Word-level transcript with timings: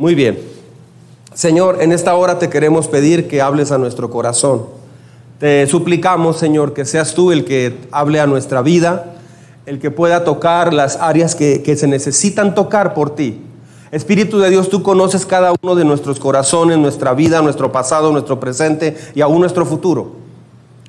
Muy 0.00 0.14
bien. 0.14 0.38
Señor, 1.34 1.82
en 1.82 1.92
esta 1.92 2.14
hora 2.14 2.38
te 2.38 2.48
queremos 2.48 2.88
pedir 2.88 3.28
que 3.28 3.42
hables 3.42 3.70
a 3.70 3.76
nuestro 3.76 4.08
corazón. 4.08 4.62
Te 5.38 5.66
suplicamos, 5.66 6.38
Señor, 6.38 6.72
que 6.72 6.86
seas 6.86 7.12
tú 7.12 7.32
el 7.32 7.44
que 7.44 7.76
hable 7.92 8.18
a 8.18 8.26
nuestra 8.26 8.62
vida, 8.62 9.16
el 9.66 9.78
que 9.78 9.90
pueda 9.90 10.24
tocar 10.24 10.72
las 10.72 10.96
áreas 10.96 11.34
que, 11.34 11.62
que 11.62 11.76
se 11.76 11.86
necesitan 11.86 12.54
tocar 12.54 12.94
por 12.94 13.14
ti. 13.14 13.42
Espíritu 13.90 14.38
de 14.38 14.48
Dios, 14.48 14.70
tú 14.70 14.82
conoces 14.82 15.26
cada 15.26 15.52
uno 15.60 15.74
de 15.74 15.84
nuestros 15.84 16.18
corazones, 16.18 16.78
nuestra 16.78 17.12
vida, 17.12 17.42
nuestro 17.42 17.70
pasado, 17.70 18.10
nuestro 18.10 18.40
presente 18.40 18.96
y 19.14 19.20
aún 19.20 19.40
nuestro 19.40 19.66
futuro. 19.66 20.12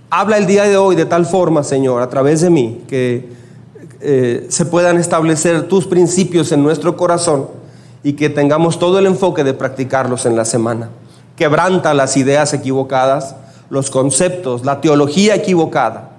Habla 0.10 0.38
el 0.38 0.48
día 0.48 0.64
de 0.64 0.78
hoy 0.78 0.96
de 0.96 1.06
tal 1.06 1.26
forma, 1.26 1.66
Señor, 1.66 2.02
a 2.02 2.08
través 2.08 2.40
de 2.40 2.50
mí, 2.50 2.84
que 2.88 3.28
eh, 4.00 4.46
se 4.48 4.66
puedan 4.66 4.96
establecer 4.96 5.68
tus 5.68 5.86
principios 5.86 6.54
en 6.54 6.64
nuestro 6.64 6.96
corazón 6.96 7.60
y 8.04 8.14
que 8.14 8.30
tengamos 8.30 8.80
todo 8.80 9.00
el 9.00 9.06
enfoque 9.06 9.44
de 9.44 9.54
practicarlos 9.54 10.26
en 10.26 10.36
la 10.36 10.46
semana. 10.46 10.90
Quebranta 11.36 11.94
las 11.94 12.18
ideas 12.18 12.54
equivocadas, 12.54 13.36
los 13.70 13.90
conceptos, 13.90 14.66
la 14.66 14.82
teología 14.82 15.36
equivocada, 15.36 16.10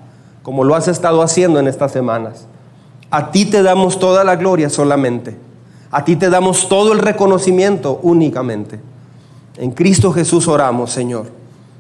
como 0.43 0.65
lo 0.65 0.75
has 0.75 0.89
estado 0.89 1.23
haciendo 1.23 1.59
en 1.59 1.69
estas 1.69 1.93
semanas. 1.93 2.47
A 3.11 3.31
ti 3.31 3.45
te 3.45 3.63
damos 3.63 3.99
toda 3.99 4.25
la 4.25 4.37
gloria 4.37 4.71
solamente. 4.71 5.37
A 5.91 6.05
ti 6.05 6.17
te 6.17 6.31
damos 6.31 6.69
todo 6.69 6.93
el 6.93 7.01
reconocimiento 7.01 8.01
únicamente. 8.03 8.81
En 9.59 9.73
Cristo 9.73 10.13
Jesús 10.13 10.49
oramos, 10.49 10.91
Señor. 10.91 11.27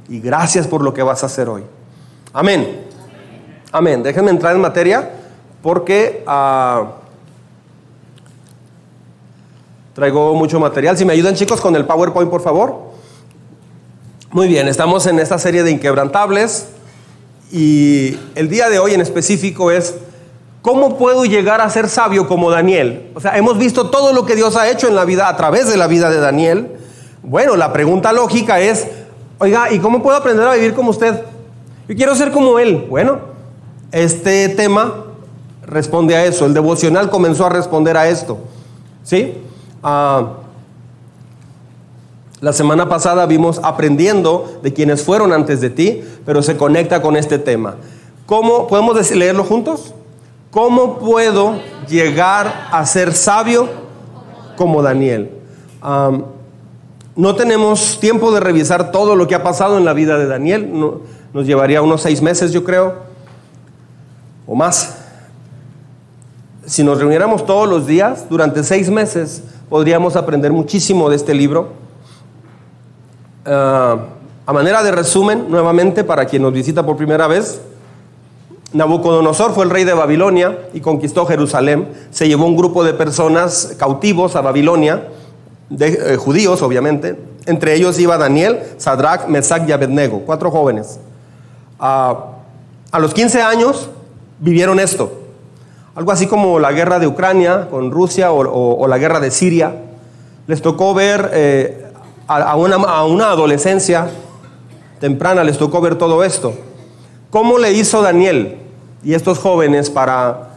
Y 0.08 0.20
gracias 0.20 0.66
por 0.66 0.82
lo 0.82 0.92
que 0.92 1.02
vas 1.02 1.22
a 1.22 1.26
hacer 1.26 1.48
hoy. 1.48 1.62
Amén. 2.34 2.82
Amén. 3.72 4.02
Déjenme 4.02 4.30
entrar 4.30 4.54
en 4.54 4.60
materia 4.60 5.10
porque 5.62 6.22
ah, 6.26 6.96
traigo 9.94 10.34
mucho 10.34 10.58
material. 10.58 10.96
Si 10.96 11.04
me 11.04 11.12
ayudan 11.12 11.34
chicos 11.34 11.60
con 11.60 11.76
el 11.76 11.84
PowerPoint, 11.84 12.30
por 12.30 12.42
favor. 12.42 12.92
Muy 14.30 14.48
bien, 14.48 14.66
estamos 14.68 15.06
en 15.06 15.18
esta 15.18 15.38
serie 15.38 15.62
de 15.62 15.70
inquebrantables 15.70 16.68
y 17.50 18.16
el 18.34 18.48
día 18.48 18.70
de 18.70 18.78
hoy 18.78 18.94
en 18.94 19.02
específico 19.02 19.70
es 19.70 19.94
¿cómo 20.62 20.96
puedo 20.96 21.26
llegar 21.26 21.60
a 21.60 21.68
ser 21.68 21.88
sabio 21.88 22.26
como 22.26 22.50
Daniel? 22.50 23.10
O 23.14 23.20
sea, 23.20 23.36
hemos 23.36 23.58
visto 23.58 23.90
todo 23.90 24.14
lo 24.14 24.24
que 24.24 24.34
Dios 24.34 24.56
ha 24.56 24.70
hecho 24.70 24.88
en 24.88 24.94
la 24.94 25.04
vida 25.04 25.28
a 25.28 25.36
través 25.36 25.68
de 25.68 25.76
la 25.76 25.86
vida 25.86 26.08
de 26.08 26.18
Daniel. 26.18 26.76
Bueno, 27.22 27.56
la 27.56 27.72
pregunta 27.72 28.12
lógica 28.12 28.58
es, 28.60 28.86
oiga, 29.38 29.70
¿y 29.70 29.78
cómo 29.80 30.02
puedo 30.02 30.16
aprender 30.16 30.46
a 30.46 30.54
vivir 30.54 30.72
como 30.72 30.90
usted? 30.90 31.22
Yo 31.88 31.94
quiero 31.94 32.14
ser 32.14 32.30
como 32.30 32.58
él. 32.58 32.86
Bueno, 32.88 33.18
este 33.90 34.48
tema 34.48 35.04
responde 35.66 36.16
a 36.16 36.24
eso. 36.24 36.46
El 36.46 36.54
devocional 36.54 37.10
comenzó 37.10 37.44
a 37.44 37.50
responder 37.50 37.98
a 37.98 38.08
esto. 38.08 38.38
¿Sí? 39.04 39.34
Ah, 39.82 40.34
la 42.40 42.52
semana 42.52 42.88
pasada 42.88 43.24
vimos 43.26 43.60
aprendiendo 43.62 44.60
de 44.62 44.72
quienes 44.72 45.04
fueron 45.04 45.32
antes 45.32 45.60
de 45.60 45.70
ti, 45.70 46.02
pero 46.26 46.42
se 46.42 46.56
conecta 46.56 47.00
con 47.00 47.16
este 47.16 47.38
tema. 47.38 47.76
¿Cómo 48.26 48.66
podemos 48.66 49.10
leerlo 49.12 49.44
juntos? 49.44 49.94
¿Cómo 50.50 50.98
puedo 50.98 51.54
llegar 51.88 52.68
a 52.70 52.84
ser 52.86 53.14
sabio 53.14 53.68
como 54.56 54.82
Daniel? 54.82 55.30
no 57.14 57.34
tenemos 57.34 57.98
tiempo 58.00 58.32
de 58.32 58.40
revisar 58.40 58.90
todo 58.92 59.16
lo 59.16 59.26
que 59.26 59.34
ha 59.34 59.42
pasado 59.42 59.78
en 59.78 59.84
la 59.84 59.92
vida 59.92 60.18
de 60.18 60.26
Daniel. 60.26 60.70
nos 61.32 61.46
llevaría 61.46 61.82
unos 61.82 62.02
seis 62.02 62.22
meses, 62.22 62.52
yo 62.52 62.64
creo, 62.64 62.94
o 64.46 64.54
más. 64.54 64.98
Si 66.66 66.82
nos 66.82 66.98
reuniéramos 66.98 67.44
todos 67.44 67.68
los 67.68 67.86
días 67.86 68.26
durante 68.28 68.62
seis 68.62 68.90
meses, 68.90 69.42
podríamos 69.72 70.16
aprender 70.16 70.52
muchísimo 70.52 71.08
de 71.08 71.16
este 71.16 71.32
libro. 71.32 71.68
Ah, 73.46 73.96
a 74.44 74.52
manera 74.52 74.82
de 74.82 74.92
resumen, 74.92 75.46
nuevamente, 75.48 76.04
para 76.04 76.26
quien 76.26 76.42
nos 76.42 76.52
visita 76.52 76.84
por 76.84 76.98
primera 76.98 77.26
vez, 77.26 77.58
Nabucodonosor 78.74 79.54
fue 79.54 79.64
el 79.64 79.70
rey 79.70 79.84
de 79.84 79.94
Babilonia 79.94 80.58
y 80.74 80.80
conquistó 80.82 81.24
Jerusalén. 81.24 81.88
Se 82.10 82.28
llevó 82.28 82.44
un 82.44 82.54
grupo 82.54 82.84
de 82.84 82.92
personas 82.92 83.74
cautivos 83.78 84.36
a 84.36 84.42
Babilonia, 84.42 85.08
de 85.70 85.86
eh, 85.88 86.16
judíos 86.18 86.60
obviamente. 86.60 87.18
Entre 87.46 87.74
ellos 87.74 87.98
iba 87.98 88.18
Daniel, 88.18 88.60
Sadrach, 88.76 89.26
Mesach 89.26 89.66
y 89.66 89.72
Abednego, 89.72 90.20
cuatro 90.26 90.50
jóvenes. 90.50 91.00
Ah, 91.80 92.26
a 92.90 92.98
los 92.98 93.14
15 93.14 93.40
años 93.40 93.88
vivieron 94.38 94.78
esto. 94.78 95.21
Algo 95.94 96.10
así 96.10 96.26
como 96.26 96.58
la 96.58 96.72
guerra 96.72 96.98
de 96.98 97.06
Ucrania 97.06 97.68
con 97.70 97.90
Rusia 97.90 98.32
o, 98.32 98.86
la 98.88 98.96
guerra 98.96 99.20
de 99.20 99.30
Siria. 99.30 99.74
Les 100.46 100.62
tocó 100.62 100.94
ver 100.94 101.30
eh, 101.34 101.86
a, 102.26 102.56
una, 102.56 103.30
adolescencia 103.30 104.08
temprana, 105.00 105.44
les 105.44 105.58
tocó 105.58 105.82
ver 105.82 105.96
todo 105.96 106.24
esto. 106.24 106.54
¿Cómo 107.30 107.58
le 107.58 107.72
hizo 107.72 108.00
Daniel 108.00 108.56
y 109.04 109.12
estos 109.12 109.38
jóvenes 109.38 109.90
para 109.90 110.50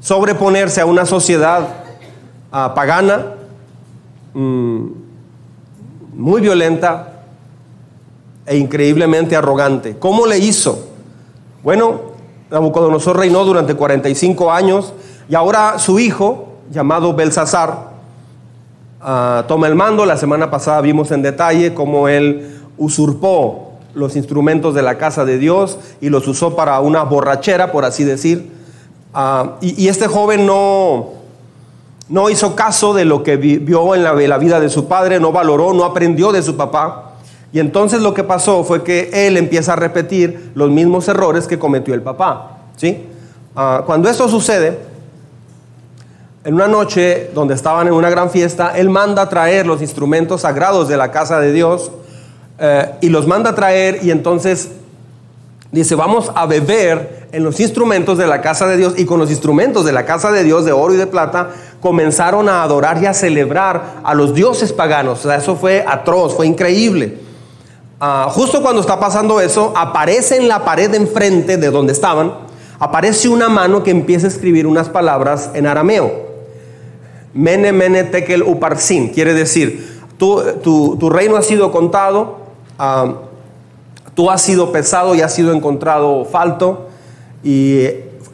sobreponerse 0.00 0.82
a 0.82 0.86
una 0.86 1.06
sociedad 1.06 1.68
ah, 2.50 2.72
pagana, 2.74 3.34
mm, 4.34 4.86
muy 6.14 6.42
violenta 6.42 7.24
e 8.44 8.58
increíblemente 8.58 9.36
arrogante? 9.36 9.96
¿Cómo 9.98 10.26
le 10.26 10.38
hizo? 10.38 10.86
Bueno, 11.62 12.11
Nabucodonosor 12.52 13.16
reinó 13.16 13.44
durante 13.46 13.74
45 13.74 14.52
años 14.52 14.92
y 15.26 15.34
ahora 15.34 15.78
su 15.78 15.98
hijo, 15.98 16.48
llamado 16.70 17.14
Belsasar, 17.14 17.88
ah, 19.00 19.44
toma 19.48 19.68
el 19.68 19.74
mando. 19.74 20.04
La 20.04 20.18
semana 20.18 20.50
pasada 20.50 20.82
vimos 20.82 21.10
en 21.12 21.22
detalle 21.22 21.72
cómo 21.72 22.08
él 22.08 22.60
usurpó 22.76 23.72
los 23.94 24.16
instrumentos 24.16 24.74
de 24.74 24.82
la 24.82 24.98
casa 24.98 25.24
de 25.24 25.38
Dios 25.38 25.78
y 26.02 26.10
los 26.10 26.28
usó 26.28 26.54
para 26.54 26.78
una 26.80 27.04
borrachera, 27.04 27.72
por 27.72 27.86
así 27.86 28.04
decir. 28.04 28.52
Ah, 29.14 29.52
y, 29.62 29.88
este 29.88 30.06
joven 30.06 30.44
no, 30.44 31.08
no 32.10 32.28
hizo 32.28 32.54
caso 32.54 32.92
de 32.92 33.06
lo 33.06 33.22
que 33.22 33.38
vio 33.38 33.94
en 33.94 34.02
la, 34.02 34.12
la 34.12 34.36
vida 34.36 34.60
de 34.60 34.68
su 34.68 34.88
padre, 34.88 35.20
no 35.20 35.32
valoró, 35.32 35.72
no 35.72 35.84
aprendió 35.84 36.32
de 36.32 36.42
su 36.42 36.54
papá. 36.54 37.11
Y 37.52 37.60
entonces 37.60 38.00
lo 38.00 38.14
que 38.14 38.24
pasó 38.24 38.64
fue 38.64 38.82
que 38.82 39.10
él 39.12 39.36
empieza 39.36 39.74
a 39.74 39.76
repetir 39.76 40.52
los 40.54 40.70
mismos 40.70 41.06
errores 41.08 41.46
que 41.46 41.58
cometió 41.58 41.94
el 41.94 42.02
papá. 42.02 42.58
¿sí? 42.76 43.04
Ah, 43.54 43.82
cuando 43.84 44.08
esto 44.08 44.28
sucede, 44.28 44.78
en 46.44 46.54
una 46.54 46.66
noche 46.66 47.30
donde 47.34 47.54
estaban 47.54 47.86
en 47.86 47.92
una 47.92 48.10
gran 48.10 48.30
fiesta, 48.30 48.72
él 48.76 48.88
manda 48.88 49.22
a 49.22 49.28
traer 49.28 49.66
los 49.66 49.82
instrumentos 49.82 50.40
sagrados 50.40 50.88
de 50.88 50.96
la 50.96 51.10
casa 51.10 51.38
de 51.38 51.52
Dios 51.52 51.92
eh, 52.58 52.90
y 53.02 53.10
los 53.10 53.26
manda 53.26 53.50
a 53.50 53.54
traer 53.54 54.00
y 54.02 54.10
entonces 54.10 54.70
dice, 55.70 55.94
vamos 55.94 56.32
a 56.34 56.46
beber 56.46 57.28
en 57.32 57.44
los 57.44 57.60
instrumentos 57.60 58.18
de 58.18 58.26
la 58.26 58.40
casa 58.40 58.66
de 58.66 58.76
Dios 58.76 58.94
y 58.96 59.04
con 59.04 59.18
los 59.18 59.30
instrumentos 59.30 59.84
de 59.84 59.92
la 59.92 60.04
casa 60.04 60.32
de 60.32 60.42
Dios 60.42 60.64
de 60.64 60.72
oro 60.72 60.94
y 60.94 60.96
de 60.96 61.06
plata 61.06 61.50
comenzaron 61.80 62.48
a 62.48 62.62
adorar 62.62 63.02
y 63.02 63.06
a 63.06 63.14
celebrar 63.14 64.00
a 64.02 64.14
los 64.14 64.34
dioses 64.34 64.72
paganos. 64.72 65.24
Eso 65.24 65.56
fue 65.56 65.84
atroz, 65.86 66.34
fue 66.34 66.46
increíble. 66.46 67.31
Ah, 68.04 68.26
justo 68.32 68.60
cuando 68.62 68.80
está 68.80 68.98
pasando 68.98 69.40
eso, 69.40 69.72
aparece 69.76 70.36
en 70.36 70.48
la 70.48 70.64
pared 70.64 70.92
enfrente 70.92 71.56
de 71.56 71.70
donde 71.70 71.92
estaban, 71.92 72.34
aparece 72.80 73.28
una 73.28 73.48
mano 73.48 73.84
que 73.84 73.92
empieza 73.92 74.26
a 74.26 74.30
escribir 74.30 74.66
unas 74.66 74.88
palabras 74.88 75.50
en 75.54 75.68
arameo. 75.68 76.10
Mene, 77.32 77.70
mene, 77.70 78.02
tekel, 78.02 78.42
uparsin. 78.42 79.10
Quiere 79.10 79.34
decir, 79.34 80.00
tu, 80.18 80.42
tu, 80.98 81.10
reino 81.10 81.36
ha 81.36 81.42
sido 81.42 81.70
contado, 81.70 82.38
ah, 82.76 83.18
tú 84.16 84.32
has 84.32 84.42
sido 84.42 84.72
pesado 84.72 85.14
y 85.14 85.20
has 85.20 85.32
sido 85.32 85.52
encontrado 85.52 86.24
falto, 86.24 86.88
y 87.44 87.84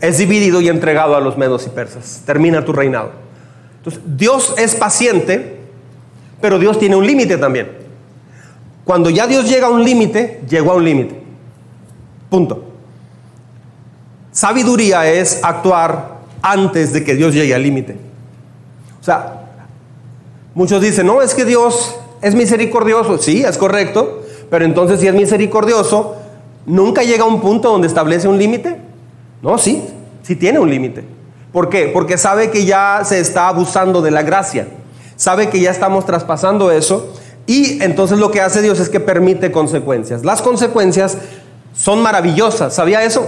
es 0.01 0.17
dividido 0.17 0.63
y 0.63 0.69
entregado 0.71 1.15
a 1.15 1.21
los 1.21 1.37
medos 1.37 1.67
y 1.67 1.69
persas. 1.69 2.23
Termina 2.25 2.65
tu 2.65 2.73
reinado. 2.73 3.11
Entonces, 3.77 4.01
Dios 4.17 4.55
es 4.57 4.75
paciente, 4.77 5.61
pero 6.41 6.59
Dios 6.59 6.79
tiene 6.79 6.97
un 6.97 7.07
límite 7.07 7.37
también. 7.37 7.88
Cuando 8.89 9.11
ya 9.11 9.27
Dios 9.27 9.47
llega 9.47 9.67
a 9.67 9.71
un 9.71 9.85
límite, 9.85 10.41
llegó 10.49 10.73
a 10.73 10.77
un 10.77 10.85
límite. 10.87 11.15
Punto. 12.31 12.65
Sabiduría 14.33 15.07
es 15.07 15.41
actuar 15.45 16.21
antes 16.41 16.95
de 16.95 17.05
que 17.05 17.15
Dios 17.15 17.35
llegue 17.35 17.55
al 17.55 17.63
límite. 17.63 17.99
O 18.99 19.05
sea, 19.05 19.43
muchos 20.55 20.81
dicen, 20.81 21.07
no, 21.07 21.21
es 21.21 21.35
que 21.35 21.45
Dios 21.45 22.01
es 22.23 22.35
misericordioso. 22.35 23.19
Sí, 23.19 23.45
es 23.45 23.59
correcto, 23.59 24.23
pero 24.49 24.65
entonces 24.65 25.01
si 25.01 25.07
es 25.07 25.13
misericordioso, 25.13 26.17
¿nunca 26.65 27.03
llega 27.03 27.25
a 27.25 27.27
un 27.27 27.43
punto 27.43 27.69
donde 27.71 27.89
establece 27.89 28.27
un 28.27 28.39
límite? 28.39 28.81
No, 29.43 29.59
sí, 29.59 29.85
sí 30.23 30.35
tiene 30.35 30.61
un 30.61 30.71
límite. 30.71 31.05
¿Por 31.53 31.69
qué? 31.69 31.91
Porque 31.93 32.17
sabe 32.17 32.51
que 32.51 32.65
ya 32.65 33.03
se 33.05 33.21
está 33.21 33.49
abusando 33.49 34.01
de 34.01 34.13
la 34.13 34.23
gracia. 34.23 34.67
Sabe 35.17 35.51
que 35.51 35.61
ya 35.61 35.73
estamos 35.73 36.07
traspasando 36.07 36.71
eso 36.71 37.13
y 37.49 37.83
entonces 37.83 38.19
lo 38.19 38.31
que 38.31 38.43
hace 38.43 38.61
Dios 38.61 38.79
es 38.79 38.91
que 38.91 39.01
permite 39.01 39.51
consecuencias. 39.51 40.23
Las 40.23 40.43
consecuencias 40.43 41.17
son 41.75 42.03
maravillosas, 42.03 42.75
¿sabía 42.75 43.03
eso? 43.03 43.27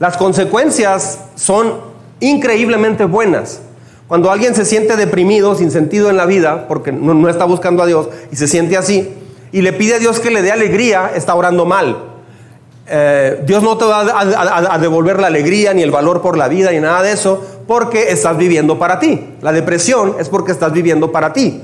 Las 0.00 0.16
consecuencias 0.16 1.20
son 1.36 1.74
increíblemente 2.18 3.04
buenas, 3.04 3.60
Cuando 4.08 4.30
alguien 4.30 4.54
se 4.54 4.64
siente 4.64 4.96
deprimido, 4.96 5.54
sin 5.54 5.70
sentido 5.70 6.10
en 6.10 6.16
la 6.16 6.26
vida, 6.26 6.66
porque 6.66 6.90
no, 6.90 7.28
está 7.28 7.44
buscando 7.44 7.82
a 7.82 7.86
Dios 7.86 8.08
y 8.30 8.36
se 8.36 8.48
siente 8.48 8.76
así, 8.76 9.08
y 9.52 9.62
le 9.62 9.72
pide 9.72 9.94
a 9.94 9.98
Dios 10.00 10.18
que 10.18 10.32
le 10.32 10.42
dé 10.42 10.50
alegría, 10.50 11.12
está 11.14 11.34
orando 11.36 11.64
mal. 11.64 11.96
Eh, 12.88 13.40
Dios 13.46 13.62
no 13.62 13.78
te 13.78 13.84
va 13.84 14.00
a, 14.00 14.78
devolver 14.78 15.20
la 15.20 15.28
alegría 15.28 15.72
ni 15.74 15.82
el 15.82 15.92
valor 15.92 16.20
por 16.20 16.36
la 16.36 16.48
vida 16.48 16.72
ni 16.72 16.80
nada 16.80 17.02
de 17.02 17.12
eso, 17.12 17.40
porque 17.68 18.10
estás 18.10 18.36
viviendo 18.36 18.80
para 18.80 18.98
ti. 18.98 19.36
La 19.40 19.52
depresión 19.52 20.16
es 20.18 20.28
porque 20.28 20.50
estás 20.50 20.72
viviendo 20.72 21.12
para 21.12 21.32
ti. 21.32 21.62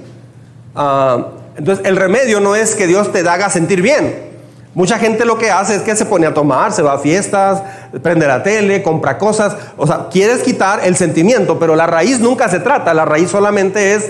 Ah, 0.75 1.27
entonces, 1.57 1.85
el 1.87 1.97
remedio 1.97 2.41
no 2.41 2.55
es 2.55 2.75
que 2.75 2.87
Dios 2.87 3.13
te 3.13 3.21
haga 3.29 3.51
sentir 3.51 3.83
bien. 3.83 4.31
Mucha 4.73 4.99
gente 4.99 5.25
lo 5.25 5.37
que 5.37 5.51
hace 5.51 5.75
es 5.75 5.83
que 5.83 5.97
se 5.97 6.07
pone 6.07 6.27
a 6.27 6.35
tomar, 6.35 6.73
se 6.73 6.83
va 6.83 6.93
a 6.93 6.99
fiestas, 6.99 7.61
prende 8.03 8.27
la 8.27 8.43
tele, 8.43 8.83
compra 8.83 9.19
cosas. 9.19 9.57
O 9.77 9.87
sea, 9.87 10.09
quieres 10.11 10.43
quitar 10.43 10.81
el 10.85 10.95
sentimiento, 10.95 11.59
pero 11.59 11.75
la 11.75 11.87
raíz 11.87 12.21
nunca 12.21 12.49
se 12.49 12.61
trata. 12.61 12.95
La 12.95 13.05
raíz 13.05 13.31
solamente 13.31 13.95
es 13.95 14.09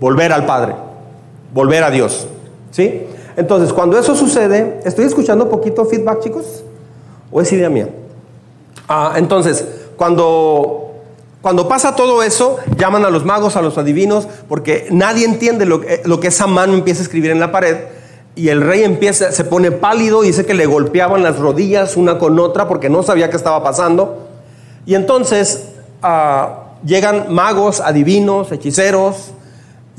volver 0.00 0.32
al 0.32 0.44
Padre, 0.44 0.74
volver 1.54 1.82
a 1.82 1.90
Dios. 1.90 2.26
¿Sí? 2.70 3.06
Entonces, 3.36 3.72
cuando 3.72 3.98
eso 3.98 4.14
sucede, 4.14 4.80
¿estoy 4.84 5.06
escuchando 5.06 5.48
poquito 5.48 5.86
feedback, 5.86 6.20
chicos? 6.20 6.62
¿O 7.30 7.40
es 7.40 7.50
idea 7.52 7.70
mía? 7.70 7.88
Ah, 8.86 9.14
entonces, 9.16 9.64
cuando, 9.96 10.81
cuando 11.42 11.68
pasa 11.68 11.96
todo 11.96 12.22
eso, 12.22 12.56
llaman 12.78 13.04
a 13.04 13.10
los 13.10 13.24
magos, 13.24 13.56
a 13.56 13.62
los 13.62 13.76
adivinos, 13.76 14.28
porque 14.48 14.86
nadie 14.90 15.24
entiende 15.24 15.66
lo, 15.66 15.82
lo 16.04 16.20
que 16.20 16.28
esa 16.28 16.46
mano 16.46 16.74
empieza 16.74 17.00
a 17.00 17.02
escribir 17.02 17.32
en 17.32 17.40
la 17.40 17.52
pared 17.52 17.76
y 18.34 18.48
el 18.48 18.62
rey 18.62 18.82
empieza, 18.82 19.30
se 19.32 19.44
pone 19.44 19.70
pálido, 19.72 20.22
dice 20.22 20.46
que 20.46 20.54
le 20.54 20.66
golpeaban 20.66 21.22
las 21.22 21.38
rodillas 21.38 21.96
una 21.96 22.18
con 22.18 22.38
otra 22.38 22.66
porque 22.66 22.88
no 22.88 23.02
sabía 23.02 23.28
qué 23.28 23.36
estaba 23.36 23.62
pasando. 23.62 24.28
Y 24.86 24.94
entonces 24.94 25.68
ah, 26.02 26.70
llegan 26.84 27.32
magos, 27.32 27.80
adivinos, 27.80 28.50
hechiceros, 28.50 29.32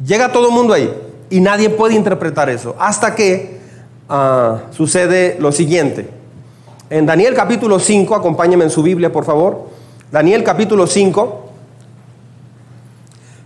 llega 0.04 0.32
todo 0.32 0.48
el 0.48 0.54
mundo 0.54 0.74
ahí 0.74 0.92
y 1.30 1.42
nadie 1.42 1.70
puede 1.70 1.94
interpretar 1.94 2.50
eso 2.50 2.76
hasta 2.80 3.14
que 3.14 3.60
ah, 4.10 4.62
sucede 4.72 5.38
lo 5.40 5.52
siguiente. 5.52 6.10
En 6.90 7.06
Daniel 7.06 7.36
capítulo 7.36 7.80
5, 7.80 8.16
acompáñenme 8.16 8.64
en 8.64 8.72
su 8.72 8.82
Biblia 8.82 9.12
por 9.12 9.26
favor. 9.26 9.73
Daniel 10.14 10.44
capítulo 10.44 10.86
5, 10.86 11.42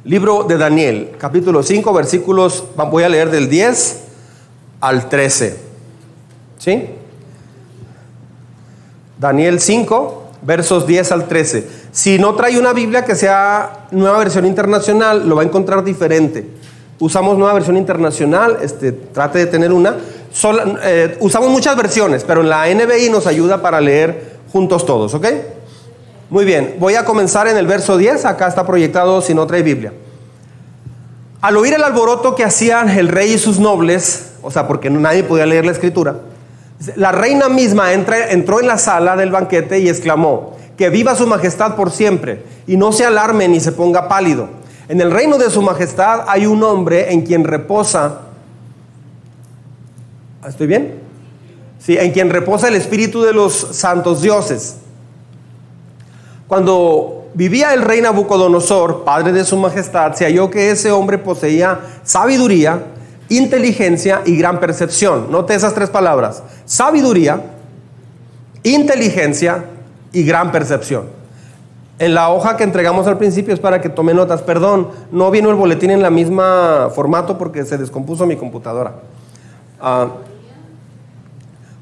libro 0.04 0.44
de 0.44 0.58
Daniel, 0.58 1.12
capítulo 1.18 1.64
5, 1.64 1.94
versículos, 1.94 2.62
voy 2.76 3.04
a 3.04 3.08
leer 3.08 3.32
del 3.32 3.48
10 3.48 4.02
al 4.82 5.08
13. 5.08 5.58
¿Sí? 6.58 6.90
Daniel 9.18 9.62
5, 9.62 10.32
versos 10.42 10.86
10 10.86 11.10
al 11.14 11.30
13. 11.30 11.70
Si 11.94 12.20
no 12.20 12.36
trae 12.36 12.60
una 12.60 12.74
Biblia 12.74 13.06
que 13.06 13.16
sea 13.16 13.88
nueva 13.92 14.18
versión 14.18 14.46
internacional, 14.46 15.26
lo 15.26 15.38
va 15.38 15.44
a 15.44 15.46
encontrar 15.46 15.86
diferente. 15.86 16.50
Usamos 17.00 17.38
nueva 17.38 17.54
versión 17.54 17.78
internacional, 17.78 18.58
este, 18.62 18.92
trate 18.92 19.40
de 19.40 19.46
tener 19.46 19.72
una. 19.72 19.96
Eh, 20.84 21.18
usamos 21.22 21.50
muchas 21.50 21.78
versiones, 21.78 22.26
pero 22.26 22.42
en 22.42 22.50
la 22.50 22.68
NBI 22.68 23.10
nos 23.10 23.26
ayuda 23.26 23.62
para 23.62 23.80
leer 23.80 24.40
juntos 24.52 24.86
todos, 24.86 25.14
¿ok? 25.14 25.28
Muy 26.30 26.44
bien, 26.44 26.76
voy 26.78 26.96
a 26.96 27.06
comenzar 27.06 27.48
en 27.48 27.56
el 27.56 27.68
verso 27.68 27.98
10, 27.98 28.26
acá 28.26 28.48
está 28.48 28.66
proyectado 28.68 29.22
si 29.22 29.34
no 29.34 29.48
trae 29.48 29.64
Biblia. 29.64 29.94
Al 31.40 31.56
oír 31.56 31.74
el 31.74 31.84
alboroto 31.84 32.36
que 32.36 32.44
hacían 32.44 32.90
el 32.90 33.08
rey 33.08 33.34
y 33.34 33.38
sus 33.38 33.60
nobles, 33.60 34.32
o 34.42 34.52
sea, 34.52 34.68
porque 34.68 34.90
nadie 34.90 35.24
podía 35.24 35.46
leer 35.46 35.66
la 35.66 35.72
escritura, 35.72 36.18
la 36.98 37.14
reina 37.14 37.48
misma 37.48 37.94
entró 37.94 38.60
en 38.60 38.68
la 38.68 38.78
sala 38.78 39.16
del 39.16 39.32
banquete 39.32 39.80
y 39.80 39.88
exclamó, 39.88 40.58
que 40.76 40.90
viva 40.90 41.16
su 41.16 41.28
majestad 41.28 41.76
por 41.76 41.92
siempre, 41.92 42.44
y 42.68 42.76
no 42.76 42.92
se 42.92 43.06
alarme 43.06 43.48
ni 43.48 43.62
se 43.62 43.72
ponga 43.72 44.10
pálido. 44.10 44.50
En 44.90 45.00
el 45.00 45.12
reino 45.12 45.38
de 45.38 45.50
su 45.50 45.62
majestad 45.62 46.26
hay 46.28 46.46
un 46.46 46.62
hombre 46.62 47.14
en 47.14 47.22
quien 47.22 47.46
reposa, 47.46 48.20
¿estoy 50.46 50.68
bien? 50.68 50.96
Sí, 51.80 51.98
en 51.98 52.12
quien 52.12 52.30
reposa 52.30 52.68
el 52.68 52.76
espíritu 52.76 53.22
de 53.22 53.32
los 53.32 53.54
santos 53.72 54.22
dioses. 54.22 54.80
Cuando 56.48 57.30
vivía 57.34 57.74
el 57.74 57.82
rey 57.82 58.02
Nabucodonosor, 58.02 59.04
padre 59.04 59.34
de 59.34 59.44
su 59.44 59.58
majestad, 59.58 60.14
se 60.14 60.26
halló 60.26 60.50
que 60.50 60.72
ese 60.72 60.92
hombre 60.92 61.18
poseía 61.18 61.80
sabiduría, 62.04 62.80
inteligencia 63.30 64.22
y 64.26 64.38
gran 64.38 64.60
percepción. 64.60 65.32
Note 65.32 65.54
esas 65.54 65.74
tres 65.74 65.90
palabras. 65.90 66.44
Sabiduría, 66.66 67.42
inteligencia 68.64 69.66
y 70.14 70.24
gran 70.24 70.52
percepción. 70.52 71.18
En 72.00 72.14
la 72.14 72.30
hoja 72.30 72.58
que 72.58 72.64
entregamos 72.64 73.08
al 73.08 73.18
principio 73.18 73.54
es 73.54 73.60
para 73.60 73.82
que 73.82 73.90
tome 73.90 74.14
notas. 74.14 74.42
Perdón, 74.44 74.90
no 75.12 75.32
vino 75.32 75.50
el 75.50 75.56
boletín 75.56 75.92
en 75.92 76.02
la 76.02 76.12
misma 76.12 76.90
formato 76.94 77.38
porque 77.38 77.66
se 77.66 77.78
descompuso 77.78 78.26
mi 78.26 78.36
computadora. 78.36 78.94
Ah, 79.82 80.08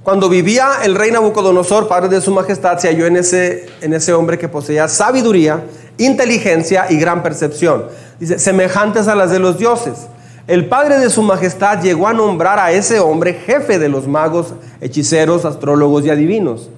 cuando 0.05 0.29
vivía 0.29 0.69
el 0.85 0.95
rey 0.95 1.11
Nabucodonosor, 1.11 1.89
padre 1.89 2.07
de 2.07 2.21
su 2.21 2.31
majestad, 2.31 2.77
se 2.77 2.87
halló 2.87 3.07
en 3.07 3.17
ese, 3.17 3.67
en 3.81 3.93
ese 3.93 4.13
hombre 4.13 4.37
que 4.37 4.47
poseía 4.47 4.87
sabiduría, 4.87 5.65
inteligencia 5.97 6.85
y 6.89 6.97
gran 6.97 7.23
percepción. 7.23 7.87
Dice, 8.21 8.39
semejantes 8.39 9.09
a 9.09 9.15
las 9.15 9.31
de 9.31 9.39
los 9.39 9.57
dioses 9.57 10.07
el 10.47 10.67
padre 10.67 10.99
de 10.99 11.09
su 11.09 11.23
majestad 11.23 11.81
llegó 11.81 12.07
a 12.07 12.13
nombrar 12.13 12.59
a 12.59 12.71
ese 12.71 12.99
hombre 12.99 13.33
jefe 13.33 13.79
de 13.79 13.89
los 13.89 14.07
magos, 14.07 14.53
hechiceros, 14.79 15.43
astrólogos 15.43 16.05
y 16.05 16.11
adivinos. 16.11 16.69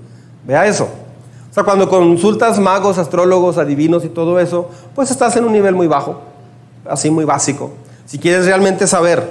Vea 0.46 0.66
eso. 0.68 0.88
O 1.52 1.54
sea, 1.54 1.64
cuando 1.66 1.90
consultas 1.90 2.60
magos, 2.60 2.98
astrólogos, 2.98 3.58
adivinos 3.58 4.06
y 4.06 4.10
todo 4.10 4.40
eso, 4.40 4.70
pues 4.96 5.12
estás 5.12 5.36
en 5.36 5.44
un 5.44 5.52
nivel 5.52 5.76
muy 5.76 5.88
bajo, 5.88 6.22
así 6.90 7.12
muy 7.12 7.26
básico. 7.26 7.72
Si 8.06 8.18
quieres 8.20 8.46
realmente 8.46 8.88
saber 8.88 9.30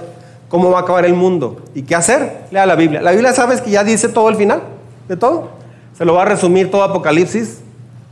cómo 0.48 0.70
va 0.70 0.78
a 0.78 0.82
acabar 0.82 1.04
el 1.04 1.14
mundo 1.14 1.62
y 1.75 1.82
qué 1.82 1.94
hacer, 1.94 2.46
lea 2.50 2.66
la 2.66 2.75
Biblia. 2.75 3.02
La 3.02 3.12
Biblia 3.12 3.32
sabes 3.32 3.60
que 3.60 3.70
ya 3.70 3.84
dice 3.84 4.08
todo 4.08 4.28
el 4.28 4.37
final 4.37 4.62
de 5.08 5.16
todo. 5.16 5.50
Se 5.96 6.04
lo 6.04 6.14
va 6.14 6.22
a 6.22 6.26
resumir 6.26 6.70
todo 6.70 6.82
Apocalipsis, 6.82 7.60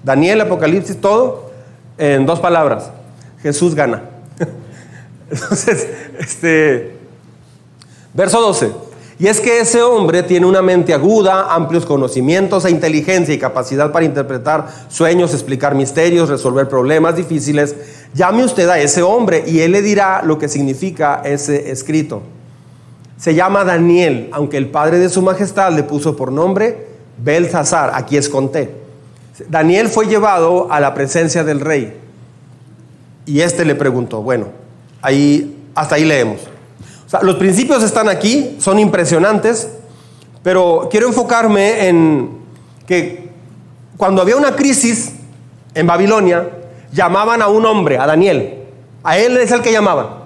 Daniel, 0.03 0.41
Apocalipsis, 0.41 1.01
todo 1.01 1.51
en 1.99 2.27
dos 2.27 2.41
palabras. 2.41 2.91
Jesús 3.43 3.75
gana. 3.75 4.03
Entonces, 5.31 5.89
este, 6.19 6.97
verso 8.15 8.41
12. 8.41 8.73
Y 9.19 9.29
es 9.29 9.41
que 9.41 9.61
ese 9.61 9.83
hombre 9.83 10.23
tiene 10.25 10.47
una 10.47 10.61
mente 10.61 10.93
aguda, 10.93 11.55
amplios 11.55 11.87
conocimientos 11.87 12.65
e 12.65 12.71
inteligencia 12.71 13.33
y 13.35 13.39
capacidad 13.39 13.93
para 13.93 14.05
interpretar 14.05 14.67
sueños, 14.89 15.33
explicar 15.33 15.75
misterios, 15.75 16.29
resolver 16.29 16.69
problemas 16.69 17.17
difíciles. 17.17 17.77
Llame 18.13 18.45
usted 18.45 18.69
a 18.69 18.81
ese 18.81 19.03
hombre 19.03 19.45
y 19.47 19.61
él 19.61 19.73
le 19.73 19.83
dirá 19.83 20.23
lo 20.25 20.39
que 20.39 20.49
significa 20.49 21.23
ese 21.25 21.71
escrito. 21.71 22.23
Se 23.17 23.35
llama 23.35 23.65
Daniel, 23.65 24.29
aunque 24.33 24.57
el 24.57 24.69
padre 24.69 24.99
de 24.99 25.09
su 25.09 25.23
majestad 25.23 25.73
le 25.73 25.85
puso 25.85 26.17
por 26.17 26.33
nombre 26.33 26.89
Belzazar, 27.17 27.93
aquí 27.95 28.17
es 28.17 28.29
conté. 28.29 28.75
Daniel 29.49 29.89
fue 29.89 30.07
llevado 30.07 30.73
a 30.73 30.81
la 30.81 30.95
presencia 30.95 31.45
del 31.45 31.61
rey 31.61 31.97
y 33.27 33.41
éste 33.41 33.65
le 33.65 33.77
preguntó, 33.77 34.21
bueno, 34.23 34.65
Ahí, 35.05 35.55
hasta 35.75 35.97
ahí 35.97 36.05
leemos. 36.07 36.41
Los 37.23 37.37
principios 37.37 37.83
están 37.83 38.09
aquí, 38.09 38.57
son 38.59 38.79
impresionantes, 38.79 39.69
pero 40.43 40.89
quiero 40.91 41.09
enfocarme 41.09 41.89
en 41.89 42.45
que 42.87 43.31
cuando 43.97 44.23
había 44.23 44.37
una 44.37 44.57
crisis 44.57 45.13
en 45.75 45.87
Babilonia, 45.87 46.49
llamaban 46.93 47.43
a 47.43 47.49
un 47.49 47.65
hombre, 47.67 47.99
a 47.99 48.07
Daniel. 48.07 48.65
A 49.03 49.19
él 49.19 49.37
es 49.37 49.51
el 49.51 49.61
que 49.61 49.73
llamaban. 49.73 50.25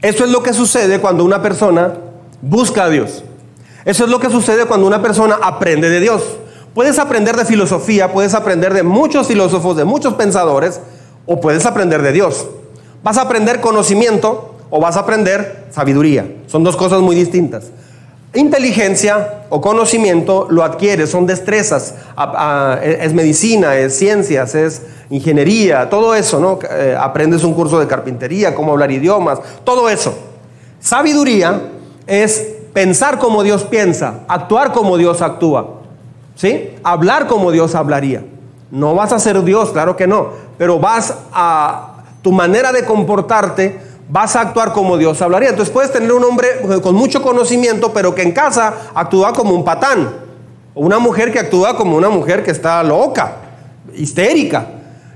Eso 0.00 0.24
es 0.24 0.30
lo 0.30 0.42
que 0.42 0.52
sucede 0.52 1.00
cuando 1.00 1.24
una 1.24 1.42
persona 1.42 1.94
busca 2.40 2.84
a 2.84 2.88
Dios. 2.88 3.22
Eso 3.84 4.04
es 4.04 4.10
lo 4.10 4.18
que 4.18 4.30
sucede 4.30 4.66
cuando 4.66 4.86
una 4.86 5.02
persona 5.02 5.38
aprende 5.42 5.88
de 5.88 6.00
Dios. 6.00 6.22
Puedes 6.74 6.98
aprender 6.98 7.36
de 7.36 7.44
filosofía, 7.44 8.12
puedes 8.12 8.34
aprender 8.34 8.72
de 8.74 8.82
muchos 8.82 9.26
filósofos, 9.26 9.76
de 9.76 9.84
muchos 9.84 10.14
pensadores, 10.14 10.80
o 11.26 11.40
puedes 11.40 11.66
aprender 11.66 12.02
de 12.02 12.12
Dios. 12.12 12.46
Vas 13.02 13.18
a 13.18 13.22
aprender 13.22 13.60
conocimiento 13.60 14.54
o 14.70 14.80
vas 14.80 14.96
a 14.96 15.00
aprender 15.00 15.66
sabiduría. 15.70 16.26
Son 16.46 16.64
dos 16.64 16.76
cosas 16.76 17.00
muy 17.00 17.16
distintas. 17.16 17.70
Inteligencia 18.34 19.44
o 19.50 19.60
conocimiento 19.60 20.46
lo 20.48 20.64
adquieres, 20.64 21.10
son 21.10 21.26
destrezas, 21.26 21.94
es 22.82 23.12
medicina, 23.12 23.76
es 23.76 23.98
ciencias, 23.98 24.54
es 24.54 24.82
ingeniería, 25.10 25.90
todo 25.90 26.14
eso, 26.14 26.40
¿no? 26.40 26.58
Eh, 26.70 26.96
aprendes 26.98 27.44
un 27.44 27.52
curso 27.52 27.78
de 27.78 27.86
carpintería, 27.86 28.54
cómo 28.54 28.72
hablar 28.72 28.90
idiomas, 28.90 29.38
todo 29.64 29.90
eso. 29.90 30.14
Sabiduría 30.80 31.60
es 32.06 32.42
pensar 32.72 33.18
como 33.18 33.42
Dios 33.42 33.64
piensa, 33.64 34.20
actuar 34.28 34.72
como 34.72 34.96
Dios 34.96 35.20
actúa, 35.20 35.80
¿sí? 36.34 36.70
Hablar 36.82 37.26
como 37.26 37.52
Dios 37.52 37.74
hablaría. 37.74 38.24
No 38.70 38.94
vas 38.94 39.12
a 39.12 39.18
ser 39.18 39.42
Dios, 39.42 39.72
claro 39.72 39.94
que 39.94 40.06
no, 40.06 40.28
pero 40.56 40.78
vas 40.78 41.14
a, 41.34 41.91
tu 42.22 42.32
manera 42.32 42.72
de 42.72 42.84
comportarte, 42.84 43.78
vas 44.08 44.36
a 44.36 44.40
actuar 44.42 44.72
como 44.72 44.96
Dios 44.96 45.20
hablaría. 45.22 45.50
Entonces 45.50 45.72
puedes 45.72 45.92
tener 45.92 46.12
un 46.12 46.24
hombre 46.24 46.48
con 46.82 46.94
mucho 46.94 47.22
conocimiento, 47.22 47.92
pero 47.92 48.14
que 48.14 48.22
en 48.22 48.32
casa 48.32 48.74
actúa 48.94 49.32
como 49.32 49.54
un 49.54 49.64
patán, 49.64 50.10
o 50.74 50.80
una 50.80 50.98
mujer 50.98 51.32
que 51.32 51.38
actúa 51.38 51.76
como 51.76 51.96
una 51.96 52.08
mujer 52.08 52.42
que 52.42 52.50
está 52.50 52.82
loca, 52.82 53.36
histérica. 53.94 54.66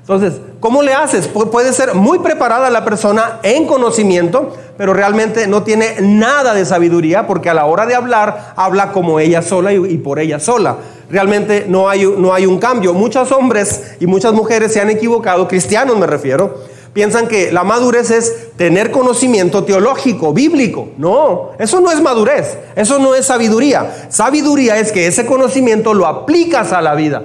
Entonces, 0.00 0.34
¿cómo 0.60 0.82
le 0.82 0.94
haces? 0.94 1.26
puede 1.26 1.72
ser 1.72 1.94
muy 1.94 2.20
preparada 2.20 2.70
la 2.70 2.84
persona 2.84 3.40
en 3.42 3.66
conocimiento, 3.66 4.54
pero 4.78 4.94
realmente 4.94 5.48
no 5.48 5.64
tiene 5.64 5.96
nada 6.00 6.54
de 6.54 6.64
sabiduría 6.64 7.26
porque 7.26 7.50
a 7.50 7.54
la 7.54 7.66
hora 7.66 7.86
de 7.86 7.96
hablar 7.96 8.54
habla 8.54 8.92
como 8.92 9.18
ella 9.18 9.42
sola 9.42 9.72
y, 9.72 9.98
por 9.98 10.20
ella 10.20 10.38
sola. 10.38 10.76
Realmente 11.10 11.66
no 11.68 11.88
hay, 11.88 12.06
no 12.06 12.32
hay 12.32 12.46
un 12.46 12.58
cambio. 12.58 12.94
Muchos 12.94 13.32
hombres 13.32 13.96
y 13.98 14.06
muchas 14.06 14.32
mujeres 14.32 14.72
se 14.72 14.80
han 14.80 14.90
equivocado, 14.90 15.48
cristianos 15.48 15.98
me 15.98 16.06
refiero, 16.06 16.54
piensan 16.92 17.28
que 17.28 17.52
la 17.52 17.64
madurez 17.64 18.10
es 18.10 18.56
tener 18.56 18.90
conocimiento 18.90 19.64
teológico, 19.64 20.32
bíblico. 20.32 20.88
No, 20.98 21.50
eso 21.58 21.80
no 21.80 21.90
es 21.90 22.00
madurez, 22.00 22.58
eso 22.74 22.98
no 22.98 23.14
es 23.14 23.26
sabiduría. 23.26 24.08
Sabiduría 24.08 24.78
es 24.78 24.92
que 24.92 25.06
ese 25.06 25.26
conocimiento 25.26 25.94
lo 25.94 26.06
aplicas 26.06 26.72
a 26.72 26.80
la 26.80 26.94
vida. 26.94 27.22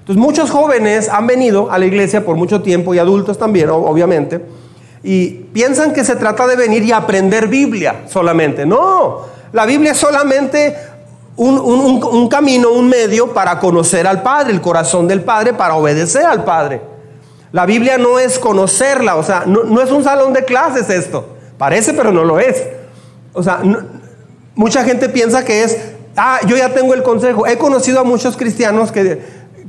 Entonces 0.00 0.16
muchos 0.16 0.50
jóvenes 0.50 1.08
han 1.08 1.26
venido 1.26 1.70
a 1.70 1.78
la 1.78 1.86
iglesia 1.86 2.24
por 2.24 2.36
mucho 2.36 2.62
tiempo 2.62 2.94
y 2.94 2.98
adultos 2.98 3.38
también, 3.38 3.70
obviamente, 3.70 4.40
y 5.02 5.28
piensan 5.28 5.92
que 5.92 6.04
se 6.04 6.16
trata 6.16 6.46
de 6.46 6.56
venir 6.56 6.82
y 6.82 6.92
aprender 6.92 7.48
Biblia 7.48 8.02
solamente. 8.06 8.66
No, 8.66 9.20
la 9.52 9.66
Biblia 9.66 9.92
es 9.92 9.98
solamente 9.98 10.74
un, 11.36 12.28
camino, 12.28 12.70
un 12.70 12.88
medio 12.88 13.32
para 13.32 13.58
conocer 13.58 14.06
al 14.06 14.22
Padre, 14.22 14.52
el 14.52 14.60
corazón 14.60 15.08
del 15.08 15.22
Padre, 15.22 15.54
para 15.54 15.74
obedecer 15.74 16.24
al 16.24 16.44
Padre. 16.44 16.89
La 17.52 17.66
Biblia 17.66 17.98
no 17.98 18.18
es 18.18 18.38
conocerla, 18.38 19.16
o 19.16 19.22
sea, 19.24 19.44
no, 19.46 19.80
es 19.82 19.90
un 19.90 20.04
salón 20.04 20.32
de 20.32 20.44
clases 20.44 20.88
esto. 20.88 21.36
Parece, 21.58 21.94
pero 21.94 22.12
no 22.12 22.24
lo 22.24 22.38
es. 22.38 22.62
O 23.32 23.42
sea, 23.42 23.60
mucha 24.54 24.84
gente 24.84 25.08
piensa 25.08 25.44
que 25.44 25.64
es, 25.64 25.78
ah, 26.16 26.40
yo 26.46 26.56
ya 26.56 26.72
tengo 26.72 26.94
el 26.94 27.02
consejo. 27.02 27.46
He 27.46 27.58
conocido 27.58 28.00
a 28.00 28.04
muchos 28.04 28.36
cristianos 28.36 28.92
que, 28.92 29.20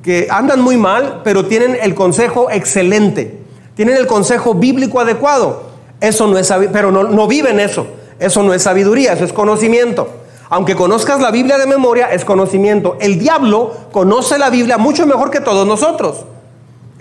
que 0.03 0.27
andan 0.29 0.61
muy 0.61 0.77
mal, 0.77 1.21
pero 1.23 1.45
tienen 1.47 1.77
el 1.81 1.95
consejo 1.95 2.49
excelente. 2.51 3.39
Tienen 3.75 3.97
el 3.97 4.05
consejo 4.05 4.53
bíblico 4.53 4.99
adecuado. 4.99 5.63
Eso 5.99 6.27
no 6.27 6.37
es 6.37 6.53
pero 6.71 6.91
no, 6.91 7.03
no 7.03 7.27
viven 7.27 7.59
eso. 7.59 7.87
Eso 8.19 8.43
no 8.43 8.53
es 8.53 8.61
sabiduría, 8.61 9.13
eso 9.13 9.25
es 9.25 9.33
conocimiento. 9.33 10.07
Aunque 10.49 10.75
conozcas 10.75 11.19
la 11.19 11.31
Biblia 11.31 11.57
de 11.57 11.65
memoria, 11.65 12.11
es 12.11 12.25
conocimiento. 12.25 12.97
El 12.99 13.17
diablo 13.17 13.73
conoce 13.91 14.37
la 14.37 14.49
Biblia 14.51 14.77
mucho 14.77 15.07
mejor 15.07 15.31
que 15.31 15.39
todos 15.39 15.65
nosotros. 15.65 16.25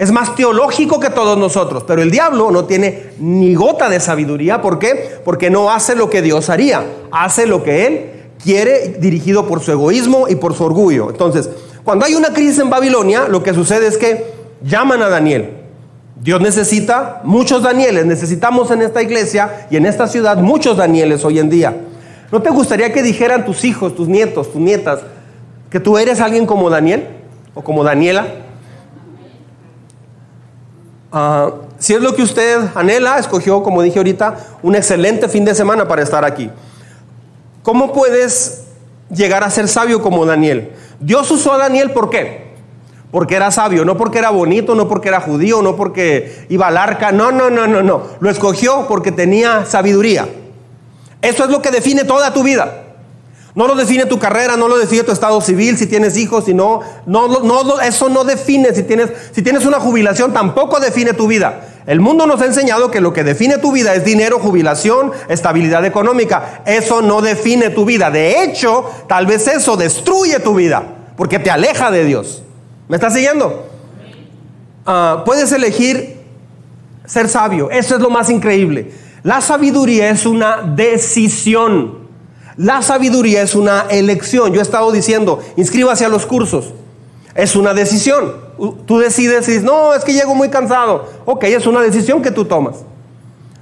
Es 0.01 0.11
más 0.13 0.35
teológico 0.35 0.99
que 0.99 1.11
todos 1.11 1.37
nosotros, 1.37 1.85
pero 1.87 2.01
el 2.01 2.11
diablo 2.11 2.51
no 2.51 2.65
tiene 2.65 3.11
ni 3.19 3.55
gota 3.55 3.91
de 3.91 4.01
sabiduría. 4.01 4.63
¿Por 4.63 4.79
qué? 4.79 5.19
Porque 5.27 5.51
no 5.51 5.71
hace 5.71 5.95
lo 5.95 6.09
que 6.09 6.23
Dios 6.23 6.49
haría, 6.49 6.87
hace 7.13 7.47
lo 7.47 7.63
que 7.63 7.87
él 7.87 8.11
quiere 8.43 8.97
dirigido 8.99 9.47
por 9.47 9.61
su 9.61 9.73
egoísmo 9.73 10.27
y 10.27 10.37
por 10.37 10.55
su 10.55 10.65
orgullo. 10.65 11.11
Entonces, 11.11 11.51
cuando 11.85 12.07
hay 12.07 12.15
una 12.15 12.33
crisis 12.33 12.61
en 12.61 12.71
Babilonia, 12.71 13.29
lo 13.29 13.43
que 13.43 13.53
sucede 13.53 13.89
es 13.89 13.99
que 13.99 14.25
llaman 14.63 15.03
a 15.03 15.11
Daniel. 15.11 15.51
Dios 16.19 16.41
necesita 16.41 17.21
muchos 17.25 17.63
Danieles, 17.63 18.07
necesitamos 18.07 18.71
en 18.71 18.81
esta 18.81 19.03
iglesia 19.03 19.67
y 19.71 19.77
en 19.77 19.85
esta 19.85 20.09
ciudad 20.09 20.39
muchos 20.39 20.79
Danieles 20.79 21.27
hoy 21.27 21.41
en 21.41 21.51
día. 21.51 21.77
¿No 22.33 22.41
te 22.41 22.49
gustaría 22.49 22.91
que 22.91 23.03
dijeran 23.03 23.45
tus 23.45 23.67
hijos, 23.67 23.95
tus 23.95 24.09
nietos, 24.09 24.51
tus 24.51 24.63
nietas, 24.63 25.01
que 25.69 25.79
tú 25.79 25.99
eres 25.99 26.23
alguien 26.23 26.47
como 26.47 26.71
Daniel 26.71 27.07
o 27.53 27.63
como 27.63 27.85
Daniela? 27.85 28.49
Ah, 31.13 31.51
si 31.79 31.95
es 31.95 32.01
lo 32.01 32.15
que 32.15 32.23
usted 32.23 32.61
anhela, 32.75 33.19
escogió, 33.19 33.63
como 33.63 33.83
dije 33.83 33.99
ahorita, 33.99 34.37
un 34.63 34.77
excelente 34.77 35.29
fin 35.29 35.45
de 35.45 35.55
semana 35.55 35.89
para 35.89 36.03
estar 36.03 36.25
aquí. 36.25 36.51
¿Cómo 37.63 37.93
puedes 37.93 38.65
llegar 39.11 39.43
a 39.43 39.51
ser 39.51 39.69
sabio 39.69 40.03
como 40.03 40.25
Daniel? 40.25 40.73
Dios 41.01 41.31
usó 41.31 41.53
a 41.53 41.59
Daniel, 41.59 41.91
¿por 41.91 42.11
qué? 42.11 42.51
Porque 43.11 43.35
era 43.35 43.51
sabio, 43.51 43.85
no 43.85 43.97
porque 43.97 44.19
era 44.19 44.31
bonito, 44.31 44.75
no 44.75 44.89
porque 44.89 45.09
era 45.09 45.21
judío, 45.21 45.63
no 45.63 45.75
porque 45.75 46.47
iba 46.49 46.69
al 46.69 46.77
arca, 46.77 47.11
no, 47.11 47.33
no, 47.33 47.51
no, 47.51 47.67
no, 47.67 47.83
no. 47.83 48.03
Lo 48.21 48.31
escogió 48.31 48.87
porque 48.87 49.11
tenía 49.11 49.65
sabiduría. 49.65 50.29
Eso 51.21 51.45
es 51.45 51.51
lo 51.51 51.61
que 51.61 51.71
define 51.71 52.05
toda 52.05 52.33
tu 52.33 52.45
vida. 52.45 52.85
No 53.61 53.67
lo 53.67 53.75
define 53.75 54.07
tu 54.07 54.19
carrera, 54.19 54.57
no 54.57 54.69
lo 54.69 54.79
define 54.79 55.03
tu 55.03 55.13
estado 55.13 55.39
civil, 55.43 55.77
si 55.77 55.87
tienes 55.87 56.17
hijos, 56.17 56.47
si 56.47 56.55
no, 56.55 56.81
no, 57.05 57.79
eso 57.83 58.09
no 58.09 58.25
define 58.25 58.75
si 58.75 58.85
tienes, 58.85 59.11
si 59.33 59.43
tienes 59.43 59.67
una 59.67 59.79
jubilación, 59.79 60.33
tampoco 60.33 60.81
define 60.81 61.13
tu 61.13 61.27
vida. 61.27 61.69
El 61.85 62.01
mundo 62.01 62.27
nos 62.27 62.41
ha 62.41 62.47
enseñado 62.47 62.91
que 62.91 63.03
lo 63.03 63.13
que 63.13 63.23
define 63.23 63.59
tu 63.59 63.71
vida 63.71 63.95
es 63.95 64.03
dinero, 64.03 64.39
jubilación, 64.39 65.13
estabilidad 65.29 65.85
económica. 65.85 66.63
Eso 66.65 67.03
no 67.03 67.21
define 67.21 67.69
tu 67.69 67.85
vida. 67.85 68.11
De 68.11 68.43
hecho, 68.43 68.91
tal 69.07 69.27
vez 69.27 69.47
eso 69.47 69.77
destruye 69.77 70.41
tu 70.41 70.55
vida, 70.55 70.83
porque 71.19 71.39
te 71.39 71.51
aleja 71.51 71.91
de 71.91 72.07
Dios. 72.07 72.43
¿Me 72.89 72.97
estás 72.97 73.13
siguiendo? 73.13 73.67
Ah, 74.87 75.23
puedes 75.27 75.53
elegir 75.53 76.17
ser 77.05 77.29
sabio. 77.29 77.69
Eso 77.71 77.97
es 77.97 78.01
lo 78.01 78.09
más 78.09 78.31
increíble. 78.31 78.91
La 79.23 79.43
sabiduría 79.43 80.09
es 80.09 80.25
una 80.25 80.63
decisión. 80.63 82.00
La 82.57 82.83
sabiduría 82.83 83.43
es 83.43 83.55
una 83.55 83.87
elección. 83.91 84.53
Yo 84.53 84.61
he 84.61 84.63
estado 84.63 84.91
diciendo, 84.93 85.41
inscríbase 85.57 86.05
a 86.05 86.09
los 86.09 86.27
cursos. 86.27 86.73
Es 87.35 87.57
una 87.57 87.75
decisión. 87.75 88.35
Tú 88.87 88.99
decides 88.99 89.49
y 89.49 89.53
dices, 89.53 89.65
no, 89.65 89.95
es 89.95 90.05
que 90.05 90.13
llego 90.13 90.35
muy 90.35 90.49
cansado. 90.49 91.09
Ok, 91.25 91.45
es 91.45 91.67
una 91.67 91.81
decisión 91.81 92.23
que 92.23 92.31
tú 92.31 92.45
tomas. 92.45 92.77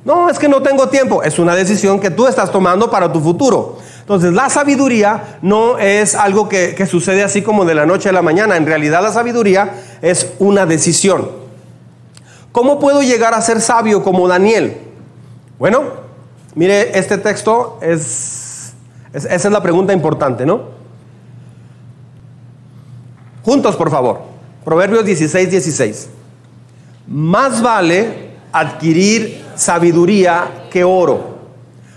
No, 0.04 0.30
es 0.30 0.38
que 0.38 0.48
no 0.48 0.62
tengo 0.62 0.88
tiempo. 0.88 1.22
Es 1.22 1.38
una 1.38 1.54
decisión 1.54 2.00
que 2.00 2.10
tú 2.10 2.26
estás 2.26 2.50
tomando 2.50 2.90
para 2.90 3.12
tu 3.12 3.20
futuro. 3.20 3.76
Entonces, 4.00 4.32
la 4.32 4.48
sabiduría 4.48 5.38
no 5.42 5.78
es 5.78 6.14
algo 6.14 6.48
que, 6.48 6.74
que 6.74 6.86
sucede 6.86 7.22
así 7.22 7.42
como 7.42 7.66
de 7.66 7.74
la 7.74 7.84
noche 7.84 8.08
a 8.08 8.12
la 8.12 8.22
mañana. 8.22 8.56
En 8.56 8.64
realidad, 8.64 9.02
la 9.02 9.12
sabiduría 9.12 9.74
es 10.00 10.28
una 10.38 10.64
decisión. 10.64 11.30
¿Cómo 12.52 12.80
puedo 12.80 13.02
llegar 13.02 13.34
a 13.34 13.42
ser 13.42 13.60
sabio 13.60 14.02
como 14.02 14.26
Daniel? 14.26 14.78
Bueno, 15.58 15.82
mire, 16.54 16.98
este 16.98 17.18
texto 17.18 17.78
es 17.82 18.47
esa 19.12 19.34
es 19.34 19.44
la 19.50 19.62
pregunta 19.62 19.92
importante, 19.92 20.44
¿no? 20.44 20.62
Juntos, 23.44 23.76
por 23.76 23.90
favor. 23.90 24.20
Proverbios 24.64 25.04
16, 25.04 25.50
16. 25.50 26.08
Más 27.06 27.62
vale 27.62 28.28
adquirir 28.52 29.42
sabiduría 29.54 30.66
que 30.70 30.84
oro. 30.84 31.38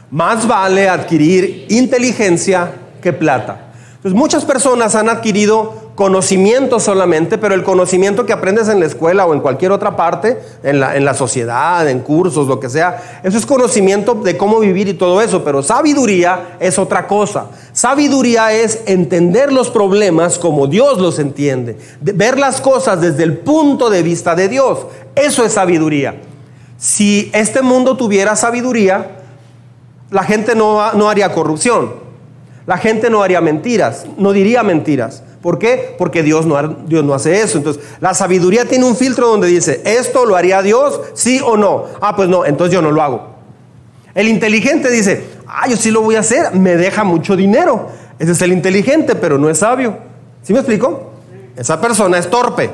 Más 0.09 0.47
vale 0.47 0.87
adquirir 0.87 1.65
inteligencia 1.69 2.71
que 3.01 3.11
plata. 3.11 3.71
Entonces, 3.95 4.17
muchas 4.17 4.45
personas 4.45 4.95
han 4.95 5.09
adquirido 5.09 5.80
conocimiento 5.95 6.79
solamente, 6.79 7.37
pero 7.37 7.53
el 7.53 7.63
conocimiento 7.63 8.25
que 8.25 8.33
aprendes 8.33 8.69
en 8.69 8.79
la 8.79 8.85
escuela 8.85 9.25
o 9.25 9.33
en 9.33 9.41
cualquier 9.41 9.71
otra 9.71 9.95
parte, 9.95 10.41
en 10.63 10.79
la, 10.79 11.13
sociedad, 11.13 11.87
en 11.89 11.99
cursos, 11.99 12.47
lo 12.47 12.59
que 12.59 12.69
sea, 12.69 13.21
eso 13.23 13.37
es 13.37 13.45
conocimiento 13.45 14.15
de 14.15 14.37
cómo 14.37 14.59
vivir 14.59 14.87
y 14.87 14.93
todo 14.93 15.21
eso, 15.21 15.43
pero 15.43 15.61
sabiduría 15.61 16.57
es 16.59 16.79
otra 16.79 17.07
cosa. 17.07 17.47
Sabiduría 17.73 18.53
es 18.53 18.79
entender 18.85 19.51
los 19.51 19.69
problemas 19.69 20.39
como 20.39 20.67
Dios 20.67 20.97
los 20.99 21.19
entiende, 21.19 21.77
ver 21.99 22.39
las 22.39 22.61
cosas 22.61 23.01
desde 23.01 23.23
el 23.23 23.37
punto 23.37 23.89
de 23.89 24.01
vista 24.01 24.33
de 24.33 24.47
Dios. 24.47 24.79
Eso 25.15 25.43
es 25.43 25.53
sabiduría. 25.53 26.15
Si 26.77 27.29
este 27.33 27.61
mundo 27.61 27.97
tuviera 27.97 28.35
sabiduría, 28.35 29.19
la 30.09 30.23
gente 30.23 30.55
no, 30.55 30.93
no 30.93 31.09
haría 31.09 31.33
corrupción, 31.33 31.93
la 32.65 32.77
gente 32.77 33.09
no 33.09 33.21
haría 33.21 33.41
mentiras, 33.41 34.05
no 34.17 34.31
diría 34.31 34.63
mentiras. 34.63 35.23
¿Por 35.41 35.57
qué? 35.57 35.95
Porque 35.97 36.21
Dios 36.21 36.45
no, 36.45 36.55
Dios 36.85 37.03
no 37.03 37.13
hace 37.13 37.41
eso. 37.41 37.57
Entonces, 37.57 37.83
la 37.99 38.13
sabiduría 38.13 38.65
tiene 38.65 38.85
un 38.85 38.95
filtro 38.95 39.27
donde 39.27 39.47
dice, 39.47 39.81
¿esto 39.85 40.25
lo 40.25 40.35
haría 40.35 40.61
Dios? 40.61 41.01
¿Sí 41.13 41.41
o 41.43 41.57
no? 41.57 41.85
Ah, 41.99 42.15
pues 42.15 42.29
no, 42.29 42.45
entonces 42.45 42.73
yo 42.73 42.81
no 42.81 42.91
lo 42.91 43.01
hago. 43.01 43.27
El 44.13 44.27
inteligente 44.27 44.91
dice, 44.91 45.25
ah, 45.47 45.67
yo 45.67 45.77
sí 45.77 45.89
lo 45.89 46.01
voy 46.01 46.15
a 46.15 46.19
hacer, 46.19 46.53
me 46.53 46.75
deja 46.75 47.03
mucho 47.03 47.35
dinero. 47.35 47.87
Ese 48.19 48.33
es 48.33 48.41
el 48.43 48.51
inteligente, 48.51 49.15
pero 49.15 49.39
no 49.39 49.49
es 49.49 49.57
sabio. 49.57 49.97
¿Sí 50.43 50.53
me 50.53 50.59
explico? 50.59 51.11
Esa 51.55 51.81
persona 51.81 52.19
es 52.19 52.29
torpe, 52.29 52.69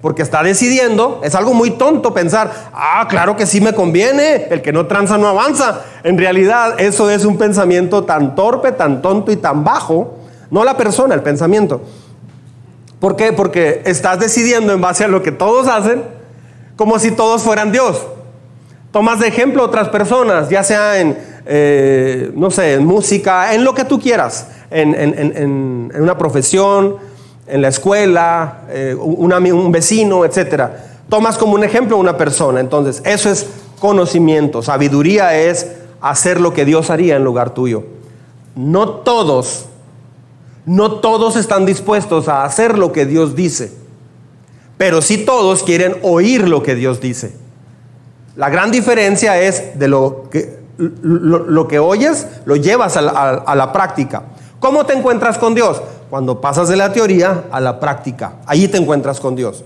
porque 0.00 0.22
está 0.22 0.42
decidiendo, 0.42 1.20
es 1.22 1.34
algo 1.34 1.52
muy 1.52 1.72
tonto 1.72 2.14
pensar, 2.14 2.50
ah, 2.72 3.06
claro 3.08 3.36
que 3.36 3.46
sí 3.46 3.60
me 3.60 3.74
conviene, 3.74 4.46
el 4.50 4.62
que 4.62 4.72
no 4.72 4.86
tranza 4.86 5.18
no 5.18 5.28
avanza. 5.28 5.82
En 6.02 6.16
realidad, 6.16 6.80
eso 6.80 7.10
es 7.10 7.26
un 7.26 7.36
pensamiento 7.36 8.04
tan 8.04 8.34
torpe, 8.34 8.72
tan 8.72 9.02
tonto 9.02 9.30
y 9.32 9.36
tan 9.36 9.64
bajo 9.64 10.23
no 10.50 10.64
la 10.64 10.76
persona, 10.76 11.14
el 11.14 11.22
pensamiento. 11.22 11.82
¿Por 13.00 13.16
qué? 13.16 13.32
Porque 13.32 13.82
estás 13.84 14.18
decidiendo 14.18 14.72
en 14.72 14.80
base 14.80 15.04
a 15.04 15.08
lo 15.08 15.22
que 15.22 15.32
todos 15.32 15.68
hacen, 15.68 16.02
como 16.76 16.98
si 16.98 17.10
todos 17.10 17.42
fueran 17.42 17.70
Dios. 17.70 18.00
Tomas 18.92 19.20
de 19.20 19.28
ejemplo 19.28 19.64
otras 19.64 19.88
personas, 19.88 20.48
ya 20.48 20.62
sea 20.62 21.00
en, 21.00 21.18
eh, 21.46 22.30
no 22.34 22.50
sé, 22.50 22.74
en 22.74 22.86
música, 22.86 23.54
en 23.54 23.64
lo 23.64 23.74
que 23.74 23.84
tú 23.84 24.00
quieras, 24.00 24.48
en, 24.70 25.92
una 25.98 26.16
profesión, 26.16 26.96
en 27.46 27.60
la 27.60 27.68
escuela, 27.68 28.62
eh, 28.70 28.96
un 28.98 29.72
vecino, 29.72 30.24
etc. 30.24 30.64
Tomas 31.08 31.36
como 31.36 31.54
un 31.54 31.64
ejemplo 31.64 31.96
una 31.96 32.16
persona. 32.16 32.60
Entonces, 32.60 33.02
eso 33.04 33.30
es 33.30 33.46
conocimiento. 33.80 34.62
Sabiduría 34.62 35.36
es 35.36 35.66
hacer 36.00 36.40
lo 36.40 36.54
que 36.54 36.64
Dios 36.64 36.90
haría 36.90 37.16
en 37.16 37.24
lugar 37.24 37.50
tuyo. 37.50 37.84
No 38.54 38.88
todos 38.88 39.66
no 40.66 41.00
todos 41.00 41.36
están 41.36 41.66
dispuestos 41.66 42.28
a 42.28 42.44
hacer 42.44 42.78
lo 42.78 42.92
que 42.92 43.06
Dios 43.06 43.34
dice, 43.34 43.72
pero 44.78 45.02
sí 45.02 45.24
todos 45.24 45.62
quieren 45.62 45.96
oír 46.02 46.48
lo 46.48 46.62
que 46.62 46.74
Dios 46.74 47.00
dice. 47.00 47.36
La 48.36 48.48
gran 48.48 48.70
diferencia 48.70 49.40
es 49.40 49.78
de 49.78 49.88
lo 49.88 50.28
que, 50.30 50.58
lo, 50.78 51.68
que 51.68 51.78
oyes, 51.78 52.26
lo 52.44 52.56
llevas 52.56 52.96
a 52.96 53.02
la, 53.54 53.72
práctica. 53.72 54.24
¿Cómo 54.58 54.84
te 54.86 54.94
encuentras 54.94 55.38
con 55.38 55.54
Dios? 55.54 55.80
Cuando 56.10 56.40
pasas 56.40 56.68
de 56.68 56.76
la 56.76 56.92
teoría 56.92 57.44
a 57.50 57.60
la 57.60 57.78
práctica. 57.78 58.36
Allí 58.46 58.66
te 58.66 58.78
encuentras 58.78 59.20
con 59.20 59.36
Dios. 59.36 59.64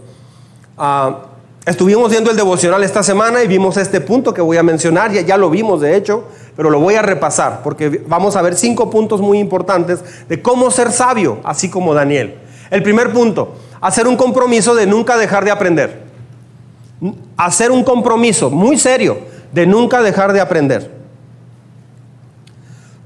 Ah, 0.76 1.27
estuvimos 1.68 2.10
viendo 2.10 2.30
el 2.30 2.36
devocional 2.36 2.82
esta 2.82 3.02
semana 3.02 3.42
y 3.42 3.46
vimos 3.46 3.76
este 3.76 4.00
punto 4.00 4.32
que 4.32 4.40
voy 4.40 4.56
a 4.56 4.62
mencionar. 4.62 5.12
Ya, 5.12 5.36
lo 5.36 5.50
vimos, 5.50 5.82
de 5.82 5.96
hecho, 5.96 6.24
pero 6.56 6.70
lo 6.70 6.80
voy 6.80 6.94
a 6.94 7.02
repasar 7.02 7.60
porque 7.62 8.02
vamos 8.06 8.36
a 8.36 8.42
ver 8.42 8.56
cinco 8.56 8.88
puntos 8.88 9.20
muy 9.20 9.38
importantes 9.38 10.00
de 10.28 10.40
cómo 10.40 10.70
ser 10.70 10.90
sabio, 10.90 11.40
así 11.44 11.68
como 11.68 11.92
Daniel. 11.92 12.36
El 12.70 12.82
primer 12.82 13.12
punto, 13.12 13.54
hacer 13.80 14.08
un 14.08 14.16
compromiso 14.16 14.74
de 14.74 14.86
nunca 14.86 15.18
dejar 15.18 15.44
de 15.44 15.50
aprender. 15.50 16.04
Hacer 17.36 17.70
un 17.70 17.84
compromiso 17.84 18.48
muy 18.50 18.78
serio 18.78 19.18
de 19.52 19.66
nunca 19.66 20.00
dejar 20.00 20.32
de 20.32 20.40
aprender. 20.40 20.90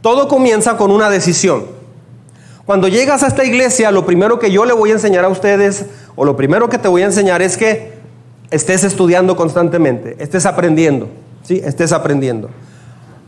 Todo 0.02 0.28
comienza 0.28 0.76
con 0.76 0.90
una 0.90 1.10
decisión. 1.10 1.66
Cuando 2.64 2.86
llegas 2.86 3.24
a 3.24 3.26
esta 3.26 3.44
iglesia, 3.44 3.90
lo 3.90 4.06
primero 4.06 4.38
que 4.38 4.52
yo 4.52 4.64
le 4.64 4.72
voy 4.72 4.90
a 4.90 4.94
enseñar 4.94 5.24
a 5.24 5.28
ustedes, 5.28 5.86
o 6.14 6.24
lo 6.24 6.36
primero 6.36 6.68
que 6.68 6.78
te 6.78 6.86
voy 6.86 7.02
a 7.02 7.06
enseñar 7.06 7.42
es 7.42 7.56
que 7.56 8.01
estés 8.52 8.84
estudiando 8.84 9.34
constantemente, 9.34 10.16
estés 10.20 10.46
aprendiendo, 10.46 11.08
¿sí? 11.42 11.60
Estés 11.64 11.92
aprendiendo. 11.92 12.50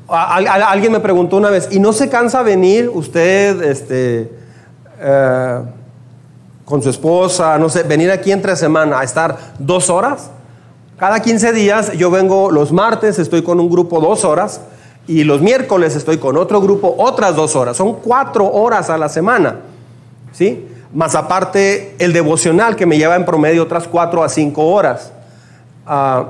alguien 0.08 0.92
me 0.92 1.00
preguntó 1.00 1.38
una 1.38 1.50
vez, 1.50 1.68
¿y 1.72 1.80
no 1.80 1.92
se 1.92 2.08
cansa 2.08 2.42
venir 2.42 2.90
usted, 2.92 3.62
este, 3.62 4.30
eh, 5.00 5.60
con 6.64 6.82
su 6.82 6.90
esposa, 6.90 7.58
no 7.58 7.68
sé, 7.68 7.82
venir 7.82 8.10
aquí 8.10 8.30
entre 8.30 8.54
semana 8.54 9.00
a 9.00 9.04
estar 9.04 9.36
dos 9.58 9.90
horas? 9.90 10.30
Cada 10.98 11.20
15 11.20 11.52
días 11.52 11.92
yo 11.94 12.10
vengo 12.10 12.50
los 12.50 12.70
martes, 12.70 13.18
estoy 13.18 13.42
con 13.42 13.58
un 13.58 13.68
grupo 13.68 14.00
dos 14.00 14.24
horas, 14.24 14.60
y 15.06 15.24
los 15.24 15.40
miércoles 15.40 15.96
estoy 15.96 16.18
con 16.18 16.36
otro 16.36 16.60
grupo 16.60 16.94
otras 16.98 17.34
dos 17.36 17.56
horas. 17.56 17.76
Son 17.76 17.94
cuatro 17.94 18.50
horas 18.50 18.90
a 18.90 18.96
la 18.96 19.08
semana. 19.08 19.56
¿Sí? 20.32 20.66
Más 20.92 21.14
aparte 21.14 21.94
el 21.98 22.12
devocional 22.12 22.76
que 22.76 22.86
me 22.86 22.96
lleva 22.96 23.16
en 23.16 23.24
promedio 23.24 23.62
otras 23.62 23.88
cuatro 23.88 24.22
a 24.22 24.28
cinco 24.28 24.66
horas. 24.68 25.12
Más 25.86 26.26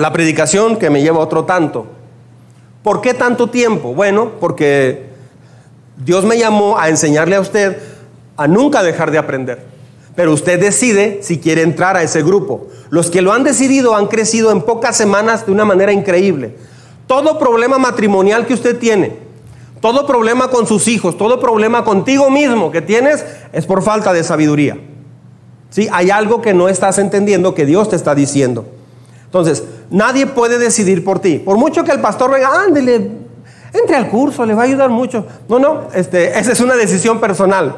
la 0.00 0.12
predicación 0.12 0.76
que 0.76 0.90
me 0.90 1.02
lleva 1.02 1.18
otro 1.18 1.44
tanto. 1.44 1.86
¿Por 2.82 3.00
qué 3.00 3.14
tanto 3.14 3.48
tiempo? 3.48 3.94
Bueno, 3.94 4.32
porque 4.40 5.06
Dios 5.96 6.24
me 6.24 6.38
llamó 6.38 6.78
a 6.78 6.88
enseñarle 6.88 7.36
a 7.36 7.40
usted 7.40 7.78
a 8.36 8.46
nunca 8.46 8.82
dejar 8.82 9.10
de 9.10 9.18
aprender. 9.18 9.64
Pero 10.14 10.32
usted 10.32 10.60
decide 10.60 11.20
si 11.22 11.38
quiere 11.38 11.62
entrar 11.62 11.96
a 11.96 12.02
ese 12.02 12.22
grupo. 12.22 12.68
Los 12.90 13.10
que 13.10 13.22
lo 13.22 13.32
han 13.32 13.42
decidido 13.42 13.96
han 13.96 14.06
crecido 14.06 14.52
en 14.52 14.62
pocas 14.62 14.96
semanas 14.96 15.46
de 15.46 15.52
una 15.52 15.64
manera 15.64 15.92
increíble. 15.92 16.56
Todo 17.06 17.38
problema 17.38 17.78
matrimonial 17.78 18.46
que 18.46 18.54
usted 18.54 18.78
tiene, 18.78 19.16
todo 19.80 20.06
problema 20.06 20.48
con 20.48 20.66
sus 20.66 20.88
hijos, 20.88 21.18
todo 21.18 21.40
problema 21.40 21.84
contigo 21.84 22.30
mismo 22.30 22.70
que 22.70 22.80
tienes 22.80 23.24
es 23.52 23.66
por 23.66 23.82
falta 23.82 24.12
de 24.12 24.24
sabiduría. 24.24 24.78
¿Sí? 25.74 25.88
Hay 25.90 26.12
algo 26.12 26.40
que 26.40 26.54
no 26.54 26.68
estás 26.68 26.98
entendiendo 26.98 27.52
que 27.52 27.66
Dios 27.66 27.88
te 27.88 27.96
está 27.96 28.14
diciendo. 28.14 28.64
Entonces, 29.24 29.64
nadie 29.90 30.28
puede 30.28 30.60
decidir 30.60 31.02
por 31.02 31.18
ti. 31.18 31.40
Por 31.40 31.56
mucho 31.56 31.82
que 31.82 31.90
el 31.90 32.00
pastor 32.00 32.30
venga, 32.30 32.62
ándele, 32.62 33.10
entre 33.72 33.96
al 33.96 34.08
curso, 34.08 34.46
le 34.46 34.54
va 34.54 34.62
a 34.62 34.66
ayudar 34.66 34.90
mucho. 34.90 35.26
No, 35.48 35.58
no, 35.58 35.88
este, 35.92 36.38
esa 36.38 36.52
es 36.52 36.60
una 36.60 36.76
decisión 36.76 37.18
personal. 37.18 37.74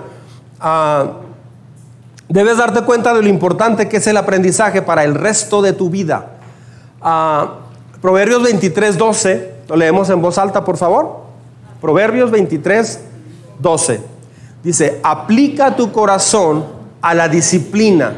Ah, 0.60 1.12
debes 2.28 2.58
darte 2.58 2.82
cuenta 2.82 3.14
de 3.14 3.22
lo 3.22 3.30
importante 3.30 3.88
que 3.88 3.96
es 3.96 4.06
el 4.06 4.18
aprendizaje 4.18 4.82
para 4.82 5.02
el 5.02 5.14
resto 5.14 5.62
de 5.62 5.72
tu 5.72 5.88
vida. 5.88 6.32
Ah, 7.00 7.60
Proverbios 8.02 8.42
23, 8.42 8.98
12, 8.98 9.54
lo 9.70 9.76
leemos 9.76 10.10
en 10.10 10.20
voz 10.20 10.36
alta, 10.36 10.66
por 10.66 10.76
favor. 10.76 11.22
Proverbios 11.80 12.30
23, 12.30 13.00
12. 13.58 14.00
Dice, 14.62 15.00
aplica 15.02 15.74
tu 15.74 15.90
corazón 15.92 16.75
a 17.06 17.14
la 17.14 17.28
disciplina 17.28 18.14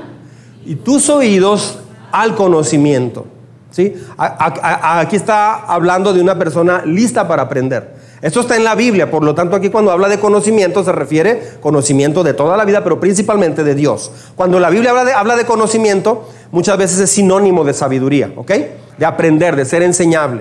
y 0.65 0.77
tus 0.77 1.11
oídos 1.11 1.79
al 2.11 2.35
conocimiento. 2.35 3.27
¿Sí? 3.71 3.95
Aquí 4.17 5.15
está 5.15 5.67
hablando 5.67 6.15
de 6.15 6.23
una 6.23 6.39
persona 6.39 6.83
lista 6.87 7.29
para 7.29 7.43
aprender. 7.43 7.99
Esto 8.23 8.41
está 8.41 8.57
en 8.57 8.65
la 8.65 8.75
Biblia, 8.75 9.11
por 9.11 9.23
lo 9.23 9.35
tanto 9.35 9.55
aquí 9.55 9.69
cuando 9.69 9.93
habla 9.93 10.09
de 10.09 10.19
conocimiento 10.19 10.83
se 10.83 10.91
refiere 10.91 11.59
conocimiento 11.61 12.25
de 12.25 12.33
toda 12.33 12.57
la 12.57 12.65
vida, 12.65 12.83
pero 12.83 12.99
principalmente 12.99 13.63
de 13.63 13.75
Dios. 13.75 14.11
Cuando 14.35 14.59
la 14.59 14.71
Biblia 14.71 14.91
habla 14.91 15.05
de, 15.05 15.13
habla 15.13 15.37
de 15.37 15.45
conocimiento, 15.45 16.27
muchas 16.51 16.79
veces 16.79 16.99
es 16.99 17.11
sinónimo 17.11 17.65
de 17.65 17.75
sabiduría, 17.75 18.33
¿ok? 18.37 18.53
De 18.97 19.05
aprender, 19.05 19.55
de 19.55 19.67
ser 19.67 19.83
enseñable. 19.83 20.41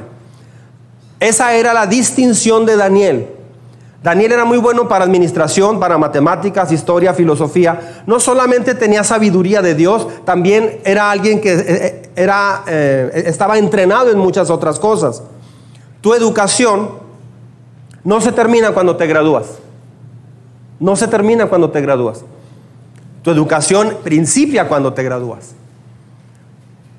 Esa 1.19 1.53
era 1.53 1.73
la 1.73 1.86
distinción 1.86 2.65
de 2.65 2.77
Daniel. 2.77 3.27
Daniel 4.03 4.31
era 4.31 4.45
muy 4.45 4.60
bueno 4.60 4.88
para 4.88 5.03
administración, 5.03 5.79
para 5.79 5.97
matemáticas, 5.97 6.71
historia, 6.71 7.13
filosofía. 7.13 8.03
No 8.05 8.19
solamente 8.19 8.75
tenía 8.75 9.03
sabiduría 9.03 9.62
de 9.62 9.75
Dios, 9.75 10.07
también 10.23 10.79
era 10.86 11.10
alguien 11.10 11.41
que 11.41 11.53
eh, 11.53 11.65
eh, 11.67 12.10
era, 12.15 12.63
eh, 12.67 13.23
estaba 13.25 13.57
entrenado 13.57 14.12
en 14.12 14.19
muchas 14.19 14.49
otras 14.49 14.79
cosas. 14.79 15.23
Tu 16.01 16.13
educación 16.13 16.91
no 18.03 18.21
se 18.21 18.31
termina 18.31 18.71
cuando 18.71 18.95
te 18.95 19.07
gradúas. 19.07 19.57
No 20.79 20.95
se 20.95 21.07
termina 21.07 21.47
cuando 21.47 21.71
te 21.71 21.81
gradúas. 21.81 22.23
Tu 23.23 23.31
educación 23.31 23.97
principia 24.03 24.67
cuando 24.67 24.93
te 24.93 25.03
gradúas. 25.03 25.55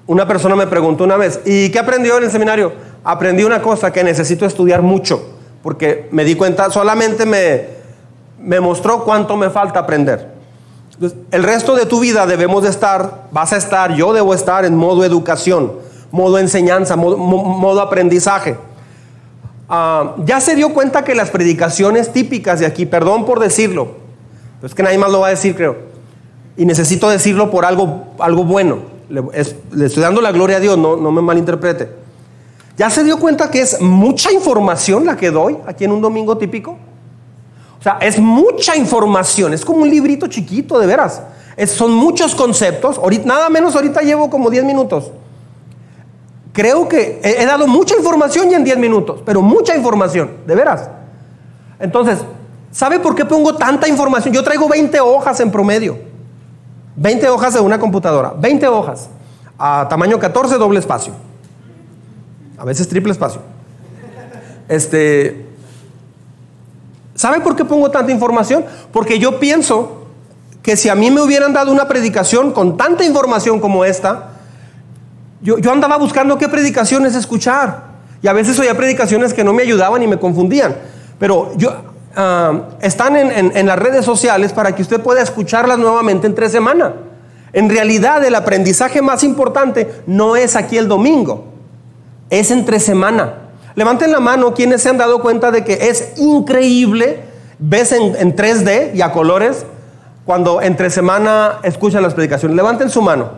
Una 0.09 0.27
persona 0.27 0.57
me 0.57 0.67
preguntó 0.67 1.05
una 1.05 1.17
vez, 1.17 1.41
¿y 1.45 1.71
qué 1.71 1.79
aprendió 1.79 2.19
en 2.19 2.25
el 2.25 2.31
seminario? 2.31 2.73
Aprendí 3.05 3.45
una 3.45 3.63
cosa 3.63 3.93
que 3.93 4.03
necesito 4.03 4.45
estudiar 4.47 4.83
mucho, 4.83 5.38
porque 5.63 6.09
me 6.13 6.25
di 6.25 6.35
cuenta, 6.35 6.71
solamente 6.71 7.27
me, 7.27 7.67
me 8.41 8.61
mostró 8.61 9.05
cuánto 9.05 9.37
me 9.37 9.51
falta 9.51 9.81
aprender. 9.81 10.35
el 11.31 11.43
resto 11.43 11.77
de 11.77 11.87
tu 11.87 12.01
vida 12.01 12.27
debemos 12.27 12.63
de 12.63 12.71
estar, 12.71 13.29
vas 13.31 13.53
a 13.53 13.57
estar, 13.57 13.95
yo 13.95 14.13
debo 14.13 14.35
estar 14.35 14.65
en 14.65 14.77
modo 14.77 15.05
educación, 15.05 15.73
modo 16.11 16.39
enseñanza, 16.39 16.97
modo 16.97 17.81
aprendizaje. 17.81 18.57
Ah, 19.69 20.15
ya 20.25 20.41
se 20.41 20.57
dio 20.57 20.73
cuenta 20.73 21.05
que 21.05 21.15
las 21.15 21.31
predicaciones 21.31 22.13
típicas 22.13 22.61
de 22.61 22.67
aquí, 22.67 22.87
perdón 22.87 23.27
por 23.27 23.39
decirlo, 23.39 23.97
es 24.63 24.75
que 24.75 24.83
nadie 24.83 24.99
más 24.99 25.11
lo 25.11 25.21
va 25.21 25.27
a 25.27 25.31
decir, 25.31 25.55
creo, 25.55 25.77
y 26.57 26.65
necesito 26.65 27.09
decirlo 27.09 27.51
por 27.51 27.65
algo, 27.65 28.15
algo 28.19 28.45
bueno, 28.45 28.79
le, 29.11 29.23
estoy 29.85 30.03
dando 30.03 30.21
la 30.21 30.33
gloria 30.33 30.57
a 30.57 30.61
Dios, 30.61 30.79
no, 30.79 30.97
no 30.97 31.13
me 31.13 31.21
malinterprete. 31.21 32.08
¿Ya 32.79 32.89
se 32.89 33.05
dio 33.05 33.19
cuenta 33.19 33.51
que 33.51 33.61
es 33.61 33.81
mucha 33.81 34.33
información 34.33 35.05
la 35.05 35.17
que 35.17 35.31
doy 35.31 35.59
aquí 35.67 35.85
en 35.85 35.93
un 35.93 36.01
domingo 36.01 36.39
típico? 36.39 36.79
O 37.79 37.83
sea, 37.83 37.99
es 38.01 38.19
mucha 38.19 38.77
información, 38.77 39.53
es 39.53 39.65
como 39.65 39.83
un 39.83 39.91
librito 39.91 40.27
chiquito, 40.29 40.79
de 40.79 40.87
veras. 40.87 41.23
son 41.67 41.93
muchos 41.93 42.35
conceptos, 42.35 43.01
nada 43.25 43.51
menos 43.51 43.75
ahorita 43.75 44.01
llevo 44.03 44.31
como 44.31 44.49
10 44.49 44.65
minutos 44.65 45.11
creo 46.59 46.89
que 46.89 47.21
he, 47.23 47.47
dado 47.47 47.69
mucha 47.69 47.97
información 47.97 48.51
ya 48.51 48.57
en 48.57 48.65
10 48.65 48.79
minutos, 48.79 49.21
pero 49.25 49.41
mucha 49.41 49.77
información, 49.77 50.39
de 50.45 50.57
veras. 50.57 50.91
Entonces, 51.79 52.19
¿sabe 52.73 52.99
por 52.99 53.15
qué 53.15 53.25
pongo 53.25 53.55
tanta 53.55 53.87
información? 53.87 54.35
Yo 54.35 54.43
traigo 54.43 54.69
20 54.69 54.99
hojas 54.99 55.39
en 55.39 55.53
promedio. 55.53 55.97
20 56.97 57.29
hojas 57.29 57.55
de 57.55 57.61
una 57.61 57.79
computadora, 57.79 58.35
20 58.37 58.67
hojas, 58.67 59.09
a 59.57 59.87
tamaño 59.89 60.19
14, 60.19 60.57
doble 60.57 60.81
espacio. 60.81 61.13
A 62.59 62.65
veces 62.65 62.89
triple 62.89 63.13
espacio. 63.13 63.41
Este, 64.69 65.47
¿Sabe 67.15 67.41
por 67.41 67.57
qué 67.57 67.65
pongo 67.65 67.91
tanta 67.91 68.13
información? 68.13 68.65
Porque 68.93 69.19
yo 69.19 69.41
pienso 69.41 70.07
que 70.63 70.77
si 70.77 70.89
a 70.89 70.95
mí 70.95 71.11
me 71.11 71.21
hubieran 71.21 71.53
dado 71.53 71.73
una 71.73 71.89
predicación 71.89 72.53
con 72.53 72.77
tanta 72.77 73.05
información 73.05 73.59
como 73.59 73.85
esta, 73.85 74.33
yo, 75.41 75.57
andaba 75.71 75.97
buscando 75.97 76.37
qué 76.39 76.49
predicaciones 76.49 77.15
escuchar. 77.15 77.89
Y 78.23 78.29
a 78.29 78.33
veces 78.33 78.59
oía 78.59 78.77
predicaciones 78.77 79.33
que 79.33 79.45
no 79.45 79.53
me 79.53 79.63
ayudaban 79.63 80.03
y 80.03 80.07
me 80.07 80.19
confundían. 80.19 80.77
Pero 81.19 81.53
yo, 81.57 81.73
ah, 82.17 82.69
están 82.83 83.17
en, 83.17 83.67
las 83.67 83.79
redes 83.79 84.05
sociales 84.05 84.53
para 84.53 84.75
que 84.75 84.83
usted 84.83 85.01
pueda 85.01 85.23
escucharlas 85.23 85.79
nuevamente 85.79 86.27
en 86.27 86.35
tres 86.35 86.53
semanas. 86.53 86.93
En 87.53 87.71
realidad 87.71 88.25
el 88.25 88.35
aprendizaje 88.35 89.01
más 89.01 89.25
importante 89.25 90.03
no 90.07 90.37
es 90.37 90.55
aquí 90.55 90.77
el 90.77 90.87
domingo, 90.87 91.47
es 92.31 92.51
entre 92.51 92.81
semana. 92.81 93.35
Levanten 93.75 94.11
la 94.11 94.21
mano 94.21 94.55
quienes 94.55 94.83
se 94.83 94.89
han 94.89 94.99
dado 94.99 95.21
cuenta 95.21 95.51
de 95.51 95.65
que 95.65 95.89
es 95.89 96.15
increíble, 96.17 97.21
ves 97.59 97.93
en, 97.93 98.17
en 98.17 98.35
3D 98.35 98.95
y 98.95 99.03
a 99.03 99.13
colores, 99.13 99.65
cuando 100.25 100.61
entre 100.61 100.91
semana 100.91 101.61
escuchan 101.63 102.03
las 102.03 102.15
predicaciones. 102.15 102.57
Levanten 102.57 102.91
su 102.91 103.01
mano. 103.01 103.31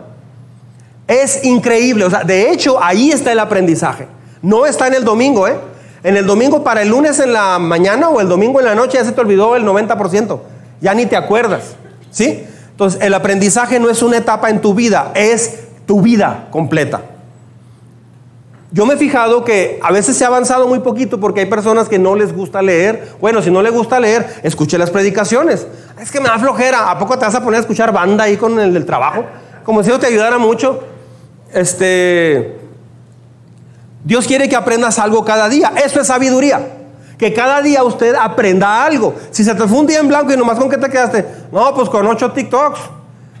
Es 1.07 1.45
increíble. 1.45 2.05
O 2.05 2.09
sea, 2.09 2.23
de 2.23 2.51
hecho, 2.51 2.83
ahí 2.83 3.11
está 3.11 3.31
el 3.31 3.39
aprendizaje. 3.39 4.07
No 4.41 4.65
está 4.65 4.87
en 4.87 4.95
el 4.95 5.05
domingo, 5.05 5.47
¿eh? 5.47 5.55
En 6.03 6.17
el 6.17 6.25
domingo 6.25 6.63
para 6.63 6.81
el 6.81 6.89
lunes 6.89 7.19
en 7.19 7.31
la 7.31 7.59
mañana 7.59 8.09
o 8.09 8.19
el 8.19 8.27
domingo 8.27 8.59
en 8.59 8.65
la 8.65 8.75
noche 8.75 8.97
ya 8.97 9.05
se 9.05 9.11
te 9.11 9.21
olvidó 9.21 9.55
el 9.55 9.63
90%. 9.63 10.39
Ya 10.81 10.93
ni 10.93 11.05
te 11.05 11.15
acuerdas. 11.15 11.75
¿Sí? 12.09 12.43
Entonces, 12.71 12.99
el 13.01 13.13
aprendizaje 13.13 13.79
no 13.79 13.89
es 13.89 14.01
una 14.01 14.17
etapa 14.17 14.49
en 14.49 14.61
tu 14.61 14.73
vida, 14.73 15.11
es 15.13 15.59
tu 15.85 16.01
vida 16.01 16.47
completa. 16.49 17.01
Yo 18.73 18.85
me 18.85 18.93
he 18.93 18.97
fijado 18.97 19.43
que 19.43 19.79
a 19.83 19.91
veces 19.91 20.15
se 20.15 20.23
ha 20.23 20.27
avanzado 20.27 20.65
muy 20.65 20.79
poquito 20.79 21.19
porque 21.19 21.41
hay 21.41 21.45
personas 21.45 21.89
que 21.89 21.99
no 21.99 22.15
les 22.15 22.33
gusta 22.33 22.61
leer. 22.61 23.15
Bueno, 23.19 23.41
si 23.41 23.51
no 23.51 23.61
les 23.61 23.73
gusta 23.73 23.99
leer, 23.99 24.39
escuche 24.43 24.77
las 24.77 24.89
predicaciones. 24.89 25.67
Es 25.99 26.09
que 26.09 26.21
me 26.21 26.29
da 26.29 26.39
flojera. 26.39 26.89
¿A 26.89 26.97
poco 26.97 27.19
te 27.19 27.25
vas 27.25 27.35
a 27.35 27.43
poner 27.43 27.57
a 27.57 27.61
escuchar 27.61 27.91
banda 27.91 28.23
ahí 28.23 28.37
con 28.37 28.57
el 28.61 28.73
del 28.73 28.85
trabajo? 28.85 29.25
Como 29.65 29.83
si 29.83 29.89
eso 29.89 29.99
te 29.99 30.07
ayudara 30.07 30.37
mucho. 30.37 30.85
Este. 31.53 32.59
Dios 34.05 34.25
quiere 34.25 34.47
que 34.47 34.55
aprendas 34.55 34.99
algo 34.99 35.25
cada 35.25 35.49
día. 35.49 35.73
Eso 35.83 35.99
es 35.99 36.07
sabiduría. 36.07 36.77
Que 37.17 37.33
cada 37.33 37.61
día 37.61 37.83
usted 37.83 38.15
aprenda 38.15 38.85
algo. 38.85 39.15
Si 39.31 39.43
se 39.43 39.53
te 39.53 39.67
fue 39.67 39.79
un 39.79 39.87
día 39.87 39.99
en 39.99 40.07
blanco 40.07 40.31
y 40.31 40.37
nomás 40.37 40.57
con 40.57 40.69
qué 40.69 40.77
te 40.77 40.89
quedaste. 40.89 41.25
No, 41.51 41.75
pues 41.75 41.89
con 41.89 42.07
ocho 42.07 42.31
TikToks, 42.31 42.79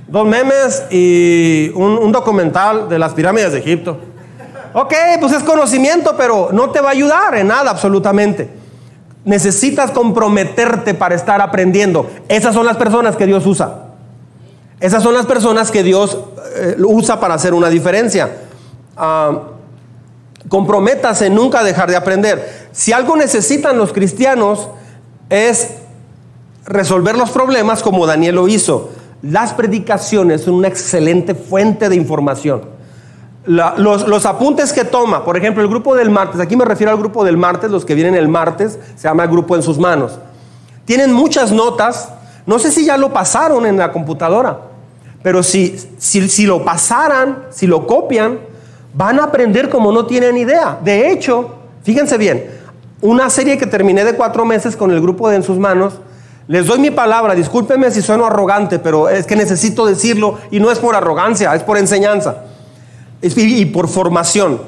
dos 0.09 0.27
memes 0.27 0.83
y 0.91 1.71
un 1.73 2.11
documental 2.11 2.89
de 2.89 2.99
las 2.99 3.13
pirámides 3.13 3.53
de 3.53 3.59
Egipto. 3.59 4.10
Ok, 4.73 4.93
pues 5.19 5.33
es 5.33 5.43
conocimiento, 5.43 6.15
pero 6.15 6.49
no 6.53 6.69
te 6.69 6.79
va 6.79 6.89
a 6.89 6.91
ayudar 6.91 7.35
en 7.35 7.47
nada 7.47 7.71
absolutamente. 7.71 8.49
Necesitas 9.25 9.91
comprometerte 9.91 10.93
para 10.93 11.15
estar 11.15 11.41
aprendiendo. 11.41 12.09
Esas 12.27 12.53
son 12.53 12.65
las 12.65 12.77
personas 12.77 13.15
que 13.15 13.25
Dios 13.25 13.45
usa. 13.45 13.87
Esas 14.79 15.03
son 15.03 15.13
las 15.13 15.25
personas 15.25 15.71
que 15.71 15.83
Dios 15.83 16.17
eh, 16.55 16.77
usa 16.79 17.19
para 17.19 17.33
hacer 17.33 17.53
una 17.53 17.69
diferencia. 17.69 18.31
Ah, 18.95 19.41
comprométase 20.47 21.29
nunca 21.29 21.63
dejar 21.63 21.89
de 21.89 21.97
aprender. 21.97 22.69
Si 22.71 22.93
algo 22.93 23.15
necesitan 23.17 23.77
los 23.77 23.91
cristianos 23.91 24.69
es 25.29 25.71
resolver 26.65 27.17
los 27.17 27.29
problemas 27.29 27.83
como 27.83 28.07
Daniel 28.07 28.35
lo 28.35 28.47
hizo. 28.47 28.89
Las 29.21 29.53
predicaciones 29.53 30.41
son 30.41 30.55
una 30.55 30.69
excelente 30.69 31.35
fuente 31.35 31.89
de 31.89 31.95
información 31.95 32.80
los, 33.45 34.25
apuntes 34.25 34.71
que 34.71 34.85
toma, 34.85 35.25
por 35.25 35.35
ejemplo, 35.35 35.63
el 35.63 35.69
grupo 35.69 35.95
del 35.95 36.09
martes, 36.09 36.39
aquí 36.39 36.55
me 36.55 36.65
refiero 36.65 36.91
al 36.91 36.97
grupo 36.97 37.23
del 37.23 37.37
martes, 37.37 37.71
los 37.71 37.85
que 37.85 37.95
vienen 37.95 38.15
el 38.15 38.27
martes, 38.27 38.77
se 38.95 39.07
llama 39.07 39.23
el 39.23 39.29
grupo 39.29 39.55
en 39.55 39.63
sus 39.63 39.79
manos. 39.79 40.19
Tienen 40.85 41.11
muchas 41.11 41.51
notas, 41.51 42.09
no 42.45 42.59
sé 42.59 42.71
si 42.71 42.85
ya 42.85 42.97
lo 42.97 43.11
pasaron 43.11 43.65
en 43.65 43.77
la 43.77 43.91
computadora, 43.91 44.59
pero 45.23 45.41
si, 45.41 45.75
si, 45.97 46.45
lo 46.45 46.63
pasaran, 46.63 47.45
si 47.49 47.65
lo 47.65 47.87
copian, 47.87 48.39
van 48.93 49.19
a 49.19 49.25
aprender 49.25 49.69
como 49.69 49.91
no 49.91 50.05
tienen 50.05 50.37
idea. 50.37 50.77
De 50.83 51.11
hecho, 51.11 51.55
fíjense 51.83 52.17
bien, 52.17 52.45
una 53.01 53.29
serie 53.29 53.57
que 53.57 53.65
terminé 53.65 54.03
de 54.03 54.13
cuatro 54.13 54.45
meses 54.45 54.75
con 54.75 54.91
el 54.91 55.01
grupo 55.01 55.29
de 55.29 55.37
en 55.37 55.43
sus 55.43 55.57
manos, 55.57 55.99
les 56.47 56.67
doy 56.67 56.79
mi 56.79 56.91
palabra, 56.91 57.33
discúlpenme 57.33 57.89
si 57.91 58.01
sueno 58.01 58.25
arrogante, 58.25 58.77
pero 58.77 59.09
es 59.09 59.25
que 59.25 59.35
necesito 59.35 59.85
decirlo 59.85 60.37
y 60.51 60.59
no 60.59 60.69
es 60.69 60.79
por 60.79 60.95
arrogancia, 60.95 61.55
es 61.55 61.63
por 61.63 61.77
enseñanza 61.77 62.43
y 63.21 63.65
por 63.65 63.87
formación. 63.87 64.61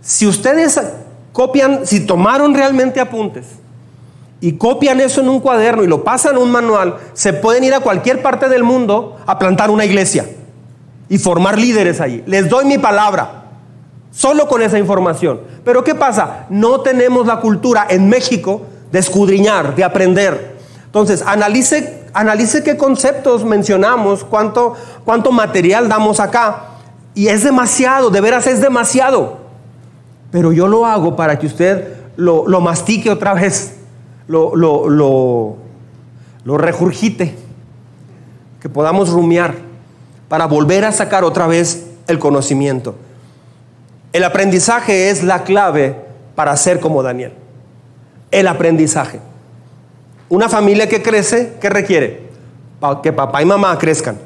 Si 0.00 0.26
ustedes 0.26 0.80
copian, 1.32 1.86
si 1.86 2.06
tomaron 2.06 2.54
realmente 2.54 3.00
apuntes 3.00 3.46
y 4.40 4.52
copian 4.52 5.00
eso 5.00 5.20
en 5.20 5.28
un 5.28 5.40
cuaderno 5.40 5.82
y 5.82 5.86
lo 5.86 6.04
pasan 6.04 6.36
a 6.36 6.38
un 6.38 6.50
manual, 6.50 6.96
se 7.14 7.32
pueden 7.32 7.64
ir 7.64 7.74
a 7.74 7.80
cualquier 7.80 8.22
parte 8.22 8.48
del 8.48 8.62
mundo 8.62 9.16
a 9.26 9.38
plantar 9.38 9.70
una 9.70 9.84
iglesia 9.84 10.26
y 11.08 11.18
formar 11.18 11.58
líderes 11.58 12.00
allí. 12.00 12.22
Les 12.26 12.48
doy 12.48 12.64
mi 12.64 12.78
palabra, 12.78 13.44
solo 14.12 14.46
con 14.46 14.62
esa 14.62 14.78
información. 14.78 15.40
Pero 15.64 15.82
¿qué 15.82 15.94
pasa? 15.94 16.46
No 16.48 16.80
tenemos 16.80 17.26
la 17.26 17.40
cultura 17.40 17.86
en 17.88 18.08
México 18.08 18.62
de 18.92 19.00
escudriñar, 19.00 19.74
de 19.74 19.84
aprender. 19.84 20.56
Entonces, 20.84 21.22
analice, 21.26 22.04
analice 22.14 22.62
qué 22.62 22.76
conceptos 22.76 23.44
mencionamos, 23.44 24.24
cuánto, 24.24 24.74
cuánto 25.04 25.32
material 25.32 25.88
damos 25.88 26.20
acá 26.20 26.75
y 27.16 27.28
es 27.28 27.42
demasiado, 27.42 28.10
de 28.10 28.20
veras 28.20 28.46
es 28.46 28.60
demasiado. 28.60 29.38
Pero 30.30 30.52
yo 30.52 30.68
lo 30.68 30.84
hago 30.84 31.16
para 31.16 31.38
que 31.38 31.46
usted 31.46 31.94
lo, 32.16 32.44
mastique 32.60 33.10
otra 33.10 33.32
vez, 33.32 33.72
lo, 34.28 34.54
lo, 34.54 35.56
lo, 36.44 36.58
regurgite, 36.58 37.34
que 38.60 38.68
podamos 38.68 39.08
rumiar 39.08 39.54
para 40.28 40.44
volver 40.44 40.84
a 40.84 40.92
sacar 40.92 41.24
otra 41.24 41.46
vez 41.46 41.86
el 42.06 42.18
conocimiento. 42.18 42.94
El 44.12 44.22
aprendizaje 44.22 45.08
es 45.08 45.24
la 45.24 45.42
clave 45.42 45.96
para 46.34 46.54
ser 46.58 46.80
como 46.80 47.02
Daniel. 47.02 47.32
El 48.30 48.46
aprendizaje. 48.46 49.20
Una 50.28 50.50
familia 50.50 50.86
que 50.86 51.00
crece, 51.00 51.54
¿qué 51.62 51.70
requiere? 51.70 52.26
Que 53.02 53.14
papá 53.14 53.40
y 53.40 53.46
mamá 53.46 53.78
crezcan. 53.78 54.25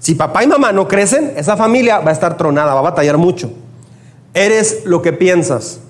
Si 0.00 0.14
papá 0.14 0.42
y 0.42 0.46
mamá 0.46 0.72
no 0.72 0.88
crecen, 0.88 1.34
esa 1.36 1.58
familia 1.58 2.00
va 2.00 2.08
a 2.08 2.14
estar 2.14 2.38
tronada, 2.38 2.72
va 2.72 2.80
a 2.80 2.84
batallar 2.84 3.18
mucho. 3.18 3.50
Eres 4.32 4.86
lo 4.86 5.02
que 5.02 5.12
piensas. 5.12 5.80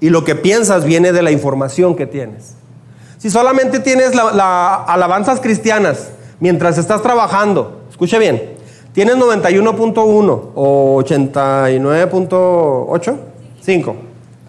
Y 0.00 0.10
lo 0.10 0.22
que 0.22 0.34
piensas 0.34 0.84
viene 0.84 1.12
de 1.12 1.22
la 1.22 1.30
información 1.32 1.96
que 1.96 2.06
tienes. 2.06 2.56
Si 3.16 3.30
solamente 3.30 3.80
tienes 3.80 4.14
la, 4.14 4.84
alabanzas 4.84 5.40
cristianas 5.40 6.10
mientras 6.40 6.76
estás 6.78 7.02
trabajando, 7.02 7.80
escuche 7.90 8.18
bien, 8.18 8.52
tienes 8.92 9.16
91.1 9.16 10.40
o 10.54 11.02
89.8, 11.02 13.16
5, 13.62 13.96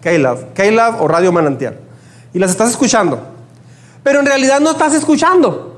K-Love, 0.02 0.44
K-Love 0.54 1.00
o 1.00 1.08
Radio 1.08 1.32
Manantial. 1.32 1.78
Y 2.34 2.38
las 2.38 2.50
estás 2.50 2.68
escuchando. 2.70 3.18
Pero 4.02 4.20
en 4.20 4.26
realidad 4.26 4.60
no 4.60 4.72
estás 4.72 4.92
escuchando. 4.94 5.69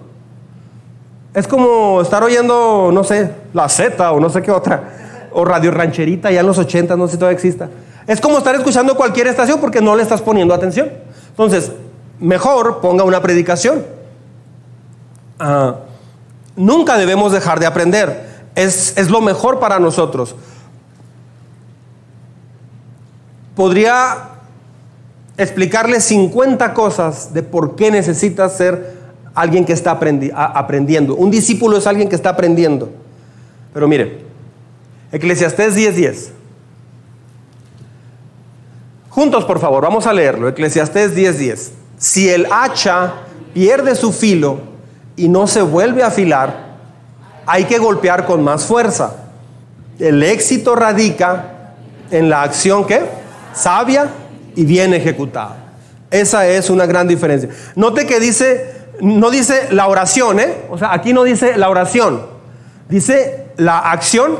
Es 1.35 1.49
como 1.49 2.03
estar 2.03 2.23
oyendo, 2.23 2.91
no 2.93 3.05
sé, 3.05 3.31
la 3.55 3.69
Z 3.69 4.13
o 4.13 4.21
no 4.21 4.29
sé 4.29 4.43
qué 4.43 4.51
otra, 4.51 5.29
o 5.33 5.45
Radio 5.45 5.71
Rancherita 5.71 6.31
ya 6.31 6.41
en 6.41 6.47
los 6.47 6.59
80, 6.59 6.95
no 6.97 7.07
sé 7.07 7.13
si 7.13 7.19
todavía 7.19 7.37
exista. 7.37 7.71
Es 8.07 8.21
como 8.21 8.39
estar 8.39 8.55
escuchando 8.55 8.97
cualquier 8.97 9.29
estación 9.29 9.61
porque 9.61 9.81
no 9.81 9.97
le 9.97 10.03
estás 10.03 10.21
poniendo 10.21 10.53
atención. 10.53 10.91
Entonces, 11.31 11.73
mejor 12.21 12.81
ponga 12.81 13.05
una 13.05 13.23
predicación. 13.23 13.85
Ah, 15.39 15.77
nunca 16.57 16.99
debemos 16.99 17.33
dejar 17.33 17.61
de 17.61 17.67
aprender. 17.67 18.27
Es, 18.55 18.97
es 18.99 19.09
lo 19.09 19.23
mejor 19.23 19.59
para 19.59 19.79
nosotros. 19.79 20.35
Podría 23.57 24.31
explicarle 25.39 26.01
50 26.01 26.75
cosas 26.75 27.33
de 27.33 27.43
por 27.43 27.75
qué 27.77 27.91
necesitas 27.91 28.57
ser 28.57 29.02
alguien 29.35 29.65
que 29.65 29.73
está 29.73 29.93
aprendiendo. 29.93 31.15
Un 31.17 31.31
discípulo 31.31 31.79
es 31.79 31.87
alguien 31.87 32.09
que 32.09 32.17
está 32.17 32.31
aprendiendo. 32.31 32.91
Pero 33.73 33.89
mire, 33.89 34.21
Eclesiastés 35.13 35.75
10:10. 35.75 36.31
Juntos, 39.09 39.45
por 39.45 39.61
favor, 39.61 39.83
vamos 39.83 40.07
a 40.07 40.13
leerlo. 40.13 40.49
Eclesiastés 40.49 41.15
10:10. 41.15 41.73
Si 41.99 42.29
el 42.29 42.47
hacha 42.51 43.15
pierde 43.55 43.95
su 43.95 44.13
filo 44.13 44.61
y 45.17 45.29
no 45.29 45.47
se 45.47 45.63
vuelve 45.63 46.03
a 46.03 46.07
afilar, 46.07 46.73
hay 47.47 47.65
que 47.65 47.79
golpear 47.79 48.27
con 48.27 48.43
más 48.43 48.65
fuerza. 48.65 49.17
El 49.99 50.23
éxito 50.23 50.75
radica 50.75 51.75
en 52.11 52.31
la 52.31 52.43
acción 52.43 52.87
que 52.87 53.03
sabia 53.55 54.11
y 54.57 54.65
bien 54.65 54.95
ejecutada. 54.95 55.57
Esa 56.11 56.47
es 56.47 56.71
una 56.71 56.87
gran 56.87 57.09
diferencia. 57.09 57.49
Note 57.75 58.07
que 58.07 58.21
dice 58.21 58.82
no 59.01 59.31
dice 59.31 59.69
la 59.71 59.89
oración, 59.89 60.41
¿eh? 60.41 60.65
O 60.71 60.79
sea, 60.79 60.93
aquí 60.93 61.13
no 61.13 61.25
dice 61.25 61.57
la 61.57 61.71
oración, 61.71 62.23
dice 62.89 63.47
la 63.57 63.79
acción 63.79 64.37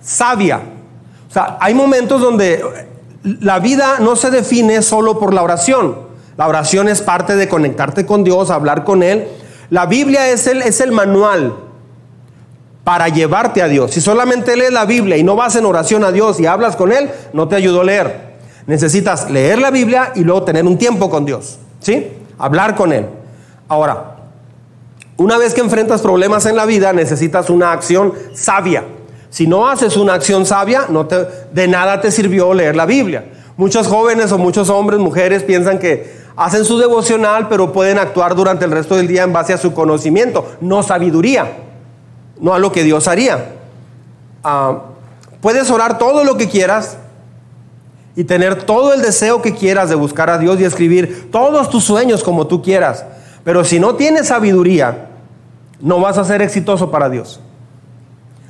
sabia. 0.00 0.60
O 1.28 1.32
sea, 1.32 1.56
hay 1.60 1.74
momentos 1.74 2.20
donde 2.20 2.62
la 3.22 3.58
vida 3.58 3.96
no 4.00 4.16
se 4.16 4.30
define 4.30 4.82
solo 4.82 5.18
por 5.18 5.34
la 5.34 5.42
oración. 5.42 5.96
La 6.36 6.46
oración 6.46 6.88
es 6.88 7.00
parte 7.00 7.36
de 7.36 7.48
conectarte 7.48 8.06
con 8.06 8.24
Dios, 8.24 8.50
hablar 8.50 8.84
con 8.84 9.02
Él. 9.02 9.28
La 9.70 9.86
Biblia 9.86 10.30
es 10.30 10.46
el, 10.46 10.62
es 10.62 10.80
el 10.80 10.92
manual 10.92 11.54
para 12.84 13.08
llevarte 13.08 13.62
a 13.62 13.68
Dios. 13.68 13.92
Si 13.92 14.00
solamente 14.00 14.56
lees 14.56 14.72
la 14.72 14.84
Biblia 14.84 15.16
y 15.16 15.22
no 15.22 15.36
vas 15.36 15.56
en 15.56 15.64
oración 15.64 16.04
a 16.04 16.12
Dios 16.12 16.38
y 16.38 16.46
hablas 16.46 16.76
con 16.76 16.92
Él, 16.92 17.10
no 17.32 17.48
te 17.48 17.56
ayudó 17.56 17.80
a 17.80 17.84
leer. 17.84 18.34
Necesitas 18.66 19.30
leer 19.30 19.58
la 19.58 19.70
Biblia 19.70 20.12
y 20.14 20.20
luego 20.20 20.42
tener 20.42 20.66
un 20.66 20.76
tiempo 20.76 21.08
con 21.08 21.24
Dios. 21.24 21.58
¿Sí? 21.80 22.12
Hablar 22.38 22.74
con 22.74 22.92
Él. 22.92 23.06
Ahora, 23.68 24.16
una 25.16 25.38
vez 25.38 25.54
que 25.54 25.60
enfrentas 25.60 26.00
problemas 26.00 26.44
en 26.46 26.56
la 26.56 26.66
vida, 26.66 26.92
necesitas 26.92 27.48
una 27.50 27.72
acción 27.72 28.12
sabia. 28.34 28.84
Si 29.30 29.46
no 29.46 29.68
haces 29.68 29.96
una 29.96 30.14
acción 30.14 30.44
sabia, 30.46 30.86
no 30.88 31.04
de 31.04 31.68
nada 31.68 32.00
te 32.00 32.10
sirvió 32.10 32.52
leer 32.54 32.76
la 32.76 32.86
Biblia. 32.86 33.24
Muchos 33.56 33.86
jóvenes 33.86 34.32
o 34.32 34.38
muchos 34.38 34.68
hombres, 34.70 34.98
mujeres 34.98 35.42
piensan 35.44 35.78
que 35.78 36.24
hacen 36.36 36.64
su 36.64 36.78
devocional, 36.78 37.48
pero 37.48 37.72
pueden 37.72 37.98
actuar 37.98 38.34
durante 38.34 38.64
el 38.64 38.72
resto 38.72 38.96
del 38.96 39.06
día 39.06 39.22
en 39.22 39.32
base 39.32 39.52
a 39.52 39.58
su 39.58 39.72
conocimiento, 39.72 40.46
no 40.60 40.82
sabiduría, 40.82 41.52
no 42.40 42.54
a 42.54 42.58
lo 42.58 42.72
que 42.72 42.82
Dios 42.82 43.06
haría. 43.06 43.52
Ah, 44.42 44.82
puedes 45.40 45.70
orar 45.70 45.98
todo 45.98 46.24
lo 46.24 46.36
que 46.36 46.48
quieras 46.48 46.96
y 48.16 48.24
tener 48.24 48.64
todo 48.64 48.92
el 48.92 49.02
deseo 49.02 49.42
que 49.42 49.54
quieras 49.54 49.88
de 49.88 49.94
buscar 49.94 50.30
a 50.30 50.38
Dios 50.38 50.60
y 50.60 50.64
escribir 50.64 51.30
todos 51.30 51.70
tus 51.70 51.84
sueños 51.84 52.22
como 52.22 52.46
tú 52.46 52.62
quieras. 52.62 53.04
Pero 53.44 53.64
si 53.64 53.78
no 53.78 53.94
tienes 53.94 54.28
sabiduría, 54.28 55.10
no 55.80 56.00
vas 56.00 56.18
a 56.18 56.24
ser 56.24 56.42
exitoso 56.42 56.90
para 56.90 57.10
Dios. 57.10 57.40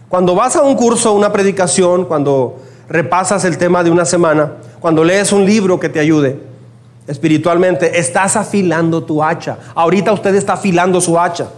Cuando 0.09 0.37
vas 0.37 0.55
a 0.55 0.63
un 0.63 0.77
curso, 0.77 1.13
una 1.13 1.33
predicación, 1.33 2.05
cuando 2.05 2.57
repasas 2.89 3.45
el 3.45 3.59
tema 3.59 3.83
de 3.83 3.91
una 3.91 4.05
semana, 4.05 4.53
cuando 4.79 5.03
lees 5.03 5.33
un 5.33 5.45
libro 5.45 5.81
que 5.81 5.89
te 5.89 5.99
ayude 5.99 6.39
espiritualmente, 7.09 7.99
estás 7.99 8.37
afilando 8.37 9.03
tu 9.03 9.23
hacha. 9.23 9.59
Ahorita 9.75 10.13
usted 10.13 10.35
está 10.37 10.55
afilando 10.55 11.01
su 11.01 11.19
hacha. 11.19 11.49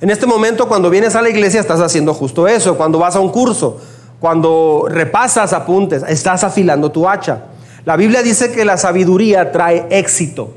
En 0.00 0.10
este 0.10 0.26
momento, 0.26 0.66
cuando 0.66 0.90
vienes 0.90 1.14
a 1.14 1.22
la 1.22 1.30
iglesia, 1.30 1.60
estás 1.60 1.80
haciendo 1.80 2.12
justo 2.12 2.48
eso. 2.48 2.76
Cuando 2.76 2.98
vas 2.98 3.14
a 3.14 3.20
un 3.20 3.30
curso, 3.30 3.78
cuando 4.18 4.86
repasas 4.88 5.52
apuntes, 5.52 6.02
estás 6.08 6.44
afilando 6.44 6.90
tu 6.90 7.08
hacha. 7.08 7.44
La 7.84 7.96
Biblia 7.96 8.22
dice 8.22 8.50
que 8.50 8.64
la 8.64 8.76
sabiduría 8.76 9.52
trae 9.52 9.86
éxito. 9.90 10.52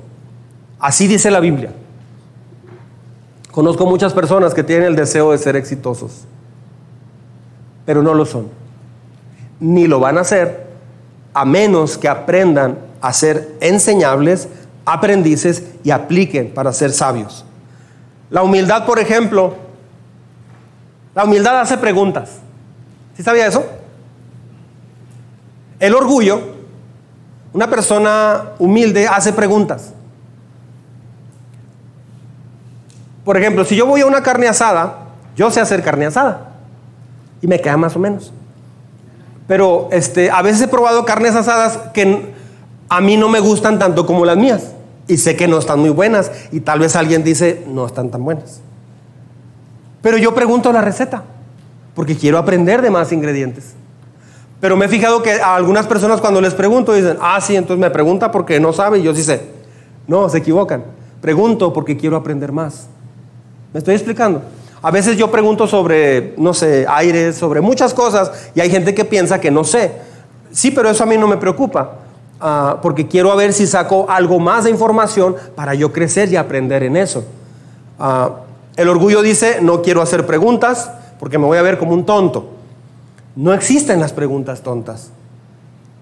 Así 0.79 1.07
dice 1.07 1.29
la 1.29 1.39
Biblia. 1.39 1.71
Conozco 3.57 3.87
muchas 3.87 4.13
personas 4.13 4.53
que 4.53 4.63
tienen 4.63 4.89
el 4.89 4.95
deseo 4.95 5.31
de 5.31 5.39
ser 5.39 5.55
exitosos, 5.55 6.25
pero 7.87 8.03
no 8.03 8.13
lo 8.13 8.23
son. 8.23 8.49
Ni 9.59 9.87
lo 9.87 9.99
van 9.99 10.19
a 10.19 10.21
hacer 10.21 10.67
a 11.33 11.43
menos 11.43 11.97
que 11.97 12.07
aprendan 12.07 12.77
a 13.01 13.11
ser 13.13 13.55
enseñables, 13.59 14.47
aprendices 14.85 15.63
y 15.83 15.89
apliquen 15.89 16.53
para 16.53 16.71
ser 16.71 16.91
sabios. 16.91 17.45
La 18.29 18.43
humildad, 18.43 18.85
por 18.85 18.99
ejemplo, 18.99 19.55
la 21.15 21.23
humildad 21.23 21.59
hace 21.59 21.79
preguntas. 21.79 22.33
¿Sí 23.15 23.23
sabía 23.23 23.47
eso? 23.47 23.65
El 25.79 25.95
orgullo, 25.95 26.41
una 27.53 27.67
persona 27.67 28.51
humilde 28.59 29.07
hace 29.07 29.33
preguntas. 29.33 29.93
Por 33.27 33.35
ejemplo, 33.35 33.65
si 33.65 33.75
yo 33.75 33.85
voy 33.85 33.99
a 33.99 34.05
una 34.05 34.23
carne 34.23 34.47
asada, 34.47 34.99
yo 35.35 35.51
sé 35.51 35.59
hacer 35.59 35.83
carne 35.83 36.05
asada. 36.05 36.51
Y 37.41 37.47
me 37.47 37.59
queda 37.59 37.75
más 37.75 37.93
o 37.97 37.99
menos. 37.99 38.31
Pero 39.49 39.89
este, 39.91 40.31
a 40.31 40.41
veces 40.41 40.61
he 40.61 40.69
probado 40.69 41.03
carnes 41.03 41.35
asadas 41.35 41.77
que 41.93 42.33
a 42.87 43.01
mí 43.01 43.17
no 43.17 43.27
me 43.27 43.41
gustan 43.41 43.79
tanto 43.79 44.05
como 44.05 44.23
las 44.23 44.37
mías. 44.37 44.71
Y 45.09 45.17
sé 45.17 45.35
que 45.35 45.45
no 45.45 45.57
están 45.57 45.81
muy 45.81 45.89
buenas. 45.89 46.31
Y 46.53 46.61
tal 46.61 46.79
vez 46.79 46.95
alguien 46.95 47.25
dice, 47.25 47.65
no 47.67 47.85
están 47.85 48.11
tan 48.11 48.23
buenas. 48.23 48.61
Pero 50.01 50.15
yo 50.17 50.33
pregunto 50.33 50.71
la 50.71 50.79
receta. 50.79 51.23
Porque 51.95 52.15
quiero 52.15 52.37
aprender 52.37 52.81
de 52.81 52.91
más 52.91 53.11
ingredientes. 53.11 53.73
Pero 54.61 54.77
me 54.77 54.85
he 54.85 54.87
fijado 54.87 55.21
que 55.21 55.33
a 55.33 55.53
algunas 55.53 55.85
personas 55.85 56.21
cuando 56.21 56.39
les 56.39 56.53
pregunto 56.53 56.93
dicen, 56.93 57.17
ah, 57.19 57.41
sí, 57.41 57.57
entonces 57.57 57.81
me 57.81 57.89
pregunta 57.89 58.31
porque 58.31 58.61
no 58.61 58.71
sabe 58.71 58.99
y 58.99 59.03
yo 59.03 59.13
sí 59.13 59.23
sé. 59.23 59.49
No, 60.07 60.29
se 60.29 60.37
equivocan. 60.37 60.85
Pregunto 61.19 61.73
porque 61.73 61.97
quiero 61.97 62.15
aprender 62.15 62.53
más. 62.53 62.87
¿Me 63.73 63.79
estoy 63.79 63.95
explicando? 63.95 64.41
A 64.81 64.91
veces 64.91 65.17
yo 65.17 65.31
pregunto 65.31 65.67
sobre, 65.67 66.33
no 66.37 66.53
sé, 66.53 66.85
aires, 66.87 67.35
sobre 67.35 67.61
muchas 67.61 67.93
cosas 67.93 68.31
y 68.53 68.61
hay 68.61 68.69
gente 68.69 68.93
que 68.93 69.05
piensa 69.05 69.41
que 69.41 69.51
no 69.51 69.63
sé. 69.63 69.91
Sí, 70.51 70.71
pero 70.71 70.89
eso 70.89 71.03
a 71.03 71.07
mí 71.07 71.17
no 71.17 71.27
me 71.27 71.37
preocupa, 71.37 71.95
ah, 72.39 72.77
porque 72.81 73.07
quiero 73.07 73.35
ver 73.35 73.53
si 73.53 73.67
saco 73.67 74.05
algo 74.09 74.39
más 74.39 74.63
de 74.63 74.69
información 74.69 75.35
para 75.55 75.73
yo 75.73 75.91
crecer 75.91 76.31
y 76.31 76.35
aprender 76.35 76.83
en 76.83 76.95
eso. 76.95 77.25
Ah, 77.99 78.31
el 78.75 78.89
orgullo 78.89 79.21
dice, 79.21 79.59
no 79.61 79.81
quiero 79.81 80.01
hacer 80.01 80.25
preguntas 80.25 80.91
porque 81.19 81.37
me 81.37 81.45
voy 81.45 81.57
a 81.57 81.63
ver 81.63 81.77
como 81.77 81.93
un 81.93 82.05
tonto. 82.05 82.51
No 83.35 83.53
existen 83.53 83.99
las 83.99 84.13
preguntas 84.13 84.61
tontas. 84.61 85.09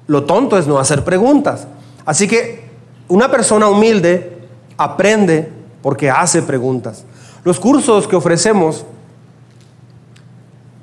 Lo 0.08 0.26
tonto 0.26 0.58
es 0.58 0.68
no 0.68 0.78
hacer 0.78 1.04
preguntas. 1.04 1.68
Así 2.06 2.28
que 2.28 2.66
una 3.08 3.32
persona 3.32 3.68
humilde 3.68 4.38
aprende 4.78 5.50
porque 5.82 6.10
hace 6.10 6.42
preguntas. 6.42 7.06
Los 7.46 7.60
cursos 7.60 8.08
que 8.08 8.16
ofrecemos 8.16 8.86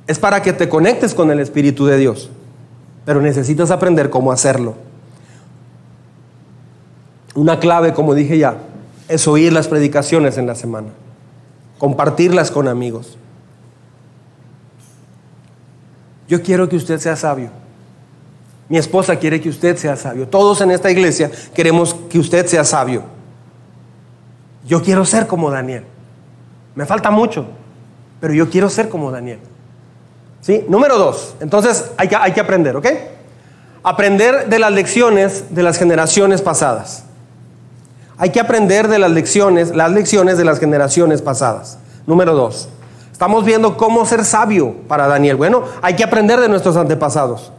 es 0.06 0.20
para 0.20 0.42
que 0.42 0.52
te 0.52 0.68
conectes 0.68 1.12
con 1.12 1.32
el 1.32 1.40
Espíritu 1.40 1.86
de 1.86 1.96
Dios, 1.96 2.30
pero 3.04 3.20
necesitas 3.20 3.72
aprender 3.72 4.10
cómo 4.10 4.30
hacerlo. 4.30 4.76
Una 7.34 7.58
clave, 7.58 7.92
como 7.92 8.14
dije 8.14 8.38
ya, 8.38 8.58
es 9.08 9.26
oír 9.26 9.52
las 9.52 9.66
predicaciones 9.66 10.38
en 10.38 10.46
la 10.46 10.54
semana, 10.54 10.90
compartirlas 11.78 12.52
con 12.52 12.68
amigos. 12.68 13.18
Yo 16.28 16.42
quiero 16.42 16.68
que 16.68 16.76
usted 16.76 17.00
sea 17.00 17.16
sabio. 17.16 17.50
Mi 18.68 18.78
esposa 18.78 19.16
quiere 19.16 19.40
que 19.40 19.48
usted 19.48 19.76
sea 19.76 19.96
sabio. 19.96 20.28
Todos 20.28 20.60
en 20.60 20.70
esta 20.70 20.92
iglesia 20.92 21.28
queremos 21.54 21.94
que 22.08 22.20
usted 22.20 22.46
sea 22.46 22.62
sabio. 22.62 23.02
Yo 24.64 24.80
quiero 24.80 25.04
ser 25.04 25.26
como 25.26 25.50
Daniel. 25.50 25.86
Me 26.74 26.86
falta 26.86 27.10
mucho, 27.10 27.46
pero 28.20 28.32
yo 28.34 28.48
quiero 28.48 28.70
ser 28.70 28.88
como 28.88 29.10
Daniel. 29.10 29.40
¿Sí? 30.40 30.64
Número 30.68 30.98
dos, 30.98 31.36
entonces 31.40 31.90
hay 31.96 32.08
que, 32.08 32.16
hay 32.16 32.32
que 32.32 32.40
aprender, 32.40 32.76
¿ok? 32.76 32.86
Aprender 33.84 34.48
de 34.48 34.58
las 34.58 34.72
lecciones 34.72 35.54
de 35.54 35.62
las 35.62 35.78
generaciones 35.78 36.42
pasadas. 36.42 37.04
Hay 38.18 38.30
que 38.30 38.40
aprender 38.40 38.88
de 38.88 38.98
las 38.98 39.10
lecciones, 39.10 39.74
las 39.74 39.92
lecciones 39.92 40.38
de 40.38 40.44
las 40.44 40.58
generaciones 40.58 41.22
pasadas. 41.22 41.78
Número 42.06 42.34
dos, 42.34 42.68
estamos 43.10 43.44
viendo 43.44 43.76
cómo 43.76 44.04
ser 44.04 44.24
sabio 44.24 44.74
para 44.88 45.06
Daniel. 45.06 45.36
Bueno, 45.36 45.64
hay 45.80 45.94
que 45.94 46.04
aprender 46.04 46.40
de 46.40 46.48
nuestros 46.48 46.76
antepasados. 46.76 47.52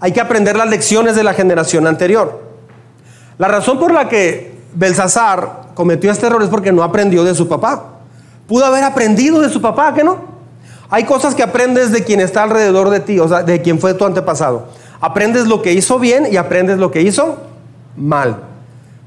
Hay 0.00 0.12
que 0.12 0.20
aprender 0.20 0.56
las 0.56 0.68
lecciones 0.68 1.14
de 1.14 1.22
la 1.22 1.34
generación 1.34 1.86
anterior. 1.86 2.40
La 3.38 3.48
razón 3.48 3.78
por 3.78 3.92
la 3.92 4.08
que 4.08 4.58
Belsasar 4.74 5.70
cometió 5.74 6.10
este 6.10 6.26
error 6.26 6.42
es 6.42 6.48
porque 6.48 6.72
no 6.72 6.82
aprendió 6.82 7.22
de 7.22 7.34
su 7.34 7.48
papá. 7.48 7.99
Pudo 8.50 8.64
haber 8.64 8.82
aprendido 8.82 9.40
de 9.40 9.48
su 9.48 9.62
papá, 9.62 9.94
¿qué 9.94 10.02
no? 10.02 10.16
Hay 10.88 11.04
cosas 11.04 11.36
que 11.36 11.42
aprendes 11.44 11.92
de 11.92 12.02
quien 12.02 12.18
está 12.18 12.42
alrededor 12.42 12.90
de 12.90 12.98
ti, 12.98 13.20
o 13.20 13.28
sea, 13.28 13.44
de 13.44 13.62
quien 13.62 13.78
fue 13.78 13.94
tu 13.94 14.04
antepasado. 14.04 14.66
Aprendes 15.00 15.46
lo 15.46 15.62
que 15.62 15.72
hizo 15.72 16.00
bien 16.00 16.26
y 16.28 16.36
aprendes 16.36 16.78
lo 16.78 16.90
que 16.90 17.00
hizo 17.00 17.36
mal. 17.96 18.42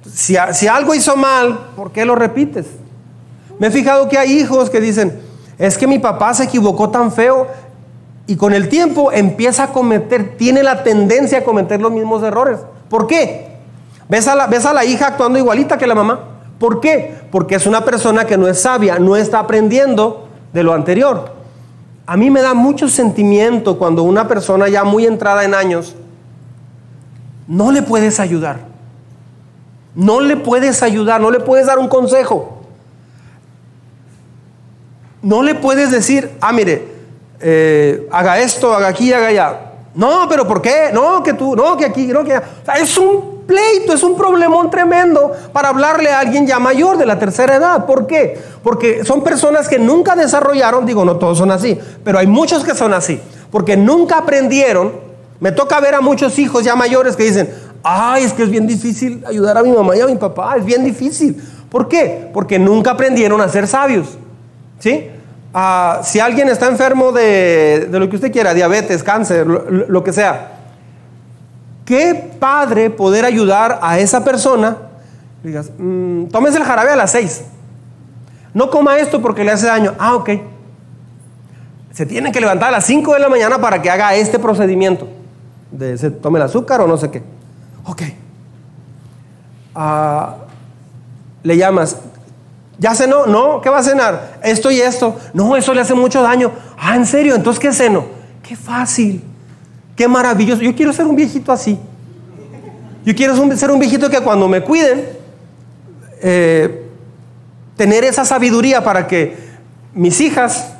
Si, 0.09 0.37
algo 0.37 0.95
hizo 0.95 1.17
mal, 1.17 1.59
¿por 1.75 1.91
qué 1.91 2.05
lo 2.05 2.15
repites? 2.15 2.67
Me 3.59 3.67
he 3.67 3.71
fijado 3.71 4.07
que 4.07 4.17
hay 4.17 4.31
hijos 4.31 4.69
que 4.69 4.79
dicen, 4.79 5.21
es 5.57 5.77
que 5.77 5.87
mi 5.87 5.99
papá 5.99 6.33
se 6.33 6.45
equivocó 6.45 6.89
tan 6.89 7.11
feo 7.11 7.47
y 8.27 8.37
con 8.37 8.53
el 8.53 8.69
tiempo 8.69 9.11
empieza 9.11 9.63
a 9.63 9.67
cometer, 9.73 10.37
tiene 10.37 10.63
la 10.63 10.83
tendencia 10.83 11.39
a 11.39 11.43
cometer 11.43 11.81
los 11.81 11.91
mismos 11.91 12.23
errores. 12.23 12.59
¿Por 12.87 13.07
qué? 13.07 13.57
¿Ves 14.07 14.25
a 14.29 14.35
la, 14.35 14.47
ves 14.47 14.65
a 14.65 14.71
la 14.71 14.85
hija 14.85 15.07
actuando 15.07 15.37
igualita 15.37 15.77
que 15.77 15.85
la 15.85 15.95
mamá? 15.95 16.32
¿Por 16.63 16.79
qué? 16.79 17.13
Porque 17.29 17.55
es 17.55 17.67
una 17.67 17.83
persona 17.83 18.23
que 18.23 18.37
no 18.37 18.47
es 18.47 18.61
sabia, 18.61 18.97
no 18.97 19.17
está 19.17 19.39
aprendiendo 19.39 20.29
de 20.53 20.63
lo 20.63 20.71
anterior. 20.71 21.33
A 22.05 22.15
mí 22.15 22.29
me 22.29 22.41
da 22.41 22.53
mucho 22.53 22.87
sentimiento 22.87 23.77
cuando 23.77 24.03
una 24.03 24.29
persona 24.29 24.69
ya 24.69 24.85
muy 24.85 25.05
entrada 25.05 25.43
en 25.43 25.55
años, 25.55 25.93
no 27.49 27.73
le 27.73 27.81
puedes 27.81 28.21
ayudar. 28.21 28.61
No 29.93 30.21
le 30.21 30.37
puedes 30.37 30.81
ayudar, 30.83 31.19
no 31.19 31.31
le 31.31 31.41
puedes 31.41 31.67
dar 31.67 31.79
un 31.79 31.89
consejo. 31.89 32.61
No 35.21 35.43
le 35.43 35.55
puedes 35.55 35.91
decir, 35.91 36.31
ah, 36.39 36.53
mire, 36.53 36.87
eh, 37.41 38.07
haga 38.09 38.39
esto, 38.39 38.73
haga 38.73 38.87
aquí, 38.87 39.11
haga 39.11 39.27
allá. 39.27 39.59
No, 39.95 40.27
pero 40.29 40.47
¿por 40.47 40.61
qué? 40.61 40.91
No, 40.93 41.21
que 41.23 41.33
tú, 41.33 41.57
no, 41.57 41.75
que 41.75 41.83
aquí, 41.83 42.07
no, 42.07 42.23
que 42.23 42.35
allá. 42.35 42.45
es 42.81 42.97
un 42.97 43.32
pleito, 43.45 43.93
es 43.93 44.03
un 44.03 44.17
problemón 44.17 44.69
tremendo 44.69 45.31
para 45.51 45.69
hablarle 45.69 46.09
a 46.09 46.19
alguien 46.19 46.47
ya 46.47 46.59
mayor 46.59 46.97
de 46.97 47.05
la 47.05 47.19
tercera 47.19 47.55
edad. 47.55 47.85
¿Por 47.85 48.07
qué? 48.07 48.39
Porque 48.63 49.03
son 49.05 49.23
personas 49.23 49.67
que 49.67 49.79
nunca 49.79 50.15
desarrollaron, 50.15 50.85
digo, 50.85 51.05
no 51.05 51.17
todos 51.17 51.37
son 51.37 51.51
así, 51.51 51.77
pero 52.03 52.19
hay 52.19 52.27
muchos 52.27 52.63
que 52.63 52.75
son 52.75 52.93
así, 52.93 53.19
porque 53.51 53.77
nunca 53.77 54.19
aprendieron. 54.19 54.91
Me 55.39 55.51
toca 55.51 55.79
ver 55.79 55.95
a 55.95 56.01
muchos 56.01 56.39
hijos 56.39 56.63
ya 56.63 56.75
mayores 56.75 57.15
que 57.15 57.23
dicen, 57.23 57.49
ay, 57.83 58.23
es 58.23 58.33
que 58.33 58.43
es 58.43 58.49
bien 58.49 58.65
difícil 58.65 59.23
ayudar 59.27 59.57
a 59.57 59.63
mi 59.63 59.71
mamá 59.71 59.95
y 59.95 60.01
a 60.01 60.07
mi 60.07 60.15
papá, 60.15 60.55
es 60.57 60.65
bien 60.65 60.83
difícil. 60.83 61.41
¿Por 61.69 61.87
qué? 61.87 62.29
Porque 62.33 62.59
nunca 62.59 62.91
aprendieron 62.91 63.41
a 63.41 63.49
ser 63.49 63.67
sabios. 63.67 64.07
¿Sí? 64.79 65.09
Ah, 65.53 66.01
si 66.03 66.19
alguien 66.19 66.49
está 66.49 66.67
enfermo 66.67 67.11
de, 67.11 67.87
lo 67.91 68.09
que 68.09 68.15
usted 68.15 68.31
quiera, 68.31 68.53
diabetes, 68.53 69.03
cáncer, 69.03 69.45
lo 69.45 70.03
que 70.03 70.13
sea, 70.13 70.52
Qué 71.85 72.31
padre 72.39 72.89
poder 72.89 73.25
ayudar 73.25 73.79
a 73.81 73.99
esa 73.99 74.23
persona. 74.23 74.77
Digas, 75.43 75.71
mm, 75.77 76.25
tómese 76.25 76.57
el 76.57 76.63
jarabe 76.63 76.91
a 76.91 76.95
las 76.95 77.11
seis. 77.11 77.43
No 78.53 78.69
coma 78.69 78.97
esto 78.99 79.21
porque 79.21 79.43
le 79.43 79.51
hace 79.51 79.67
daño. 79.67 79.93
Ah, 79.99 80.15
ok. 80.15 80.29
Se 81.91 82.05
tiene 82.05 82.31
que 82.31 82.39
levantar 82.39 82.69
a 82.69 82.71
las 82.71 82.85
5 82.85 83.13
de 83.13 83.19
la 83.19 83.29
mañana 83.29 83.59
para 83.59 83.81
que 83.81 83.89
haga 83.89 84.15
este 84.15 84.39
procedimiento. 84.39 85.07
De 85.71 85.97
se 85.97 86.09
tome 86.09 86.39
el 86.39 86.43
azúcar 86.43 86.81
o 86.81 86.87
no 86.87 86.97
sé 86.97 87.11
qué. 87.11 87.23
Ok. 87.85 88.01
Ah, 89.75 90.35
le 91.43 91.57
llamas. 91.57 91.97
¿Ya 92.79 92.95
cenó? 92.95 93.25
No, 93.27 93.61
¿qué 93.61 93.69
va 93.69 93.79
a 93.79 93.83
cenar? 93.83 94.39
Esto 94.43 94.71
y 94.71 94.81
esto. 94.81 95.15
No, 95.33 95.55
eso 95.55 95.73
le 95.73 95.81
hace 95.81 95.93
mucho 95.93 96.21
daño. 96.21 96.51
Ah, 96.77 96.95
¿en 96.95 97.05
serio? 97.05 97.35
Entonces, 97.35 97.59
¿qué 97.59 97.71
ceno? 97.71 98.05
Qué 98.41 98.55
fácil. 98.55 99.23
Qué 99.95 100.07
maravilloso. 100.07 100.61
Yo 100.61 100.75
quiero 100.75 100.93
ser 100.93 101.05
un 101.05 101.15
viejito 101.15 101.51
así. 101.51 101.79
Yo 103.05 103.13
quiero 103.15 103.35
ser 103.55 103.71
un 103.71 103.79
viejito 103.79 104.09
que 104.09 104.21
cuando 104.21 104.47
me 104.47 104.61
cuiden, 104.61 105.05
eh, 106.21 106.89
tener 107.75 108.03
esa 108.05 108.23
sabiduría 108.23 108.83
para 108.83 109.07
que 109.07 109.35
mis 109.93 110.21
hijas, 110.21 110.73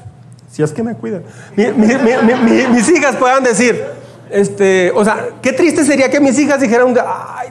si 0.50 0.64
es 0.64 0.72
que 0.72 0.84
me 0.84 0.96
cuidan, 0.96 1.24
mis 1.56 2.90
hijas 2.90 3.16
puedan 3.18 3.44
decir, 3.44 3.84
este, 4.30 4.92
o 4.96 5.04
sea, 5.04 5.28
qué 5.42 5.52
triste 5.52 5.84
sería 5.84 6.10
que 6.10 6.20
mis 6.20 6.38
hijas 6.40 6.62
dijeran, 6.62 6.96
ay, 7.06 7.50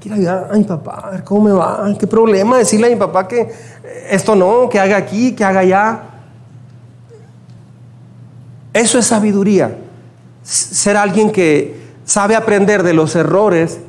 quiero 0.00 0.16
ayudar 0.16 0.48
a 0.50 0.56
mi 0.56 0.64
papá, 0.64 1.22
cómo 1.24 1.42
me 1.42 1.52
va, 1.52 1.92
qué 1.98 2.06
problema 2.06 2.58
decirle 2.58 2.86
a 2.86 2.90
mi 2.90 2.96
papá 2.96 3.26
que 3.26 3.48
esto 4.08 4.34
no, 4.34 4.68
que 4.68 4.78
haga 4.78 4.96
aquí, 4.96 5.32
que 5.32 5.44
haga 5.44 5.60
allá. 5.60 6.00
Eso 8.72 8.98
es 8.98 9.06
sabiduría. 9.06 9.76
Ser 10.42 10.96
alguien 10.96 11.30
que 11.30 11.80
sabe 12.04 12.34
aprender 12.34 12.82
de 12.82 12.92
los 12.92 13.14
errores 13.16 13.80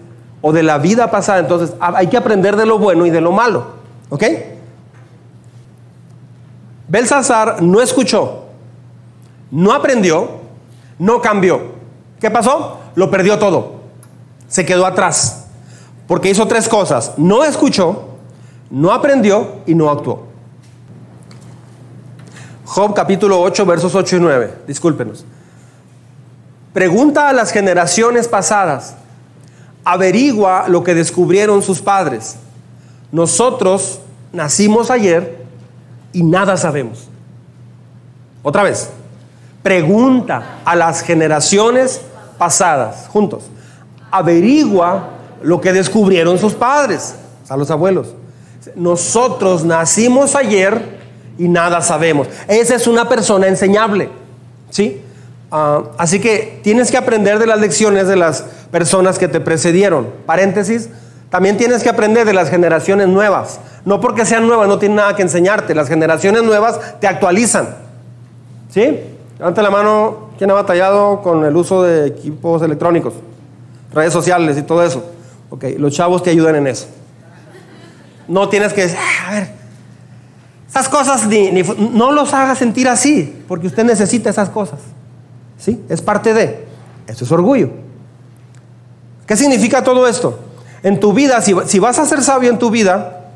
o 0.41 0.51
de 0.53 0.63
la 0.63 0.77
vida 0.77 1.09
pasada. 1.09 1.39
Entonces, 1.39 1.75
hay 1.79 2.07
que 2.07 2.17
aprender 2.17 2.55
de 2.55 2.65
lo 2.65 2.77
bueno 2.77 3.05
y 3.05 3.09
de 3.09 3.21
lo 3.21 3.31
malo. 3.31 3.67
¿Ok? 4.09 4.23
Belsasar 6.87 7.63
no 7.63 7.81
escuchó, 7.81 8.43
no 9.49 9.73
aprendió, 9.73 10.29
no 10.99 11.21
cambió. 11.21 11.73
¿Qué 12.19 12.29
pasó? 12.29 12.79
Lo 12.95 13.09
perdió 13.09 13.39
todo. 13.39 13.81
Se 14.47 14.65
quedó 14.65 14.85
atrás. 14.85 15.47
Porque 16.07 16.29
hizo 16.29 16.47
tres 16.47 16.69
cosas. 16.69 17.13
No 17.17 17.43
escuchó, 17.43 18.09
no 18.69 18.91
aprendió 18.91 19.61
y 19.65 19.73
no 19.73 19.89
actuó. 19.89 20.27
Job 22.65 22.93
capítulo 22.93 23.41
8, 23.41 23.65
versos 23.65 23.95
8 23.95 24.17
y 24.17 24.19
9. 24.19 24.53
Discúlpenos. 24.67 25.25
Pregunta 26.73 27.29
a 27.29 27.33
las 27.33 27.51
generaciones 27.51 28.27
pasadas. 28.27 28.95
Averigua 29.85 30.65
lo 30.67 30.83
que 30.83 30.95
descubrieron 30.95 31.61
sus 31.61 31.81
padres. 31.81 32.37
Nosotros 33.11 33.99
nacimos 34.31 34.89
ayer 34.89 35.45
y 36.13 36.23
nada 36.23 36.57
sabemos. 36.57 37.07
Otra 38.41 38.63
vez. 38.63 38.89
Pregunta 39.61 40.59
a 40.65 40.75
las 40.75 41.01
generaciones 41.01 42.01
pasadas. 42.37 43.07
Juntos. 43.07 43.43
Averigua 44.09 45.09
lo 45.43 45.61
que 45.61 45.73
descubrieron 45.73 46.39
sus 46.39 46.55
padres. 46.55 47.15
A 47.49 47.55
los 47.55 47.69
abuelos. 47.69 48.15
Nosotros 48.75 49.63
nacimos 49.63 50.35
ayer 50.35 50.99
y 51.37 51.47
nada 51.47 51.81
sabemos. 51.81 52.27
Esa 52.47 52.75
es 52.75 52.87
una 52.87 53.07
persona 53.07 53.47
enseñable. 53.47 54.09
¿Sí? 54.69 55.01
Ah, 55.55 55.83
así 55.99 56.19
que 56.19 56.59
tienes 56.63 56.89
que 56.89 56.97
aprender 56.97 57.37
de 57.37 57.45
las 57.45 57.59
lecciones 57.59 58.07
de 58.07 58.15
las 58.15 58.41
personas 58.71 59.19
que 59.19 59.27
te 59.27 59.39
precedieron. 59.39 60.07
Paréntesis, 60.25 60.89
también 61.29 61.57
tienes 61.57 61.83
que 61.83 61.89
aprender 61.89 62.25
de 62.25 62.33
las 62.33 62.49
generaciones 62.49 63.07
nuevas. 63.07 63.59
No 63.85 64.01
porque 64.01 64.25
sean 64.25 64.47
nuevas, 64.47 64.67
no 64.67 64.79
tienen 64.79 64.95
nada 64.95 65.15
que 65.15 65.21
enseñarte. 65.21 65.75
Las 65.75 65.89
generaciones 65.89 66.41
nuevas 66.41 66.99
te 66.99 67.05
actualizan. 67.05 67.69
¿Sí? 68.71 68.99
Levante 69.37 69.61
la 69.61 69.69
mano, 69.69 70.29
¿quién 70.39 70.49
ha 70.49 70.55
batallado 70.55 71.21
con 71.21 71.45
el 71.45 71.55
uso 71.55 71.83
de 71.83 72.07
equipos 72.07 72.63
electrónicos? 72.63 73.13
Redes 73.93 74.11
sociales 74.11 74.57
y 74.57 74.63
todo 74.63 74.83
eso. 74.83 75.05
Ok, 75.51 75.65
los 75.77 75.93
chavos 75.93 76.23
te 76.23 76.31
ayudan 76.31 76.55
en 76.55 76.65
eso. 76.65 76.87
No 78.27 78.49
tienes 78.49 78.73
que 78.73 78.81
decir, 78.81 78.97
ah, 78.99 79.29
a 79.29 79.33
ver, 79.35 79.51
esas 80.67 80.89
cosas 80.89 81.27
no 81.77 82.11
los 82.11 82.33
haga 82.33 82.55
sentir 82.55 82.87
así, 82.87 83.43
porque 83.47 83.67
usted 83.67 83.83
necesita 83.83 84.31
esas 84.31 84.49
cosas. 84.49 84.79
¿Sí? 85.63 85.81
Es 85.87 86.01
parte 86.01 86.33
de. 86.33 86.65
Eso 87.07 87.23
es 87.23 87.31
orgullo. 87.31 87.69
¿Qué 89.25 89.37
significa 89.37 89.81
todo 89.81 90.05
esto? 90.07 90.37
En 90.83 90.99
tu 90.99 91.13
vida, 91.13 91.41
si, 91.41 91.55
si 91.67 91.79
vas 91.79 91.99
a 91.99 92.05
ser 92.05 92.21
sabio 92.21 92.49
en 92.49 92.59
tu 92.59 92.69
vida, 92.69 93.29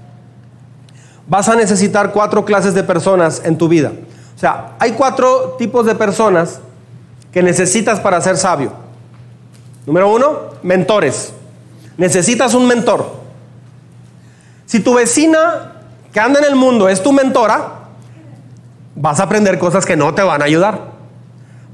vas 1.25 1.47
a 1.47 1.55
necesitar 1.55 2.11
cuatro 2.11 2.43
clases 2.43 2.73
de 2.73 2.83
personas 2.83 3.41
en 3.45 3.57
tu 3.57 3.69
vida. 3.69 3.93
O 4.35 4.39
sea, 4.39 4.75
hay 4.77 4.91
cuatro 4.91 5.55
tipos 5.57 5.85
de 5.85 5.95
personas 5.95 6.59
que 7.31 7.41
necesitas 7.41 8.01
para 8.01 8.19
ser 8.19 8.35
sabio. 8.35 8.73
Número 9.85 10.13
uno, 10.13 10.39
mentores. 10.63 11.31
Necesitas 11.95 12.53
un 12.53 12.67
mentor. 12.67 13.09
Si 14.65 14.81
tu 14.81 14.93
vecina 14.95 15.75
que 16.11 16.19
anda 16.19 16.39
en 16.39 16.45
el 16.45 16.57
mundo 16.57 16.89
es 16.89 17.01
tu 17.01 17.13
mentora, 17.13 17.85
vas 18.95 19.21
a 19.21 19.23
aprender 19.23 19.57
cosas 19.57 19.85
que 19.85 19.95
no 19.95 20.13
te 20.13 20.23
van 20.23 20.41
a 20.41 20.45
ayudar. 20.45 20.96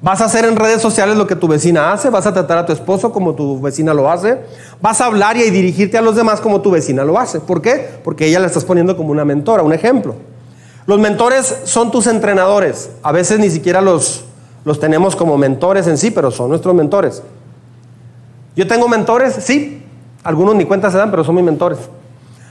Vas 0.03 0.19
a 0.19 0.25
hacer 0.25 0.43
en 0.43 0.57
redes 0.57 0.81
sociales 0.81 1.15
lo 1.15 1.25
que 1.25 1.37
tu 1.37 1.47
vecina 1.47 1.93
hace, 1.93 2.09
vas 2.09 2.27
a 2.27 2.33
tratar 2.33 2.57
a 2.57 2.65
tu 2.65 2.73
esposo 2.73 3.13
como 3.13 3.35
tu 3.35 3.61
vecina 3.61 3.93
lo 3.93 4.11
hace, 4.11 4.37
vas 4.81 4.99
a 4.99 5.05
hablar 5.05 5.37
y 5.37 5.49
dirigirte 5.49 5.97
a 5.97 6.01
los 6.01 6.17
demás 6.17 6.41
como 6.41 6.59
tu 6.59 6.71
vecina 6.71 7.05
lo 7.05 7.17
hace. 7.17 7.39
¿Por 7.39 7.61
qué? 7.61 7.89
Porque 8.03 8.25
ella 8.25 8.41
la 8.41 8.47
estás 8.47 8.65
poniendo 8.65 8.97
como 8.97 9.11
una 9.11 9.23
mentora, 9.23 9.63
un 9.63 9.71
ejemplo. 9.71 10.15
Los 10.87 10.99
mentores 10.99 11.55
son 11.63 11.89
tus 11.89 12.07
entrenadores. 12.07 12.89
A 13.01 13.13
veces 13.13 13.39
ni 13.39 13.49
siquiera 13.49 13.79
los, 13.79 14.25
los 14.65 14.77
tenemos 14.77 15.15
como 15.15 15.37
mentores 15.37 15.87
en 15.87 15.97
sí, 15.97 16.11
pero 16.11 16.31
son 16.31 16.49
nuestros 16.49 16.75
mentores. 16.75 17.23
Yo 18.57 18.67
tengo 18.67 18.89
mentores, 18.89 19.35
sí. 19.39 19.85
Algunos 20.25 20.55
ni 20.55 20.65
cuenta 20.65 20.91
se 20.91 20.97
dan, 20.97 21.11
pero 21.11 21.23
son 21.23 21.35
mis 21.35 21.45
mentores. 21.45 21.79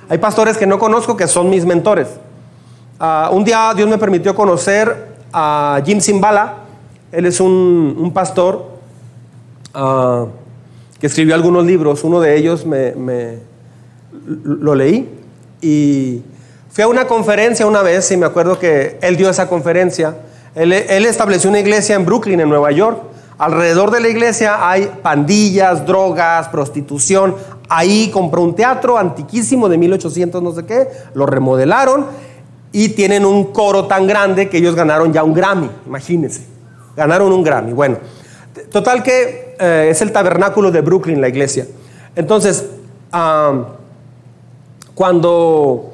Hay 0.09 0.17
pastores 0.17 0.57
que 0.57 0.67
no 0.67 0.79
conozco 0.79 1.19
que 1.19 1.29
son 1.29 1.51
mis 1.51 1.67
mentores. 1.67 2.09
Ah, 2.99 3.29
un 3.31 3.45
día 3.45 3.75
Dios 3.77 3.91
me 3.91 3.99
permitió 3.99 4.35
conocer 4.35 5.17
a 5.35 5.83
Jim 5.85 6.01
Simbala. 6.01 6.62
Él 7.13 7.27
es 7.27 7.41
un, 7.41 8.11
pastor 8.15 8.65
ah, 9.75 10.27
que 10.99 11.07
escribió 11.07 11.35
algunos 11.35 11.67
libros. 11.67 12.03
Uno 12.05 12.21
de 12.21 12.37
ellos 12.37 12.65
me, 12.65 13.39
lo 14.45 14.75
leí 14.75 15.09
y 15.61 16.23
fui 16.71 16.85
a 16.85 16.89
una 16.89 17.07
conferencia 17.07 17.67
una 17.67 17.83
vez 17.83 18.11
y 18.11 18.17
me 18.17 18.25
acuerdo 18.25 18.59
que 18.59 18.99
él 19.03 19.17
dio 19.17 19.29
esa 19.29 19.47
conferencia. 19.47 20.17
Él, 20.55 20.73
él 20.73 21.05
estableció 21.05 21.51
una 21.51 21.61
iglesia 21.61 21.97
en 21.97 22.07
Brooklyn, 22.07 22.41
en 22.41 22.49
Nueva 22.49 22.73
York. 22.73 22.99
Alrededor 23.37 23.91
de 23.91 24.01
la 24.01 24.09
iglesia 24.09 24.69
hay 24.69 24.91
pandillas, 25.03 25.87
drogas, 25.87 26.49
prostitución. 26.49 27.35
Ahí 27.69 28.11
compró 28.11 28.43
un 28.43 28.55
teatro 28.55 28.97
antiquísimo 28.97 29.69
de 29.69 29.77
1800 29.77 30.43
no 30.43 30.53
sé 30.53 30.65
qué, 30.65 30.89
lo 31.15 31.27
remodelaron 31.27 32.07
y 32.73 32.91
tienen 32.91 33.27
un 33.27 33.53
coro 33.53 33.87
tan 33.87 34.07
grande 34.07 34.49
que 34.49 34.59
ellos 34.59 34.75
ganaron 34.75 35.13
ya 35.13 35.23
un 35.23 35.35
Grammy, 35.35 35.71
imagínense. 35.87 36.52
Ganaron 36.97 37.33
un 37.33 37.43
Grammy. 37.43 37.73
Bueno, 37.73 37.99
total 38.71 39.03
que 39.03 39.57
eh, 39.59 39.89
es 39.91 40.03
el 40.03 40.13
tabernáculo 40.13 40.71
de 40.71 40.81
Brooklyn, 40.81 41.21
la 41.21 41.29
iglesia. 41.29 41.67
Entonces, 42.15 42.67
cuando, 44.95 45.93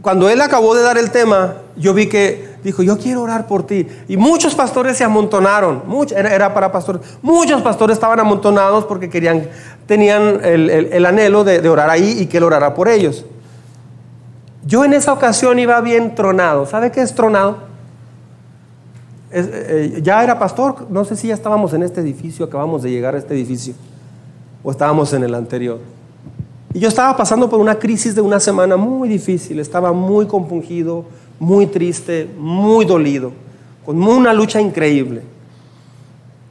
cuando 0.00 0.28
él 0.28 0.40
acabó 0.40 0.74
de 0.74 0.82
dar 0.82 0.98
el 0.98 1.10
tema, 1.10 1.54
yo 1.76 1.94
vi 1.94 2.08
que 2.08 2.48
dijo, 2.62 2.82
yo 2.82 2.98
quiero 2.98 3.22
orar 3.22 3.46
por 3.46 3.66
ti. 3.66 3.86
Y 4.08 4.16
muchos 4.16 4.54
pastores 4.54 4.96
se 4.96 5.04
amontonaron, 5.04 5.82
era, 6.14 6.52
para 6.54 6.70
pastores, 6.70 7.02
muchos 7.22 7.62
pastores 7.62 7.96
estaban 7.96 8.20
amontonados 8.20 8.84
porque 8.84 9.08
querían, 9.08 9.48
tenían 9.86 10.40
el, 10.44 11.06
anhelo 11.06 11.44
de, 11.44 11.60
de, 11.60 11.68
orar 11.68 11.90
ahí 11.90 12.18
y 12.20 12.26
que 12.26 12.38
él 12.38 12.44
orara 12.44 12.74
por 12.74 12.88
ellos. 12.88 13.24
Yo 14.64 14.84
en 14.84 14.92
esa 14.92 15.12
ocasión 15.12 15.58
iba 15.58 15.80
bien 15.80 16.14
tronado. 16.14 16.66
¿Sabe 16.66 16.90
qué 16.90 17.00
es 17.00 17.14
tronado? 17.14 17.67
Eh, 19.30 20.00
ya 20.02 20.24
era 20.24 20.38
pastor, 20.38 20.86
no 20.90 21.04
sé 21.04 21.14
si 21.16 21.28
ya 21.28 21.34
estábamos 21.34 21.74
en 21.74 21.82
este 21.82 22.00
edificio, 22.00 22.46
acabamos 22.46 22.82
de 22.82 22.90
llegar 22.90 23.14
a 23.14 23.18
este 23.18 23.34
edificio, 23.34 23.74
o 24.62 24.70
estábamos 24.70 25.12
en 25.12 25.22
el 25.22 25.34
anterior. 25.34 25.78
Y 26.72 26.80
yo 26.80 26.88
estaba 26.88 27.16
pasando 27.16 27.48
por 27.48 27.60
una 27.60 27.78
crisis 27.78 28.14
de 28.14 28.20
una 28.20 28.40
semana 28.40 28.76
muy 28.76 29.08
difícil, 29.08 29.58
estaba 29.58 29.92
muy 29.92 30.26
compungido, 30.26 31.04
muy 31.38 31.66
triste, 31.66 32.28
muy 32.38 32.84
dolido, 32.84 33.32
con 33.84 34.02
una 34.02 34.32
lucha 34.32 34.60
increíble. 34.60 35.22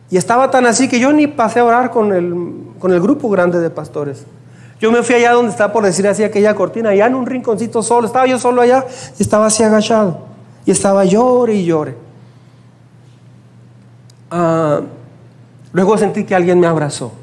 Y 0.09 0.17
estaba 0.17 0.49
tan 0.49 0.65
así 0.65 0.87
que 0.87 0.99
yo 0.99 1.11
ni 1.11 1.27
pasé 1.27 1.59
a 1.59 1.65
orar 1.65 1.91
con 1.91 2.13
el, 2.13 2.33
con 2.79 2.93
el 2.93 3.01
grupo 3.01 3.29
grande 3.29 3.59
de 3.59 3.69
pastores. 3.69 4.23
Yo 4.79 4.91
me 4.91 5.01
fui 5.01 5.15
allá 5.15 5.33
donde 5.33 5.51
estaba 5.51 5.73
por 5.73 5.83
decir 5.83 6.07
así 6.07 6.23
aquella 6.23 6.55
cortina, 6.55 6.89
allá 6.89 7.07
en 7.07 7.15
un 7.15 7.25
rinconcito 7.25 7.81
solo, 7.81 8.05
estaba 8.07 8.27
yo 8.27 8.37
solo 8.37 8.61
allá 8.61 8.85
y 9.17 9.23
estaba 9.23 9.47
así 9.47 9.63
agachado. 9.63 10.19
Y 10.65 10.71
estaba 10.71 11.03
llore 11.05 11.55
y 11.55 11.65
llore. 11.65 12.06
Ah, 14.29 14.81
luego 15.71 15.97
sentí 15.97 16.25
que 16.25 16.35
alguien 16.35 16.59
me 16.59 16.67
abrazó 16.67 17.13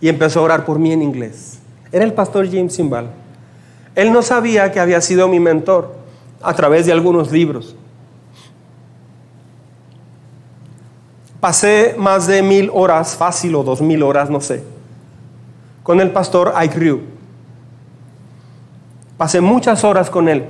y 0.00 0.08
empezó 0.08 0.40
a 0.40 0.42
orar 0.42 0.64
por 0.64 0.78
mí 0.78 0.92
en 0.92 1.02
inglés. 1.02 1.58
Era 1.92 2.04
el 2.04 2.12
pastor 2.12 2.46
James 2.50 2.74
Simbal. 2.74 3.10
Él 3.94 4.12
no 4.12 4.22
sabía 4.22 4.70
que 4.70 4.80
había 4.80 5.00
sido 5.00 5.28
mi 5.28 5.40
mentor 5.40 5.94
a 6.42 6.54
través 6.54 6.86
de 6.86 6.92
algunos 6.92 7.30
libros. 7.32 7.74
Pasé 11.40 11.94
más 11.98 12.26
de 12.26 12.42
mil 12.42 12.70
horas, 12.72 13.16
fácil 13.16 13.54
o 13.54 13.62
dos 13.62 13.80
mil 13.80 14.02
horas, 14.02 14.28
no 14.28 14.42
sé, 14.42 14.62
con 15.82 16.00
el 16.00 16.10
pastor 16.10 16.52
Ike 16.54 16.78
Ryu. 16.78 17.00
Pasé 19.16 19.40
muchas 19.40 19.82
horas 19.84 20.10
con 20.10 20.28
él. 20.28 20.44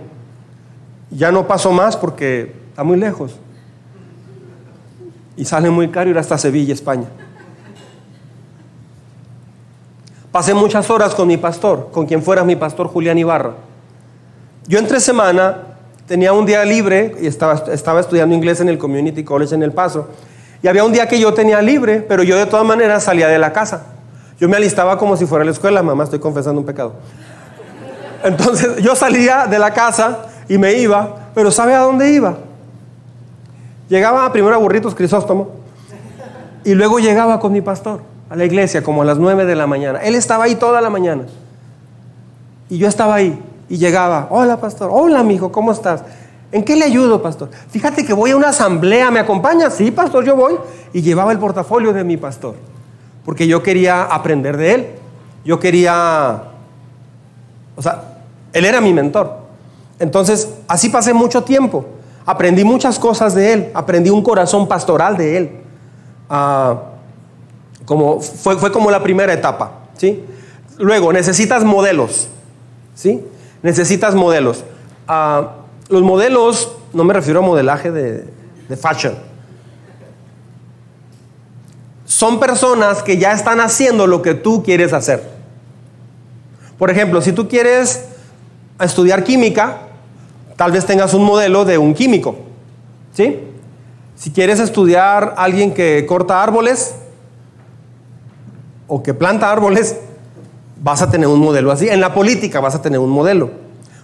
Ya 1.11 1.33
no 1.33 1.47
paso 1.47 1.73
más 1.73 1.97
porque 1.97 2.55
está 2.71 2.83
muy 2.85 2.99
lejos 2.99 3.37
y 5.37 5.45
sale 5.45 5.71
muy 5.71 5.89
caro 5.89 6.11
ir 6.11 6.19
hasta 6.19 6.37
Sevilla, 6.39 6.75
España. 6.75 7.09
Pasé 10.33 10.55
muchas 10.55 10.89
horas 10.91 11.15
con 11.15 11.27
mi 11.27 11.37
pastor, 11.37 11.91
con 11.93 12.07
quien 12.07 12.23
fuera 12.23 12.45
mi 12.45 12.57
pastor 12.57 12.87
Julián 12.87 13.19
Ibarra. 13.19 13.55
Yo 14.69 14.79
entre 14.79 15.01
semana 15.01 15.59
tenía 16.07 16.33
un 16.33 16.47
día 16.47 16.65
libre 16.65 17.17
y 17.21 17.27
estaba, 17.27 17.65
estaba 17.73 18.01
estudiando 18.01 18.35
inglés 18.35 18.61
en 18.61 18.69
el 18.69 18.79
Community 18.79 19.25
College 19.25 19.55
en 19.55 19.63
El 19.63 19.73
Paso. 19.73 20.09
Y 20.63 20.69
había 20.69 20.85
un 20.85 20.93
día 20.93 21.09
que 21.09 21.19
yo 21.19 21.35
tenía 21.35 21.61
libre, 21.63 22.05
pero 22.07 22.23
yo 22.23 22.37
de 22.37 22.47
todas 22.47 22.67
maneras 22.67 23.03
salía 23.03 23.29
de 23.29 23.39
la 23.39 23.53
casa. 23.53 23.87
Yo 24.39 24.49
me 24.49 24.57
alistaba 24.57 24.99
como 24.99 25.17
si 25.17 25.27
fuera 25.27 25.43
a 25.43 25.45
la 25.45 25.51
escuela, 25.51 25.83
mamá, 25.83 26.05
estoy 26.05 26.19
confesando 26.19 26.61
un 26.61 26.67
pecado. 26.67 26.95
Entonces 28.23 28.77
yo 28.83 28.95
salía 28.95 29.47
de 29.47 29.59
la 29.59 29.73
casa 29.73 30.27
y 30.49 30.59
me 30.59 30.75
iba, 30.75 31.31
pero 31.35 31.51
¿sabe 31.51 31.75
a 31.75 31.81
dónde 31.81 32.11
iba? 32.13 32.37
Llegaba 33.91 34.31
primero 34.33 34.55
a 34.55 34.59
Burritos 34.59 34.95
Crisóstomo 34.95 35.49
y 36.63 36.75
luego 36.75 37.01
llegaba 37.01 37.41
con 37.41 37.53
mi 37.53 37.61
pastor 37.61 38.03
a 38.31 38.37
la 38.37 38.45
iglesia 38.45 38.85
como 38.85 39.03
a 39.03 39.05
las 39.05 39.19
9 39.19 39.45
de 39.45 39.57
la 39.57 39.67
mañana. 39.67 39.99
Él 39.99 40.15
estaba 40.15 40.45
ahí 40.45 40.55
toda 40.55 40.81
la 40.81 40.91
mañana. 40.91 41.25
Y 42.69 42.79
yo 42.79 42.87
estaba 42.87 43.17
ahí 43.17 43.37
y 43.69 43.79
llegaba, 43.79 44.29
hola 44.31 44.61
pastor, 44.61 44.91
hola 44.93 45.25
hijo, 45.33 45.51
¿cómo 45.51 45.73
estás? 45.73 46.05
¿En 46.53 46.63
qué 46.63 46.77
le 46.77 46.85
ayudo, 46.85 47.21
pastor? 47.21 47.51
Fíjate 47.69 48.07
que 48.07 48.13
voy 48.13 48.31
a 48.31 48.37
una 48.37 48.51
asamblea, 48.51 49.11
¿me 49.11 49.19
acompaña? 49.19 49.71
Sí, 49.71 49.91
pastor, 49.91 50.25
yo 50.25 50.37
voy. 50.37 50.55
Y 50.93 51.03
llevaba 51.03 51.33
el 51.33 51.39
portafolio 51.41 51.93
de 51.93 52.05
mi 52.05 52.17
pastor, 52.17 52.55
porque 53.25 53.49
yo 53.49 53.61
quería 53.61 54.05
aprender 54.05 54.57
de 54.57 54.75
él. 54.75 54.87
Yo 55.45 55.59
quería, 55.59 56.45
o 57.75 57.83
sea, 57.83 58.05
él 58.53 58.65
era 58.65 58.81
mi 58.81 58.93
mentor. 58.93 59.37
Entonces, 59.99 60.49
así 60.69 60.91
pasé 60.91 61.13
mucho 61.13 61.43
tiempo. 61.43 61.87
Aprendí 62.31 62.63
muchas 62.63 63.01
cosas 63.01 63.35
de 63.35 63.53
él, 63.53 63.71
aprendí 63.75 64.09
un 64.09 64.23
corazón 64.23 64.69
pastoral 64.69 65.17
de 65.17 65.37
él. 65.37 65.51
Ah, 66.29 66.81
como, 67.85 68.21
fue, 68.21 68.57
fue 68.57 68.71
como 68.71 68.89
la 68.89 69.03
primera 69.03 69.33
etapa, 69.33 69.73
¿sí? 69.97 70.23
Luego, 70.79 71.13
necesitas 71.13 71.65
modelos, 71.65 72.29
¿sí? 72.95 73.25
Necesitas 73.65 74.15
modelos. 74.15 74.63
Ah, 75.09 75.57
los 75.89 76.03
modelos, 76.03 76.71
no 76.93 77.03
me 77.03 77.15
refiero 77.15 77.41
a 77.41 77.43
modelaje 77.43 77.91
de, 77.91 78.25
de 78.69 78.77
fashion, 78.77 79.15
son 82.05 82.39
personas 82.39 83.03
que 83.03 83.19
ya 83.19 83.33
están 83.33 83.59
haciendo 83.59 84.07
lo 84.07 84.23
que 84.23 84.35
tú 84.35 84.63
quieres 84.63 84.93
hacer. 84.93 85.29
Por 86.79 86.93
ejemplo, 86.93 87.23
si 87.23 87.33
tú 87.33 87.49
quieres 87.49 88.05
estudiar 88.79 89.25
química, 89.25 89.90
tal 90.61 90.73
vez 90.73 90.85
tengas 90.85 91.15
un 91.15 91.25
modelo 91.25 91.65
de 91.65 91.79
un 91.79 91.95
químico. 91.95 92.37
¿Sí? 93.15 93.41
Si 94.15 94.31
quieres 94.31 94.61
estudiar 94.61 95.33
alguien 95.39 95.73
que 95.73 96.05
corta 96.05 96.43
árboles 96.43 96.95
o 98.87 99.03
que 99.03 99.15
planta 99.15 99.51
árboles, 99.51 99.97
vas 100.83 101.01
a 101.01 101.11
tener 101.11 101.29
un 101.29 101.41
modelo 101.41 101.73
así. 101.73 101.89
En 101.89 102.03
la 102.03 102.13
política 102.13 102.61
vas 102.61 102.75
a 102.75 102.83
tener 102.83 103.01
un 103.01 103.09
modelo. 103.09 103.49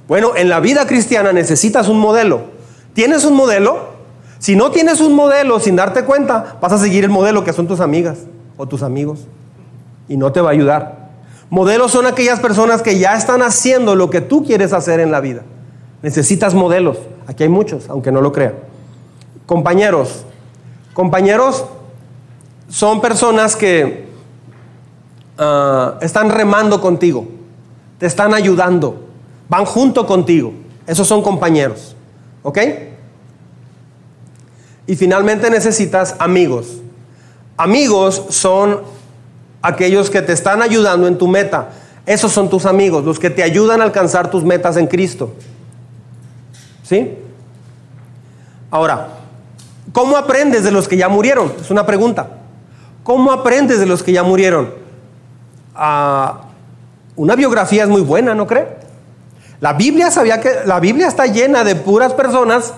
Bueno, 0.09 0.35
en 0.35 0.49
la 0.49 0.59
vida 0.61 0.87
cristiana 0.87 1.31
necesitas 1.31 1.89
un 1.89 1.99
modelo. 1.99 2.45
¿Tienes 2.95 3.27
un 3.27 3.35
modelo? 3.35 3.91
Si 4.39 4.57
no 4.57 4.71
tienes 4.71 5.03
un 5.03 5.13
modelo 5.15 5.61
sin 5.61 5.77
darte 5.77 6.07
cuenta, 6.07 6.57
vas 6.63 6.73
a 6.73 6.79
seguir 6.79 7.05
el 7.05 7.11
modelo 7.11 7.45
que 7.45 7.53
son 7.53 7.69
tus 7.69 7.81
amigas 7.81 8.21
o 8.57 8.67
tus 8.67 8.83
amigos 8.83 9.27
y 10.09 10.17
no 10.17 10.33
te 10.33 10.41
va 10.41 10.49
a 10.49 10.53
ayudar. 10.53 11.11
Modelos 11.51 11.93
son 11.93 12.07
aquellas 12.07 12.41
personas 12.41 12.81
que 12.81 12.99
ya 12.99 13.15
están 13.15 13.43
haciendo 13.43 13.95
lo 13.95 14.09
que 14.09 14.23
tú 14.23 14.43
quieres 14.43 14.73
hacer 14.73 15.01
en 15.01 15.13
la 15.13 15.21
vida. 15.21 15.43
Necesitas 16.07 16.55
modelos. 16.55 16.99
Aquí 17.27 17.43
hay 17.43 17.49
muchos, 17.49 17.91
aunque 17.91 18.13
no 18.13 18.21
lo 18.21 18.31
crean. 18.31 18.55
Compañeros. 19.45 20.25
Compañeros 20.95 21.65
son 22.69 23.01
personas 23.01 23.57
que 23.57 24.07
ah, 25.37 25.99
están 26.01 26.31
remando 26.31 26.81
contigo, 26.81 27.27
te 27.99 28.07
están 28.07 28.35
ayudando 28.35 29.07
van 29.49 29.65
junto 29.65 30.07
contigo. 30.07 30.53
Esos 30.87 31.09
son 31.09 31.23
compañeros. 31.23 31.97
¿Ok? 32.45 32.59
Y 34.87 34.95
finalmente 34.95 35.51
necesitas 35.51 36.15
amigos. 36.21 36.77
Amigos 37.57 38.27
son 38.31 38.83
aquellos 39.61 40.09
que 40.09 40.23
te 40.23 40.35
están 40.35 40.63
ayudando 40.63 41.09
en 41.09 41.19
tu 41.19 41.27
meta. 41.27 41.71
Esos 42.07 42.31
son 42.31 42.49
tus 42.49 42.65
amigos, 42.65 43.05
los 43.05 43.19
que 43.19 43.31
te 43.31 43.43
ayudan 43.43 43.81
a 43.81 43.85
alcanzar 43.85 44.31
tus 44.31 44.45
metas 44.45 44.77
en 44.77 44.87
Cristo. 44.87 45.33
¿Sí? 46.87 47.19
Ahora, 48.71 49.09
¿cómo 49.93 50.17
aprendes 50.17 50.63
de 50.63 50.71
los 50.71 50.87
que 50.87 50.97
ya 50.97 51.09
murieron? 51.09 51.53
Es 51.61 51.71
una 51.71 51.85
pregunta. 51.85 52.29
¿Cómo 53.03 53.33
aprendes 53.33 53.81
de 53.81 53.87
los 53.87 54.05
que 54.05 54.13
ya 54.13 54.23
murieron? 54.23 54.71
Ah, 55.75 56.43
una 57.17 57.35
biografía 57.35 57.83
es 57.83 57.89
muy 57.89 58.03
buena, 58.03 58.35
¿no 58.35 58.47
cree? 58.47 58.69
La 59.61 59.73
Biblia 59.73 60.11
sabía 60.11 60.41
que 60.41 60.51
la 60.65 60.79
Biblia 60.79 61.09
está 61.09 61.27
llena 61.27 61.65
de 61.65 61.75
puras 61.75 62.13
personas 62.13 62.75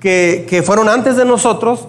que, 0.00 0.62
fueron 0.66 0.88
antes 0.88 1.16
de 1.16 1.24
nosotros 1.24 1.86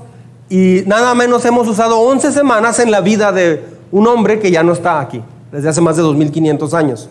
y 0.49 0.83
nada 0.85 1.15
menos 1.15 1.43
hemos 1.45 1.67
usado 1.67 1.99
11 2.01 2.33
semanas 2.33 2.79
en 2.79 2.91
la 2.91 3.01
vida 3.01 3.31
de 3.31 3.63
un 3.91 4.05
hombre 4.05 4.39
que 4.39 4.51
ya 4.51 4.63
no 4.63 4.73
está 4.73 4.99
aquí, 4.99 5.23
desde 5.51 5.69
hace 5.69 5.81
más 5.81 5.95
de 5.95 6.03
2500 6.03 6.73
años. 6.73 7.09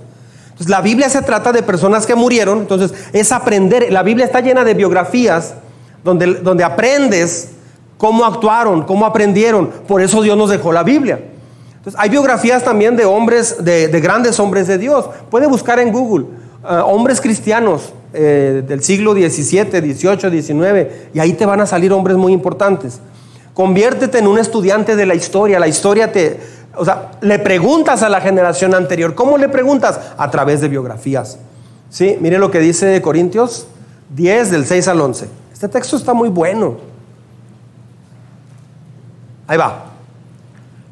Entonces, 0.61 0.77
la 0.77 0.83
Biblia 0.83 1.09
se 1.09 1.23
trata 1.23 1.53
de 1.53 1.63
personas 1.63 2.05
que 2.05 2.15
murieron, 2.15 2.59
entonces 2.59 2.93
es 3.15 3.33
aprender, 3.33 3.91
la 3.91 4.03
Biblia 4.03 4.27
está 4.27 4.43
llena 4.43 4.63
de 4.63 4.75
biografías 4.75 5.55
donde, 6.05 6.35
donde 6.35 6.65
aprendes 6.65 7.53
cómo 7.97 8.27
actuaron, 8.27 8.83
cómo 8.83 9.07
aprendieron, 9.07 9.71
por 9.89 10.03
eso 10.03 10.21
Dios 10.21 10.37
nos 10.37 10.51
dejó 10.51 10.71
la 10.71 10.83
Biblia. 10.83 11.19
Entonces, 11.79 11.99
hay 11.99 12.11
biografías 12.11 12.63
también 12.63 12.95
de 12.95 13.07
hombres, 13.07 13.65
de, 13.65 13.89
de 13.89 14.01
grandes 14.03 14.39
hombres 14.39 14.67
de 14.67 14.77
Dios. 14.77 15.07
Puede 15.31 15.47
buscar 15.47 15.79
en 15.79 15.93
Google 15.93 16.27
eh, 16.63 16.83
hombres 16.85 17.23
cristianos 17.23 17.95
eh, 18.13 18.63
del 18.69 18.83
siglo 18.83 19.15
XVII, 19.15 19.65
XVIII, 19.65 20.43
XIX, 20.43 20.87
y 21.15 21.21
ahí 21.21 21.33
te 21.33 21.47
van 21.47 21.63
a 21.63 21.67
salir 21.67 21.91
hombres 21.91 22.19
muy 22.19 22.35
importantes. 22.35 23.01
Conviértete 23.55 24.19
en 24.19 24.27
un 24.27 24.39
estudiante 24.39 24.95
de 24.95 25.07
la 25.07 25.15
historia. 25.15 25.59
La 25.59 25.69
historia 25.69 26.13
te, 26.13 26.39
o 26.77 26.85
sea, 26.85 27.13
le 27.21 27.39
preguntas 27.39 28.03
a 28.03 28.09
la 28.09 28.21
generación 28.21 28.75
anterior. 28.75 29.15
¿Cómo 29.15 29.39
le 29.39 29.49
preguntas? 29.49 30.01
A 30.17 30.31
través 30.31 30.61
de 30.61 30.69
biografías. 30.69 31.39
¿Sí? 31.91 32.17
Mire 32.21 32.39
lo 32.39 32.51
que 32.51 32.61
dice 32.61 33.01
Corintios 33.03 33.67
10, 34.11 34.51
del 34.51 34.67
6 34.67 34.89
al 34.89 35.01
11. 35.01 35.29
Este 35.53 35.69
texto 35.69 35.97
está 35.97 36.15
muy 36.15 36.29
bueno. 36.29 36.79
Ahí 39.47 39.59
va. 39.59 39.87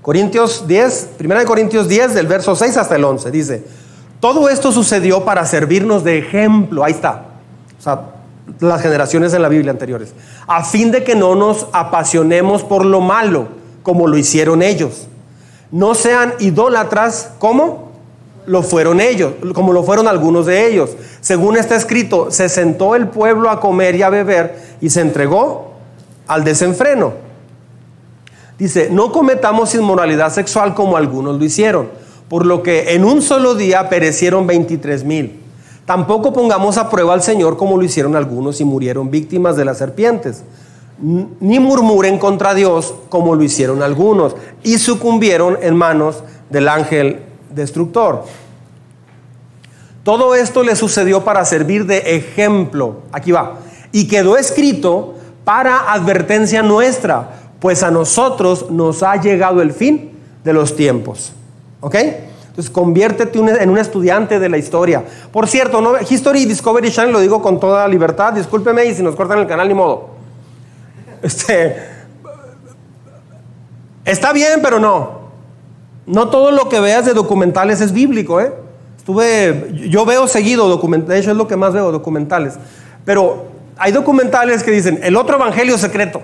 Corintios 0.02 0.66
10, 0.66 1.10
1 1.20 1.44
Corintios 1.44 1.88
10, 1.88 2.14
del 2.14 2.26
verso 2.26 2.56
6 2.56 2.76
hasta 2.76 2.96
el 2.96 3.04
11. 3.04 3.30
Dice, 3.30 3.64
todo 4.20 4.48
esto 4.48 4.72
sucedió 4.72 5.24
para 5.24 5.44
servirnos 5.46 6.02
de 6.02 6.18
ejemplo. 6.18 6.82
Ahí 6.82 6.92
está. 6.92 7.26
O 7.78 7.82
sea, 7.82 8.00
las 8.58 8.82
generaciones 8.82 9.32
en 9.34 9.42
la 9.42 9.48
Biblia 9.48 9.70
anteriores. 9.70 10.12
A 10.46 10.64
fin 10.64 10.90
de 10.90 11.04
que 11.04 11.14
no 11.14 11.36
nos 11.36 11.68
apasionemos 11.72 12.64
por 12.64 12.84
lo 12.84 13.00
malo, 13.00 13.48
como 13.82 14.08
lo 14.08 14.16
hicieron 14.16 14.62
ellos. 14.62 15.06
No 15.70 15.94
sean 15.94 16.34
idólatras, 16.38 17.30
como 17.38 17.92
lo 18.46 18.62
fueron 18.62 19.00
ellos, 19.00 19.34
como 19.54 19.72
lo 19.72 19.82
fueron 19.82 20.08
algunos 20.08 20.46
de 20.46 20.66
ellos. 20.66 20.90
Según 21.20 21.56
está 21.56 21.76
escrito, 21.76 22.30
se 22.30 22.48
sentó 22.48 22.94
el 22.94 23.08
pueblo 23.08 23.50
a 23.50 23.60
comer 23.60 23.96
y 23.96 24.02
a 24.02 24.10
beber 24.10 24.58
y 24.80 24.90
se 24.90 25.00
entregó 25.00 25.74
al 26.26 26.44
desenfreno. 26.44 27.12
Dice, 28.58 28.88
no 28.90 29.12
cometamos 29.12 29.74
inmoralidad 29.74 30.32
sexual 30.32 30.74
como 30.74 30.96
algunos 30.96 31.38
lo 31.38 31.44
hicieron 31.44 32.08
por 32.28 32.44
lo 32.44 32.62
que 32.62 32.94
en 32.94 33.04
un 33.04 33.22
solo 33.22 33.54
día 33.54 33.88
perecieron 33.88 34.46
23 34.46 35.04
mil. 35.04 35.40
Tampoco 35.86 36.32
pongamos 36.32 36.76
a 36.76 36.90
prueba 36.90 37.14
al 37.14 37.22
Señor 37.22 37.56
como 37.56 37.78
lo 37.78 37.84
hicieron 37.84 38.14
algunos 38.14 38.60
y 38.60 38.64
murieron 38.64 39.10
víctimas 39.10 39.56
de 39.56 39.64
las 39.64 39.78
serpientes. 39.78 40.44
Ni 41.00 41.60
murmuren 41.60 42.18
contra 42.18 42.54
Dios 42.54 42.94
como 43.08 43.34
lo 43.34 43.44
hicieron 43.44 43.82
algunos 43.82 44.34
y 44.64 44.78
sucumbieron 44.78 45.58
en 45.62 45.76
manos 45.76 46.24
del 46.50 46.68
ángel 46.68 47.22
destructor. 47.50 48.24
Todo 50.02 50.34
esto 50.34 50.62
le 50.62 50.74
sucedió 50.74 51.22
para 51.22 51.44
servir 51.44 51.86
de 51.86 52.16
ejemplo. 52.16 53.02
Aquí 53.12 53.30
va. 53.30 53.58
Y 53.92 54.08
quedó 54.08 54.36
escrito 54.36 55.14
para 55.44 55.92
advertencia 55.92 56.62
nuestra, 56.62 57.52
pues 57.60 57.82
a 57.82 57.90
nosotros 57.90 58.70
nos 58.70 59.02
ha 59.02 59.16
llegado 59.16 59.62
el 59.62 59.72
fin 59.72 60.12
de 60.44 60.52
los 60.52 60.74
tiempos. 60.74 61.32
¿Ok? 61.80 61.94
Entonces 61.94 62.70
conviértete 62.70 63.38
en 63.38 63.70
un 63.70 63.78
estudiante 63.78 64.40
de 64.40 64.48
la 64.48 64.58
historia. 64.58 65.04
Por 65.30 65.46
cierto. 65.46 65.80
History 66.08 66.44
Discovery 66.44 66.90
Channel 66.90 67.12
lo 67.12 67.20
digo 67.20 67.40
con 67.40 67.60
toda 67.60 67.86
libertad. 67.86 68.32
Discúlpeme 68.32 68.84
y 68.86 68.94
si 68.94 69.02
nos 69.02 69.14
cortan 69.14 69.38
el 69.38 69.46
canal, 69.46 69.68
ni 69.68 69.74
modo. 69.74 70.17
Este, 71.22 71.76
está 74.04 74.32
bien, 74.32 74.60
pero 74.62 74.78
no. 74.78 75.18
No 76.06 76.30
todo 76.30 76.50
lo 76.50 76.68
que 76.68 76.80
veas 76.80 77.04
de 77.04 77.12
documentales 77.12 77.80
es 77.80 77.92
bíblico, 77.92 78.40
¿eh? 78.40 78.52
Estuve, 78.96 79.70
yo 79.88 80.04
veo 80.04 80.26
seguido 80.26 80.68
documentales, 80.68 81.08
de 81.08 81.20
hecho 81.20 81.30
es 81.30 81.36
lo 81.36 81.48
que 81.48 81.56
más 81.56 81.72
veo, 81.72 81.92
documentales. 81.92 82.54
Pero 83.04 83.46
hay 83.76 83.92
documentales 83.92 84.62
que 84.62 84.70
dicen, 84.70 85.00
el 85.02 85.16
otro 85.16 85.36
evangelio 85.36 85.78
secreto. 85.78 86.22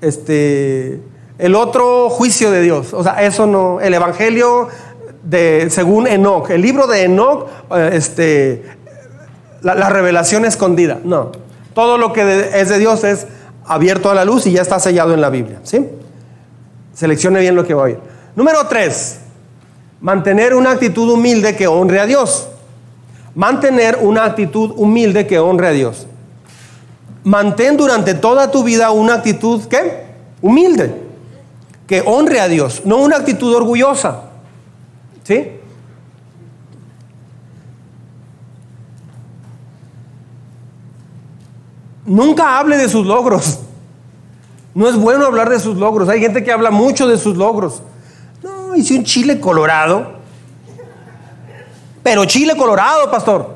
Este, 0.00 1.00
el 1.38 1.54
otro 1.54 2.10
juicio 2.10 2.50
de 2.50 2.62
Dios. 2.62 2.92
O 2.94 3.02
sea, 3.02 3.22
eso 3.22 3.46
no, 3.46 3.80
el 3.80 3.94
Evangelio 3.94 4.68
de, 5.22 5.68
según 5.70 6.06
Enoch, 6.06 6.50
el 6.50 6.60
libro 6.60 6.86
de 6.86 7.04
Enoch, 7.04 7.48
eh, 7.74 7.90
este, 7.94 8.64
la, 9.62 9.74
la 9.74 9.88
revelación 9.88 10.44
escondida. 10.44 11.00
No. 11.04 11.32
Todo 11.74 11.98
lo 11.98 12.12
que 12.12 12.50
es 12.54 12.68
de 12.68 12.78
Dios 12.78 13.02
es 13.02 13.26
abierto 13.66 14.10
a 14.10 14.14
la 14.14 14.24
luz 14.24 14.46
y 14.46 14.52
ya 14.52 14.62
está 14.62 14.78
sellado 14.78 15.14
en 15.14 15.20
la 15.20 15.30
Biblia. 15.30 15.60
¿Sí? 15.62 15.84
Seleccione 16.92 17.40
bien 17.40 17.54
lo 17.54 17.66
que 17.66 17.74
va 17.74 17.82
a 17.82 17.84
oír. 17.86 17.98
Número 18.36 18.66
tres, 18.68 19.18
mantener 20.00 20.54
una 20.54 20.70
actitud 20.70 21.10
humilde 21.10 21.56
que 21.56 21.66
honre 21.66 22.00
a 22.00 22.06
Dios. 22.06 22.48
Mantener 23.34 23.98
una 24.00 24.24
actitud 24.24 24.72
humilde 24.76 25.26
que 25.26 25.38
honre 25.38 25.68
a 25.68 25.70
Dios. 25.72 26.06
Mantén 27.24 27.76
durante 27.76 28.14
toda 28.14 28.50
tu 28.50 28.62
vida 28.62 28.90
una 28.90 29.14
actitud 29.14 29.62
¿qué? 29.64 30.04
Humilde, 30.42 30.94
que 31.86 32.02
honre 32.04 32.38
a 32.38 32.48
Dios, 32.48 32.82
no 32.84 32.98
una 32.98 33.16
actitud 33.16 33.54
orgullosa. 33.54 34.24
¿Sí? 35.24 35.52
Nunca 42.06 42.58
hable 42.58 42.76
de 42.76 42.88
sus 42.88 43.06
logros. 43.06 43.60
No 44.74 44.88
es 44.88 44.96
bueno 44.96 45.24
hablar 45.24 45.48
de 45.48 45.58
sus 45.58 45.76
logros. 45.76 46.08
Hay 46.08 46.20
gente 46.20 46.42
que 46.42 46.52
habla 46.52 46.70
mucho 46.70 47.06
de 47.06 47.16
sus 47.16 47.36
logros. 47.36 47.82
No, 48.42 48.74
hice 48.74 48.98
un 48.98 49.04
chile 49.04 49.40
colorado. 49.40 50.14
Pero 52.02 52.24
chile 52.26 52.54
colorado, 52.56 53.10
pastor. 53.10 53.54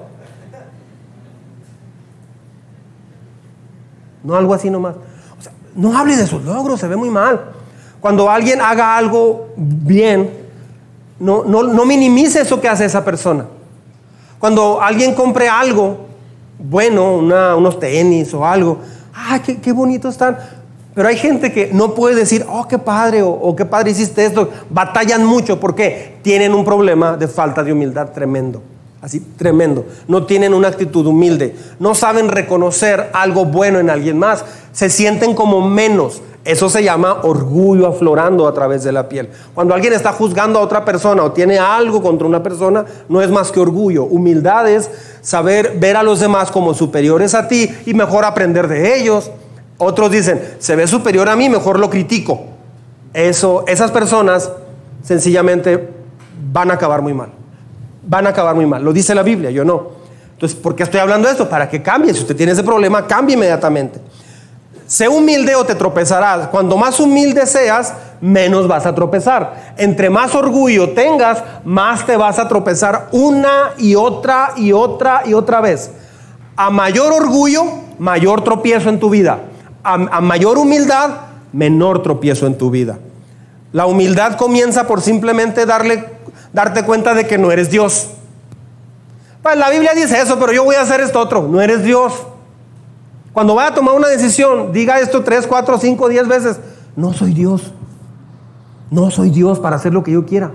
No 4.22 4.36
algo 4.36 4.55
así 4.55 4.70
nomás. 4.70 4.94
O 5.38 5.42
sea, 5.42 5.53
no 5.74 5.96
hable 5.96 6.16
de 6.16 6.26
sus 6.26 6.42
logros, 6.42 6.80
se 6.80 6.88
ve 6.88 6.96
muy 6.96 7.11
mal. 7.11 7.53
Cuando 8.01 8.30
alguien 8.30 8.61
haga 8.61 8.96
algo 8.96 9.49
bien, 9.57 10.30
no, 11.18 11.44
no, 11.44 11.64
no 11.64 11.84
minimice 11.84 12.40
eso 12.40 12.61
que 12.61 12.68
hace 12.68 12.84
esa 12.84 13.05
persona. 13.05 13.46
Cuando 14.38 14.80
alguien 14.80 15.14
compre 15.14 15.49
algo 15.49 16.07
bueno, 16.59 17.16
una- 17.16 17.56
unos 17.56 17.78
tenis 17.78 18.32
o 18.34 18.44
algo, 18.44 18.78
¡ay, 19.14 19.40
qué, 19.40 19.56
qué 19.59 19.72
bonitos 19.72 20.12
están! 20.14 20.38
Pero 20.94 21.09
hay 21.09 21.16
gente 21.16 21.52
que 21.52 21.70
no 21.72 21.94
puede 21.94 22.16
decir, 22.16 22.44
oh, 22.50 22.66
qué 22.66 22.78
padre, 22.78 23.22
o, 23.22 23.30
o 23.30 23.54
qué 23.54 23.64
padre 23.64 23.92
hiciste 23.92 24.24
esto. 24.24 24.50
Batallan 24.68 25.24
mucho 25.24 25.61
porque 25.61 26.16
tienen 26.22 26.54
un 26.54 26.64
problema 26.64 27.16
de 27.16 27.28
falta 27.28 27.62
de 27.62 27.72
humildad 27.72 28.09
tremendo. 28.11 28.61
Así, 29.00 29.20
tremendo. 29.36 29.86
No 30.09 30.26
tienen 30.26 30.52
una 30.54 30.66
actitud 30.66 31.06
humilde. 31.06 31.54
No 31.78 31.94
saben 31.94 32.28
reconocer 32.28 33.11
algo 33.12 33.44
bueno 33.44 33.78
en 33.78 33.90
alguien 33.90 34.18
más. 34.18 34.44
Se 34.72 34.90
sienten 34.90 35.34
como 35.34 35.61
menos. 35.68 36.20
Eso 36.49 36.70
se 36.70 36.82
llama 36.82 37.18
orgullo 37.24 37.86
aflorando 37.86 38.49
a 38.49 38.55
través 38.55 38.82
de 38.82 38.90
la 38.90 39.07
piel. 39.07 39.28
Cuando 39.53 39.74
alguien 39.74 39.92
está 39.92 40.14
juzgando 40.14 40.59
a 40.59 40.62
otra 40.62 40.82
persona 40.82 41.22
o 41.22 41.32
tiene 41.32 41.59
algo 41.59 42.01
contra 42.01 42.26
una 42.26 42.42
persona, 42.42 42.86
no 43.07 43.20
es 43.20 43.30
más 43.30 43.53
que 43.53 43.61
orgullo. 43.61 44.05
Humildad 44.05 44.66
es 44.66 44.90
saber 45.20 45.76
ver 45.78 45.99
a 45.99 46.03
los 46.03 46.20
demás 46.20 46.51
como 46.51 46.72
superiores 46.72 47.34
a 47.34 47.49
ti 47.49 47.70
y 47.84 47.92
mejor 47.92 48.24
aprender 48.24 48.66
de 48.66 48.99
ellos. 48.99 49.30
Otros 49.76 50.11
dicen, 50.11 50.40
se 50.59 50.74
ve 50.74 50.86
superior 50.86 51.28
a 51.28 51.36
mí, 51.36 51.51
mejor 51.51 51.78
lo 51.78 51.90
critico. 51.90 52.46
Eso, 53.12 53.64
esas 53.66 53.90
personas 53.90 54.51
sencillamente 55.03 55.90
van 56.51 56.70
a 56.70 56.74
acabar 56.74 57.03
muy 57.03 57.12
mal. 57.12 57.28
Van 58.05 58.26
a 58.26 58.30
acabar 58.30 58.55
muy 58.55 58.64
mal. 58.64 58.82
Lo 58.82 58.94
dice 58.94 59.14
la 59.14 59.22
Biblia, 59.22 59.51
yo 59.51 59.66
no. 59.66 59.88
Entonces, 60.32 60.59
¿por 60.59 60.74
qué 60.74 60.84
estoy 60.84 61.01
hablando 61.01 61.28
de 61.28 61.32
esto? 61.32 61.46
Para 61.46 61.68
que 61.68 61.82
cambie. 61.82 62.14
Si 62.14 62.20
usted 62.20 62.34
tiene 62.34 62.53
ese 62.53 62.64
problema, 62.64 63.07
cambie 63.07 63.34
inmediatamente. 63.34 64.01
Sé 64.89 65.07
humilde 65.07 65.55
o 65.55 65.66
te 65.66 65.74
tropezarás. 65.74 66.49
Cuando 66.49 66.78
más 66.78 66.99
humilde 66.99 67.47
seas, 67.47 67.93
menos 68.22 68.66
vas 68.66 68.86
a 68.86 68.95
tropezar. 68.95 69.74
Entre 69.76 70.09
más 70.09 70.34
orgullo 70.34 70.95
tengas, 70.95 71.45
más 71.62 72.07
te 72.07 72.16
vas 72.16 72.39
a 72.39 72.49
tropezar 72.49 73.09
una 73.12 73.74
y 73.76 73.95
otra 73.95 74.55
y 74.57 74.72
otra 74.72 75.24
y 75.26 75.34
otra 75.34 75.61
vez. 75.61 75.91
A 76.57 76.70
mayor 76.70 77.12
orgullo, 77.12 77.64
mayor 77.99 78.43
tropiezo 78.43 78.89
en 78.89 78.99
tu 78.99 79.11
vida. 79.11 79.41
A, 79.84 79.93
a 79.93 80.20
mayor 80.22 80.57
humildad, 80.57 81.11
menor 81.53 82.03
tropiezo 82.03 82.47
en 82.47 82.57
tu 82.57 82.70
vida. 82.70 82.99
La 83.72 83.84
humildad 83.84 84.39
comienza 84.39 84.86
por 84.86 85.03
simplemente 85.03 85.66
darle, 85.66 86.03
darte 86.55 86.82
cuenta 86.84 87.12
de 87.12 87.26
que 87.26 87.36
no 87.36 87.53
eres 87.53 87.68
Dios. 87.68 88.09
Pues 89.43 89.55
la 89.59 89.68
Biblia 89.68 89.93
dice 89.95 90.18
eso, 90.18 90.39
pero 90.39 90.51
yo 90.55 90.64
voy 90.64 90.76
a 90.76 90.80
hacer 90.80 91.03
esto 91.03 91.20
otro. 91.20 91.43
No 91.43 91.61
eres 91.61 91.84
Dios. 91.84 92.14
Cuando 93.39 93.55
vaya 93.55 93.68
a 93.68 93.74
tomar 93.74 93.95
una 93.95 94.09
decisión, 94.09 94.72
diga 94.72 94.99
esto 94.99 95.22
tres, 95.22 95.47
cuatro, 95.47 95.78
cinco, 95.78 96.09
diez 96.09 96.26
veces. 96.26 96.59
No 96.97 97.12
soy 97.12 97.34
Dios. 97.34 97.70
No 98.91 99.12
soy 99.12 99.30
Dios 99.30 99.61
para 99.61 99.76
hacer 99.76 99.95
lo 99.95 100.03
que 100.03 100.11
yo 100.11 100.26
quiera. 100.26 100.51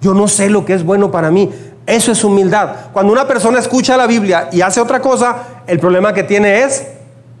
Yo 0.00 0.14
no 0.14 0.26
sé 0.26 0.48
lo 0.48 0.64
que 0.64 0.72
es 0.72 0.82
bueno 0.82 1.10
para 1.10 1.30
mí. 1.30 1.50
Eso 1.84 2.10
es 2.10 2.24
humildad. 2.24 2.74
Cuando 2.94 3.12
una 3.12 3.28
persona 3.28 3.58
escucha 3.58 3.98
la 3.98 4.06
Biblia 4.06 4.48
y 4.50 4.62
hace 4.62 4.80
otra 4.80 5.02
cosa, 5.02 5.62
el 5.66 5.78
problema 5.78 6.14
que 6.14 6.22
tiene 6.22 6.62
es 6.62 6.86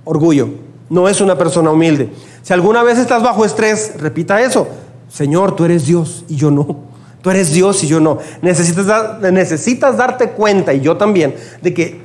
orgullo. 0.04 0.50
No 0.90 1.08
es 1.08 1.22
una 1.22 1.38
persona 1.38 1.70
humilde. 1.70 2.12
Si 2.42 2.52
alguna 2.52 2.82
vez 2.82 2.98
estás 2.98 3.22
bajo 3.22 3.46
estrés, 3.46 3.94
repita 3.96 4.42
eso. 4.42 4.68
Señor, 5.08 5.56
tú 5.56 5.64
eres 5.64 5.86
Dios 5.86 6.26
y 6.28 6.36
yo 6.36 6.50
no. 6.50 6.80
Tú 7.22 7.30
eres 7.30 7.50
Dios 7.54 7.82
y 7.82 7.86
yo 7.86 7.98
no. 7.98 8.18
Necesitas, 8.42 9.22
necesitas 9.22 9.96
darte 9.96 10.32
cuenta, 10.32 10.74
y 10.74 10.82
yo 10.82 10.98
también, 10.98 11.34
de 11.62 11.72
que 11.72 12.02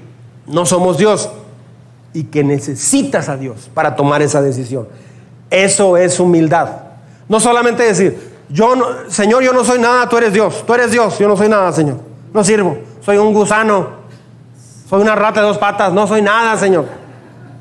no 0.47 0.65
somos 0.65 0.97
Dios 0.97 1.29
y 2.15 2.23
que 2.23 2.43
necesitas 2.43 3.29
a 3.29 3.37
Dios 3.37 3.69
para 3.73 3.95
tomar 3.95 4.21
esa 4.23 4.41
decisión. 4.41 4.87
Eso 5.51 5.97
es 5.97 6.19
humildad. 6.19 6.69
No 7.29 7.39
solamente 7.39 7.83
decir, 7.83 8.33
yo 8.49 8.73
Señor, 9.09 9.43
yo 9.43 9.53
no 9.53 9.63
soy 9.63 9.79
nada, 9.79 10.09
tú 10.09 10.17
eres 10.17 10.33
Dios. 10.33 10.63
Tú 10.65 10.73
eres 10.73 10.91
Dios, 10.91 11.19
yo 11.19 11.27
no 11.27 11.37
soy 11.37 11.49
nada, 11.49 11.71
Señor. 11.71 11.97
No 12.33 12.43
sirvo. 12.43 12.77
Soy 13.01 13.17
un 13.17 13.33
gusano. 13.33 14.05
Soy 14.89 15.01
una 15.01 15.15
rata 15.15 15.41
de 15.41 15.47
dos 15.47 15.57
patas. 15.57 15.93
No 15.93 16.07
soy 16.07 16.21
nada, 16.21 16.57
Señor. 16.57 16.85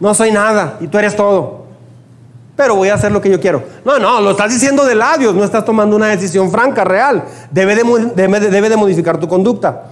No 0.01 0.15
soy 0.15 0.31
nada 0.33 0.79
y 0.81 0.87
tú 0.89 0.99
eres 0.99 1.15
todo. 1.17 1.65
Pero 2.57 2.77
voy 2.77 2.89
a 2.89 2.95
hacer 2.95 3.11
lo 3.11 3.21
que 3.21 3.31
yo 3.31 3.41
quiero. 3.41 3.65
No, 3.85 3.99
no, 3.99 4.21
lo 4.21 4.31
estás 4.31 4.53
diciendo 4.53 4.85
de 4.85 4.95
labios, 4.95 5.35
no 5.35 5.43
estás 5.43 5.65
tomando 5.65 5.97
una 5.97 6.07
decisión 6.07 6.51
franca, 6.53 6.85
real. 6.85 7.25
Debe 7.51 7.75
de, 7.75 7.83
debe 8.15 8.39
de- 8.41 8.51
debe 8.51 8.69
de 8.69 8.77
modificar 8.77 9.19
tu 9.19 9.27
conducta. 9.27 9.87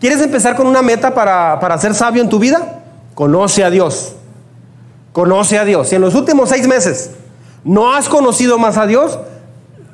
¿Quieres 0.00 0.20
empezar 0.22 0.56
con 0.56 0.66
una 0.66 0.80
meta 0.80 1.12
para, 1.14 1.58
para 1.60 1.76
ser 1.78 1.94
sabio 1.94 2.22
en 2.22 2.28
tu 2.30 2.38
vida? 2.38 2.82
Conoce 3.16 3.64
a 3.64 3.70
Dios. 3.70 4.14
Conoce 5.14 5.58
a 5.58 5.64
Dios. 5.64 5.88
Si 5.88 5.94
en 5.94 6.02
los 6.02 6.14
últimos 6.14 6.50
seis 6.50 6.68
meses 6.68 7.12
no 7.64 7.94
has 7.94 8.10
conocido 8.10 8.58
más 8.58 8.76
a 8.76 8.86
Dios, 8.86 9.18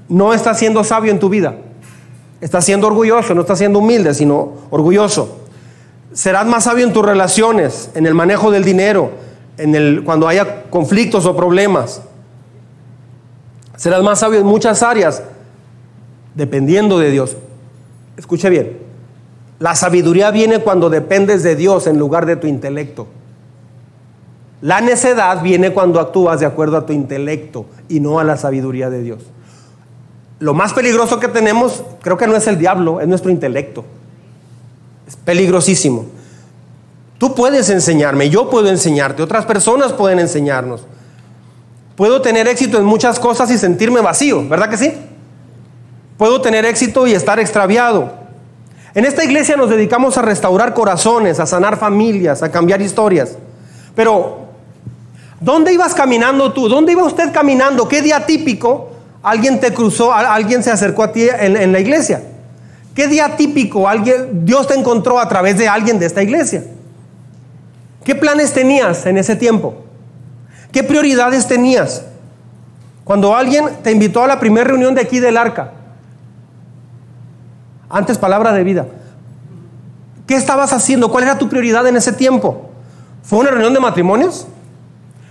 no 0.09 0.35
estás 0.35 0.59
siendo 0.59 0.83
sabio 0.83 1.12
en 1.12 1.20
tu 1.20 1.29
vida. 1.29 1.55
Estás 2.41 2.64
siendo 2.64 2.89
orgulloso, 2.89 3.33
no 3.33 3.43
estás 3.43 3.59
siendo 3.59 3.79
humilde, 3.79 4.12
sino 4.12 4.55
orgulloso. 4.70 5.39
Serás 6.12 6.47
más 6.47 6.64
sabio 6.64 6.85
en 6.85 6.93
tus 6.93 7.07
relaciones, 7.07 7.91
en 7.95 8.07
el 8.07 8.14
manejo 8.14 8.51
del 8.51 8.64
dinero, 8.64 9.12
en 9.57 9.77
el, 9.77 10.03
cuando 10.03 10.27
haya 10.27 10.64
conflictos 10.64 11.25
o 11.25 11.37
problemas. 11.37 12.03
Serás 13.77 14.03
más 14.03 14.18
sabio 14.18 14.41
en 14.41 14.47
muchas 14.47 14.83
áreas, 14.83 15.23
dependiendo 16.35 16.99
de 16.99 17.12
Dios. 17.12 17.37
Escuche 18.16 18.51
bien, 18.51 18.82
la 19.63 19.77
sabiduría 19.77 20.33
viene 20.33 20.59
cuando 20.59 20.91
dependes 20.91 21.45
de 21.45 21.55
Dios 21.55 21.87
en 21.87 21.97
lugar 21.97 22.27
de 22.27 22.35
tu 22.35 22.49
intelecto. 22.49 23.07
La 24.61 24.81
necedad 24.81 25.41
viene 25.41 25.73
cuando 25.73 26.01
actúas 26.01 26.41
de 26.41 26.47
acuerdo 26.47 26.77
a 26.77 26.85
tu 26.85 26.93
intelecto 26.93 27.67
y 27.89 28.01
no 28.01 28.19
a 28.19 28.25
la 28.25 28.37
sabiduría 28.37 28.91
de 28.91 29.03
Dios. 29.03 29.23
Lo 30.41 30.53
más 30.53 30.73
peligroso 30.73 31.21
que 31.21 31.29
tenemos, 31.29 31.85
creo 32.01 32.17
que 32.17 32.27
no 32.27 32.35
es 32.35 32.49
el 32.49 32.59
diablo, 32.59 33.01
es 33.01 33.07
nuestro 33.07 33.31
intelecto. 33.31 33.85
Es 35.07 35.15
peligrosísimo. 35.15 36.07
Tú 37.19 37.33
puedes 37.37 37.71
enseñarme, 37.71 38.31
yo 38.31 38.51
puedo 38.51 38.69
enseñarte, 38.69 39.23
otras 39.23 39.47
personas 39.47 39.93
pueden 39.93 40.19
enseñarnos. 40.19 40.85
Puedo 41.95 42.21
tener 42.21 42.49
éxito 42.49 42.79
en 42.79 42.85
muchas 42.85 43.21
cosas 43.21 43.49
y 43.53 43.59
sentirme 43.59 44.01
vacío, 44.01 44.49
¿verdad 44.49 44.69
que 44.69 44.77
sí? 44.77 44.93
Puedo 46.19 46.41
tener 46.41 46.65
éxito 46.65 47.07
y 47.07 47.13
estar 47.13 47.39
extraviado. 47.39 48.22
En 48.95 49.05
esta 49.07 49.24
iglesia 49.24 49.57
nos 49.57 49.70
dedicamos 49.70 50.18
a 50.18 50.22
restaurar 50.22 50.74
corazones, 50.74 51.40
a 51.40 51.47
sanar 51.47 51.78
familias, 51.78 52.43
a 52.43 52.51
cambiar 52.51 52.82
historias. 52.82 53.36
Pero, 53.95 54.40
¿dónde 55.40 55.72
ibas 55.72 55.95
caminando 55.95 56.53
tú? 56.53 56.68
¿Dónde 56.68 56.93
iba 56.93 57.05
usted 57.05 57.32
caminando? 57.32 57.88
¿Qué 57.88 58.03
día 58.03 58.26
típico 58.26 58.90
alguien 59.22 59.61
te 59.61 59.72
cruzó, 59.72 60.12
alguien 60.12 60.62
se 60.62 60.70
acercó 60.70 61.05
a 61.05 61.12
ti 61.12 61.22
en, 61.22 61.57
en 61.57 61.72
la 61.72 61.80
iglesia? 61.80 62.22
¿Qué 62.95 63.09
día 63.09 63.36
típico 63.36 63.88
alguien, 63.88 64.45
Dios 64.45 64.66
te 64.66 64.74
encontró 64.74 65.18
a 65.18 65.28
través 65.28 65.57
de 65.57 65.68
alguien 65.68 65.99
de 65.99 66.07
esta 66.07 66.22
iglesia? 66.22 66.62
¿Qué 68.05 68.14
planes 68.14 68.53
tenías 68.53 69.07
en 69.07 69.16
ese 69.16 69.36
tiempo? 69.36 69.74
¿Qué 70.70 70.82
prioridades 70.82 71.47
tenías? 71.47 72.05
Cuando 73.05 73.34
alguien 73.34 73.68
te 73.82 73.90
invitó 73.90 74.22
a 74.22 74.26
la 74.26 74.38
primera 74.38 74.64
reunión 74.64 74.95
de 74.95 75.01
aquí 75.01 75.18
del 75.18 75.38
arca, 75.38 75.72
antes 77.93 78.18
palabra 78.18 78.53
de 78.53 78.64
vida, 78.64 78.86
¿qué 80.26 80.34
estabas 80.34 80.72
haciendo? 80.72 81.11
¿Cuál 81.11 81.24
era 81.24 81.38
tu 81.38 81.49
prioridad 81.49 81.86
en 81.86 81.97
ese 81.97 82.12
tiempo? 82.12 82.70
¿Fue 83.22 83.38
una 83.38 83.51
reunión 83.51 83.72
de 83.74 83.80
matrimonios? 83.80 84.47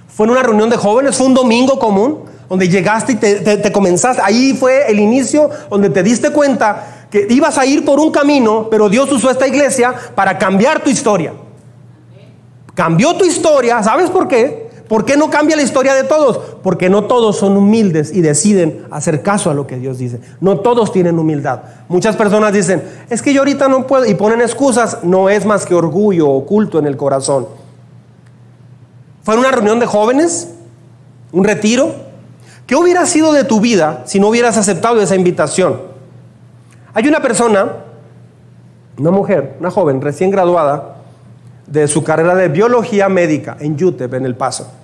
¿Fue 0.08 0.28
una 0.28 0.44
reunión 0.44 0.70
de 0.70 0.78
jóvenes? 0.78 1.18
¿Fue 1.18 1.26
un 1.28 1.34
domingo 1.34 1.80
común? 1.80 2.20
Donde 2.48 2.68
llegaste 2.70 3.14
y 3.14 3.16
te, 3.16 3.36
te- 3.42 3.58
te 3.58 3.72
comenzaste. 3.72 4.22
Ahí 4.24 4.54
fue 4.54 4.90
el 4.92 5.00
inicio 5.00 5.50
donde 5.70 5.90
te 5.90 6.04
diste 6.04 6.30
cuenta 6.32 7.08
que 7.10 7.26
ibas 7.30 7.58
a 7.58 7.66
ir 7.66 7.84
por 7.84 8.00
un 8.00 8.12
camino, 8.12 8.68
pero 8.70 8.90
Dios 8.90 9.12
usó 9.12 9.30
esta 9.32 9.48
iglesia 9.48 9.94
para 10.16 10.38
cambiar 10.38 10.82
tu 10.84 10.90
historia. 10.90 11.34
Cambió 12.76 13.16
tu 13.18 13.26
historia, 13.26 13.82
¿sabes 13.84 14.10
por 14.10 14.28
qué? 14.28 14.61
¿Por 14.92 15.06
qué 15.06 15.16
no 15.16 15.30
cambia 15.30 15.56
la 15.56 15.62
historia 15.62 15.94
de 15.94 16.04
todos? 16.04 16.38
Porque 16.62 16.90
no 16.90 17.06
todos 17.06 17.38
son 17.38 17.56
humildes 17.56 18.12
y 18.14 18.20
deciden 18.20 18.88
hacer 18.92 19.24
caso 19.24 19.50
a 19.50 19.54
lo 19.54 19.66
que 19.66 19.78
Dios 19.78 19.98
dice. 19.98 20.20
No 20.42 20.60
todos 20.60 20.92
tienen 20.92 21.18
humildad. 21.18 21.62
Muchas 21.88 22.18
personas 22.18 22.52
dicen, 22.52 22.84
es 23.10 23.22
que 23.22 23.34
yo 23.34 23.40
ahorita 23.40 23.70
no 23.70 23.88
puedo, 23.88 24.06
y 24.06 24.16
ponen 24.16 24.42
excusas, 24.42 24.98
no 25.04 25.30
es 25.30 25.46
más 25.46 25.66
que 25.66 25.76
orgullo 25.76 26.28
oculto 26.28 26.78
en 26.78 26.88
el 26.88 26.98
corazón. 26.98 27.48
Fue 29.24 29.38
una 29.38 29.50
reunión 29.50 29.80
de 29.80 29.86
jóvenes, 29.86 30.50
un 31.32 31.46
retiro. 31.46 31.96
¿Qué 32.68 32.76
hubiera 32.76 33.06
sido 33.06 33.32
de 33.32 33.46
tu 33.46 33.62
vida 33.62 34.04
si 34.04 34.20
no 34.20 34.28
hubieras 34.28 34.58
aceptado 34.58 35.02
esa 35.02 35.16
invitación? 35.16 35.80
Hay 36.94 37.08
una 37.08 37.22
persona, 37.22 37.78
una 38.98 39.12
mujer, 39.12 39.56
una 39.58 39.72
joven 39.72 40.02
recién 40.02 40.32
graduada 40.32 40.98
de 41.66 41.88
su 41.88 42.04
carrera 42.04 42.36
de 42.36 42.50
biología 42.50 43.08
médica 43.08 43.56
en 43.62 43.82
UTEP, 43.82 44.16
en 44.16 44.26
El 44.26 44.36
Paso. 44.36 44.81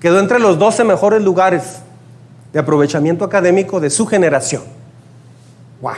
Quedó 0.00 0.18
entre 0.18 0.38
los 0.38 0.58
12 0.58 0.84
mejores 0.84 1.22
lugares 1.22 1.80
de 2.52 2.58
aprovechamiento 2.58 3.24
académico 3.24 3.80
de 3.80 3.90
su 3.90 4.06
generación. 4.06 4.62
¡Wow! 5.82 5.92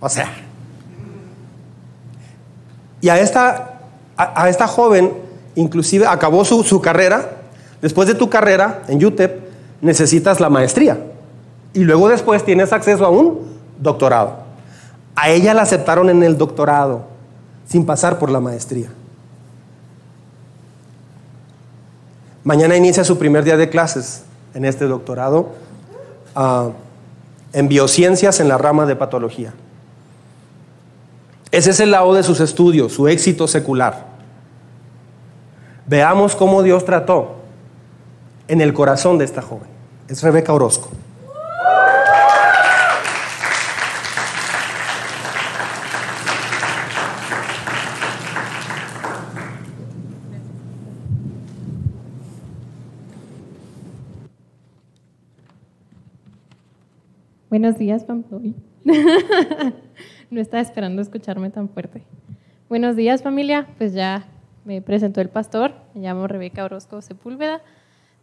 O 0.00 0.08
sea. 0.08 0.28
Y 3.00 3.08
a 3.08 3.18
esta, 3.20 3.80
a, 4.16 4.48
esta 4.48 4.66
joven, 4.66 5.12
inclusive 5.54 6.06
acabó 6.06 6.44
su, 6.44 6.64
su 6.64 6.80
carrera. 6.80 7.30
Después 7.80 8.08
de 8.08 8.14
tu 8.14 8.28
carrera 8.28 8.82
en 8.88 9.04
UTEP, 9.04 9.40
necesitas 9.80 10.40
la 10.40 10.50
maestría. 10.50 10.98
Y 11.74 11.80
luego 11.80 12.08
después 12.08 12.44
tienes 12.44 12.72
acceso 12.72 13.04
a 13.06 13.10
un 13.10 13.40
doctorado. 13.78 14.38
A 15.14 15.30
ella 15.30 15.54
la 15.54 15.62
aceptaron 15.62 16.10
en 16.10 16.22
el 16.22 16.36
doctorado, 16.38 17.04
sin 17.66 17.86
pasar 17.86 18.18
por 18.18 18.30
la 18.30 18.40
maestría. 18.40 18.88
Mañana 22.44 22.76
inicia 22.76 23.04
su 23.04 23.18
primer 23.18 23.44
día 23.44 23.56
de 23.56 23.68
clases 23.68 24.24
en 24.54 24.64
este 24.64 24.86
doctorado 24.86 25.52
ah, 26.34 26.70
en 27.52 27.68
biociencias 27.68 28.40
en 28.40 28.48
la 28.48 28.58
rama 28.58 28.86
de 28.86 28.96
patología. 28.96 29.52
Ese 31.50 31.70
es 31.70 31.80
el 31.80 31.90
lado 31.90 32.14
de 32.14 32.22
sus 32.22 32.40
estudios, 32.40 32.92
su 32.92 33.08
éxito 33.08 33.46
secular. 33.46 34.06
Veamos 35.86 36.34
cómo 36.34 36.62
Dios 36.62 36.84
trató 36.84 37.36
en 38.48 38.60
el 38.60 38.72
corazón 38.72 39.18
de 39.18 39.26
esta 39.26 39.42
joven. 39.42 39.68
Es 40.08 40.22
Rebeca 40.22 40.52
Orozco. 40.52 40.88
Buenos 57.52 57.76
días, 57.76 58.06
familia. 58.06 58.54
no 60.30 60.40
estaba 60.40 60.62
esperando 60.62 61.02
escucharme 61.02 61.50
tan 61.50 61.68
fuerte. 61.68 62.02
Buenos 62.70 62.96
días, 62.96 63.22
familia. 63.22 63.68
Pues 63.76 63.92
ya 63.92 64.26
me 64.64 64.80
presentó 64.80 65.20
el 65.20 65.28
pastor. 65.28 65.74
Me 65.92 66.00
llamo 66.00 66.26
Rebeca 66.26 66.64
Orozco 66.64 67.02
Sepúlveda. 67.02 67.60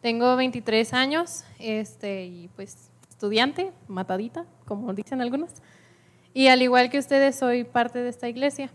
Tengo 0.02 0.36
23 0.36 0.96
años 0.96 1.44
este, 1.60 2.26
y 2.26 2.50
pues 2.56 2.90
estudiante, 3.08 3.72
matadita, 3.88 4.48
como 4.66 4.96
dicen 4.96 5.22
algunos. 5.22 5.52
Y 6.34 6.48
al 6.48 6.64
igual 6.64 6.90
que 6.90 6.98
ustedes, 6.98 7.36
soy 7.36 7.66
parte 7.66 8.00
de 8.00 8.10
esta 8.10 8.30
iglesia. 8.30 8.72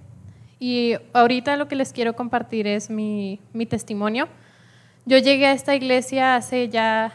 Y 0.60 0.94
ahorita 1.14 1.56
lo 1.56 1.66
que 1.66 1.74
les 1.74 1.92
quiero 1.92 2.14
compartir 2.14 2.68
es 2.68 2.90
mi, 2.90 3.40
mi 3.52 3.66
testimonio. 3.66 4.28
Yo 5.04 5.18
llegué 5.18 5.46
a 5.46 5.52
esta 5.52 5.74
iglesia 5.74 6.36
hace 6.36 6.68
ya 6.68 7.12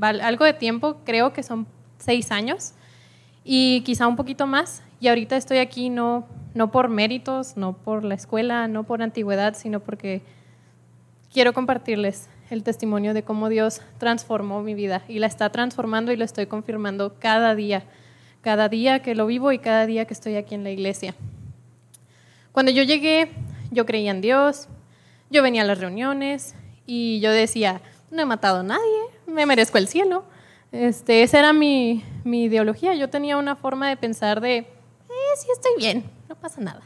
algo 0.00 0.44
de 0.44 0.52
tiempo, 0.52 0.98
creo 1.04 1.32
que 1.32 1.42
son 1.42 1.66
seis 1.98 2.30
años 2.30 2.74
y 3.48 3.82
quizá 3.82 4.08
un 4.08 4.16
poquito 4.16 4.46
más. 4.46 4.82
Y 5.00 5.06
ahorita 5.06 5.36
estoy 5.36 5.58
aquí 5.58 5.88
no, 5.88 6.26
no 6.52 6.72
por 6.72 6.88
méritos, 6.88 7.56
no 7.56 7.74
por 7.74 8.02
la 8.02 8.16
escuela, 8.16 8.66
no 8.66 8.82
por 8.82 9.02
antigüedad, 9.02 9.54
sino 9.56 9.78
porque 9.80 10.22
quiero 11.32 11.52
compartirles 11.52 12.28
el 12.50 12.64
testimonio 12.64 13.14
de 13.14 13.22
cómo 13.22 13.48
Dios 13.48 13.82
transformó 13.98 14.62
mi 14.62 14.74
vida 14.74 15.02
y 15.08 15.20
la 15.20 15.28
está 15.28 15.50
transformando 15.50 16.12
y 16.12 16.16
lo 16.16 16.24
estoy 16.24 16.46
confirmando 16.46 17.14
cada 17.20 17.54
día, 17.54 17.84
cada 18.40 18.68
día 18.68 19.00
que 19.00 19.14
lo 19.14 19.26
vivo 19.26 19.52
y 19.52 19.58
cada 19.58 19.86
día 19.86 20.06
que 20.06 20.14
estoy 20.14 20.34
aquí 20.34 20.56
en 20.56 20.64
la 20.64 20.70
iglesia. 20.70 21.14
Cuando 22.50 22.72
yo 22.72 22.82
llegué, 22.82 23.30
yo 23.70 23.86
creía 23.86 24.10
en 24.10 24.20
Dios, 24.20 24.68
yo 25.30 25.42
venía 25.42 25.62
a 25.62 25.66
las 25.66 25.78
reuniones 25.78 26.56
y 26.84 27.20
yo 27.20 27.30
decía, 27.30 27.80
no 28.10 28.22
he 28.22 28.26
matado 28.26 28.60
a 28.60 28.62
nadie, 28.64 29.02
me 29.26 29.46
merezco 29.46 29.78
el 29.78 29.86
cielo. 29.86 30.24
Este, 30.72 31.22
esa 31.22 31.38
era 31.38 31.52
mi, 31.52 32.02
ideología. 32.34 32.94
Yo 32.94 33.08
tenía 33.08 33.36
una 33.36 33.56
forma 33.56 33.88
de 33.88 33.96
pensar 33.96 34.40
de, 34.40 34.58
eh, 34.58 34.66
sí 35.36 35.48
estoy 35.52 35.72
bien, 35.78 36.04
no 36.28 36.34
pasa 36.34 36.60
nada. 36.60 36.82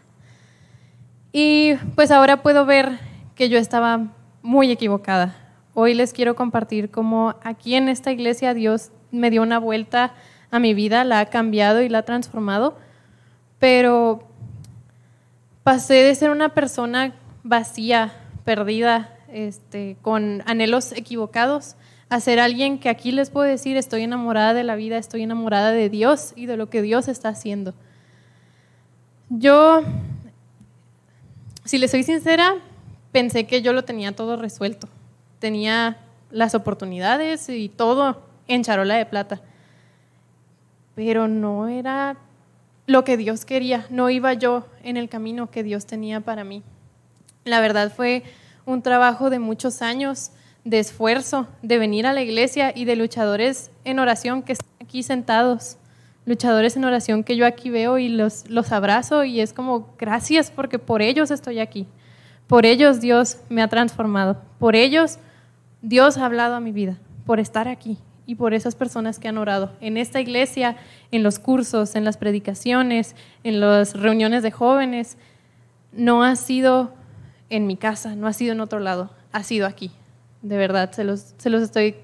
Y 1.32 1.74
pues 1.94 2.10
ahora 2.10 2.42
puedo 2.42 2.66
ver 2.66 2.98
que 3.34 3.48
yo 3.48 3.58
estaba 3.58 4.08
muy 4.42 4.70
equivocada. 4.70 5.36
Hoy 5.74 5.94
les 5.94 6.12
quiero 6.12 6.34
compartir 6.34 6.90
cómo 6.90 7.36
aquí 7.42 7.74
en 7.74 7.88
esta 7.88 8.10
iglesia 8.10 8.54
Dios 8.54 8.90
me 9.10 9.30
dio 9.30 9.42
una 9.42 9.58
vuelta 9.58 10.14
a 10.50 10.58
mi 10.58 10.74
vida, 10.74 11.04
la 11.04 11.20
ha 11.20 11.26
cambiado 11.26 11.82
y 11.82 11.88
la 11.88 11.98
ha 11.98 12.04
transformado, 12.04 12.76
pero 13.58 14.28
pasé 15.62 15.94
de 15.94 16.14
ser 16.14 16.30
una 16.30 16.50
persona 16.50 17.14
vacía, 17.44 18.12
perdida, 18.44 19.16
este, 19.32 19.96
con 20.02 20.42
anhelos 20.46 20.92
equivocados, 20.92 21.76
a 22.10 22.18
ser 22.18 22.40
alguien 22.40 22.78
que 22.80 22.88
aquí 22.88 23.12
les 23.12 23.30
puedo 23.30 23.46
decir, 23.46 23.76
estoy 23.76 24.02
enamorada 24.02 24.52
de 24.52 24.64
la 24.64 24.74
vida, 24.74 24.98
estoy 24.98 25.22
enamorada 25.22 25.70
de 25.70 25.88
Dios 25.88 26.32
y 26.34 26.46
de 26.46 26.56
lo 26.56 26.68
que 26.68 26.82
Dios 26.82 27.06
está 27.06 27.28
haciendo. 27.28 27.72
Yo, 29.28 29.82
si 31.64 31.78
les 31.78 31.92
soy 31.92 32.02
sincera, 32.02 32.56
pensé 33.12 33.46
que 33.46 33.62
yo 33.62 33.72
lo 33.72 33.84
tenía 33.84 34.10
todo 34.10 34.36
resuelto. 34.36 34.88
Tenía 35.38 35.98
las 36.32 36.56
oportunidades 36.56 37.48
y 37.48 37.68
todo 37.68 38.20
en 38.48 38.64
charola 38.64 38.96
de 38.96 39.06
plata. 39.06 39.40
Pero 40.96 41.28
no 41.28 41.68
era 41.68 42.16
lo 42.88 43.04
que 43.04 43.16
Dios 43.16 43.44
quería, 43.44 43.86
no 43.88 44.10
iba 44.10 44.32
yo 44.34 44.66
en 44.82 44.96
el 44.96 45.08
camino 45.08 45.48
que 45.52 45.62
Dios 45.62 45.86
tenía 45.86 46.20
para 46.20 46.42
mí. 46.42 46.64
La 47.44 47.60
verdad 47.60 47.92
fue 47.94 48.24
un 48.66 48.82
trabajo 48.82 49.30
de 49.30 49.38
muchos 49.38 49.80
años 49.80 50.32
de 50.64 50.78
esfuerzo, 50.78 51.48
de 51.62 51.78
venir 51.78 52.06
a 52.06 52.12
la 52.12 52.22
iglesia 52.22 52.72
y 52.74 52.84
de 52.84 52.96
luchadores 52.96 53.70
en 53.84 53.98
oración 53.98 54.42
que 54.42 54.52
están 54.52 54.68
aquí 54.80 55.02
sentados, 55.02 55.78
luchadores 56.26 56.76
en 56.76 56.84
oración 56.84 57.24
que 57.24 57.36
yo 57.36 57.46
aquí 57.46 57.70
veo 57.70 57.98
y 57.98 58.08
los, 58.08 58.48
los 58.48 58.72
abrazo 58.72 59.24
y 59.24 59.40
es 59.40 59.52
como 59.52 59.94
gracias 59.98 60.50
porque 60.50 60.78
por 60.78 61.02
ellos 61.02 61.30
estoy 61.30 61.60
aquí, 61.60 61.86
por 62.46 62.66
ellos 62.66 63.00
Dios 63.00 63.38
me 63.48 63.62
ha 63.62 63.68
transformado, 63.68 64.42
por 64.58 64.76
ellos 64.76 65.18
Dios 65.82 66.18
ha 66.18 66.26
hablado 66.26 66.54
a 66.54 66.60
mi 66.60 66.72
vida, 66.72 66.98
por 67.24 67.40
estar 67.40 67.66
aquí 67.66 67.98
y 68.26 68.34
por 68.34 68.52
esas 68.52 68.74
personas 68.74 69.18
que 69.18 69.28
han 69.28 69.38
orado 69.38 69.72
en 69.80 69.96
esta 69.96 70.20
iglesia, 70.20 70.76
en 71.10 71.22
los 71.22 71.38
cursos, 71.38 71.96
en 71.96 72.04
las 72.04 72.18
predicaciones, 72.18 73.16
en 73.44 73.60
las 73.60 73.94
reuniones 73.94 74.42
de 74.42 74.50
jóvenes. 74.50 75.16
No 75.92 76.22
ha 76.22 76.36
sido 76.36 76.92
en 77.48 77.66
mi 77.66 77.76
casa, 77.76 78.14
no 78.14 78.28
ha 78.28 78.32
sido 78.32 78.52
en 78.52 78.60
otro 78.60 78.78
lado, 78.78 79.10
ha 79.32 79.42
sido 79.42 79.66
aquí 79.66 79.90
de 80.42 80.56
verdad, 80.56 80.92
se 80.92 81.04
los, 81.04 81.34
se 81.36 81.50
los 81.50 81.62
estoy, 81.62 81.96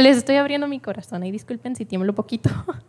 les 0.00 0.16
estoy 0.16 0.36
abriendo 0.36 0.68
mi 0.68 0.80
corazón 0.80 1.24
y 1.24 1.30
disculpen 1.30 1.76
si 1.76 1.84
tiemblo 1.84 2.14
poquito. 2.14 2.50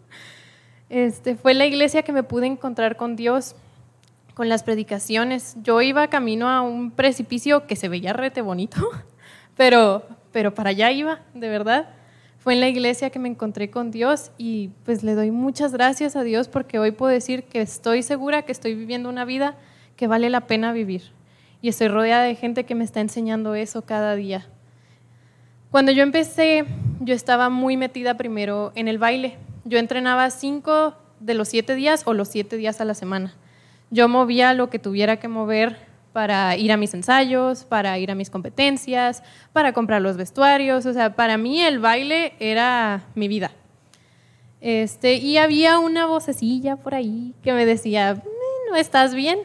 Este, 0.90 1.36
fue 1.36 1.54
la 1.54 1.66
iglesia 1.66 2.04
que 2.04 2.14
me 2.14 2.24
pude 2.24 2.46
encontrar 2.46 2.96
con 2.96 3.18
Dios, 3.18 3.58
con 4.34 4.48
las 4.48 4.64
predicaciones. 4.64 5.58
Yo 5.62 5.82
iba 5.82 6.08
camino 6.08 6.48
a 6.48 6.62
un 6.62 6.92
precipicio 6.92 7.68
que 7.68 7.76
se 7.76 7.90
veía 7.90 8.14
rete 8.14 8.42
bonito, 8.42 8.88
pero, 9.58 10.04
pero 10.32 10.54
para 10.54 10.70
allá 10.70 10.90
iba, 10.92 11.20
de 11.34 11.50
verdad. 11.50 11.90
Fue 12.38 12.54
en 12.54 12.62
la 12.62 12.70
iglesia 12.70 13.10
que 13.10 13.20
me 13.20 13.28
encontré 13.28 13.70
con 13.70 13.92
Dios 13.92 14.32
y 14.38 14.70
pues 14.86 15.04
le 15.04 15.16
doy 15.16 15.32
muchas 15.32 15.74
gracias 15.74 16.16
a 16.16 16.24
Dios 16.24 16.48
porque 16.48 16.80
hoy 16.80 16.92
puedo 16.92 17.12
decir 17.12 17.44
que 17.44 17.60
estoy 17.60 18.02
segura 18.02 18.44
que 18.44 18.54
estoy 18.54 18.74
viviendo 18.74 19.10
una 19.10 19.26
vida 19.26 19.58
que 19.98 20.08
vale 20.08 20.30
la 20.30 20.48
pena 20.48 20.72
vivir. 20.72 21.12
Y 21.62 21.68
estoy 21.68 21.90
rodeada 21.90 22.24
de 22.24 22.36
gente 22.36 22.66
que 22.66 22.76
me 22.76 22.86
está 22.86 23.02
enseñando 23.02 23.56
eso 23.56 23.82
cada 23.82 24.16
día. 24.16 24.48
Cuando 25.72 25.92
yo 25.92 26.02
empecé, 26.02 26.64
yo 27.02 27.14
estaba 27.14 27.50
muy 27.50 27.76
metida 27.76 28.16
primero 28.16 28.72
en 28.76 28.88
el 28.88 28.98
baile. 28.98 29.38
Yo 29.66 29.80
entrenaba 29.80 30.30
cinco 30.30 30.96
de 31.20 31.34
los 31.34 31.50
siete 31.50 31.76
días 31.76 32.04
o 32.06 32.14
los 32.14 32.30
siete 32.30 32.56
días 32.56 32.80
a 32.80 32.86
la 32.86 32.94
semana. 32.94 33.36
Yo 33.90 34.08
movía 34.08 34.54
lo 34.54 34.70
que 34.70 34.80
tuviera 34.80 35.18
que 35.18 35.28
mover 35.28 35.78
para 36.14 36.56
ir 36.56 36.72
a 36.72 36.78
mis 36.78 36.94
ensayos, 36.94 37.66
para 37.66 37.98
ir 38.00 38.12
a 38.12 38.16
mis 38.16 38.30
competencias, 38.30 39.24
para 39.52 39.74
comprar 39.74 40.02
los 40.02 40.16
vestuarios. 40.16 40.86
O 40.86 40.94
sea, 40.94 41.18
para 41.18 41.38
mí 41.38 41.62
el 41.62 41.80
baile 41.80 42.34
era 42.40 43.04
mi 43.14 43.28
vida. 43.28 43.52
Este, 44.62 45.16
y 45.16 45.38
había 45.38 45.80
una 45.80 46.06
vocecilla 46.06 46.78
por 46.78 46.96
ahí 46.96 47.34
que 47.44 47.52
me 47.52 47.66
decía, 47.66 48.24
no 48.70 48.78
estás 48.78 49.14
bien. 49.14 49.40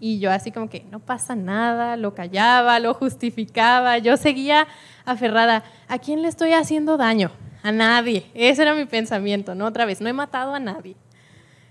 Y 0.00 0.18
yo 0.18 0.30
así 0.30 0.52
como 0.52 0.68
que 0.68 0.84
no 0.90 1.00
pasa 1.00 1.34
nada, 1.34 1.96
lo 1.96 2.14
callaba, 2.14 2.78
lo 2.78 2.92
justificaba, 2.92 3.96
yo 3.96 4.18
seguía 4.18 4.66
aferrada, 5.06 5.64
¿a 5.88 5.98
quién 5.98 6.20
le 6.20 6.28
estoy 6.28 6.52
haciendo 6.52 6.96
daño? 6.96 7.30
A 7.62 7.72
nadie. 7.72 8.26
Ese 8.34 8.62
era 8.62 8.74
mi 8.74 8.84
pensamiento, 8.84 9.54
¿no? 9.54 9.64
Otra 9.64 9.86
vez, 9.86 10.00
no 10.00 10.08
he 10.08 10.12
matado 10.12 10.54
a 10.54 10.60
nadie. 10.60 10.96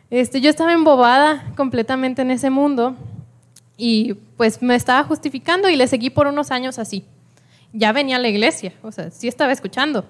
Este, 0.10 0.42
yo 0.42 0.50
estaba 0.50 0.74
embobada 0.74 1.52
completamente 1.56 2.22
en 2.22 2.32
ese 2.32 2.50
mundo 2.50 2.96
y 3.78 4.14
pues 4.38 4.62
me 4.62 4.76
estaba 4.76 5.04
justificando 5.04 5.70
y 5.70 5.76
le 5.76 5.88
seguí 5.88 6.10
por 6.10 6.28
unos 6.28 6.52
años 6.52 6.80
así. 6.80 7.06
Ya 7.74 7.92
venía 7.92 8.16
a 8.16 8.20
la 8.20 8.30
iglesia, 8.30 8.74
o 8.82 8.92
sea, 8.92 9.12
sí 9.12 9.28
estaba 9.28 9.52
escuchando. 9.52 10.06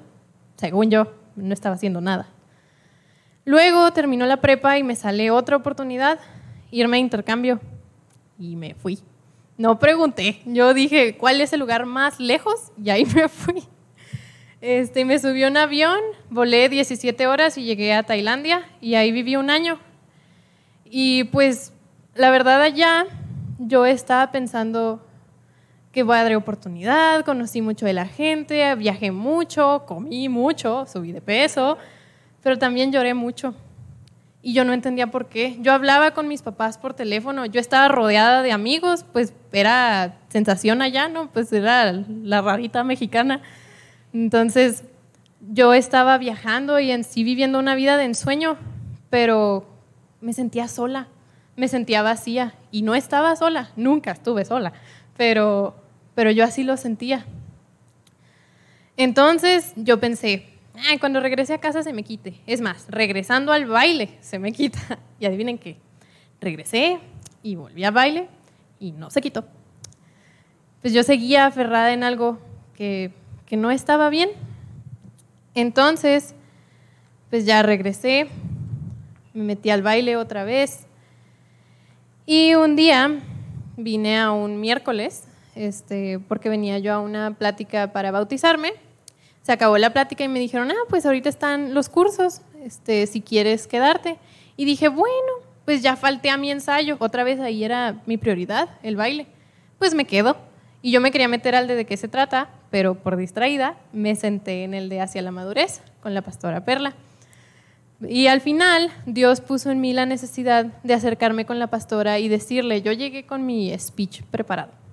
Según 0.56 0.92
yo, 0.92 1.14
no 1.36 1.54
estaba 1.54 1.76
haciendo 1.76 2.02
nada. 2.02 2.28
Luego 3.44 3.92
terminó 3.92 4.26
la 4.26 4.38
prepa 4.38 4.78
y 4.78 4.84
me 4.84 4.96
sale 4.96 5.32
otra 5.32 5.56
oportunidad, 5.56 6.20
irme 6.72 6.98
a 6.98 7.00
intercambio 7.00 7.60
y 8.40 8.56
me 8.56 8.74
fui. 8.76 9.00
No 9.58 9.80
pregunté, 9.80 10.42
yo 10.46 10.74
dije, 10.74 11.16
¿cuál 11.16 11.40
es 11.40 11.54
el 11.54 11.62
lugar 11.62 11.86
más 11.86 12.20
lejos? 12.20 12.74
Y 12.82 12.90
ahí 12.90 13.06
me 13.16 13.30
fui. 13.30 13.64
Este, 14.60 15.06
me 15.06 15.18
subí 15.20 15.44
a 15.44 15.48
un 15.48 15.58
avión, 15.58 16.00
volé 16.30 16.68
17 16.68 17.28
horas 17.28 17.58
y 17.58 17.64
llegué 17.64 17.94
a 17.94 18.04
Tailandia 18.04 18.68
y 18.82 18.96
ahí 18.96 19.12
viví 19.12 19.36
un 19.36 19.50
año. 19.50 19.80
Y 20.84 21.26
pues 21.26 21.72
la 22.16 22.32
verdad 22.32 22.62
allá 22.62 23.06
yo 23.60 23.86
estaba 23.86 24.32
pensando 24.32 25.06
que 25.92 26.04
voy 26.04 26.18
a 26.18 26.24
dar 26.24 26.36
oportunidad, 26.36 27.24
conocí 27.24 27.62
mucho 27.62 27.86
de 27.86 27.94
la 27.94 28.06
gente, 28.06 28.76
viajé 28.76 29.12
mucho, 29.12 29.84
comí 29.86 30.28
mucho, 30.28 30.86
subí 30.86 31.14
de 31.14 31.22
peso, 31.22 31.78
pero 32.42 32.58
también 32.58 32.92
lloré 32.92 33.14
mucho 33.14 33.56
y 34.46 34.54
yo 34.54 34.64
no 34.64 34.74
entendía 34.74 35.08
por 35.08 35.28
qué. 35.28 35.58
Yo 35.60 35.74
hablaba 35.74 36.12
con 36.12 36.28
mis 36.28 36.44
papás 36.44 36.78
por 36.78 36.94
teléfono, 36.94 37.48
yo 37.48 37.60
estaba 37.60 37.88
rodeada 37.88 38.44
de 38.44 38.52
amigos, 38.52 39.04
pues 39.12 39.34
era 39.52 40.20
sensación 40.30 40.84
allá, 40.84 41.08
¿no? 41.08 41.32
Pues 41.32 41.52
era 41.52 41.92
la 41.92 42.44
rarita 42.44 42.84
mexicana. 42.84 43.42
Entonces 44.14 44.84
yo 45.52 45.74
estaba 45.74 46.20
viajando 46.20 46.80
y 46.80 46.92
en 46.92 47.04
sí 47.04 47.24
viviendo 47.24 47.58
una 47.58 47.74
vida 47.74 47.98
de 47.98 48.04
ensueño, 48.04 48.56
pero 49.10 49.66
me 50.22 50.32
sentía 50.32 50.68
sola, 50.68 51.08
me 51.56 51.68
sentía 51.68 52.04
vacía 52.04 52.54
y 52.70 52.84
no 52.84 52.94
estaba 52.94 53.36
sola, 53.36 53.72
nunca 53.76 54.12
estuve 54.12 54.46
sola, 54.46 54.74
pero, 55.18 55.76
pero 56.14 56.30
yo 56.30 56.44
así 56.44 56.64
lo 56.64 56.78
sentía. 56.78 57.26
Entonces 58.96 59.74
yo 59.76 60.00
pensé, 60.00 60.46
cuando 61.00 61.20
regrese 61.20 61.54
a 61.54 61.60
casa 61.60 61.84
se 61.84 61.94
me 61.94 62.04
quite. 62.04 62.42
Es 62.46 62.62
más, 62.62 62.86
regresando 62.90 63.52
al 63.52 63.66
baile 63.66 64.18
se 64.22 64.40
me 64.40 64.52
quita. 64.52 64.80
Y 65.20 65.26
adivinen 65.26 65.58
qué, 65.58 65.78
regresé 66.42 67.00
y 67.42 67.56
volví 67.56 67.86
al 67.86 67.94
baile 67.94 68.28
y 68.80 68.92
no 68.92 69.10
se 69.10 69.22
quitó. 69.22 69.46
Pues 70.82 70.94
yo 70.94 71.04
seguía 71.04 71.46
aferrada 71.46 71.94
en 71.94 72.04
algo 72.04 72.38
que, 72.76 73.12
que 73.46 73.56
no 73.56 73.72
estaba 73.72 74.10
bien. 74.10 74.30
Entonces, 75.54 76.36
pues 77.30 77.46
ya 77.46 77.64
regresé, 77.64 78.28
me 79.34 79.44
metí 79.44 79.70
al 79.70 79.82
baile 79.82 80.18
otra 80.18 80.44
vez. 80.44 80.86
Y 82.26 82.56
un 82.56 82.76
día 82.76 83.20
vine 83.78 84.20
a 84.20 84.32
un 84.32 84.60
miércoles, 84.60 85.28
este, 85.56 86.20
porque 86.20 86.50
venía 86.50 86.78
yo 86.80 86.94
a 86.94 87.00
una 87.00 87.32
plática 87.36 87.94
para 87.94 88.12
bautizarme 88.12 88.74
se 89.46 89.52
acabó 89.52 89.78
la 89.78 89.94
plática 89.94 90.24
y 90.24 90.28
me 90.28 90.40
dijeron, 90.40 90.72
ah, 90.72 90.86
pues 90.90 91.06
ahorita 91.06 91.30
están 91.30 91.76
los 91.76 91.88
cursos, 91.88 92.42
este, 92.64 93.06
si 93.06 93.22
quieres 93.22 93.68
quedarte. 93.68 94.18
Y 94.58 94.66
dije, 94.66 94.88
bueno, 94.88 95.34
pues 95.66 95.84
ya 95.84 95.96
falté 95.96 96.32
a 96.32 96.38
mi 96.38 96.50
ensayo, 96.50 96.98
otra 96.98 97.24
vez 97.24 97.40
ahí 97.40 97.64
era 97.64 98.02
mi 98.08 98.18
prioridad, 98.18 98.70
el 98.82 98.96
baile. 98.96 99.28
Pues 99.78 99.94
me 99.94 100.06
quedo. 100.06 100.36
Y 100.82 100.90
yo 100.90 101.00
me 101.00 101.12
quería 101.12 101.28
meter 101.28 101.54
al 101.54 101.68
de 101.68 101.76
de 101.76 101.86
qué 101.86 101.96
se 101.96 102.08
trata, 102.08 102.50
pero 102.72 102.96
por 102.96 103.18
distraída 103.18 103.78
me 103.94 104.16
senté 104.16 104.64
en 104.64 104.74
el 104.74 104.90
de 104.90 105.02
Hacia 105.02 105.22
la 105.22 105.30
Madurez 105.30 105.84
con 106.02 106.16
la 106.16 106.24
pastora 106.24 106.66
Perla. 106.66 106.96
Y 108.02 108.26
al 108.26 108.42
final 108.42 108.90
Dios 109.06 109.42
puso 109.42 109.70
en 109.70 109.80
mí 109.80 109.94
la 109.94 110.08
necesidad 110.08 110.66
de 110.82 110.96
acercarme 110.96 111.46
con 111.46 111.60
la 111.60 111.68
pastora 111.68 112.18
y 112.18 112.30
decirle, 112.30 112.82
yo 112.82 112.92
llegué 112.94 113.28
con 113.28 113.46
mi 113.46 113.78
speech 113.78 114.24
preparado 114.24 114.85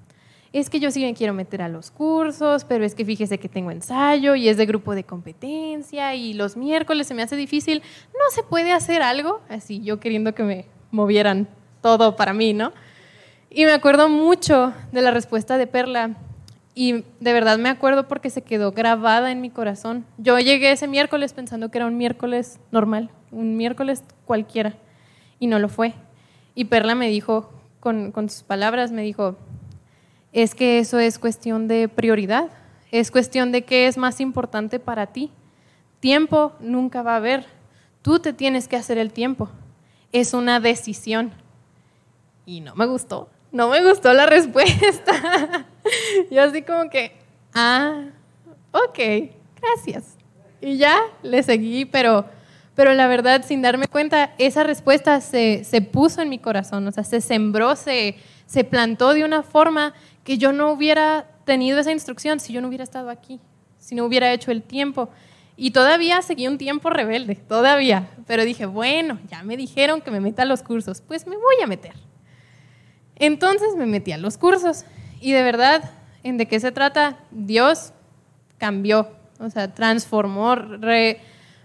es 0.53 0.69
que 0.69 0.81
yo 0.81 0.91
sí 0.91 1.03
me 1.03 1.15
quiero 1.15 1.33
meter 1.33 1.63
a 1.63 1.69
los 1.69 1.91
cursos, 1.91 2.65
pero 2.65 2.85
es 2.85 2.95
que 2.95 3.05
fíjese 3.05 3.39
que 3.39 3.49
tengo 3.49 3.71
ensayo 3.71 4.35
y 4.35 4.49
es 4.49 4.57
de 4.59 4.67
grupo 4.67 4.95
de 4.95 5.05
competencia 5.05 6.15
y 6.15 6.35
los 6.35 6.57
miércoles 6.57 7.07
se 7.07 7.15
me 7.15 7.23
hace 7.23 7.37
difícil. 7.37 7.83
No 8.13 8.31
se 8.31 8.43
puede 8.43 8.73
hacer 8.73 9.03
algo 9.03 9.41
así, 9.49 9.81
yo 9.81 9.99
queriendo 9.99 10.35
que 10.35 10.43
me 10.43 10.67
movieran 10.91 11.49
todo 11.81 12.17
para 12.17 12.35
mí, 12.35 12.53
¿no? 12.53 12.73
Y 13.49 13.65
me 13.65 13.73
acuerdo 13.73 14.09
mucho 14.09 14.75
de 14.93 15.03
la 15.03 15.11
respuesta 15.11 15.57
de 15.57 15.67
Perla 15.67 16.17
y 16.75 17.05
de 17.21 17.33
verdad 17.33 17.59
me 17.59 17.69
acuerdo 17.69 18.09
porque 18.09 18.31
se 18.31 18.43
quedó 18.43 18.73
grabada 18.73 19.31
en 19.31 19.41
mi 19.41 19.51
corazón. 19.51 20.07
Yo 20.19 20.39
llegué 20.39 20.73
ese 20.73 20.87
miércoles 20.87 21.33
pensando 21.33 21.71
que 21.71 21.79
era 21.79 21.87
un 21.87 21.97
miércoles 21.97 22.61
normal, 22.71 23.11
un 23.31 23.57
miércoles 23.57 24.05
cualquiera, 24.25 24.75
y 25.39 25.47
no 25.47 25.59
lo 25.59 25.69
fue. 25.69 25.95
Y 26.55 26.67
Perla 26.67 26.95
me 26.95 27.09
dijo, 27.09 27.51
con, 27.81 28.13
con 28.13 28.29
sus 28.29 28.43
palabras, 28.43 28.93
me 28.93 29.03
dijo, 29.03 29.37
es 30.33 30.55
que 30.55 30.79
eso 30.79 30.99
es 30.99 31.19
cuestión 31.19 31.69
de 31.69 31.89
prioridad, 31.89 32.49
es 32.91 33.11
cuestión 33.11 33.53
de 33.53 33.63
qué 33.63 33.87
es 33.87 33.97
más 33.97 34.21
importante 34.21 34.79
para 34.79 35.07
ti. 35.07 35.31
Tiempo 36.01 36.53
nunca 36.61 37.03
va 37.03 37.15
a 37.15 37.17
haber, 37.17 37.47
tú 38.03 38.19
te 38.19 38.33
tienes 38.33 38.67
que 38.67 38.77
hacer 38.77 38.99
el 38.99 39.13
tiempo, 39.13 39.49
es 40.11 40.35
una 40.35 40.61
decisión. 40.61 41.33
Y 42.45 42.61
no 42.61 42.75
me 42.75 42.87
gustó, 42.87 43.29
no 43.53 43.69
me 43.69 43.87
gustó 43.87 44.13
la 44.15 44.27
respuesta. 44.27 45.67
Yo 46.31 46.43
así 46.43 46.63
como 46.63 46.91
que, 46.91 47.13
ah, 47.55 48.05
ok, 48.73 48.99
gracias. 49.61 50.17
Y 50.61 50.77
ya 50.77 50.99
le 51.23 51.43
seguí, 51.43 51.85
pero, 51.85 52.25
pero 52.75 52.95
la 52.95 53.07
verdad, 53.07 53.45
sin 53.45 53.63
darme 53.63 53.87
cuenta, 53.87 54.33
esa 54.39 54.65
respuesta 54.65 55.21
se, 55.21 55.65
se 55.65 55.83
puso 55.83 56.23
en 56.23 56.29
mi 56.29 56.39
corazón, 56.39 56.87
o 56.87 56.93
sea, 56.93 57.05
se 57.05 57.21
sembró, 57.21 57.77
se, 57.77 58.17
se 58.47 58.65
plantó 58.65 59.13
de 59.13 59.25
una 59.25 59.43
forma 59.43 59.95
que 60.25 60.39
yo 60.39 60.53
no 60.53 60.73
hubiera 60.73 61.27
tenido 61.45 61.79
esa 61.79 61.93
instrucción 61.93 62.41
si 62.41 62.53
yo 62.53 62.61
no 62.61 62.69
hubiera 62.69 62.85
estado 62.85 63.11
aquí, 63.11 63.41
si 63.79 63.95
no 63.95 64.05
hubiera 64.05 64.33
hecho 64.33 64.51
el 64.51 64.63
tiempo. 64.63 65.09
Y 65.57 65.73
todavía 65.73 66.23
seguí 66.23 66.49
un 66.49 66.59
tiempo 66.59 66.91
rebelde, 66.91 67.37
todavía. 67.37 68.09
Pero 68.27 68.45
dije, 68.45 68.67
bueno, 68.67 69.19
ya 69.31 69.43
me 69.43 69.57
dijeron 69.57 70.01
que 70.01 70.11
me 70.11 70.21
meta 70.21 70.43
a 70.43 70.47
los 70.47 70.63
cursos, 70.63 71.01
pues 71.01 71.27
me 71.27 71.37
voy 71.37 71.57
a 71.63 71.67
meter. 71.67 71.95
Entonces 73.17 73.77
me 73.77 73.87
metí 73.87 74.13
a 74.13 74.19
los 74.19 74.39
cursos. 74.39 74.85
Y 75.21 75.33
de 75.33 75.43
verdad, 75.43 75.91
¿en 76.23 76.39
de 76.39 76.47
qué 76.47 76.59
se 76.59 76.73
trata? 76.73 77.19
Dios 77.31 77.93
cambió, 78.59 79.11
o 79.39 79.51
sea, 79.51 79.75
transformó, 79.75 80.57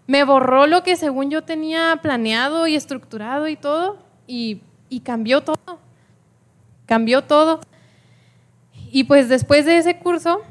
me 0.08 0.24
borró 0.24 0.68
lo 0.68 0.84
que 0.84 0.96
según 0.96 1.30
yo 1.30 1.44
tenía 1.44 2.00
planeado 2.02 2.68
y 2.68 2.76
estructurado 2.76 3.48
y 3.48 3.56
todo, 3.56 3.98
y, 4.26 4.62
y 4.90 5.02
cambió 5.02 5.42
todo. 5.42 5.80
Cambió 6.86 7.24
todo. 7.24 7.60
Y 8.92 9.04
pues 9.04 9.28
después 9.30 9.66
de 9.66 9.78
ese 9.78 9.98
curso 9.98 10.42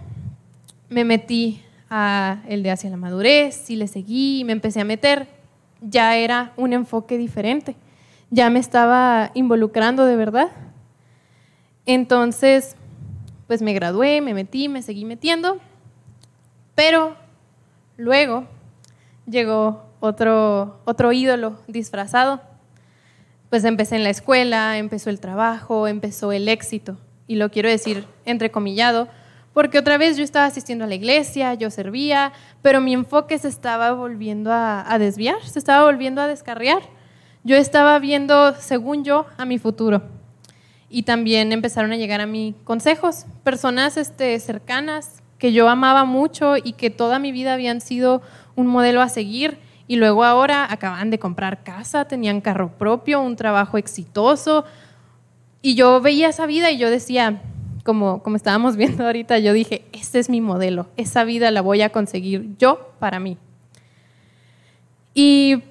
me 0.89 1.05
metí 1.05 1.63
a 1.89 2.43
el 2.49 2.63
de 2.63 2.71
hacia 2.71 2.91
la 2.91 2.97
madurez 2.97 3.71
y 3.71 3.77
le 3.77 3.87
seguí 3.87 4.41
y 4.41 4.45
me 4.45 4.53
empecé 4.53 4.81
a 4.81 4.85
meter. 4.85 5.27
Ya 5.81 6.17
era 6.17 6.53
un 6.57 6.73
enfoque 6.73 7.17
diferente. 7.17 7.77
Ya 8.31 8.51
me 8.51 8.59
estaba 8.59 9.31
involucrando 9.35 10.05
de 10.05 10.17
verdad. 10.17 10.51
Entonces, 11.87 12.77
pues 13.47 13.63
me 13.63 13.73
gradué, 13.73 14.21
me 14.21 14.35
metí, 14.35 14.69
me 14.69 14.83
seguí 14.83 15.05
metiendo. 15.05 15.59
Pero 16.75 17.17
luego 17.97 18.47
llegó 19.27 19.85
otro, 20.01 20.81
otro 20.85 21.13
ídolo 21.13 21.59
disfrazado. 21.69 22.41
Pues 23.49 23.65
empecé 23.65 23.97
en 23.97 24.05
la 24.05 24.11
escuela, 24.11 24.77
empezó 24.77 25.09
el 25.09 25.21
trabajo, 25.21 25.87
empezó 25.87 26.33
el 26.33 26.49
éxito 26.49 26.99
y 27.27 27.37
lo 27.37 27.51
quiero 27.51 27.69
decir 27.69 28.05
entrecomillado, 28.25 29.09
porque 29.57 29.79
otra 29.79 29.97
vez 29.97 30.19
yo 30.19 30.23
estaba 30.23 30.45
asistiendo 30.45 30.85
a 30.85 30.87
la 30.87 30.97
iglesia, 30.97 31.55
yo 31.55 31.71
servía, 31.71 32.33
pero 32.61 32.83
mi 32.83 32.93
enfoque 32.93 33.39
se 33.39 33.49
estaba 33.49 33.93
volviendo 33.93 34.51
a, 34.53 34.97
desviar, 34.99 35.43
se 35.45 35.59
estaba 35.59 35.87
volviendo 35.87 36.21
a 36.21 36.27
descarriar. 36.27 36.83
Yo 37.43 37.57
estaba 37.57 37.99
viendo, 37.99 38.55
según 38.57 39.03
yo, 39.03 39.25
a 39.39 39.47
mi 39.47 39.59
futuro. 39.59 40.03
Y 40.91 41.05
también 41.05 41.53
empezaron 41.53 41.91
a 41.93 41.97
llegar 41.97 42.21
a 42.21 42.27
mí 42.27 42.55
consejos, 42.65 43.25
personas 43.45 43.97
este, 43.97 44.39
cercanas 44.41 45.23
que 45.39 45.55
yo 45.55 45.71
amaba 45.71 46.05
mucho 46.05 46.59
y 46.59 46.73
que 46.73 46.91
toda 46.91 47.19
mi 47.19 47.33
vida 47.33 47.55
habían 47.55 47.81
sido 47.81 48.21
un 48.57 48.67
modelo 48.67 49.01
a 49.01 49.09
seguir. 49.09 49.59
Y 49.89 49.97
luego 49.97 50.25
ahora 50.25 50.71
acaban 50.71 51.09
de 51.09 51.19
comprar 51.19 51.63
casa, 51.63 52.07
tenían 52.07 52.43
carro 52.43 52.77
propio, 52.77 53.23
un 53.23 53.37
trabajo 53.37 53.79
exitoso, 53.79 54.67
y 55.63 55.75
yo 55.75 56.01
veía 56.01 56.29
esa 56.29 56.47
vida 56.47 56.71
y 56.71 56.79
yo 56.79 56.91
decía, 56.91 57.43
como, 57.85 58.23
como 58.23 58.37
estábamos 58.37 58.77
viendo 58.79 59.07
ahorita, 59.07 59.39
yo 59.39 59.53
dije, 59.53 59.85
ese 59.93 60.19
es 60.19 60.29
mi 60.29 60.41
modelo, 60.41 60.89
esa 60.97 61.25
vida 61.25 61.51
la 61.51 61.63
voy 61.63 61.83
a 61.83 61.91
conseguir 61.91 62.57
yo 62.59 62.93
para 62.99 63.21
mí. 63.21 63.39
Y 65.15 65.63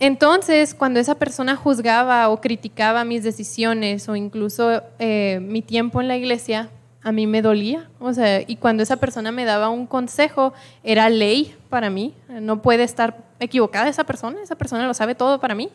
Entonces, 0.00 0.74
cuando 0.74 0.98
esa 0.98 1.14
persona 1.14 1.54
juzgaba 1.54 2.28
o 2.28 2.40
criticaba 2.40 3.04
mis 3.04 3.22
decisiones 3.22 4.08
o 4.08 4.16
incluso 4.16 4.82
eh, 4.98 5.38
mi 5.40 5.62
tiempo 5.62 6.00
en 6.00 6.08
la 6.08 6.16
iglesia, 6.16 6.70
a 7.04 7.12
mí 7.12 7.28
me 7.28 7.42
dolía. 7.42 7.88
O 8.00 8.12
sea, 8.12 8.40
y 8.44 8.56
cuando 8.56 8.82
esa 8.82 8.96
persona 8.96 9.30
me 9.30 9.44
daba 9.44 9.68
un 9.68 9.86
consejo, 9.86 10.52
era 10.82 11.08
ley 11.08 11.54
para 11.68 11.90
mí. 11.90 12.14
No 12.28 12.62
puede 12.62 12.82
estar 12.82 13.16
equivocada 13.38 13.88
esa 13.88 14.02
persona, 14.02 14.42
esa 14.42 14.56
persona 14.56 14.86
lo 14.86 14.94
sabe 14.94 15.14
todo 15.14 15.40
para 15.40 15.54
mí. 15.54 15.68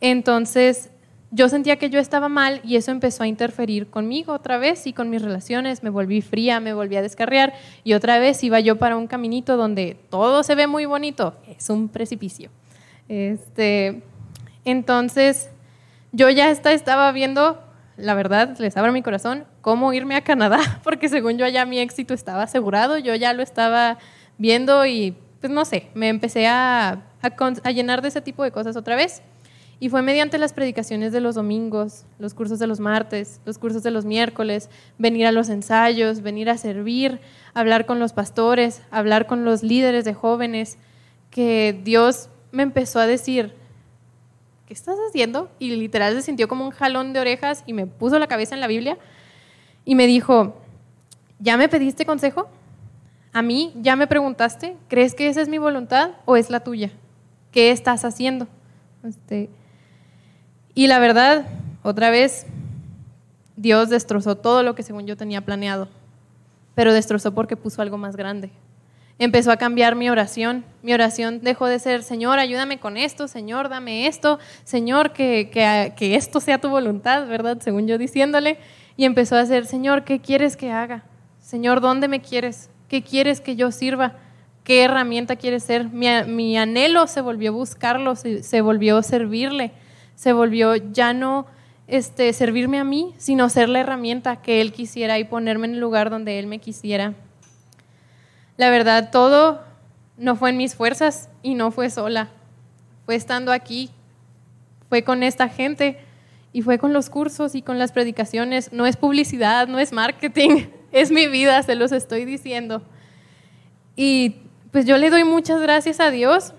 Entonces, 0.00 0.90
yo 1.32 1.48
sentía 1.48 1.76
que 1.76 1.90
yo 1.90 2.00
estaba 2.00 2.28
mal 2.28 2.60
y 2.64 2.76
eso 2.76 2.90
empezó 2.90 3.22
a 3.22 3.28
interferir 3.28 3.88
conmigo 3.88 4.32
otra 4.32 4.58
vez 4.58 4.86
y 4.86 4.92
con 4.92 5.10
mis 5.10 5.22
relaciones. 5.22 5.82
Me 5.82 5.90
volví 5.90 6.22
fría, 6.22 6.58
me 6.58 6.72
volví 6.72 6.96
a 6.96 7.02
descarriar 7.02 7.54
y 7.84 7.92
otra 7.92 8.18
vez 8.18 8.42
iba 8.42 8.58
yo 8.58 8.76
para 8.76 8.96
un 8.96 9.06
caminito 9.06 9.56
donde 9.56 9.96
todo 10.10 10.42
se 10.42 10.56
ve 10.56 10.66
muy 10.66 10.86
bonito. 10.86 11.34
Es 11.46 11.70
un 11.70 11.88
precipicio. 11.88 12.50
Este, 13.08 14.02
entonces, 14.64 15.50
yo 16.10 16.28
ya 16.30 16.50
estaba 16.50 17.12
viendo, 17.12 17.62
la 17.96 18.14
verdad, 18.14 18.56
les 18.58 18.76
abro 18.76 18.92
mi 18.92 19.02
corazón, 19.02 19.44
cómo 19.60 19.92
irme 19.92 20.16
a 20.16 20.22
Canadá, 20.22 20.80
porque 20.82 21.08
según 21.08 21.38
yo 21.38 21.46
ya 21.46 21.64
mi 21.64 21.78
éxito 21.78 22.12
estaba 22.12 22.42
asegurado, 22.42 22.98
yo 22.98 23.14
ya 23.14 23.32
lo 23.34 23.42
estaba 23.42 23.98
viendo 24.36 24.84
y, 24.84 25.16
pues 25.40 25.52
no 25.52 25.64
sé, 25.64 25.90
me 25.94 26.08
empecé 26.08 26.48
a, 26.48 27.02
a 27.22 27.70
llenar 27.70 28.02
de 28.02 28.08
ese 28.08 28.20
tipo 28.20 28.42
de 28.42 28.50
cosas 28.50 28.74
otra 28.74 28.96
vez. 28.96 29.22
Y 29.82 29.88
fue 29.88 30.02
mediante 30.02 30.36
las 30.36 30.52
predicaciones 30.52 31.10
de 31.10 31.20
los 31.20 31.34
domingos, 31.34 32.04
los 32.18 32.34
cursos 32.34 32.58
de 32.58 32.66
los 32.66 32.80
martes, 32.80 33.40
los 33.46 33.56
cursos 33.56 33.82
de 33.82 33.90
los 33.90 34.04
miércoles, 34.04 34.68
venir 34.98 35.26
a 35.26 35.32
los 35.32 35.48
ensayos, 35.48 36.20
venir 36.20 36.50
a 36.50 36.58
servir, 36.58 37.18
hablar 37.54 37.86
con 37.86 37.98
los 37.98 38.12
pastores, 38.12 38.82
hablar 38.90 39.26
con 39.26 39.46
los 39.46 39.62
líderes 39.62 40.04
de 40.04 40.12
jóvenes, 40.12 40.76
que 41.30 41.80
Dios 41.82 42.28
me 42.52 42.62
empezó 42.62 43.00
a 43.00 43.06
decir, 43.06 43.54
¿qué 44.66 44.74
estás 44.74 44.98
haciendo? 45.08 45.50
Y 45.58 45.74
literal 45.74 46.14
se 46.14 46.22
sintió 46.22 46.46
como 46.46 46.66
un 46.66 46.72
jalón 46.72 47.14
de 47.14 47.20
orejas 47.20 47.64
y 47.66 47.72
me 47.72 47.86
puso 47.86 48.18
la 48.18 48.26
cabeza 48.26 48.54
en 48.54 48.60
la 48.60 48.66
Biblia 48.66 48.98
y 49.86 49.94
me 49.94 50.06
dijo, 50.06 50.60
¿ya 51.38 51.56
me 51.56 51.70
pediste 51.70 52.04
consejo? 52.04 52.48
A 53.32 53.40
mí, 53.40 53.72
¿ya 53.76 53.96
me 53.96 54.06
preguntaste? 54.06 54.76
¿Crees 54.88 55.14
que 55.14 55.28
esa 55.28 55.40
es 55.40 55.48
mi 55.48 55.56
voluntad 55.56 56.10
o 56.26 56.36
es 56.36 56.50
la 56.50 56.60
tuya? 56.60 56.90
¿Qué 57.50 57.70
estás 57.70 58.04
haciendo? 58.04 58.46
Este, 59.04 59.48
y 60.74 60.86
la 60.86 60.98
verdad, 60.98 61.46
otra 61.82 62.10
vez, 62.10 62.46
Dios 63.56 63.88
destrozó 63.88 64.36
todo 64.36 64.62
lo 64.62 64.74
que 64.74 64.82
según 64.82 65.06
yo 65.06 65.16
tenía 65.16 65.40
planeado, 65.40 65.88
pero 66.74 66.92
destrozó 66.92 67.34
porque 67.34 67.56
puso 67.56 67.82
algo 67.82 67.98
más 67.98 68.16
grande 68.16 68.50
empezó 69.20 69.52
a 69.52 69.58
cambiar 69.58 69.94
mi 69.94 70.08
oración. 70.08 70.64
Mi 70.82 70.94
oración 70.94 71.40
dejó 71.42 71.66
de 71.66 71.78
ser, 71.78 72.02
Señor, 72.02 72.38
ayúdame 72.38 72.80
con 72.80 72.96
esto, 72.96 73.28
Señor, 73.28 73.68
dame 73.68 74.06
esto, 74.06 74.38
Señor, 74.64 75.12
que, 75.12 75.50
que, 75.94 76.14
esto 76.16 76.40
sea 76.40 76.58
tu 76.58 76.70
voluntad, 76.70 77.28
¿verdad? 77.28 77.58
Según 77.60 77.86
yo 77.86 77.98
diciéndole. 77.98 78.58
Y 78.96 79.04
empezó 79.04 79.36
a 79.36 79.44
ser, 79.44 79.66
Señor, 79.66 80.04
¿qué 80.04 80.20
quieres 80.20 80.56
que 80.56 80.72
haga? 80.72 81.04
Señor, 81.38 81.82
¿dónde 81.82 82.08
me 82.08 82.22
quieres? 82.22 82.70
¿Qué 82.88 83.02
quieres 83.02 83.42
que 83.42 83.56
yo 83.56 83.70
sirva? 83.70 84.14
¿Qué 84.64 84.82
herramienta 84.84 85.36
quieres 85.36 85.64
ser? 85.64 85.90
Mi, 85.90 86.56
anhelo 86.56 87.06
se 87.06 87.20
volvió 87.20 87.52
buscarlo, 87.52 88.16
se, 88.16 88.42
se, 88.42 88.62
volvió 88.62 89.02
servirle, 89.02 89.72
se 90.20 90.34
volvió 90.34 90.76
ya 90.76 91.14
no 91.14 91.46
este, 91.86 92.34
servirme 92.34 92.78
a 92.78 92.84
mí, 92.84 93.14
sino 93.16 93.48
ser 93.48 93.70
la 93.70 93.80
herramienta 93.80 94.36
que 94.42 94.60
Él 94.60 94.70
quisiera 94.70 95.18
y 95.18 95.24
ponerme 95.24 95.66
en 95.66 95.72
el 95.72 95.80
lugar 95.80 96.10
donde 96.10 96.38
Él 96.38 96.46
me 96.46 96.58
quisiera. 96.58 97.14
La 98.58 98.68
verdad, 98.68 99.08
todo 99.10 99.62
no 100.18 100.36
fue 100.36 100.50
en 100.50 100.58
mis 100.58 100.74
fuerzas 100.74 101.30
y 101.42 101.54
no 101.54 101.70
fue 101.70 101.88
sola. 101.88 102.28
Fue 103.06 103.14
estando 103.14 103.50
aquí, 103.50 103.88
fue 104.90 105.04
con 105.04 105.22
esta 105.22 105.48
gente 105.48 105.96
y 106.52 106.60
fue 106.60 106.76
con 106.76 106.92
los 106.92 107.08
cursos 107.08 107.54
y 107.54 107.62
con 107.62 107.78
las 107.78 107.90
predicaciones. 107.90 108.74
No 108.74 108.84
es 108.84 108.98
publicidad, 108.98 109.68
no 109.68 109.78
es 109.78 109.90
marketing, 109.90 110.66
es 110.92 111.10
mi 111.10 111.28
vida, 111.28 111.62
se 111.62 111.76
los 111.76 111.92
estoy 111.92 112.26
diciendo. 112.26 112.82
Y 113.96 114.36
pues 114.70 114.84
yo 114.84 114.98
le 114.98 115.08
doy 115.08 115.24
muchas 115.24 115.62
gracias 115.62 115.98
a 115.98 116.10
Dios 116.10 116.52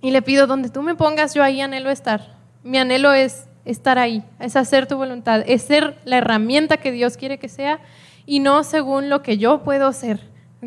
y 0.00 0.12
le 0.12 0.22
pido, 0.22 0.46
donde 0.46 0.68
tú 0.68 0.82
me 0.82 0.94
pongas, 0.94 1.34
yo 1.34 1.42
ahí 1.42 1.60
anhelo 1.60 1.90
estar. 1.90 2.35
Mi 2.66 2.78
anhelo 2.78 3.12
es 3.12 3.46
estar 3.64 3.98
ahí, 3.98 4.22
es 4.40 4.56
hacer 4.56 4.86
tu 4.86 4.96
voluntad, 4.96 5.42
es 5.46 5.62
ser 5.62 5.98
la 6.04 6.18
herramienta 6.18 6.76
que 6.76 6.92
Dios 6.92 7.16
quiere 7.16 7.38
que 7.38 7.48
sea 7.48 7.80
y 8.26 8.40
no 8.40 8.62
según 8.64 9.08
lo 9.08 9.22
que 9.22 9.38
yo 9.38 9.62
puedo 9.62 9.92
ser 9.92 10.20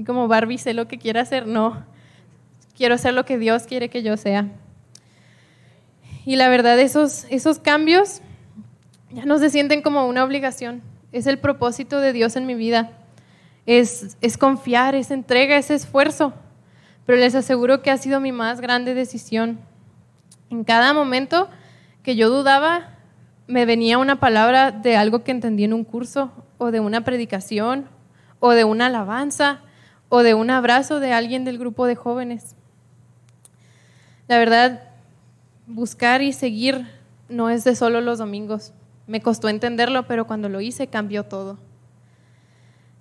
como 0.06 0.28
Barbie 0.28 0.58
sé 0.58 0.74
lo 0.74 0.88
que 0.88 0.98
quiere 0.98 1.20
hacer, 1.20 1.48
no. 1.48 1.86
Quiero 2.76 2.98
ser 2.98 3.14
lo 3.14 3.26
que 3.26 3.38
Dios 3.38 3.64
quiere 3.64 3.90
que 3.90 4.04
yo 4.04 4.18
sea. 4.18 4.48
Y 6.26 6.36
la 6.36 6.48
verdad, 6.50 6.80
esos, 6.80 7.26
esos 7.30 7.60
cambios 7.60 8.22
ya 9.12 9.26
no 9.26 9.38
se 9.40 9.50
sienten 9.50 9.82
como 9.82 10.08
una 10.08 10.24
obligación. 10.24 10.82
Es 11.12 11.28
el 11.28 11.40
propósito 11.40 12.00
de 12.00 12.14
Dios 12.14 12.36
en 12.36 12.46
mi 12.46 12.56
vida. 12.56 12.92
Es, 13.66 14.18
es 14.22 14.38
confiar, 14.38 14.96
es 14.96 15.12
entrega, 15.12 15.58
es 15.58 15.72
esfuerzo. 15.72 16.34
Pero 17.06 17.18
les 17.18 17.36
aseguro 17.36 17.82
que 17.82 17.92
ha 17.92 17.98
sido 17.98 18.20
mi 18.20 18.32
más 18.32 18.62
grande 18.62 18.94
decisión. 18.94 19.60
En 20.50 20.64
cada 20.64 20.94
momento 20.94 21.50
que 22.04 22.16
yo 22.16 22.30
dudaba, 22.30 22.98
me 23.48 23.66
venía 23.66 23.98
una 23.98 24.20
palabra 24.20 24.72
de 24.72 24.96
algo 24.96 25.24
que 25.24 25.32
entendí 25.32 25.64
en 25.64 25.74
un 25.74 25.84
curso 25.84 26.32
o 26.58 26.72
de 26.72 26.80
una 26.80 27.04
predicación 27.04 27.88
o 28.40 28.52
de 28.52 28.64
una 28.64 28.88
alabanza 28.88 29.62
o 30.10 30.24
de 30.24 30.34
un 30.34 30.50
abrazo 30.50 31.00
de 31.00 31.14
alguien 31.14 31.46
del 31.46 31.58
grupo 31.58 31.86
de 31.86 31.96
jóvenes. 31.96 32.56
La 34.28 34.38
verdad, 34.38 34.84
buscar 35.66 36.22
y 36.22 36.34
seguir 36.34 36.88
no 37.30 37.50
es 37.50 37.64
de 37.64 37.76
solo 37.76 38.02
los 38.02 38.20
domingos. 38.20 38.74
Me 39.08 39.22
costó 39.22 39.50
entenderlo, 39.50 40.06
pero 40.08 40.28
cuando 40.28 40.50
lo 40.50 40.62
hice 40.62 40.88
cambió 40.88 41.24
todo. 41.24 41.58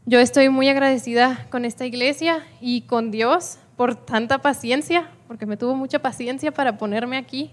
Yo 0.06 0.20
estoy 0.20 0.48
muy 0.48 0.70
agradecida 0.70 1.46
con 1.50 1.66
esta 1.66 1.84
iglesia 1.84 2.42
y 2.62 2.82
con 2.82 3.10
Dios 3.10 3.58
por 3.76 3.94
tanta 3.94 4.38
paciencia, 4.38 5.10
porque 5.26 5.44
me 5.44 5.58
tuvo 5.58 5.74
mucha 5.74 5.98
paciencia 5.98 6.50
para 6.50 6.78
ponerme 6.78 7.18
aquí. 7.18 7.52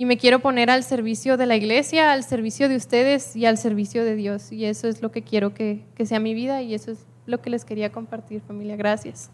Y 0.00 0.06
me 0.06 0.16
quiero 0.16 0.38
poner 0.38 0.70
al 0.70 0.82
servicio 0.82 1.36
de 1.36 1.44
la 1.44 1.56
iglesia, 1.56 2.12
al 2.12 2.24
servicio 2.24 2.70
de 2.70 2.76
ustedes 2.76 3.36
y 3.36 3.44
al 3.44 3.58
servicio 3.58 4.02
de 4.02 4.14
Dios. 4.14 4.50
Y 4.50 4.64
eso 4.64 4.88
es 4.88 5.02
lo 5.02 5.12
que 5.12 5.20
quiero 5.20 5.52
que, 5.52 5.84
que 5.94 6.06
sea 6.06 6.18
mi 6.18 6.32
vida 6.32 6.62
y 6.62 6.72
eso 6.72 6.92
es 6.92 7.00
lo 7.26 7.42
que 7.42 7.50
les 7.50 7.66
quería 7.66 7.92
compartir, 7.92 8.40
familia. 8.48 8.76
Gracias. 8.76 9.28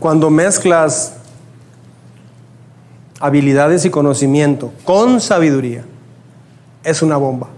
Cuando 0.00 0.30
mezclas 0.30 1.16
habilidades 3.20 3.84
y 3.84 3.90
conocimiento 3.90 4.72
con 4.82 5.20
sabiduría, 5.20 5.84
es 6.82 7.02
una 7.02 7.18
bomba. 7.18 7.50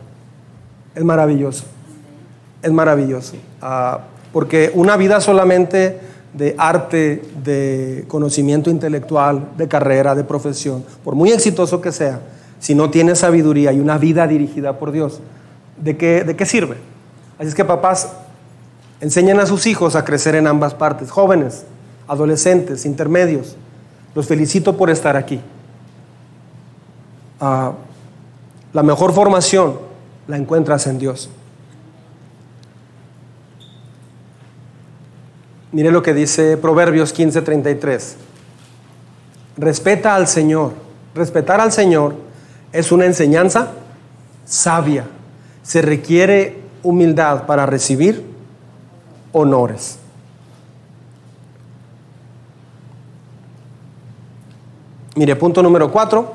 Es 0.95 1.03
maravilloso. 1.03 1.65
Es 2.61 2.71
maravilloso. 2.71 3.37
Ah, 3.63 4.01
porque 4.31 4.71
una 4.75 4.99
vida 4.99 5.23
solamente 5.23 6.13
de 6.35 6.55
arte, 6.59 7.23
de 7.45 8.05
conocimiento 8.09 8.69
intelectual, 8.69 9.53
de 9.57 9.69
carrera, 9.69 10.15
de 10.15 10.25
profesión, 10.25 10.85
por 11.03 11.15
muy 11.15 11.31
exitoso 11.31 11.81
que 11.81 11.93
sea, 11.93 12.21
si 12.59 12.75
no 12.75 12.91
tiene 12.91 13.15
sabiduría 13.15 13.73
y 13.73 13.81
una 13.81 13.99
vida 13.99 14.27
dirigida 14.27 14.79
por 14.79 14.91
Dios, 14.91 15.21
¿de 15.81 15.97
qué, 15.97 16.25
de 16.25 16.35
qué 16.35 16.45
sirve? 16.45 16.77
Así 17.39 17.49
es 17.49 17.55
que 17.55 17.65
papás, 17.65 18.09
enseñen 19.01 19.39
a 19.39 19.47
sus 19.47 19.67
hijos 19.67 19.97
a 19.97 20.05
crecer 20.05 20.35
en 20.35 20.47
ambas 20.47 20.75
partes, 20.75 21.11
jóvenes, 21.11 21.65
adolescentes, 22.09 22.85
intermedios. 22.85 23.57
Los 24.15 24.27
felicito 24.27 24.77
por 24.77 24.91
estar 24.91 25.17
aquí. 25.17 25.41
Ah, 27.41 27.73
la 28.73 28.83
mejor 28.83 29.13
formación 29.13 29.79
la 30.27 30.37
encuentras 30.37 30.87
en 30.87 30.99
Dios. 30.99 31.29
Mire 35.75 35.91
lo 35.91 36.03
que 36.03 36.15
dice 36.15 36.57
Proverbios 36.57 37.13
15:33. 37.13 38.17
Respeta 39.59 40.15
al 40.15 40.27
Señor. 40.27 40.73
Respetar 41.15 41.61
al 41.61 41.71
Señor 41.71 42.15
es 42.73 42.91
una 42.91 43.05
enseñanza 43.05 43.73
sabia 44.47 45.05
se 45.65 45.81
requiere 45.83 46.59
humildad 46.83 47.47
para 47.47 47.67
recibir 47.67 48.23
honores. 49.33 49.99
Mire, 55.17 55.35
punto 55.37 55.63
número 55.63 55.91
cuatro 55.91 56.35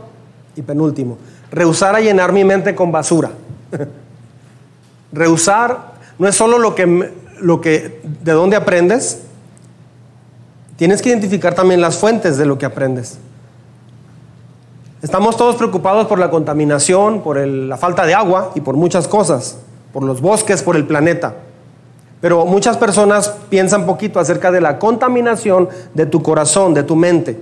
y 0.56 0.62
penúltimo. 0.64 1.18
Rehusar 1.52 1.96
a 1.96 2.00
llenar 2.00 2.34
mi 2.34 2.44
mente 2.44 2.74
con 2.74 2.92
basura. 2.92 3.32
Rehusar 5.12 5.94
no 6.18 6.28
es 6.28 6.36
solo 6.36 6.58
lo 6.58 6.74
que, 6.74 7.14
lo 7.40 7.62
que, 7.62 8.02
de 8.04 8.32
dónde 8.32 8.56
aprendes, 8.56 9.22
tienes 10.80 11.02
que 11.02 11.10
identificar 11.10 11.54
también 11.54 11.82
las 11.82 11.98
fuentes 11.98 12.38
de 12.38 12.46
lo 12.46 12.58
que 12.58 12.66
aprendes. 12.66 13.18
Estamos 15.02 15.36
todos 15.36 15.58
preocupados 15.58 16.08
por 16.08 16.20
la 16.20 16.30
contaminación, 16.30 17.22
por 17.22 17.38
la 17.38 17.76
falta 17.76 18.06
de 18.06 18.14
agua 18.14 18.54
y 18.56 18.62
por 18.62 18.78
muchas 18.78 19.06
cosas, 19.06 19.58
por 19.92 20.04
los 20.04 20.22
bosques, 20.22 20.64
por 20.64 20.78
el 20.78 20.88
planeta. 20.88 21.36
Pero 22.22 22.46
muchas 22.46 22.78
personas 22.78 23.28
piensan 23.50 23.86
poquito 23.86 24.22
acerca 24.22 24.52
de 24.52 24.62
la 24.62 24.80
contaminación 24.80 25.68
de 25.94 26.06
tu 26.06 26.24
corazón, 26.24 26.74
de 26.74 26.84
tu 26.84 26.96
mente. 26.96 27.38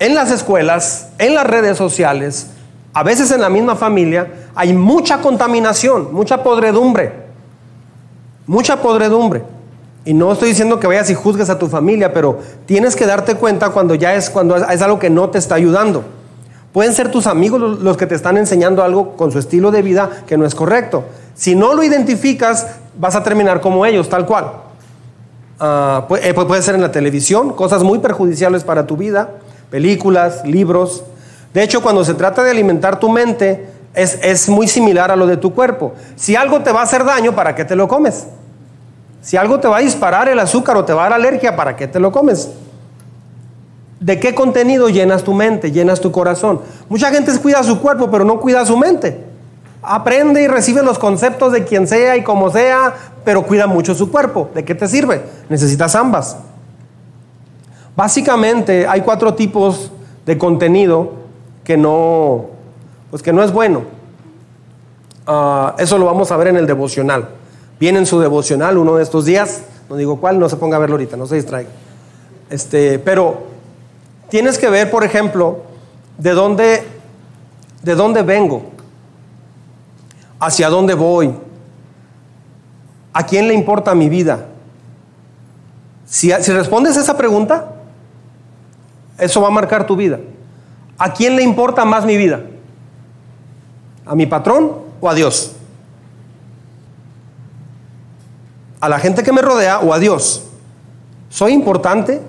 En 0.00 0.16
las 0.16 0.32
escuelas, 0.32 1.10
en 1.18 1.36
las 1.36 1.46
redes 1.46 1.78
sociales, 1.78 2.48
a 2.92 3.04
veces 3.04 3.30
en 3.30 3.40
la 3.40 3.50
misma 3.50 3.76
familia, 3.76 4.48
hay 4.56 4.72
mucha 4.72 5.20
contaminación, 5.20 6.12
mucha 6.12 6.42
podredumbre. 6.42 7.12
Mucha 8.48 8.82
podredumbre. 8.82 9.59
Y 10.04 10.14
no 10.14 10.32
estoy 10.32 10.48
diciendo 10.48 10.80
que 10.80 10.86
vayas 10.86 11.10
y 11.10 11.14
juzgues 11.14 11.50
a 11.50 11.58
tu 11.58 11.68
familia, 11.68 12.12
pero 12.12 12.38
tienes 12.66 12.96
que 12.96 13.06
darte 13.06 13.34
cuenta 13.34 13.70
cuando 13.70 13.94
ya 13.94 14.14
es 14.14 14.30
cuando 14.30 14.56
es 14.56 14.82
algo 14.82 14.98
que 14.98 15.10
no 15.10 15.28
te 15.28 15.38
está 15.38 15.56
ayudando. 15.56 16.04
Pueden 16.72 16.94
ser 16.94 17.10
tus 17.10 17.26
amigos 17.26 17.60
los 17.80 17.96
que 17.96 18.06
te 18.06 18.14
están 18.14 18.36
enseñando 18.36 18.82
algo 18.82 19.16
con 19.16 19.32
su 19.32 19.38
estilo 19.38 19.70
de 19.70 19.82
vida 19.82 20.08
que 20.26 20.38
no 20.38 20.46
es 20.46 20.54
correcto. 20.54 21.04
Si 21.34 21.54
no 21.54 21.74
lo 21.74 21.82
identificas, 21.82 22.66
vas 22.98 23.16
a 23.16 23.22
terminar 23.22 23.60
como 23.60 23.84
ellos, 23.84 24.08
tal 24.08 24.24
cual. 24.24 24.52
Ah, 25.58 26.06
eh, 26.22 26.32
puede 26.32 26.62
ser 26.62 26.76
en 26.76 26.80
la 26.80 26.92
televisión, 26.92 27.54
cosas 27.54 27.82
muy 27.82 27.98
perjudiciales 27.98 28.64
para 28.64 28.86
tu 28.86 28.96
vida, 28.96 29.30
películas, 29.68 30.42
libros. 30.44 31.02
De 31.52 31.62
hecho, 31.62 31.82
cuando 31.82 32.04
se 32.04 32.14
trata 32.14 32.42
de 32.42 32.52
alimentar 32.52 33.00
tu 33.00 33.10
mente, 33.10 33.68
es, 33.92 34.18
es 34.22 34.48
muy 34.48 34.68
similar 34.68 35.10
a 35.10 35.16
lo 35.16 35.26
de 35.26 35.36
tu 35.36 35.52
cuerpo. 35.52 35.92
Si 36.14 36.36
algo 36.36 36.60
te 36.60 36.72
va 36.72 36.80
a 36.80 36.84
hacer 36.84 37.04
daño, 37.04 37.34
¿para 37.34 37.54
qué 37.54 37.64
te 37.64 37.74
lo 37.76 37.88
comes? 37.88 38.26
Si 39.22 39.36
algo 39.36 39.60
te 39.60 39.68
va 39.68 39.78
a 39.78 39.80
disparar 39.80 40.28
el 40.28 40.38
azúcar 40.38 40.76
o 40.76 40.84
te 40.84 40.92
va 40.92 41.02
a 41.06 41.10
dar 41.10 41.20
alergia, 41.20 41.54
¿para 41.56 41.76
qué 41.76 41.86
te 41.86 42.00
lo 42.00 42.10
comes? 42.10 42.50
¿De 44.00 44.18
qué 44.18 44.34
contenido 44.34 44.88
llenas 44.88 45.22
tu 45.22 45.34
mente, 45.34 45.70
llenas 45.70 46.00
tu 46.00 46.10
corazón? 46.10 46.60
Mucha 46.88 47.10
gente 47.10 47.36
cuida 47.38 47.62
su 47.62 47.80
cuerpo, 47.80 48.10
pero 48.10 48.24
no 48.24 48.40
cuida 48.40 48.64
su 48.64 48.76
mente. 48.78 49.24
Aprende 49.82 50.42
y 50.42 50.48
recibe 50.48 50.82
los 50.82 50.98
conceptos 50.98 51.52
de 51.52 51.64
quien 51.64 51.86
sea 51.86 52.16
y 52.16 52.22
como 52.22 52.50
sea, 52.50 52.94
pero 53.24 53.42
cuida 53.42 53.66
mucho 53.66 53.94
su 53.94 54.10
cuerpo. 54.10 54.48
¿De 54.54 54.64
qué 54.64 54.74
te 54.74 54.88
sirve? 54.88 55.22
Necesitas 55.50 55.94
ambas. 55.94 56.38
Básicamente 57.94 58.86
hay 58.86 59.02
cuatro 59.02 59.34
tipos 59.34 59.90
de 60.24 60.38
contenido 60.38 61.12
que 61.62 61.76
no, 61.76 62.46
pues 63.10 63.22
que 63.22 63.32
no 63.32 63.42
es 63.42 63.52
bueno. 63.52 63.82
Ah, 65.26 65.74
eso 65.78 65.98
lo 65.98 66.06
vamos 66.06 66.32
a 66.32 66.36
ver 66.38 66.48
en 66.48 66.56
el 66.56 66.66
devocional. 66.66 67.39
Viene 67.80 67.98
en 67.98 68.06
su 68.06 68.20
devocional 68.20 68.78
uno 68.78 68.96
de 68.96 69.02
estos 69.02 69.24
días, 69.24 69.62
no 69.88 69.96
digo 69.96 70.20
cuál, 70.20 70.38
no 70.38 70.48
se 70.48 70.56
ponga 70.56 70.76
a 70.76 70.80
verlo 70.80 70.94
ahorita, 70.94 71.16
no 71.16 71.26
se 71.26 71.34
distraiga. 71.36 71.70
Este, 72.50 72.98
pero 72.98 73.50
Tienes 74.30 74.58
que 74.58 74.70
ver, 74.70 74.90
por 74.90 75.02
ejemplo, 75.02 75.64
de 76.16 76.30
dónde, 76.30 76.84
de 77.82 77.94
dónde 77.96 78.22
vengo, 78.22 78.70
hacia 80.38 80.70
dónde 80.70 80.94
voy, 80.94 81.34
a 83.12 83.26
quién 83.26 83.48
le 83.48 83.54
importa 83.54 83.92
mi 83.94 84.08
vida. 84.08 84.46
Si, 86.06 86.30
si 86.30 86.52
respondes 86.52 86.96
esa 86.96 87.16
pregunta, 87.16 87.72
eso 89.18 89.40
va 89.40 89.48
a 89.48 89.50
marcar 89.50 89.84
tu 89.84 89.96
vida. 89.96 90.20
¿A 90.96 91.12
quién 91.12 91.34
le 91.34 91.42
importa 91.42 91.84
más 91.84 92.04
mi 92.04 92.16
vida? 92.16 92.40
¿A 94.06 94.14
mi 94.14 94.26
patrón 94.26 94.72
o 95.00 95.10
a 95.10 95.14
Dios? 95.14 95.56
¿A 98.80 98.88
la 98.88 98.98
gente 98.98 99.22
que 99.22 99.32
me 99.32 99.42
rodea 99.42 99.80
o 99.80 99.92
a 99.92 99.98
Dios? 99.98 100.44
¿Soy 101.28 101.52
importante? 101.52 102.20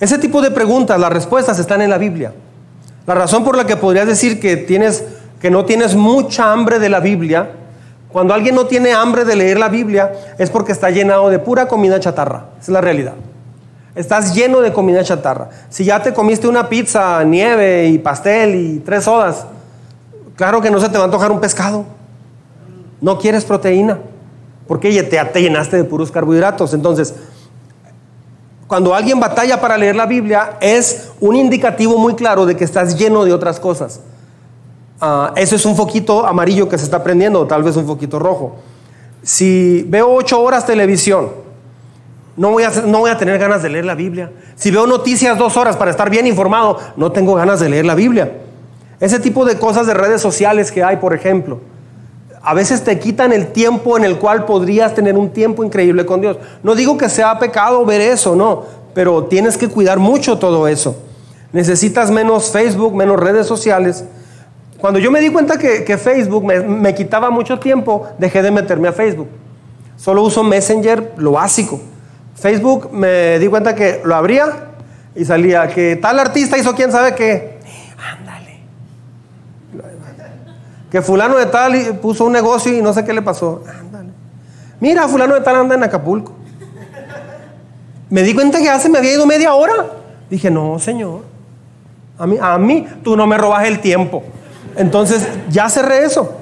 Ese 0.00 0.18
tipo 0.18 0.42
de 0.42 0.50
preguntas, 0.50 0.98
las 0.98 1.12
respuestas 1.12 1.58
están 1.58 1.80
en 1.80 1.90
la 1.90 1.98
Biblia. 1.98 2.32
La 3.06 3.14
razón 3.14 3.44
por 3.44 3.56
la 3.56 3.66
que 3.66 3.76
podrías 3.76 4.06
decir 4.06 4.40
que, 4.40 4.56
tienes, 4.56 5.04
que 5.40 5.50
no 5.50 5.64
tienes 5.64 5.94
mucha 5.94 6.52
hambre 6.52 6.80
de 6.80 6.88
la 6.88 7.00
Biblia, 7.00 7.50
cuando 8.12 8.34
alguien 8.34 8.54
no 8.54 8.66
tiene 8.66 8.92
hambre 8.92 9.24
de 9.24 9.36
leer 9.36 9.58
la 9.58 9.68
Biblia, 9.68 10.12
es 10.38 10.50
porque 10.50 10.72
está 10.72 10.90
llenado 10.90 11.28
de 11.28 11.38
pura 11.38 11.68
comida 11.68 12.00
chatarra. 12.00 12.46
Esa 12.58 12.62
es 12.62 12.68
la 12.68 12.80
realidad. 12.80 13.14
Estás 13.94 14.34
lleno 14.34 14.60
de 14.60 14.72
comida 14.72 15.04
chatarra. 15.04 15.50
Si 15.70 15.84
ya 15.84 16.02
te 16.02 16.12
comiste 16.12 16.48
una 16.48 16.68
pizza, 16.68 17.22
nieve 17.24 17.86
y 17.86 17.98
pastel 17.98 18.54
y 18.54 18.78
tres 18.80 19.04
sodas, 19.04 19.46
claro 20.34 20.60
que 20.60 20.70
no 20.70 20.80
se 20.80 20.88
te 20.88 20.98
va 20.98 21.04
a 21.04 21.06
antojar 21.06 21.30
un 21.30 21.40
pescado. 21.40 21.84
No 23.00 23.18
quieres 23.18 23.44
proteína, 23.44 23.98
porque 24.66 25.02
te, 25.02 25.24
te 25.24 25.42
llenaste 25.42 25.76
de 25.76 25.84
puros 25.84 26.10
carbohidratos. 26.10 26.74
Entonces, 26.74 27.14
cuando 28.66 28.94
alguien 28.94 29.20
batalla 29.20 29.60
para 29.60 29.78
leer 29.78 29.94
la 29.94 30.06
Biblia 30.06 30.56
es 30.60 31.12
un 31.20 31.36
indicativo 31.36 31.98
muy 31.98 32.14
claro 32.14 32.46
de 32.46 32.56
que 32.56 32.64
estás 32.64 32.98
lleno 32.98 33.24
de 33.24 33.32
otras 33.32 33.60
cosas. 33.60 34.00
Uh, 35.00 35.36
eso 35.36 35.56
es 35.56 35.64
un 35.66 35.76
foquito 35.76 36.26
amarillo 36.26 36.68
que 36.68 36.78
se 36.78 36.84
está 36.84 37.04
prendiendo, 37.04 37.40
o 37.40 37.46
tal 37.46 37.62
vez 37.62 37.76
un 37.76 37.86
foquito 37.86 38.18
rojo. 38.18 38.56
Si 39.22 39.84
veo 39.88 40.12
ocho 40.12 40.40
horas 40.40 40.66
televisión, 40.66 41.28
no 42.36 42.50
voy, 42.50 42.64
a, 42.64 42.70
no 42.86 43.00
voy 43.00 43.10
a 43.10 43.18
tener 43.18 43.38
ganas 43.38 43.62
de 43.62 43.68
leer 43.68 43.84
la 43.84 43.94
Biblia. 43.94 44.32
Si 44.56 44.70
veo 44.70 44.86
noticias 44.86 45.38
dos 45.38 45.56
horas 45.56 45.76
para 45.76 45.90
estar 45.90 46.10
bien 46.10 46.26
informado, 46.26 46.78
no 46.96 47.12
tengo 47.12 47.34
ganas 47.34 47.60
de 47.60 47.68
leer 47.68 47.84
la 47.84 47.94
Biblia. 47.94 48.38
Ese 48.98 49.20
tipo 49.20 49.44
de 49.44 49.58
cosas 49.58 49.86
de 49.86 49.94
redes 49.94 50.20
sociales 50.20 50.72
que 50.72 50.82
hay, 50.82 50.96
por 50.96 51.14
ejemplo 51.14 51.60
a 52.46 52.54
veces 52.54 52.84
te 52.84 52.96
quitan 53.00 53.32
el 53.32 53.48
tiempo 53.48 53.96
en 53.96 54.04
el 54.04 54.18
cual 54.18 54.44
podrías 54.44 54.94
tener 54.94 55.16
un 55.18 55.30
tiempo 55.30 55.64
increíble 55.64 56.06
con 56.06 56.20
Dios. 56.20 56.36
No 56.62 56.76
digo 56.76 56.96
que 56.96 57.08
sea 57.08 57.40
pecado 57.40 57.84
ver 57.84 58.00
eso, 58.00 58.36
no, 58.36 58.62
pero 58.94 59.24
tienes 59.24 59.58
que 59.58 59.66
cuidar 59.66 59.98
mucho 59.98 60.38
todo 60.38 60.68
eso. 60.68 60.96
Necesitas 61.52 62.12
menos 62.12 62.52
Facebook, 62.52 62.94
menos 62.94 63.18
redes 63.18 63.48
sociales. 63.48 64.04
Cuando 64.78 65.00
yo 65.00 65.10
me 65.10 65.20
di 65.20 65.30
cuenta 65.30 65.58
que, 65.58 65.98
Facebook 65.98 66.44
me, 66.44 66.60
me, 66.60 66.94
quitaba 66.94 67.30
mucho 67.30 67.58
tiempo, 67.58 68.06
dejé 68.16 68.42
de 68.42 68.52
meterme 68.52 68.86
a 68.86 68.92
Facebook. 68.92 69.28
Solo 69.96 70.22
uso 70.22 70.44
Messenger, 70.44 71.14
lo 71.16 71.32
básico. 71.32 71.80
Facebook 72.36 72.92
me 72.92 73.40
di 73.40 73.48
cuenta 73.48 73.74
que 73.74 74.02
lo 74.04 74.14
abría 74.14 74.68
y 75.16 75.24
salía 75.24 75.66
que 75.66 75.96
tal 75.96 76.16
artista 76.20 76.56
hizo 76.56 76.76
quién 76.76 76.92
sabe 76.92 77.16
qué. 77.16 77.58
Que 80.90 81.02
fulano 81.02 81.36
de 81.36 81.46
tal 81.46 81.98
puso 82.00 82.24
un 82.24 82.32
negocio 82.32 82.72
y 82.72 82.80
no 82.80 82.92
sé 82.92 83.04
qué 83.04 83.12
le 83.12 83.22
pasó. 83.22 83.62
Ándale. 83.68 84.10
Mira, 84.80 85.08
fulano 85.08 85.34
de 85.34 85.40
tal 85.40 85.56
anda 85.56 85.74
en 85.74 85.82
Acapulco. 85.82 86.32
Me 88.08 88.22
di 88.22 88.34
cuenta 88.34 88.58
que 88.58 88.68
hace 88.68 88.88
me 88.88 88.98
había 88.98 89.14
ido 89.14 89.26
media 89.26 89.54
hora. 89.54 89.86
Dije, 90.30 90.50
no, 90.50 90.78
señor. 90.78 91.22
A 92.18 92.26
mí, 92.26 92.36
a 92.40 92.56
mí 92.58 92.86
tú 93.02 93.16
no 93.16 93.26
me 93.26 93.36
robas 93.36 93.66
el 93.66 93.80
tiempo. 93.80 94.22
Entonces 94.76 95.26
ya 95.50 95.68
cerré 95.68 96.04
eso. 96.04 96.32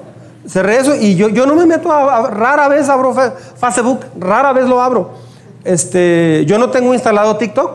Cerré 0.46 0.76
eso 0.76 0.94
y 0.94 1.14
yo, 1.16 1.28
yo 1.30 1.46
no 1.46 1.54
me 1.54 1.64
meto 1.64 1.90
a, 1.90 2.28
rara 2.28 2.68
vez 2.68 2.88
abro 2.88 3.14
Facebook, 3.56 4.00
rara 4.18 4.52
vez 4.52 4.66
lo 4.66 4.80
abro. 4.80 5.12
Este, 5.64 6.44
yo 6.46 6.58
no 6.58 6.68
tengo 6.68 6.92
instalado 6.92 7.36
TikTok, 7.38 7.70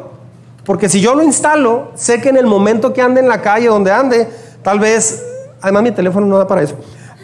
porque 0.66 0.88
si 0.88 1.02
yo 1.02 1.16
lo 1.16 1.24
instalo, 1.24 1.92
sé 1.96 2.22
que 2.22 2.30
en 2.30 2.38
el 2.38 2.46
momento 2.46 2.94
que 2.94 3.02
ande 3.02 3.22
en 3.22 3.28
la 3.28 3.42
calle, 3.42 3.68
donde 3.68 3.92
ande, 3.92 4.30
tal 4.62 4.80
vez 4.80 5.26
Además, 5.62 5.84
mi 5.84 5.92
teléfono 5.92 6.26
no 6.26 6.38
da 6.38 6.48
para 6.48 6.62
eso. 6.62 6.76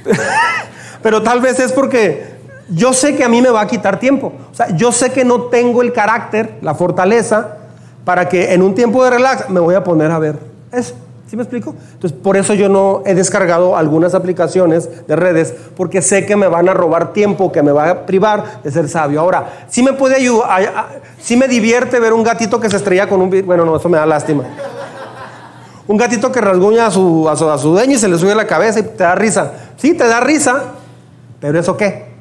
Pero 1.01 1.21
tal 1.21 1.41
vez 1.41 1.59
es 1.59 1.71
porque 1.71 2.35
yo 2.69 2.93
sé 2.93 3.15
que 3.15 3.23
a 3.23 3.29
mí 3.29 3.41
me 3.41 3.49
va 3.49 3.61
a 3.61 3.67
quitar 3.67 3.99
tiempo. 3.99 4.33
O 4.51 4.55
sea, 4.55 4.75
yo 4.75 4.91
sé 4.91 5.11
que 5.11 5.23
no 5.23 5.43
tengo 5.43 5.81
el 5.81 5.93
carácter, 5.93 6.57
la 6.61 6.73
fortaleza, 6.73 7.57
para 8.03 8.29
que 8.29 8.53
en 8.53 8.61
un 8.61 8.75
tiempo 8.75 9.03
de 9.03 9.11
relax 9.11 9.49
me 9.49 9.59
voy 9.59 9.75
a 9.75 9.83
poner 9.83 10.11
a 10.11 10.19
ver 10.19 10.37
eso. 10.71 10.95
¿Sí 11.27 11.35
me 11.35 11.41
explico? 11.41 11.75
Entonces, 11.93 12.17
por 12.19 12.37
eso 12.37 12.53
yo 12.53 12.69
no 12.69 13.01
he 13.03 13.15
descargado 13.15 13.75
algunas 13.75 14.13
aplicaciones 14.13 15.07
de 15.07 15.15
redes, 15.15 15.55
porque 15.75 16.03
sé 16.03 16.23
que 16.23 16.35
me 16.35 16.47
van 16.47 16.69
a 16.69 16.73
robar 16.75 17.13
tiempo, 17.13 17.51
que 17.51 17.63
me 17.63 17.71
va 17.71 17.89
a 17.89 18.05
privar 18.05 18.61
de 18.63 18.69
ser 18.69 18.87
sabio. 18.87 19.21
Ahora, 19.21 19.65
sí 19.67 19.81
me 19.81 19.93
puede 19.93 20.17
ayudar, 20.17 21.01
sí 21.19 21.35
me 21.35 21.47
divierte 21.47 21.99
ver 21.99 22.13
un 22.13 22.23
gatito 22.23 22.59
que 22.59 22.69
se 22.69 22.77
estrella 22.77 23.09
con 23.09 23.21
un... 23.21 23.43
Bueno, 23.43 23.65
no, 23.65 23.75
eso 23.75 23.89
me 23.89 23.97
da 23.97 24.05
lástima. 24.05 24.43
Un 25.87 25.97
gatito 25.97 26.31
que 26.31 26.41
rasguña 26.41 26.87
a 26.87 26.91
su, 26.91 27.29
a 27.29 27.35
su, 27.35 27.69
dueño 27.69 27.93
y 27.93 27.97
se 27.97 28.07
le 28.07 28.17
sube 28.17 28.33
la 28.33 28.47
cabeza 28.47 28.79
y 28.79 28.83
te 28.83 29.03
da 29.03 29.13
risa. 29.15 29.51
Sí, 29.77 29.93
te 29.93 30.07
da 30.07 30.19
risa, 30.19 30.63
pero 31.39 31.59
¿eso 31.59 31.77
qué? 31.77 32.15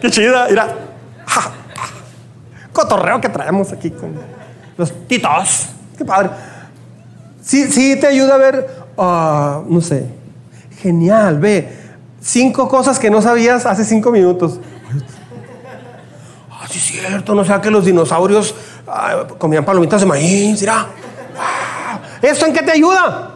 Qué 0.00 0.10
chida, 0.10 0.46
mira. 0.50 0.68
Cotorreo 2.72 3.20
que 3.22 3.30
traemos 3.30 3.72
aquí 3.72 3.90
con 3.90 4.12
los 4.76 4.92
titos. 5.06 5.68
Qué 5.96 6.04
padre. 6.04 6.30
Sí, 7.42 7.70
sí, 7.70 7.96
te 7.96 8.06
ayuda 8.06 8.34
a 8.34 8.38
ver, 8.38 8.84
ah, 8.98 9.62
no 9.66 9.80
sé. 9.80 10.06
Genial, 10.82 11.38
ve. 11.38 11.84
Cinco 12.20 12.68
cosas 12.68 12.98
que 12.98 13.10
no 13.10 13.22
sabías 13.22 13.64
hace 13.64 13.84
cinco 13.84 14.10
minutos. 14.10 14.60
Ah, 16.50 16.66
sí, 16.68 16.78
es 16.78 16.84
cierto, 16.84 17.34
no 17.34 17.44
sea 17.44 17.60
que 17.60 17.70
los 17.70 17.84
dinosaurios 17.84 18.54
comían 19.38 19.64
palomitas 19.64 20.00
de 20.00 20.06
maíz, 20.06 20.60
dirá. 20.60 20.86
¿Eso 22.22 22.46
en 22.46 22.52
qué 22.52 22.62
te 22.62 22.72
ayuda? 22.72 23.30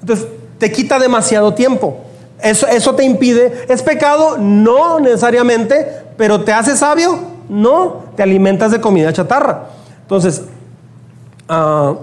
Entonces, 0.00 0.26
te 0.58 0.72
quita 0.72 0.98
demasiado 0.98 1.54
tiempo. 1.54 2.04
Eso, 2.40 2.66
eso 2.66 2.94
te 2.94 3.04
impide. 3.04 3.66
¿Es 3.68 3.82
pecado? 3.82 4.36
No 4.38 5.00
necesariamente, 5.00 5.86
pero 6.16 6.42
¿te 6.42 6.52
hace 6.52 6.76
sabio? 6.76 7.18
No, 7.48 8.04
te 8.16 8.22
alimentas 8.22 8.72
de 8.72 8.80
comida 8.80 9.12
chatarra. 9.12 9.68
Entonces, 10.02 10.42
ah, 11.48 11.94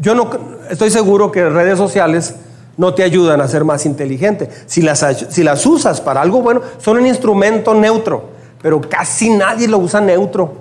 yo 0.00 0.14
no 0.14 0.30
estoy 0.70 0.90
seguro 0.90 1.30
que 1.30 1.48
redes 1.48 1.78
sociales 1.78 2.34
no 2.76 2.94
te 2.94 3.02
ayudan 3.02 3.40
a 3.40 3.48
ser 3.48 3.64
más 3.64 3.86
inteligente. 3.86 4.48
Si 4.66 4.82
las, 4.82 5.04
si 5.28 5.42
las 5.42 5.64
usas 5.66 6.00
para 6.00 6.22
algo 6.22 6.40
bueno, 6.40 6.62
son 6.78 6.98
un 6.98 7.06
instrumento 7.06 7.74
neutro, 7.74 8.30
pero 8.60 8.80
casi 8.80 9.30
nadie 9.30 9.68
lo 9.68 9.78
usa 9.78 10.00
neutro, 10.00 10.54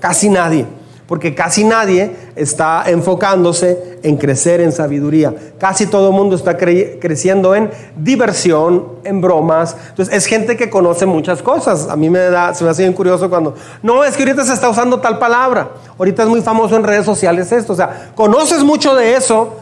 casi 0.00 0.28
nadie 0.28 0.77
porque 1.08 1.34
casi 1.34 1.64
nadie 1.64 2.14
está 2.36 2.84
enfocándose 2.86 3.98
en 4.02 4.18
crecer 4.18 4.60
en 4.60 4.72
sabiduría. 4.72 5.34
Casi 5.58 5.86
todo 5.86 6.10
el 6.10 6.14
mundo 6.14 6.36
está 6.36 6.58
creciendo 6.58 7.54
en 7.54 7.70
diversión, 7.96 8.84
en 9.04 9.22
bromas. 9.22 9.74
Entonces, 9.88 10.14
es 10.14 10.26
gente 10.26 10.54
que 10.58 10.68
conoce 10.68 11.06
muchas 11.06 11.40
cosas. 11.40 11.88
A 11.88 11.96
mí 11.96 12.10
me 12.10 12.18
da, 12.18 12.52
se 12.52 12.62
me 12.62 12.68
hace 12.68 12.82
bien 12.82 12.92
curioso 12.92 13.30
cuando, 13.30 13.54
no, 13.82 14.04
es 14.04 14.18
que 14.18 14.22
ahorita 14.24 14.44
se 14.44 14.52
está 14.52 14.68
usando 14.68 15.00
tal 15.00 15.18
palabra. 15.18 15.70
Ahorita 15.98 16.24
es 16.24 16.28
muy 16.28 16.42
famoso 16.42 16.76
en 16.76 16.84
redes 16.84 17.06
sociales 17.06 17.50
esto. 17.52 17.72
O 17.72 17.76
sea, 17.76 18.10
conoces 18.14 18.62
mucho 18.62 18.94
de 18.94 19.14
eso, 19.14 19.56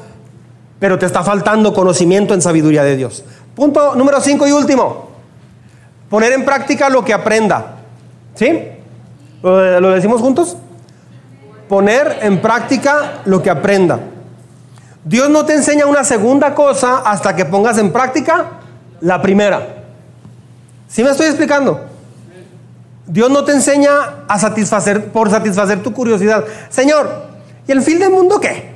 pero 0.81 0.99
te 0.99 1.07
está 1.07 1.23
faltando 1.23 1.73
conocimiento 1.73 2.35
en 2.35 2.43
sabiduría 2.43 2.83
de 2.83 2.97
Dios. 2.97 3.23
Punto 3.55 3.95
número 3.95 4.21
5 4.21 4.49
y 4.49 4.51
último. 4.51 5.11
Poner 6.11 6.33
en 6.33 6.45
práctica 6.45 6.91
lo 6.91 7.05
que 7.05 7.15
aprenda. 7.15 7.77
¿Sí? 8.35 8.63
¿Lo 9.45 9.91
decimos 9.91 10.21
juntos? 10.21 10.57
Poner 11.69 12.19
en 12.23 12.41
práctica 12.41 13.23
lo 13.25 13.43
que 13.43 13.51
aprenda. 13.51 14.01
Dios 15.05 15.31
no 15.31 15.45
te 15.45 15.55
enseña 15.55 15.87
una 15.87 16.05
segunda 16.05 16.55
cosa 16.55 16.99
hasta 16.99 17.35
que 17.37 17.45
pongas 17.45 17.79
en 17.79 17.93
práctica 17.93 18.47
la 19.01 19.23
primera. 19.23 19.85
¿Sí 20.89 21.03
me 21.03 21.11
estoy 21.11 21.27
explicando? 21.27 21.81
Dios 23.07 23.31
no 23.31 23.45
te 23.45 23.53
enseña 23.53 24.25
a 24.27 24.39
satisfacer 24.39 25.13
por 25.13 25.31
satisfacer 25.31 25.83
tu 25.83 25.93
curiosidad. 25.93 26.45
Señor, 26.71 27.09
¿y 27.69 27.73
el 27.73 27.83
fin 27.83 28.01
del 28.01 28.11
mundo 28.11 28.41
qué? 28.41 28.75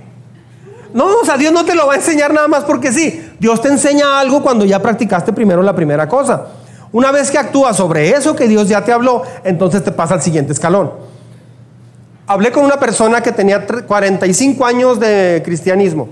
No, 0.94 1.06
o 1.06 1.24
sea, 1.24 1.36
Dios 1.36 1.52
no 1.52 1.64
te 1.64 1.74
lo 1.74 1.86
va 1.86 1.94
a 1.94 1.96
enseñar 1.96 2.32
nada 2.32 2.46
más 2.46 2.64
porque 2.64 2.92
sí. 2.92 3.28
Dios 3.38 3.60
te 3.60 3.68
enseña 3.68 4.20
algo 4.20 4.42
cuando 4.42 4.64
ya 4.64 4.80
practicaste 4.80 5.32
primero 5.32 5.62
la 5.62 5.74
primera 5.74 6.08
cosa. 6.08 6.46
Una 6.92 7.12
vez 7.12 7.30
que 7.30 7.38
actúas 7.38 7.76
sobre 7.76 8.10
eso 8.10 8.34
que 8.34 8.48
Dios 8.48 8.68
ya 8.68 8.84
te 8.84 8.92
habló, 8.92 9.22
entonces 9.44 9.82
te 9.82 9.92
pasa 9.92 10.14
al 10.14 10.22
siguiente 10.22 10.52
escalón 10.52 11.09
hablé 12.30 12.52
con 12.52 12.64
una 12.64 12.78
persona 12.78 13.20
que 13.20 13.32
tenía 13.32 13.66
45 13.66 14.64
años 14.64 15.00
de 15.00 15.42
cristianismo. 15.44 16.08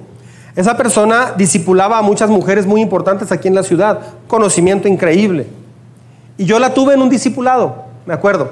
Esa 0.56 0.76
persona 0.76 1.32
discipulaba 1.36 1.96
a 1.96 2.02
muchas 2.02 2.28
mujeres 2.28 2.66
muy 2.66 2.80
importantes 2.80 3.30
aquí 3.30 3.46
en 3.46 3.54
la 3.54 3.62
ciudad, 3.62 4.00
conocimiento 4.26 4.88
increíble. 4.88 5.46
Y 6.36 6.44
yo 6.44 6.58
la 6.58 6.74
tuve 6.74 6.94
en 6.94 7.02
un 7.02 7.08
discipulado, 7.08 7.84
me 8.04 8.14
acuerdo. 8.14 8.50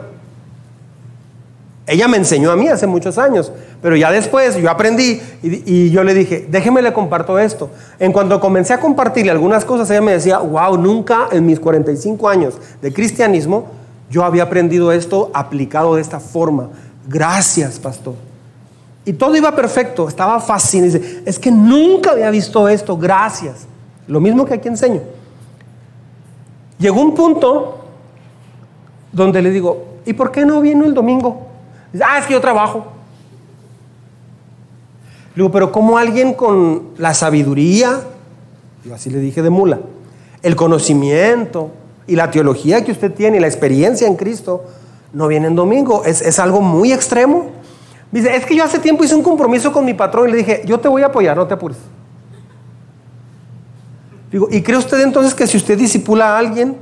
Ella 1.88 2.06
me 2.06 2.18
enseñó 2.18 2.52
a 2.52 2.56
mí 2.56 2.68
hace 2.68 2.86
muchos 2.86 3.18
años, 3.18 3.50
pero 3.82 3.96
ya 3.96 4.12
después 4.12 4.56
yo 4.58 4.70
aprendí 4.70 5.20
y, 5.42 5.90
yo 5.90 6.04
le 6.04 6.14
dije, 6.14 6.46
déjeme 6.48 6.82
le 6.82 6.92
comparto 6.92 7.36
esto. 7.36 7.70
En 7.98 8.12
cuanto 8.12 8.38
comencé 8.38 8.74
a 8.74 8.78
compartirle 8.78 9.32
algunas 9.32 9.64
cosas, 9.64 9.90
ella 9.90 10.02
me 10.02 10.12
decía, 10.12 10.38
wow, 10.38 10.76
nunca 10.78 11.26
en 11.32 11.44
mis 11.44 11.58
45 11.58 12.28
años 12.28 12.54
de 12.80 12.92
cristianismo 12.92 13.72
yo 14.08 14.24
había 14.24 14.44
aprendido 14.44 14.92
esto 14.92 15.32
aplicado 15.34 15.96
de 15.96 16.02
esta 16.02 16.20
forma 16.20 16.70
Gracias, 17.06 17.78
pastor. 17.78 18.14
Y 19.04 19.12
todo 19.12 19.36
iba 19.36 19.54
perfecto, 19.54 20.08
estaba. 20.08 20.44
Dice, 20.72 21.22
es 21.24 21.38
que 21.38 21.50
nunca 21.50 22.10
había 22.10 22.28
visto 22.30 22.68
esto, 22.68 22.96
gracias. 22.96 23.66
Lo 24.08 24.20
mismo 24.20 24.44
que 24.44 24.54
aquí 24.54 24.68
enseño. 24.68 25.00
Llegó 26.78 27.00
un 27.00 27.14
punto 27.14 27.84
donde 29.12 29.40
le 29.40 29.50
digo, 29.50 30.00
¿y 30.04 30.12
por 30.12 30.32
qué 30.32 30.44
no 30.44 30.60
vino 30.60 30.84
el 30.84 30.92
domingo? 30.92 31.46
Dice, 31.92 32.04
ah, 32.06 32.18
es 32.18 32.26
que 32.26 32.34
yo 32.34 32.40
trabajo. 32.40 32.86
Le 35.34 35.42
digo, 35.42 35.52
pero 35.52 35.70
como 35.70 35.98
alguien 35.98 36.34
con 36.34 36.88
la 36.98 37.14
sabiduría, 37.14 38.00
yo 38.84 38.94
así 38.94 39.08
le 39.10 39.20
dije 39.20 39.40
de 39.40 39.50
mula, 39.50 39.80
el 40.42 40.56
conocimiento 40.56 41.70
y 42.06 42.16
la 42.16 42.30
teología 42.30 42.84
que 42.84 42.92
usted 42.92 43.12
tiene 43.12 43.36
y 43.36 43.40
la 43.40 43.46
experiencia 43.46 44.06
en 44.08 44.16
Cristo, 44.16 44.64
no 45.12 45.28
viene 45.28 45.46
en 45.46 45.56
domingo. 45.56 46.04
Es, 46.04 46.38
algo 46.38 46.60
muy 46.60 46.92
extremo. 46.92 47.50
Dice, 48.12 48.34
es 48.34 48.46
que 48.46 48.56
yo 48.56 48.64
hace 48.64 48.78
tiempo 48.78 49.04
hice 49.04 49.14
un 49.14 49.22
compromiso 49.22 49.72
con 49.72 49.84
mi 49.84 49.94
patrón 49.94 50.28
y 50.28 50.32
le 50.32 50.38
dije, 50.38 50.62
yo 50.64 50.78
te 50.78 50.88
voy 50.88 51.02
a 51.02 51.06
apoyar, 51.06 51.36
no 51.36 51.46
te 51.46 51.54
apures. 51.54 51.78
Digo, 54.30 54.48
¿y 54.50 54.62
cree 54.62 54.76
usted 54.76 55.00
entonces 55.00 55.34
que 55.34 55.46
si 55.46 55.56
usted 55.56 55.78
disipula 55.78 56.34
a 56.34 56.38
alguien, 56.38 56.76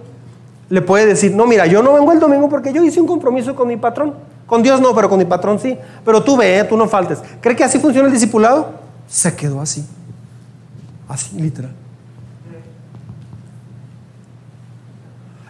le 0.68 0.82
puede 0.82 1.06
decir, 1.06 1.34
no, 1.34 1.46
mira, 1.46 1.66
yo 1.66 1.82
no 1.82 1.92
vengo 1.92 2.12
el 2.12 2.20
domingo 2.20 2.48
porque 2.48 2.72
yo 2.72 2.82
hice 2.84 3.00
un 3.00 3.06
compromiso 3.06 3.54
con 3.54 3.68
mi 3.68 3.76
patrón? 3.76 4.14
Con 4.46 4.62
Dios 4.62 4.80
no, 4.80 4.94
pero 4.94 5.08
con 5.08 5.18
mi 5.18 5.24
patrón 5.24 5.58
sí. 5.58 5.76
Pero 6.04 6.22
tú 6.22 6.36
ve, 6.36 6.64
tú 6.68 6.76
no 6.76 6.88
faltes. 6.88 7.20
¿Cree 7.40 7.56
que 7.56 7.64
así 7.64 7.78
funciona 7.78 8.08
el 8.08 8.12
discipulado? 8.12 8.72
Se 9.08 9.34
quedó 9.34 9.60
así. 9.60 9.86
Así, 11.08 11.36
literal. 11.38 11.72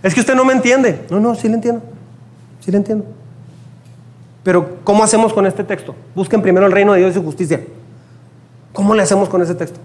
Es 0.02 0.12
que 0.14 0.20
usted 0.20 0.34
no 0.34 0.44
me 0.44 0.52
entiende. 0.52 1.06
No, 1.10 1.18
no, 1.18 1.34
sí 1.34 1.48
le 1.48 1.54
entiendo. 1.54 1.82
¿Sí 2.64 2.70
le 2.70 2.78
entiendo? 2.78 3.04
Pero 4.42 4.78
¿cómo 4.84 5.04
hacemos 5.04 5.34
con 5.34 5.46
este 5.46 5.64
texto? 5.64 5.94
Busquen 6.14 6.40
primero 6.40 6.66
el 6.66 6.72
reino 6.72 6.94
de 6.94 7.00
Dios 7.00 7.10
y 7.10 7.14
su 7.14 7.22
justicia. 7.22 7.60
¿Cómo 8.72 8.94
le 8.94 9.02
hacemos 9.02 9.28
con 9.28 9.42
ese 9.42 9.54
texto? 9.54 9.78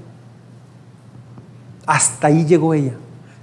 Hasta 1.86 2.28
ahí 2.28 2.46
llegó 2.46 2.74
ella. 2.74 2.94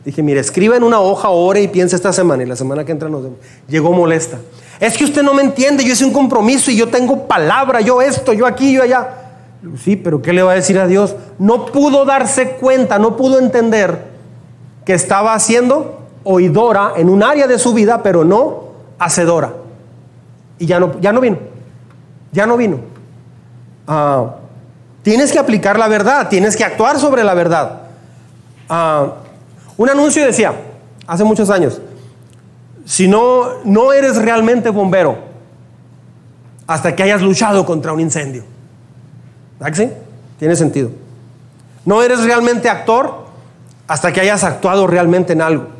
Dije, 0.06 0.22
mire, 0.22 0.40
escriba 0.40 0.76
en 0.76 0.82
una 0.82 1.00
hoja, 1.00 1.28
ore 1.28 1.62
y 1.62 1.68
piensa 1.68 1.96
esta 1.96 2.12
semana 2.12 2.44
y 2.44 2.46
la 2.46 2.56
semana 2.56 2.84
que 2.84 2.92
entra 2.92 3.08
nos 3.10 3.24
vemos. 3.24 3.38
Llegó 3.68 3.92
molesta. 3.92 4.38
Es 4.80 4.96
que 4.96 5.04
usted 5.04 5.22
no 5.22 5.34
me 5.34 5.42
entiende, 5.42 5.84
yo 5.84 5.92
hice 5.92 6.04
un 6.04 6.12
compromiso 6.12 6.70
y 6.70 6.76
yo 6.76 6.88
tengo 6.88 7.26
palabra, 7.26 7.80
yo 7.80 8.00
esto, 8.00 8.32
yo 8.32 8.46
aquí, 8.46 8.72
yo 8.72 8.82
allá. 8.82 9.08
Sí, 9.82 9.96
pero 9.96 10.22
¿qué 10.22 10.32
le 10.32 10.42
va 10.42 10.52
a 10.52 10.54
decir 10.54 10.78
a 10.78 10.86
Dios? 10.86 11.14
No 11.38 11.66
pudo 11.66 12.04
darse 12.04 12.52
cuenta, 12.52 12.98
no 12.98 13.16
pudo 13.16 13.38
entender 13.38 13.98
que 14.84 14.94
estaba 14.94 15.34
haciendo 15.34 16.00
oidora 16.24 16.92
en 16.96 17.10
un 17.10 17.22
área 17.22 17.46
de 17.46 17.58
su 17.58 17.74
vida, 17.74 18.02
pero 18.02 18.24
no 18.24 18.65
hacedora. 18.98 19.52
Y 20.58 20.66
ya 20.66 20.80
no, 20.80 20.98
ya 21.00 21.12
no 21.12 21.20
vino. 21.20 21.38
Ya 22.32 22.46
no 22.46 22.56
vino. 22.56 22.80
Ah, 23.86 24.36
tienes 25.02 25.32
que 25.32 25.38
aplicar 25.38 25.78
la 25.78 25.88
verdad, 25.88 26.28
tienes 26.28 26.56
que 26.56 26.64
actuar 26.64 26.98
sobre 26.98 27.24
la 27.24 27.34
verdad. 27.34 27.82
Ah, 28.68 29.14
un 29.76 29.88
anuncio 29.88 30.24
decía, 30.24 30.52
hace 31.06 31.24
muchos 31.24 31.50
años, 31.50 31.80
si 32.84 33.08
no, 33.08 33.62
no 33.64 33.92
eres 33.92 34.16
realmente 34.16 34.70
bombero 34.70 35.18
hasta 36.66 36.94
que 36.94 37.02
hayas 37.02 37.22
luchado 37.22 37.64
contra 37.64 37.92
un 37.92 38.00
incendio. 38.00 38.44
Tiene 40.38 40.56
sentido. 40.56 40.90
No 41.84 42.02
eres 42.02 42.22
realmente 42.24 42.68
actor 42.68 43.26
hasta 43.86 44.12
que 44.12 44.20
hayas 44.20 44.44
actuado 44.44 44.86
realmente 44.86 45.32
en 45.32 45.42
algo. 45.42 45.75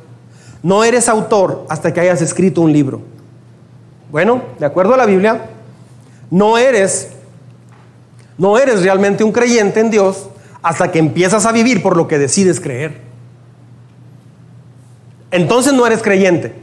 No 0.66 0.82
eres 0.82 1.08
autor 1.08 1.64
hasta 1.68 1.94
que 1.94 2.00
hayas 2.00 2.20
escrito 2.20 2.60
un 2.60 2.72
libro. 2.72 3.00
Bueno, 4.10 4.42
de 4.58 4.66
acuerdo 4.66 4.94
a 4.94 4.96
la 4.96 5.06
Biblia, 5.06 5.46
no 6.28 6.58
eres 6.58 7.10
no 8.36 8.58
eres 8.58 8.82
realmente 8.82 9.22
un 9.22 9.30
creyente 9.30 9.78
en 9.78 9.92
Dios 9.92 10.28
hasta 10.64 10.90
que 10.90 10.98
empiezas 10.98 11.46
a 11.46 11.52
vivir 11.52 11.84
por 11.84 11.96
lo 11.96 12.08
que 12.08 12.18
decides 12.18 12.58
creer. 12.58 13.00
Entonces 15.30 15.72
no 15.72 15.86
eres 15.86 16.02
creyente. 16.02 16.56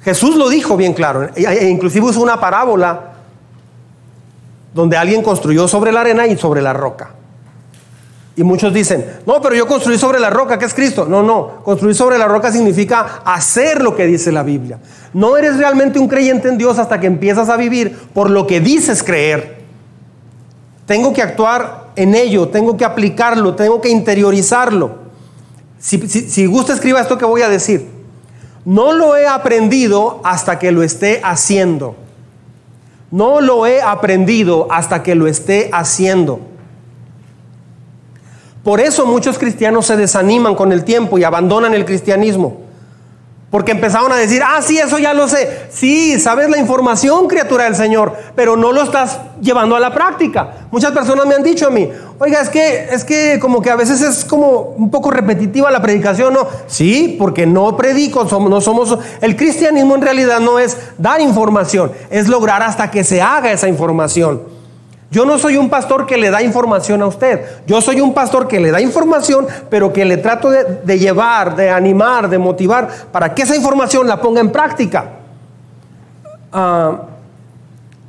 Jesús 0.00 0.36
lo 0.36 0.48
dijo 0.48 0.78
bien 0.78 0.94
claro, 0.94 1.28
e, 1.36 1.44
e 1.44 1.68
inclusive 1.68 2.06
usó 2.06 2.22
una 2.22 2.40
parábola 2.40 3.16
donde 4.72 4.96
alguien 4.96 5.22
construyó 5.22 5.68
sobre 5.68 5.92
la 5.92 6.00
arena 6.00 6.26
y 6.26 6.38
sobre 6.38 6.62
la 6.62 6.72
roca. 6.72 7.10
Y 8.36 8.44
muchos 8.44 8.72
dicen, 8.72 9.04
no, 9.26 9.40
pero 9.42 9.54
yo 9.54 9.66
construí 9.66 9.98
sobre 9.98 10.20
la 10.20 10.30
roca, 10.30 10.58
que 10.58 10.64
es 10.64 10.74
Cristo. 10.74 11.04
No, 11.06 11.22
no, 11.22 11.62
construir 11.64 11.94
sobre 11.94 12.16
la 12.16 12.26
roca 12.26 12.52
significa 12.52 13.22
hacer 13.24 13.82
lo 13.82 13.96
que 13.96 14.06
dice 14.06 14.30
la 14.30 14.42
Biblia. 14.42 14.78
No 15.12 15.36
eres 15.36 15.56
realmente 15.56 15.98
un 15.98 16.08
creyente 16.08 16.48
en 16.48 16.56
Dios 16.56 16.78
hasta 16.78 17.00
que 17.00 17.06
empiezas 17.06 17.48
a 17.48 17.56
vivir 17.56 17.96
por 18.14 18.30
lo 18.30 18.46
que 18.46 18.60
dices 18.60 19.02
creer. 19.02 19.60
Tengo 20.86 21.12
que 21.12 21.22
actuar 21.22 21.90
en 21.96 22.14
ello, 22.14 22.48
tengo 22.48 22.76
que 22.76 22.84
aplicarlo, 22.84 23.54
tengo 23.56 23.80
que 23.80 23.90
interiorizarlo. 23.90 25.00
Si, 25.78 25.98
si 26.08 26.46
gusta, 26.46 26.72
escriba 26.72 27.00
esto 27.00 27.18
que 27.18 27.24
voy 27.24 27.42
a 27.42 27.48
decir. 27.48 27.88
No 28.64 28.92
lo 28.92 29.16
he 29.16 29.26
aprendido 29.26 30.20
hasta 30.22 30.58
que 30.58 30.70
lo 30.70 30.82
esté 30.82 31.20
haciendo. 31.24 31.96
No 33.10 33.40
lo 33.40 33.66
he 33.66 33.82
aprendido 33.82 34.68
hasta 34.70 35.02
que 35.02 35.14
lo 35.14 35.26
esté 35.26 35.70
haciendo. 35.72 36.40
Por 38.62 38.80
eso 38.80 39.06
muchos 39.06 39.38
cristianos 39.38 39.86
se 39.86 39.96
desaniman 39.96 40.54
con 40.54 40.72
el 40.72 40.84
tiempo 40.84 41.18
y 41.18 41.24
abandonan 41.24 41.72
el 41.74 41.84
cristianismo. 41.84 42.70
Porque 43.50 43.72
empezaron 43.72 44.12
a 44.12 44.16
decir, 44.16 44.42
ah, 44.46 44.62
sí, 44.62 44.78
eso 44.78 44.98
ya 44.98 45.12
lo 45.12 45.26
sé. 45.26 45.66
Sí, 45.70 46.20
sabes 46.20 46.48
la 46.48 46.58
información, 46.58 47.26
criatura 47.26 47.64
del 47.64 47.74
Señor, 47.74 48.16
pero 48.36 48.56
no 48.56 48.70
lo 48.70 48.82
estás 48.82 49.18
llevando 49.40 49.74
a 49.74 49.80
la 49.80 49.92
práctica. 49.92 50.68
Muchas 50.70 50.92
personas 50.92 51.26
me 51.26 51.34
han 51.34 51.42
dicho 51.42 51.66
a 51.66 51.70
mí, 51.70 51.88
oiga, 52.20 52.40
es 52.40 52.48
que, 52.48 52.84
es 52.92 53.04
que 53.04 53.40
como 53.40 53.60
que 53.60 53.70
a 53.70 53.74
veces 53.74 54.02
es 54.02 54.24
como 54.24 54.74
un 54.76 54.88
poco 54.88 55.10
repetitiva 55.10 55.68
la 55.72 55.82
predicación, 55.82 56.32
¿no? 56.32 56.46
Sí, 56.68 57.16
porque 57.18 57.44
no 57.44 57.76
predico, 57.76 58.28
somos, 58.28 58.50
no 58.50 58.60
somos... 58.60 58.96
El 59.20 59.34
cristianismo 59.34 59.96
en 59.96 60.02
realidad 60.02 60.38
no 60.38 60.60
es 60.60 60.76
dar 60.96 61.20
información, 61.20 61.90
es 62.08 62.28
lograr 62.28 62.62
hasta 62.62 62.92
que 62.92 63.02
se 63.02 63.20
haga 63.20 63.50
esa 63.50 63.66
información. 63.66 64.59
Yo 65.10 65.24
no 65.24 65.38
soy 65.38 65.56
un 65.56 65.68
pastor 65.68 66.06
que 66.06 66.16
le 66.16 66.30
da 66.30 66.40
información 66.40 67.02
a 67.02 67.06
usted. 67.06 67.44
Yo 67.66 67.80
soy 67.80 68.00
un 68.00 68.14
pastor 68.14 68.46
que 68.46 68.60
le 68.60 68.70
da 68.70 68.80
información, 68.80 69.46
pero 69.68 69.92
que 69.92 70.04
le 70.04 70.18
trato 70.18 70.50
de, 70.50 70.98
llevar, 70.98 71.56
de 71.56 71.68
animar, 71.68 72.28
de 72.28 72.38
motivar, 72.38 72.88
para 73.10 73.34
que 73.34 73.42
esa 73.42 73.56
información 73.56 74.06
la 74.06 74.20
ponga 74.20 74.40
en 74.40 74.52
práctica. 74.52 75.10
Ah, 76.52 77.02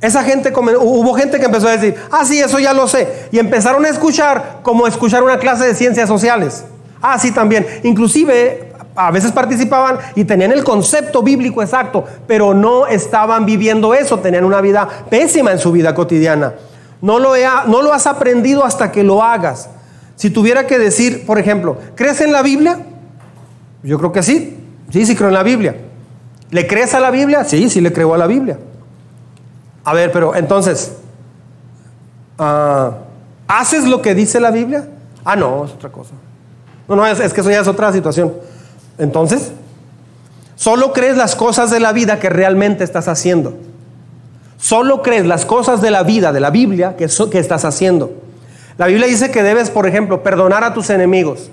esa 0.00 0.22
gente, 0.22 0.52
hubo 0.56 1.14
gente 1.14 1.40
que 1.40 1.46
empezó 1.46 1.68
a 1.68 1.72
decir, 1.72 1.96
ah, 2.10 2.24
sí, 2.24 2.38
eso 2.38 2.60
ya 2.60 2.72
lo 2.72 2.86
sé. 2.86 3.28
Y 3.32 3.38
empezaron 3.40 3.84
a 3.84 3.88
escuchar 3.88 4.60
como 4.62 4.86
escuchar 4.86 5.24
una 5.24 5.38
clase 5.38 5.66
de 5.66 5.74
ciencias 5.74 6.08
sociales. 6.08 6.64
Ah, 7.00 7.18
sí, 7.18 7.32
también. 7.32 7.66
Inclusive 7.82 8.72
a 8.94 9.10
veces 9.10 9.32
participaban 9.32 9.98
y 10.14 10.24
tenían 10.24 10.52
el 10.52 10.62
concepto 10.62 11.22
bíblico 11.22 11.62
exacto, 11.62 12.04
pero 12.26 12.54
no 12.54 12.86
estaban 12.86 13.46
viviendo 13.46 13.94
eso, 13.94 14.18
tenían 14.18 14.44
una 14.44 14.60
vida 14.60 14.88
pésima 15.08 15.50
en 15.50 15.58
su 15.58 15.72
vida 15.72 15.94
cotidiana. 15.94 16.52
No 17.02 17.18
lo, 17.18 17.92
has 17.92 18.06
aprendido 18.06 18.64
hasta 18.64 18.92
que 18.92 19.02
lo 19.02 19.22
hagas. 19.22 19.68
Si 20.14 20.30
tuviera 20.30 20.68
que 20.68 20.78
decir, 20.78 21.26
por 21.26 21.38
ejemplo, 21.38 21.76
¿crees 21.96 22.20
en 22.20 22.32
la 22.32 22.42
Biblia? 22.42 22.78
Yo 23.82 23.98
creo 23.98 24.12
que 24.12 24.22
sí. 24.22 24.56
Sí, 24.90 25.04
sí 25.04 25.16
creo 25.16 25.28
en 25.28 25.34
la 25.34 25.42
Biblia. 25.42 25.76
¿Le 26.50 26.66
crees 26.68 26.94
a 26.94 27.00
la 27.00 27.10
Biblia? 27.10 27.44
Sí, 27.44 27.68
sí 27.68 27.80
le 27.80 27.92
creo 27.92 28.14
a 28.14 28.18
la 28.18 28.28
Biblia. 28.28 28.56
A 29.84 29.94
ver, 29.94 30.12
pero 30.12 30.36
entonces, 30.36 30.92
ah, 32.38 32.98
¿haces 33.48 33.84
lo 33.84 34.00
que 34.00 34.14
dice 34.14 34.38
la 34.38 34.52
Biblia? 34.52 34.88
Ah, 35.24 35.34
no, 35.34 35.64
es 35.64 35.72
otra 35.72 35.90
cosa. 35.90 36.12
No, 36.86 36.94
no, 36.94 37.04
es 37.04 37.32
que 37.32 37.40
eso 37.40 37.50
ya 37.50 37.60
es 37.60 37.68
otra 37.68 37.92
situación. 37.92 38.32
Entonces, 38.96 39.50
solo 40.54 40.92
crees 40.92 41.16
las 41.16 41.34
cosas 41.34 41.72
de 41.72 41.80
la 41.80 41.92
vida 41.92 42.20
que 42.20 42.30
realmente 42.30 42.84
estás 42.84 43.08
haciendo. 43.08 43.58
Solo 44.62 45.02
crees 45.02 45.26
las 45.26 45.44
cosas 45.44 45.82
de 45.82 45.90
la 45.90 46.04
vida, 46.04 46.32
de 46.32 46.38
la 46.38 46.50
Biblia, 46.50 46.94
que, 46.96 47.06
estás 47.06 47.64
haciendo. 47.64 48.12
La 48.78 48.86
Biblia 48.86 49.08
dice 49.08 49.32
que 49.32 49.42
debes, 49.42 49.70
por 49.70 49.88
ejemplo, 49.88 50.22
perdonar 50.22 50.62
a 50.62 50.72
tus 50.72 50.88
enemigos. 50.88 51.50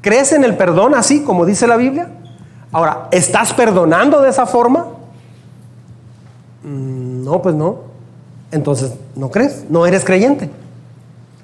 ¿Crees 0.00 0.32
en 0.32 0.44
el 0.44 0.56
perdón 0.56 0.94
así 0.94 1.20
como 1.20 1.44
dice 1.44 1.66
la 1.66 1.76
Biblia? 1.76 2.08
Ahora, 2.72 3.08
¿estás 3.10 3.52
perdonando 3.52 4.22
de 4.22 4.30
esa 4.30 4.46
forma? 4.46 4.86
Mm, 6.62 7.24
no, 7.24 7.42
pues 7.42 7.54
no. 7.54 7.80
Entonces, 8.50 8.92
¿no 9.14 9.30
crees? 9.30 9.66
No 9.68 9.86
eres 9.86 10.06
creyente. 10.06 10.48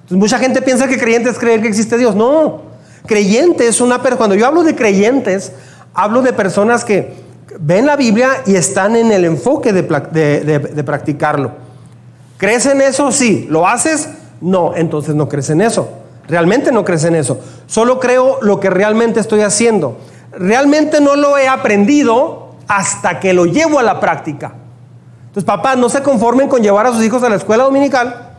Mucha 0.09 0.39
gente 0.39 0.63
piensa 0.63 0.89
que 0.89 0.97
creyente 0.97 1.29
es 1.29 1.39
creer 1.39 1.61
que 1.61 1.69
existe 1.69 1.99
Dios. 1.99 2.17
No. 2.17 2.63
Creyente 3.05 3.69
es 3.69 3.79
una 3.83 3.99
persona. 3.99 4.17
Cuando 4.17 4.37
yo 4.37 4.47
hablo 4.47 4.63
de 4.63 4.75
creyentes, 4.75 5.53
hablo 5.93 6.23
de 6.23 6.33
personas 6.33 6.83
que 6.83 7.13
ven 7.59 7.87
la 7.87 7.97
Biblia 7.97 8.43
y 8.47 8.55
están 8.55 8.97
en 8.97 9.13
el 9.13 9.25
enfoque 9.25 9.73
de, 9.73 9.83
practicarlo. 10.85 11.53
¿Crees 12.39 12.67
en 12.67 12.81
eso? 12.81 13.13
Sí. 13.13 13.47
¿Lo 13.49 13.67
haces? 13.67 14.09
No, 14.41 14.75
entonces 14.75 15.15
no 15.15 15.29
crees 15.29 15.51
en 15.51 15.61
eso. 15.61 15.89
Realmente 16.29 16.73
no 16.73 16.85
crees 16.85 17.05
en 17.05 17.15
eso. 17.15 17.41
Solo 17.67 18.01
creo 18.01 18.39
lo 18.43 18.61
que 18.61 18.71
realmente 18.71 19.21
estoy 19.21 19.43
haciendo. 19.43 19.99
Realmente 20.33 21.01
no 21.01 21.17
lo 21.17 21.37
he 21.39 21.49
aprendido 21.49 22.55
hasta 22.69 23.21
que 23.21 23.33
lo 23.33 23.45
llevo 23.45 23.79
a 23.79 23.83
la 23.83 24.01
práctica. 24.01 24.55
Entonces, 25.27 25.45
papás, 25.45 25.79
no 25.79 25.89
se 25.89 26.03
conformen 26.03 26.49
con 26.49 26.63
llevar 26.63 26.87
a 26.87 26.93
sus 26.93 27.03
hijos 27.03 27.23
a 27.23 27.29
la 27.29 27.37
escuela 27.37 27.65
dominical, 27.65 28.33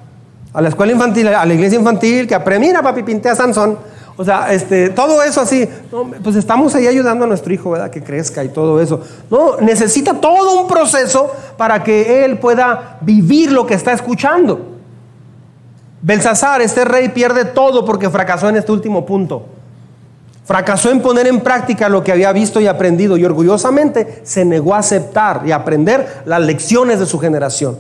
a 0.54 0.62
la 0.62 0.70
escuela 0.70 0.92
infantil, 0.92 1.28
a 1.28 1.46
la 1.46 1.54
iglesia 1.54 1.80
infantil, 1.80 2.28
que 2.28 2.36
aprende, 2.36 2.68
mira, 2.68 2.82
papi, 2.82 3.04
pinté 3.04 3.30
a 3.30 3.36
Sansón. 3.36 3.78
O 4.16 4.24
sea, 4.24 4.54
este, 4.54 4.90
todo 4.90 5.24
eso 5.24 5.42
así, 5.42 5.68
pues 6.24 6.36
estamos 6.36 6.76
ahí 6.76 6.86
ayudando 6.88 7.26
a 7.26 7.28
nuestro 7.28 7.52
hijo, 7.52 7.72
¿verdad? 7.72 7.90
Que 7.90 8.04
crezca 8.04 8.44
y 8.44 8.50
todo 8.50 8.80
eso. 8.80 9.02
No, 9.30 9.58
necesita 9.58 10.14
todo 10.14 10.62
un 10.62 10.68
proceso 10.68 11.32
para 11.58 11.84
que 11.84 12.24
él 12.24 12.38
pueda 12.38 12.98
vivir 13.02 13.52
lo 13.52 13.66
que 13.66 13.74
está 13.74 13.92
escuchando. 13.92 14.74
Belsasar, 16.02 16.62
este 16.62 16.86
rey, 16.86 17.10
pierde 17.10 17.46
todo 17.46 17.86
porque 17.86 18.10
fracasó 18.10 18.50
en 18.50 18.58
este 18.58 18.72
último 18.72 19.04
punto. 19.06 19.48
Fracasó 20.46 20.92
en 20.92 21.02
poner 21.02 21.26
en 21.26 21.40
práctica 21.40 21.90
lo 21.90 22.04
que 22.04 22.12
había 22.12 22.32
visto 22.34 22.60
y 22.60 22.68
aprendido 22.68 23.18
y 23.18 23.26
orgullosamente 23.26 24.22
se 24.24 24.44
negó 24.44 24.76
a 24.76 24.80
aceptar 24.80 25.42
y 25.46 25.52
aprender 25.52 26.24
las 26.26 26.42
lecciones 26.42 27.00
de 27.00 27.06
su 27.06 27.18
generación 27.18 27.80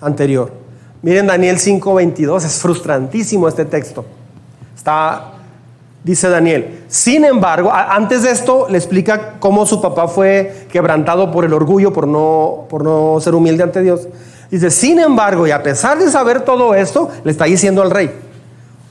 anterior. 0.00 0.50
Miren 1.02 1.26
Daniel 1.26 1.58
5:22, 1.58 2.44
es 2.44 2.58
frustrantísimo 2.58 3.46
este 3.46 3.66
texto. 3.66 4.04
Está 4.74 5.32
dice 6.04 6.28
Daniel. 6.28 6.84
Sin 6.88 7.24
embargo, 7.24 7.70
antes 7.72 8.22
de 8.22 8.30
esto 8.30 8.66
le 8.68 8.78
explica 8.78 9.34
cómo 9.38 9.66
su 9.66 9.80
papá 9.80 10.08
fue 10.08 10.66
quebrantado 10.70 11.30
por 11.30 11.44
el 11.44 11.52
orgullo, 11.52 11.92
por 11.92 12.06
no, 12.06 12.66
por 12.68 12.84
no 12.84 13.18
ser 13.20 13.34
humilde 13.34 13.62
ante 13.62 13.82
Dios. 13.82 14.08
Dice, 14.50 14.70
sin 14.70 14.98
embargo, 14.98 15.46
y 15.46 15.52
a 15.52 15.62
pesar 15.62 15.98
de 15.98 16.10
saber 16.10 16.42
todo 16.42 16.74
esto, 16.74 17.10
le 17.22 17.30
está 17.30 17.44
diciendo 17.44 17.82
al 17.82 17.90
rey, 17.90 18.10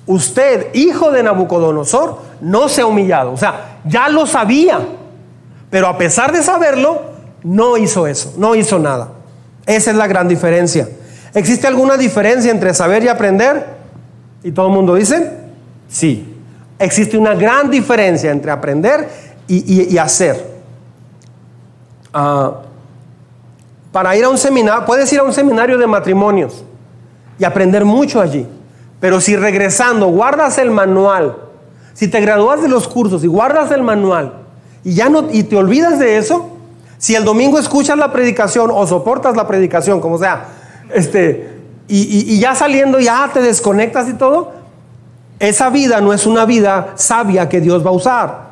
usted, 0.05 0.73
hijo 0.73 1.11
de 1.11 1.23
Nabucodonosor, 1.23 2.17
no 2.41 2.69
se 2.69 2.81
ha 2.81 2.85
humillado. 2.85 3.33
O 3.33 3.37
sea, 3.37 3.79
ya 3.85 4.07
lo 4.07 4.25
sabía, 4.25 4.79
pero 5.69 5.87
a 5.87 5.97
pesar 5.97 6.31
de 6.31 6.43
saberlo, 6.43 7.01
no 7.43 7.77
hizo 7.77 8.07
eso, 8.07 8.33
no 8.37 8.55
hizo 8.55 8.79
nada. 8.79 9.09
Esa 9.65 9.91
es 9.91 9.97
la 9.97 10.07
gran 10.07 10.27
diferencia. 10.27 10.87
¿Existe 11.33 11.67
alguna 11.67 11.97
diferencia 11.97 12.51
entre 12.51 12.73
saber 12.73 13.03
y 13.03 13.07
aprender? 13.07 13.65
Y 14.43 14.51
todo 14.51 14.67
el 14.67 14.73
mundo 14.73 14.95
dice, 14.95 15.31
sí. 15.89 16.28
Existe 16.79 17.17
una 17.17 17.35
gran 17.35 17.69
diferencia 17.69 18.31
entre 18.31 18.51
aprender 18.51 19.09
y, 19.47 19.97
hacer. 19.97 20.59
Ah, 22.13 22.61
para 23.91 24.15
ir 24.15 24.23
a 24.23 24.29
un 24.29 24.37
seminario, 24.37 24.85
puedes 24.85 25.11
ir 25.11 25.19
a 25.19 25.23
un 25.23 25.33
seminario 25.33 25.77
de 25.77 25.87
matrimonios 25.87 26.63
y 27.37 27.43
aprender 27.43 27.83
mucho 27.83 28.21
allí. 28.21 28.47
Pero 29.01 29.19
si 29.19 29.35
regresando 29.35 30.07
guardas 30.07 30.57
el 30.57 30.71
manual, 30.71 31.37
si 31.93 32.07
te 32.07 32.21
gradúas 32.21 32.61
de 32.61 32.69
los 32.69 32.87
cursos 32.87 33.23
y 33.23 33.27
guardas 33.27 33.71
el 33.71 33.83
manual 33.83 34.33
y 34.83 34.93
ya 34.93 35.09
no 35.09 35.27
y 35.31 35.43
te 35.43 35.57
olvidas 35.57 35.99
de 35.99 36.17
eso, 36.17 36.49
si 36.97 37.15
el 37.15 37.25
domingo 37.25 37.59
escuchas 37.59 37.97
la 37.97 38.11
predicación 38.11 38.71
o 38.73 38.87
soportas 38.87 39.35
la 39.35 39.47
predicación, 39.47 39.99
como 39.99 40.17
sea, 40.17 40.47
este, 40.93 41.57
y 41.87 42.39
ya 42.39 42.55
saliendo 42.55 42.99
ya 42.99 43.29
te 43.33 43.41
desconectas 43.41 44.07
y 44.07 44.13
todo, 44.13 44.58
esa 45.39 45.69
vida 45.69 46.01
no 46.01 46.13
es 46.13 46.25
una 46.25 46.45
vida 46.45 46.93
sabia 46.95 47.47
que 47.47 47.61
Dios 47.61 47.85
va 47.85 47.89
a 47.89 47.93
usar. 47.93 48.49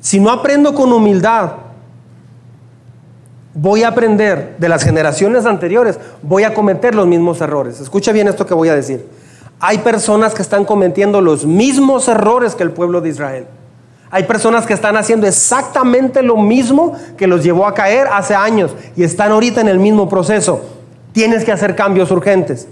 Si 0.00 0.20
no 0.20 0.30
aprendo 0.30 0.74
con 0.74 0.92
humildad, 0.92 1.52
voy 3.54 3.82
a 3.82 3.88
aprender 3.88 4.54
de 4.58 4.68
las 4.68 4.84
generaciones 4.84 5.44
anteriores, 5.44 5.98
voy 6.22 6.44
a 6.44 6.54
cometer 6.54 6.94
los 6.94 7.06
mismos 7.06 7.40
errores. 7.40 7.80
Escucha 7.80 8.12
bien 8.12 8.28
esto 8.28 8.46
que 8.46 8.54
voy 8.54 8.68
a 8.68 8.76
decir. 8.76 9.06
Hay 9.58 9.78
personas 9.78 10.34
que 10.34 10.42
están 10.42 10.64
cometiendo 10.64 11.20
los 11.20 11.44
mismos 11.44 12.06
errores 12.06 12.54
que 12.54 12.62
el 12.62 12.70
pueblo 12.70 13.00
de 13.00 13.08
Israel. 13.08 13.46
Hay 14.10 14.22
personas 14.24 14.64
que 14.64 14.72
están 14.74 14.96
haciendo 14.96 15.26
exactamente 15.26 16.22
lo 16.22 16.36
mismo 16.36 16.92
que 17.16 17.26
los 17.26 17.42
llevó 17.42 17.66
a 17.66 17.74
caer 17.74 18.06
hace 18.06 18.34
años 18.34 18.70
y 18.96 19.02
están 19.02 19.32
ahorita 19.32 19.60
en 19.60 19.68
el 19.68 19.80
mismo 19.80 20.08
proceso. 20.08 20.64
Tienes 21.12 21.44
que 21.44 21.52
hacer 21.52 21.74
cambios 21.74 22.10
urgentes. 22.12 22.68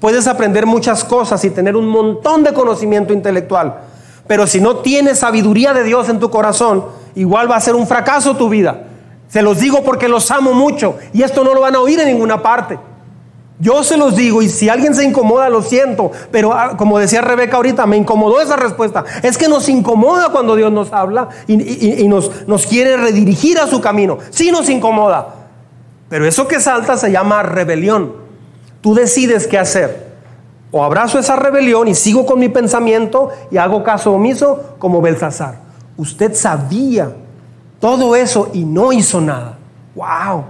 Puedes 0.00 0.26
aprender 0.26 0.66
muchas 0.66 1.04
cosas 1.04 1.44
y 1.44 1.50
tener 1.50 1.76
un 1.76 1.88
montón 1.88 2.42
de 2.42 2.52
conocimiento 2.52 3.12
intelectual. 3.12 3.80
Pero 4.26 4.46
si 4.46 4.60
no 4.60 4.76
tienes 4.76 5.20
sabiduría 5.20 5.72
de 5.72 5.84
Dios 5.84 6.08
en 6.08 6.18
tu 6.18 6.30
corazón, 6.30 6.84
igual 7.14 7.50
va 7.50 7.56
a 7.56 7.60
ser 7.60 7.74
un 7.74 7.86
fracaso 7.86 8.36
tu 8.36 8.48
vida. 8.48 8.84
Se 9.28 9.42
los 9.42 9.58
digo 9.58 9.82
porque 9.82 10.08
los 10.08 10.30
amo 10.30 10.52
mucho 10.52 10.96
y 11.12 11.22
esto 11.22 11.44
no 11.44 11.54
lo 11.54 11.60
van 11.60 11.74
a 11.74 11.80
oír 11.80 12.00
en 12.00 12.08
ninguna 12.08 12.42
parte. 12.42 12.78
Yo 13.58 13.82
se 13.82 13.96
los 13.96 14.14
digo 14.14 14.42
y 14.42 14.50
si 14.50 14.68
alguien 14.68 14.94
se 14.94 15.04
incomoda, 15.04 15.48
lo 15.48 15.62
siento, 15.62 16.12
pero 16.30 16.52
ah, 16.52 16.76
como 16.76 16.98
decía 16.98 17.22
Rebeca 17.22 17.56
ahorita, 17.56 17.86
me 17.86 17.96
incomodó 17.96 18.40
esa 18.42 18.56
respuesta. 18.56 19.04
Es 19.22 19.38
que 19.38 19.48
nos 19.48 19.68
incomoda 19.70 20.28
cuando 20.28 20.56
Dios 20.56 20.70
nos 20.70 20.92
habla 20.92 21.30
y, 21.46 22.06
nos, 22.06 22.66
quiere 22.66 22.98
redirigir 22.98 23.58
a 23.58 23.66
su 23.66 23.80
camino. 23.80 24.18
Sí 24.30 24.50
nos 24.50 24.68
incomoda, 24.68 25.28
pero 26.10 26.26
eso 26.26 26.46
que 26.46 26.60
salta 26.60 26.98
se 26.98 27.10
llama 27.10 27.42
rebelión. 27.42 28.25
Tú 28.86 28.94
decides 28.94 29.48
qué 29.48 29.58
hacer. 29.58 30.06
O 30.70 30.84
abrazo 30.84 31.18
esa 31.18 31.34
rebelión 31.34 31.88
y 31.88 31.94
sigo 31.96 32.24
con 32.24 32.38
mi 32.38 32.48
pensamiento 32.48 33.30
y 33.50 33.56
hago 33.56 33.82
caso 33.82 34.12
omiso 34.12 34.76
como 34.78 35.02
Belsasar. 35.02 35.56
Usted 35.96 36.36
sabía 36.36 37.12
todo 37.80 38.14
eso 38.14 38.48
y 38.54 38.64
no 38.64 38.92
hizo 38.92 39.20
nada. 39.20 39.58
¡Wow! 39.96 40.44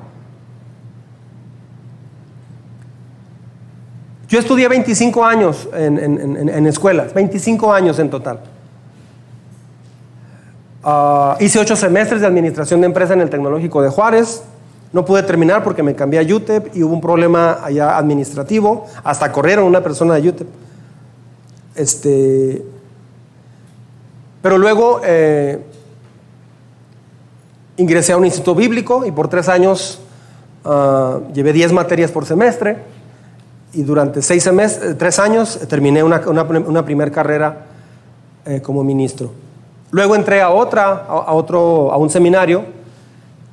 Yo 4.28 4.38
estudié 4.38 4.68
25 4.68 5.24
años 5.24 5.66
en, 5.72 6.66
escuelas, 6.66 7.14
25 7.14 7.72
años 7.72 7.98
en 7.98 8.10
total. 8.10 8.40
Ah, 10.84 11.38
hice 11.40 11.58
8 11.58 11.74
semestres 11.74 12.20
de 12.20 12.26
administración 12.26 12.82
de 12.82 12.86
empresa 12.86 13.14
en 13.14 13.22
el 13.22 13.30
Tecnológico 13.30 13.80
de 13.80 13.88
Juárez. 13.88 14.42
No 14.92 15.04
pude 15.04 15.22
terminar 15.22 15.62
porque 15.64 15.82
me 15.82 15.94
cambié 15.94 16.20
a 16.20 16.34
UTEP 16.34 16.74
y 16.76 16.82
hubo 16.82 16.94
un 16.94 17.00
problema 17.00 17.58
allá 17.62 17.96
administrativo. 17.98 18.86
Hasta 19.04 19.30
corrieron 19.32 19.64
una 19.64 19.82
persona 19.82 20.14
de 20.14 20.28
UTEP. 20.28 20.48
Este, 21.74 22.64
pero 24.40 24.58
luego 24.58 25.00
eh, 25.04 25.60
ingresé 27.76 28.12
a 28.12 28.16
un 28.16 28.24
instituto 28.24 28.54
bíblico 28.54 29.04
y 29.04 29.10
por 29.10 29.28
tres 29.28 29.48
años 29.48 30.00
ah, 30.64 31.18
llevé 31.34 31.52
10 31.52 31.72
materias 31.72 32.10
por 32.10 32.24
semestre. 32.24 32.76
y 33.72 33.82
durante 33.82 34.22
seis 34.22 34.42
semestres, 34.42 34.96
tres 34.96 35.18
años, 35.18 35.58
terminé 35.68 36.02
una, 36.02 36.22
una, 36.28 36.42
una 36.42 36.84
primera 36.84 37.10
carrera 37.10 37.66
eh, 38.46 38.62
como 38.62 38.82
ministro. 38.84 39.32
Luego 39.90 40.14
entré 40.14 40.40
a 40.40 40.50
otra, 40.50 41.04
a, 41.08 41.32
otro, 41.32 41.92
a 41.92 41.96
un 41.96 42.08
seminario 42.08 42.64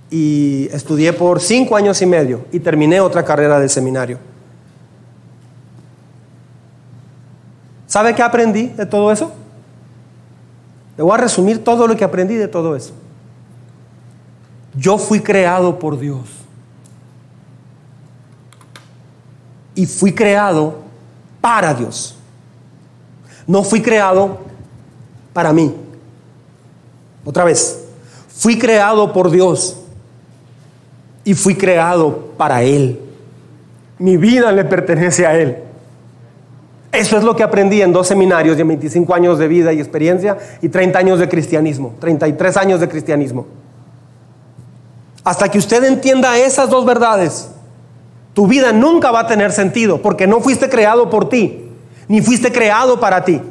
y 0.10 0.70
estudié 0.72 1.14
por 1.14 1.42
cinco 1.42 1.76
años 1.76 2.02
y 2.02 2.06
medio 2.06 2.46
y 2.52 2.60
terminé 2.60 3.00
otra 3.02 3.24
carrera 3.24 3.60
de 3.60 3.68
seminario. 3.70 4.20
¿Sabe 7.88 8.16
qué 8.16 8.24
aprendí 8.24 8.68
de 8.70 8.86
todo 8.86 9.12
eso? 9.12 9.32
Le 10.98 11.04
voy 11.04 11.14
a 11.14 11.18
resumir 11.18 11.64
todo 11.64 11.88
lo 11.88 11.96
que 11.96 12.04
aprendí 12.04 12.36
de 12.36 12.48
todo 12.48 12.76
eso. 12.76 12.94
Yo 14.76 14.98
fui 14.98 15.20
creado 15.20 15.78
por 15.78 16.00
Dios. 16.00 16.22
Y 19.76 19.86
fui 19.86 20.14
creado 20.14 20.80
para 21.42 21.74
Dios. 21.74 22.16
No 23.46 23.64
fui 23.64 23.82
creado 23.82 24.40
para 25.34 25.52
mí. 25.54 25.76
Otra 27.26 27.44
vez, 27.44 27.80
fui 28.28 28.58
creado 28.58 29.14
por 29.14 29.30
Dios 29.30 29.83
y 31.24 31.34
fui 31.34 31.56
creado 31.56 32.34
para 32.38 32.64
Él. 32.64 33.00
Mi 34.00 34.18
vida 34.18 34.52
le 34.52 34.66
pertenece 34.66 35.26
a 35.26 35.38
Él. 35.38 35.58
Eso 36.92 37.18
es 37.18 37.24
lo 37.24 37.36
que 37.36 37.42
aprendí 37.42 37.82
en 37.82 37.92
dos 37.92 38.08
seminarios 38.08 38.56
de 38.56 38.64
25 38.64 39.16
años 39.16 39.40
de 39.40 39.48
vida 39.48 39.74
y 39.74 39.80
experiencia 39.80 40.38
y 40.62 40.70
30 40.70 41.00
años 41.00 41.20
de 41.20 41.28
cristianismo, 41.28 41.96
33 42.00 42.58
años 42.58 42.80
de 42.80 42.88
cristianismo. 42.88 43.48
Hasta 45.24 45.50
que 45.50 45.58
usted 45.58 45.84
entienda 45.86 46.38
esas 46.38 46.70
dos 46.70 46.86
verdades, 46.86 47.50
tu 48.34 48.46
vida 48.46 48.72
nunca 48.74 49.10
va 49.10 49.22
a 49.22 49.28
tener 49.28 49.52
sentido 49.52 50.02
porque 50.02 50.28
no 50.28 50.40
fuiste 50.42 50.70
creado 50.70 51.10
por 51.10 51.30
ti, 51.30 51.70
ni 52.08 52.22
fuiste 52.22 52.52
creado 52.52 53.00
para 53.00 53.24
ti. 53.24 53.42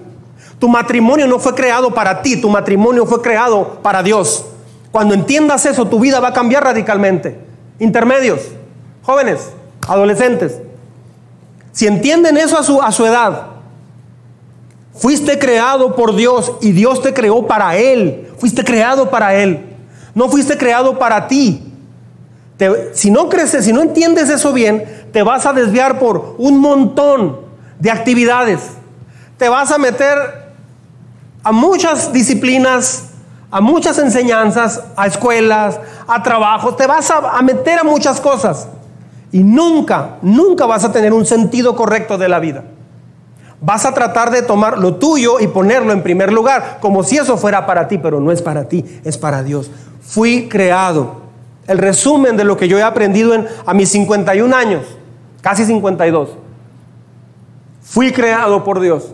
Tu 0.60 0.68
matrimonio 0.68 1.26
no 1.26 1.40
fue 1.40 1.54
creado 1.54 1.92
para 1.92 2.22
ti, 2.22 2.40
tu 2.40 2.48
matrimonio 2.48 3.06
fue 3.06 3.20
creado 3.22 3.80
para 3.82 4.04
Dios. 4.04 4.44
Cuando 4.92 5.14
entiendas 5.14 5.66
eso, 5.66 5.88
tu 5.88 5.98
vida 5.98 6.20
va 6.20 6.28
a 6.28 6.32
cambiar 6.32 6.62
radicalmente. 6.62 7.51
Intermedios, 7.82 8.42
jóvenes, 9.02 9.50
adolescentes, 9.88 10.58
si 11.72 11.88
entienden 11.88 12.36
eso 12.36 12.56
a 12.56 12.62
su, 12.62 12.80
a 12.80 12.92
su 12.92 13.04
edad, 13.04 13.46
fuiste 14.94 15.36
creado 15.36 15.96
por 15.96 16.14
Dios 16.14 16.52
y 16.60 16.70
Dios 16.70 17.02
te 17.02 17.12
creó 17.12 17.44
para 17.48 17.76
Él. 17.76 18.30
Fuiste 18.38 18.62
creado 18.62 19.10
para 19.10 19.34
Él. 19.34 19.74
No 20.14 20.28
fuiste 20.28 20.56
creado 20.56 20.96
para 20.96 21.26
ti. 21.26 21.72
si 22.92 23.10
no 23.10 23.28
creces, 23.28 23.64
si 23.64 23.72
no 23.72 23.82
entiendes 23.82 24.30
eso 24.30 24.52
bien, 24.52 24.84
te 25.12 25.24
vas 25.24 25.44
a 25.44 25.52
desviar 25.52 25.98
por 25.98 26.36
un 26.38 26.60
montón 26.60 27.40
de 27.80 27.90
actividades. 27.90 28.60
Te 29.38 29.48
vas 29.48 29.72
a 29.72 29.78
meter 29.78 30.16
a 31.42 31.50
muchas 31.50 32.12
disciplinas, 32.12 33.08
a 33.52 33.60
muchas 33.60 33.98
enseñanzas, 33.98 34.82
a 34.96 35.06
escuelas, 35.06 35.78
a 36.08 36.22
trabajos. 36.22 36.74
Te 36.74 36.86
vas 36.86 37.10
a, 37.10 37.40
meter 37.42 37.78
a 37.78 37.84
muchas 37.84 38.18
cosas. 38.18 38.66
Y 39.30 39.44
nunca, 39.44 40.16
nunca 40.22 40.64
vas 40.64 40.84
a 40.84 40.90
tener 40.90 41.12
un 41.12 41.26
sentido 41.26 41.76
correcto 41.76 42.16
de 42.16 42.30
la 42.30 42.40
vida. 42.40 42.64
Vas 43.60 43.84
a 43.84 43.92
tratar 43.92 44.30
de 44.30 44.42
tomar 44.42 44.78
lo 44.78 44.96
tuyo 44.96 45.38
y 45.38 45.48
ponerlo 45.48 45.92
en 45.92 46.02
primer 46.02 46.32
lugar, 46.32 46.78
como 46.80 47.04
si 47.04 47.18
eso 47.18 47.36
fuera 47.36 47.66
para 47.66 47.86
ti, 47.88 47.98
pero 47.98 48.20
no 48.20 48.32
es 48.32 48.40
para 48.40 48.64
ti, 48.64 48.84
es 49.04 49.18
para 49.18 49.42
Dios. 49.42 49.70
Fui 50.00 50.48
creado. 50.48 51.20
El 51.66 51.78
resumen 51.78 52.36
de 52.38 52.44
lo 52.44 52.56
que 52.56 52.68
yo 52.68 52.78
he 52.78 52.82
aprendido 52.82 53.34
en, 53.34 53.46
a 53.66 53.74
mis 53.74 53.90
51 53.90 54.56
años, 54.56 54.84
casi 55.42 55.66
52. 55.66 56.30
Fui 57.82 58.12
creado 58.12 58.64
por 58.64 58.80
Dios. 58.80 59.12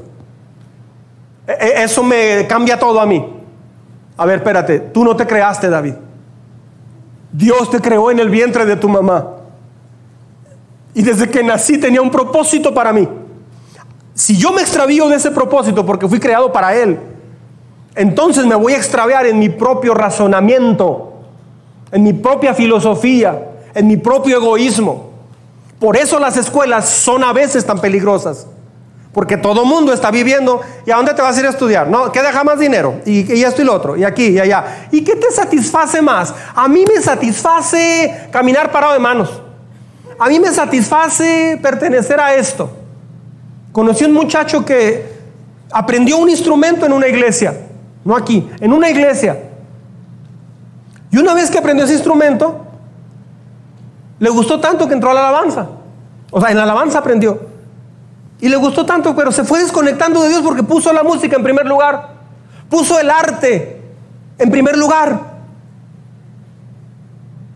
E, 1.46 1.52
e, 1.52 1.82
eso 1.82 2.04
me 2.04 2.46
cambia 2.46 2.78
todo 2.78 3.00
a 3.00 3.06
mí. 3.06 3.37
A 4.18 4.26
ver, 4.26 4.38
espérate, 4.38 4.80
tú 4.80 5.04
no 5.04 5.16
te 5.16 5.26
creaste, 5.26 5.70
David. 5.70 5.94
Dios 7.32 7.70
te 7.70 7.80
creó 7.80 8.10
en 8.10 8.18
el 8.18 8.28
vientre 8.28 8.66
de 8.66 8.76
tu 8.76 8.88
mamá. 8.88 9.36
Y 10.92 11.02
desde 11.02 11.30
que 11.30 11.42
nací 11.44 11.78
tenía 11.78 12.02
un 12.02 12.10
propósito 12.10 12.74
para 12.74 12.92
mí. 12.92 13.08
Si 14.14 14.36
yo 14.36 14.52
me 14.52 14.60
extravío 14.60 15.08
de 15.08 15.16
ese 15.16 15.30
propósito 15.30 15.86
porque 15.86 16.08
fui 16.08 16.18
creado 16.18 16.52
para 16.52 16.74
Él, 16.74 16.98
entonces 17.94 18.44
me 18.44 18.56
voy 18.56 18.72
a 18.72 18.76
extraviar 18.76 19.24
en 19.26 19.38
mi 19.38 19.48
propio 19.48 19.94
razonamiento, 19.94 21.12
en 21.92 22.02
mi 22.02 22.12
propia 22.12 22.54
filosofía, 22.54 23.40
en 23.72 23.86
mi 23.86 23.96
propio 23.96 24.38
egoísmo. 24.38 25.10
Por 25.78 25.96
eso 25.96 26.18
las 26.18 26.36
escuelas 26.36 26.88
son 26.88 27.22
a 27.22 27.32
veces 27.32 27.64
tan 27.64 27.80
peligrosas. 27.80 28.48
Porque 29.12 29.36
todo 29.36 29.64
mundo 29.64 29.92
está 29.92 30.10
viviendo. 30.10 30.60
¿Y 30.86 30.90
a 30.90 30.96
dónde 30.96 31.14
te 31.14 31.22
vas 31.22 31.36
a 31.36 31.40
ir 31.40 31.46
a 31.46 31.50
estudiar? 31.50 31.88
No, 31.88 32.12
¿qué 32.12 32.22
deja 32.22 32.44
más 32.44 32.58
dinero? 32.58 33.00
Y, 33.04 33.32
y, 33.32 33.42
esto 33.42 33.62
y 33.62 33.64
lo 33.64 33.74
otro. 33.74 33.96
Y 33.96 34.04
aquí 34.04 34.28
y 34.28 34.38
allá. 34.38 34.88
¿Y 34.92 35.02
qué 35.02 35.16
te 35.16 35.30
satisface 35.30 36.02
más? 36.02 36.34
A 36.54 36.68
mí 36.68 36.84
me 36.86 37.00
satisface 37.02 38.28
caminar 38.30 38.70
parado 38.70 38.92
de 38.92 38.98
manos 38.98 39.30
a 40.18 40.28
mí 40.28 40.40
me 40.40 40.52
satisface 40.52 41.58
pertenecer 41.62 42.20
a 42.20 42.34
esto. 42.34 42.70
Conocí 43.70 44.04
un 44.04 44.12
muchacho 44.12 44.64
que 44.64 45.16
aprendió 45.70 46.18
un 46.18 46.28
instrumento 46.28 46.84
en 46.84 46.92
una 46.92 47.06
iglesia, 47.06 47.54
no 48.04 48.16
aquí, 48.16 48.48
en 48.60 48.72
una 48.72 48.90
iglesia. 48.90 49.38
Y 51.10 51.18
una 51.18 51.34
vez 51.34 51.50
que 51.50 51.58
aprendió 51.58 51.84
ese 51.84 51.94
instrumento, 51.94 52.64
le 54.18 54.30
gustó 54.30 54.58
tanto 54.58 54.88
que 54.88 54.94
entró 54.94 55.10
a 55.10 55.14
la 55.14 55.28
alabanza. 55.28 55.68
O 56.30 56.40
sea, 56.40 56.50
en 56.50 56.56
la 56.56 56.64
alabanza 56.64 56.98
aprendió. 56.98 57.40
Y 58.40 58.48
le 58.48 58.56
gustó 58.56 58.86
tanto, 58.86 59.14
pero 59.16 59.32
se 59.32 59.44
fue 59.44 59.60
desconectando 59.60 60.22
de 60.22 60.28
Dios 60.28 60.42
porque 60.42 60.62
puso 60.62 60.92
la 60.92 61.02
música 61.02 61.36
en 61.36 61.42
primer 61.42 61.66
lugar. 61.66 62.10
Puso 62.68 62.98
el 62.98 63.10
arte 63.10 63.82
en 64.38 64.50
primer 64.50 64.76
lugar. 64.76 65.38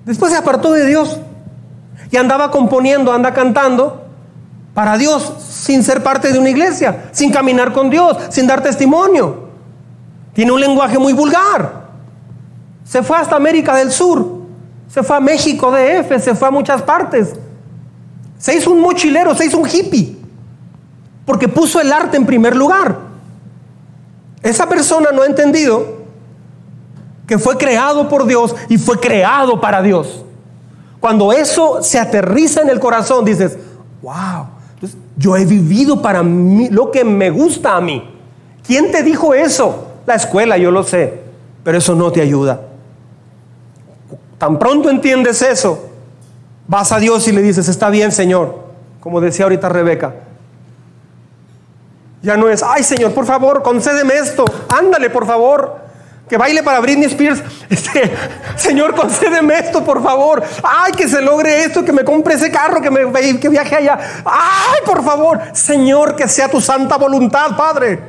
Después 0.04 0.32
se 0.32 0.38
apartó 0.38 0.72
de 0.72 0.86
Dios 0.86 1.18
y 2.10 2.16
andaba 2.16 2.50
componiendo, 2.50 3.12
anda 3.12 3.32
cantando 3.32 4.02
para 4.74 4.98
Dios 4.98 5.32
sin 5.38 5.84
ser 5.84 6.02
parte 6.02 6.32
de 6.32 6.38
una 6.38 6.50
iglesia, 6.50 7.04
sin 7.12 7.30
caminar 7.30 7.72
con 7.72 7.88
Dios, 7.88 8.16
sin 8.30 8.46
dar 8.46 8.62
testimonio. 8.62 9.48
Tiene 10.32 10.50
un 10.50 10.60
lenguaje 10.60 10.98
muy 10.98 11.12
vulgar. 11.12 11.82
Se 12.84 13.02
fue 13.02 13.16
hasta 13.16 13.36
América 13.36 13.76
del 13.76 13.92
Sur, 13.92 14.42
se 14.88 15.02
fue 15.02 15.16
a 15.16 15.20
México, 15.20 15.70
DF, 15.70 16.22
se 16.22 16.34
fue 16.34 16.48
a 16.48 16.50
muchas 16.50 16.82
partes. 16.82 17.34
Se 18.38 18.56
hizo 18.56 18.72
un 18.72 18.80
mochilero, 18.80 19.34
se 19.34 19.46
hizo 19.46 19.58
un 19.58 19.68
hippie, 19.68 20.18
porque 21.24 21.48
puso 21.48 21.80
el 21.80 21.92
arte 21.92 22.16
en 22.16 22.26
primer 22.26 22.56
lugar. 22.56 22.96
Esa 24.42 24.68
persona 24.68 25.10
no 25.12 25.22
ha 25.22 25.26
entendido 25.26 26.02
que 27.26 27.38
fue 27.38 27.56
creado 27.56 28.08
por 28.08 28.26
Dios 28.26 28.54
y 28.68 28.78
fue 28.78 28.98
creado 28.98 29.60
para 29.60 29.82
Dios. 29.82 30.24
Cuando 31.00 31.32
eso 31.32 31.82
se 31.82 31.98
aterriza 31.98 32.60
en 32.62 32.70
el 32.70 32.80
corazón, 32.80 33.24
dices, 33.24 33.56
wow, 34.02 34.46
yo 35.16 35.36
he 35.36 35.44
vivido 35.44 36.00
para 36.00 36.22
mí 36.22 36.68
lo 36.70 36.90
que 36.90 37.04
me 37.04 37.30
gusta 37.30 37.76
a 37.76 37.80
mí. 37.80 38.08
¿Quién 38.66 38.90
te 38.90 39.02
dijo 39.02 39.34
eso? 39.34 39.88
La 40.06 40.14
escuela, 40.14 40.56
yo 40.58 40.70
lo 40.70 40.82
sé, 40.82 41.22
pero 41.62 41.78
eso 41.78 41.94
no 41.94 42.10
te 42.10 42.20
ayuda. 42.20 42.60
Tan 44.38 44.58
pronto 44.58 44.90
entiendes 44.90 45.42
eso, 45.42 45.88
vas 46.66 46.90
a 46.90 46.98
Dios 46.98 47.26
y 47.28 47.32
le 47.32 47.42
dices, 47.42 47.68
está 47.68 47.90
bien, 47.90 48.10
Señor, 48.10 48.58
como 49.00 49.20
decía 49.20 49.44
ahorita 49.44 49.68
Rebeca. 49.68 50.14
Ya 52.22 52.36
no 52.36 52.48
es, 52.48 52.62
ay 52.62 52.82
Señor, 52.82 53.12
por 53.12 53.26
favor, 53.26 53.62
concédeme 53.62 54.14
esto, 54.14 54.44
ándale, 54.68 55.10
por 55.10 55.26
favor 55.26 55.82
que 56.32 56.38
baile 56.38 56.62
para 56.62 56.80
Britney 56.80 57.08
Spears. 57.08 57.42
Este, 57.68 58.10
Señor, 58.56 58.94
concédeme 58.94 59.58
esto, 59.58 59.84
por 59.84 60.02
favor. 60.02 60.42
Ay, 60.62 60.92
que 60.92 61.06
se 61.06 61.20
logre 61.20 61.64
esto, 61.64 61.84
que 61.84 61.92
me 61.92 62.04
compre 62.04 62.34
ese 62.34 62.50
carro, 62.50 62.80
que, 62.80 62.90
me, 62.90 63.38
que 63.38 63.48
viaje 63.50 63.76
allá. 63.76 63.98
Ay, 64.24 64.80
por 64.86 65.04
favor, 65.04 65.38
Señor, 65.52 66.16
que 66.16 66.26
sea 66.28 66.50
tu 66.50 66.58
santa 66.58 66.96
voluntad, 66.96 67.54
Padre. 67.54 68.00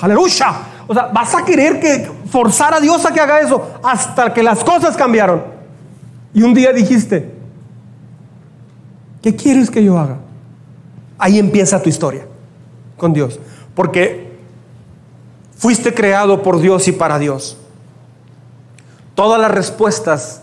Aleluya. 0.00 0.52
O 0.88 0.94
sea, 0.94 1.06
vas 1.12 1.34
a 1.36 1.44
querer 1.44 1.78
que 1.78 2.10
forzar 2.28 2.74
a 2.74 2.80
Dios 2.80 3.06
a 3.06 3.12
que 3.12 3.20
haga 3.20 3.40
eso 3.40 3.78
hasta 3.82 4.34
que 4.34 4.42
las 4.42 4.64
cosas 4.64 4.96
cambiaron. 4.96 5.44
Y 6.34 6.42
un 6.42 6.52
día 6.52 6.72
dijiste, 6.72 7.32
¿qué 9.22 9.36
quieres 9.36 9.70
que 9.70 9.84
yo 9.84 9.96
haga? 9.96 10.16
Ahí 11.16 11.38
empieza 11.38 11.80
tu 11.80 11.88
historia 11.88 12.26
con 12.96 13.12
Dios. 13.12 13.38
Porque 13.74 14.26
Fuiste 15.56 15.94
creado 15.94 16.42
por 16.42 16.60
Dios 16.60 16.86
y 16.86 16.92
para 16.92 17.18
Dios. 17.18 17.56
Todas 19.14 19.40
las 19.40 19.50
respuestas 19.50 20.42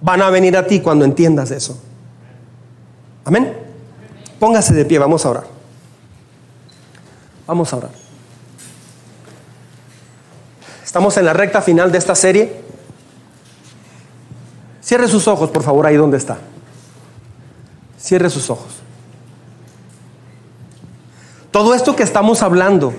van 0.00 0.20
a 0.20 0.30
venir 0.30 0.56
a 0.56 0.66
ti 0.66 0.80
cuando 0.80 1.04
entiendas 1.04 1.52
eso. 1.52 1.80
Amén. 3.24 3.56
Póngase 4.40 4.74
de 4.74 4.84
pie, 4.84 4.98
vamos 4.98 5.24
a 5.24 5.30
orar. 5.30 5.44
Vamos 7.46 7.72
a 7.72 7.76
orar. 7.76 7.90
Estamos 10.84 11.16
en 11.16 11.26
la 11.26 11.32
recta 11.32 11.62
final 11.62 11.92
de 11.92 11.98
esta 11.98 12.16
serie. 12.16 12.62
Cierre 14.80 15.06
sus 15.06 15.28
ojos, 15.28 15.50
por 15.50 15.62
favor, 15.62 15.86
ahí 15.86 15.94
donde 15.94 16.16
está. 16.16 16.38
Cierre 17.96 18.28
sus 18.28 18.50
ojos. 18.50 18.79
Todo 21.50 21.74
esto 21.74 21.96
que 21.96 22.02
estamos 22.02 22.42
hablando 22.42 22.92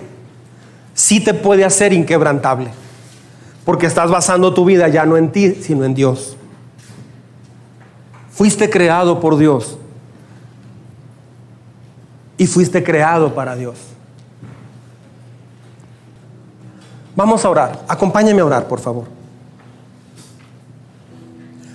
sí 0.93 1.19
te 1.21 1.33
puede 1.33 1.63
hacer 1.63 1.93
inquebrantable, 1.93 2.71
porque 3.65 3.85
estás 3.85 4.09
basando 4.09 4.53
tu 4.53 4.65
vida 4.65 4.87
ya 4.89 5.05
no 5.05 5.17
en 5.17 5.31
ti, 5.31 5.55
sino 5.55 5.85
en 5.85 5.93
Dios. 5.93 6.35
Fuiste 8.31 8.69
creado 8.69 9.19
por 9.19 9.37
Dios 9.37 9.77
y 12.37 12.47
fuiste 12.47 12.83
creado 12.83 13.33
para 13.33 13.55
Dios. 13.55 13.77
Vamos 17.15 17.45
a 17.45 17.49
orar. 17.49 17.83
Acompáñame 17.87 18.41
a 18.41 18.45
orar, 18.45 18.67
por 18.67 18.79
favor. 18.79 19.05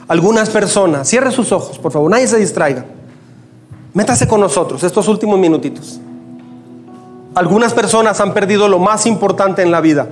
Algunas 0.08 0.50
personas, 0.50 1.08
cierre 1.08 1.30
sus 1.32 1.50
ojos, 1.52 1.78
por 1.78 1.92
favor, 1.92 2.10
nadie 2.10 2.26
se 2.26 2.38
distraiga. 2.38 2.84
Métase 3.92 4.28
con 4.28 4.40
nosotros 4.40 4.82
estos 4.82 5.08
últimos 5.08 5.38
minutitos. 5.38 6.00
Algunas 7.36 7.74
personas 7.74 8.18
han 8.22 8.32
perdido 8.32 8.66
lo 8.66 8.78
más 8.78 9.04
importante 9.04 9.60
en 9.60 9.70
la 9.70 9.82
vida. 9.82 10.08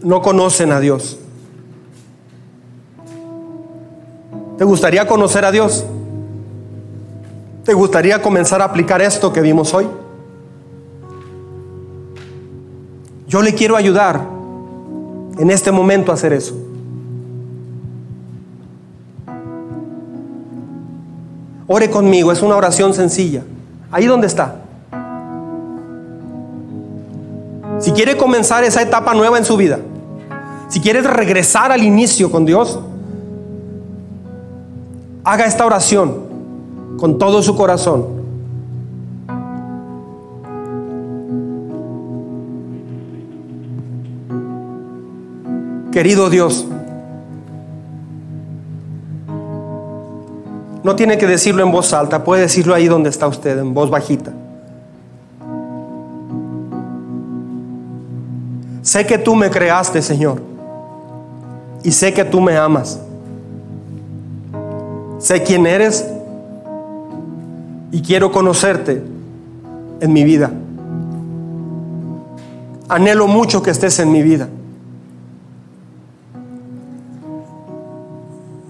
No 0.00 0.22
conocen 0.22 0.70
a 0.70 0.78
Dios. 0.78 1.18
¿Te 4.58 4.62
gustaría 4.62 5.08
conocer 5.08 5.44
a 5.44 5.50
Dios? 5.50 5.84
¿Te 7.64 7.74
gustaría 7.74 8.22
comenzar 8.22 8.62
a 8.62 8.66
aplicar 8.66 9.02
esto 9.02 9.32
que 9.32 9.40
vimos 9.40 9.74
hoy? 9.74 9.88
Yo 13.26 13.42
le 13.42 13.54
quiero 13.54 13.74
ayudar 13.74 14.24
en 15.36 15.50
este 15.50 15.72
momento 15.72 16.12
a 16.12 16.14
hacer 16.14 16.32
eso. 16.32 16.54
Ore 21.68 21.90
conmigo, 21.90 22.32
es 22.32 22.42
una 22.42 22.56
oración 22.56 22.94
sencilla. 22.94 23.44
Ahí 23.92 24.06
donde 24.06 24.26
está. 24.26 24.56
Si 27.78 27.92
quiere 27.92 28.16
comenzar 28.16 28.64
esa 28.64 28.82
etapa 28.82 29.14
nueva 29.14 29.38
en 29.38 29.44
su 29.44 29.56
vida, 29.56 29.78
si 30.68 30.80
quieres 30.80 31.04
regresar 31.04 31.70
al 31.70 31.84
inicio 31.84 32.30
con 32.30 32.46
Dios, 32.46 32.80
haga 35.24 35.44
esta 35.44 35.66
oración 35.66 36.16
con 36.98 37.18
todo 37.18 37.42
su 37.42 37.54
corazón. 37.54 38.18
Querido 45.92 46.30
Dios, 46.30 46.66
no 50.88 50.96
tiene 50.96 51.18
que 51.18 51.26
decirlo 51.26 51.62
en 51.62 51.70
voz 51.70 51.92
alta, 51.92 52.24
puede 52.24 52.40
decirlo 52.40 52.74
ahí 52.74 52.88
donde 52.88 53.10
está 53.10 53.26
usted, 53.28 53.58
en 53.58 53.74
voz 53.74 53.90
bajita. 53.90 54.32
Sé 58.80 59.06
que 59.06 59.18
tú 59.18 59.34
me 59.34 59.50
creaste, 59.50 60.00
Señor, 60.00 60.40
y 61.84 61.92
sé 61.92 62.14
que 62.14 62.24
tú 62.24 62.40
me 62.40 62.56
amas. 62.56 62.98
Sé 65.18 65.42
quién 65.42 65.66
eres 65.66 66.06
y 67.92 68.00
quiero 68.00 68.32
conocerte 68.32 69.02
en 70.00 70.10
mi 70.10 70.24
vida. 70.24 70.50
Anhelo 72.88 73.26
mucho 73.26 73.62
que 73.62 73.72
estés 73.72 73.98
en 73.98 74.10
mi 74.10 74.22
vida. 74.22 74.48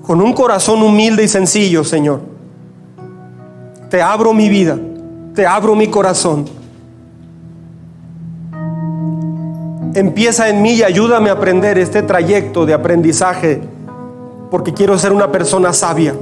Con 0.08 0.22
un 0.22 0.32
corazón 0.32 0.82
humilde 0.82 1.22
y 1.22 1.28
sencillo, 1.28 1.84
Señor, 1.84 2.22
te 3.90 4.00
abro 4.00 4.32
mi 4.32 4.48
vida, 4.48 4.78
te 5.34 5.46
abro 5.46 5.74
mi 5.74 5.88
corazón. 5.88 6.46
Empieza 9.92 10.48
en 10.48 10.62
mí 10.62 10.70
y 10.70 10.82
ayúdame 10.82 11.28
a 11.28 11.34
aprender 11.34 11.76
este 11.76 12.00
trayecto 12.00 12.64
de 12.64 12.72
aprendizaje, 12.72 13.60
porque 14.50 14.72
quiero 14.72 14.98
ser 14.98 15.12
una 15.12 15.30
persona 15.30 15.74
sabia. 15.74 16.14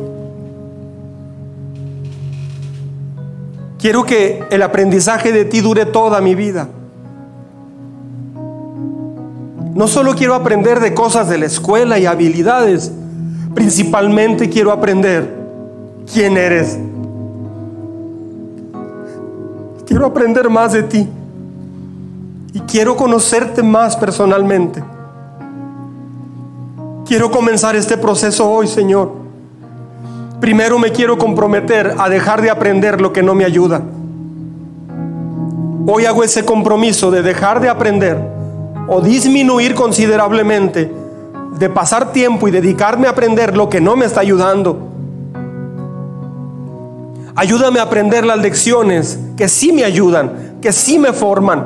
Quiero 3.79 4.03
que 4.03 4.43
el 4.51 4.63
aprendizaje 4.63 5.31
de 5.31 5.45
ti 5.45 5.61
dure 5.61 5.87
toda 5.87 6.21
mi 6.21 6.35
vida. 6.35 6.67
No 9.77 9.87
solo 9.87 10.17
quiero 10.17 10.35
aprender 10.35 10.81
de 10.81 10.93
cosas 10.93 11.29
de 11.29 11.39
la 11.39 11.47
escuela 11.47 12.01
y 12.01 12.07
habilidades, 12.07 12.91
principalmente 13.57 14.49
quiero 14.49 14.71
aprender 14.71 15.29
quién 16.13 16.37
eres. 16.37 16.79
Quiero 19.85 20.07
aprender 20.07 20.49
más 20.49 20.73
de 20.75 20.85
ti 20.85 21.09
y 22.53 22.61
quiero 22.61 22.95
conocerte 22.95 23.65
más 23.65 23.97
personalmente. 23.97 24.85
Quiero 27.05 27.33
comenzar 27.33 27.75
este 27.75 27.97
proceso 27.97 28.49
hoy, 28.49 28.69
Señor 28.69 29.27
Primero 30.41 30.79
me 30.79 30.93
quiero 30.93 31.17
comprometer 31.17 31.95
a 31.99 32.11
dejar 32.11 32.43
de 32.43 32.51
aprender 32.51 33.01
lo 33.01 33.13
que 33.13 33.23
no 33.23 33.35
me 33.35 33.45
ayuda. 33.45 33.83
Hoy 35.87 36.05
hago 36.05 36.23
ese 36.23 36.45
compromiso 36.45 37.11
de 37.11 37.23
dejar 37.23 37.61
de 37.61 37.71
aprender 37.71 38.19
o 38.87 39.01
disminuir 39.01 39.75
considerablemente, 39.75 40.93
de 41.59 41.69
pasar 41.71 42.13
tiempo 42.13 42.49
y 42.49 42.51
dedicarme 42.51 43.07
a 43.07 43.11
aprender 43.11 43.57
lo 43.57 43.69
que 43.69 43.81
no 43.81 43.97
me 43.97 44.07
está 44.07 44.21
ayudando. 44.21 44.79
Ayúdame 47.35 47.81
a 47.81 47.85
aprender 47.85 48.25
las 48.25 48.39
lecciones 48.39 49.19
que 49.37 49.49
sí 49.49 49.73
me 49.73 49.85
ayudan, 49.85 50.59
que 50.61 50.73
sí 50.73 50.99
me 50.99 51.13
forman. 51.13 51.65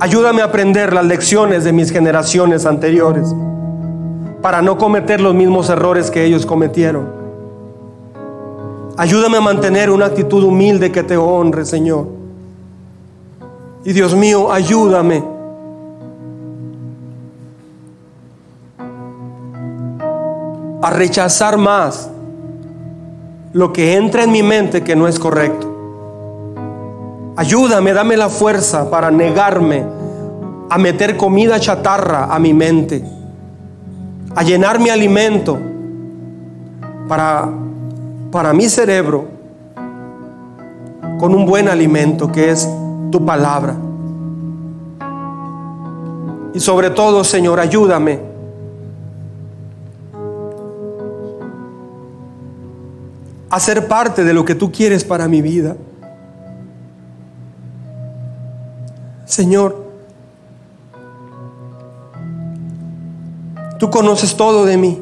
Ayúdame 0.00 0.40
a 0.40 0.46
aprender 0.46 0.92
las 0.94 1.04
lecciones 1.04 1.64
de 1.64 1.72
mis 1.72 1.92
generaciones 1.92 2.64
anteriores 2.64 3.34
para 4.40 4.62
no 4.62 4.78
cometer 4.78 5.20
los 5.20 5.34
mismos 5.34 5.68
errores 5.68 6.10
que 6.10 6.24
ellos 6.24 6.46
cometieron. 6.46 7.20
Ayúdame 8.96 9.38
a 9.38 9.42
mantener 9.42 9.90
una 9.90 10.06
actitud 10.06 10.44
humilde 10.44 10.90
que 10.92 11.02
te 11.02 11.16
honre, 11.16 11.64
Señor. 11.64 12.06
Y 13.84 13.92
Dios 13.92 14.14
mío, 14.14 14.52
ayúdame. 14.52 15.39
A 20.82 20.90
rechazar 20.90 21.56
más 21.56 22.10
lo 23.52 23.72
que 23.72 23.96
entra 23.96 24.24
en 24.24 24.32
mi 24.32 24.42
mente 24.42 24.82
que 24.82 24.96
no 24.96 25.08
es 25.08 25.18
correcto. 25.18 25.68
Ayúdame, 27.36 27.92
dame 27.92 28.16
la 28.16 28.28
fuerza 28.28 28.90
para 28.90 29.10
negarme 29.10 29.84
a 30.68 30.78
meter 30.78 31.16
comida 31.16 31.58
chatarra 31.58 32.26
a 32.34 32.38
mi 32.38 32.54
mente 32.54 33.04
a 34.34 34.42
llenar 34.42 34.78
mi 34.78 34.90
alimento 34.90 35.58
para, 37.08 37.48
para 38.30 38.52
mi 38.52 38.68
cerebro 38.68 39.26
con 41.18 41.34
un 41.34 41.44
buen 41.44 41.68
alimento 41.68 42.30
que 42.30 42.50
es 42.50 42.68
tu 43.10 43.24
palabra. 43.24 43.76
Y 46.54 46.60
sobre 46.60 46.90
todo, 46.90 47.24
Señor, 47.24 47.60
ayúdame 47.60 48.29
a 53.50 53.60
ser 53.60 53.88
parte 53.88 54.24
de 54.24 54.32
lo 54.32 54.44
que 54.44 54.54
tú 54.54 54.72
quieres 54.72 55.04
para 55.04 55.28
mi 55.28 55.42
vida. 55.42 55.76
Señor, 59.26 59.90
Tú 63.80 63.88
conoces 63.88 64.36
todo 64.36 64.66
de 64.66 64.76
mí. 64.76 65.00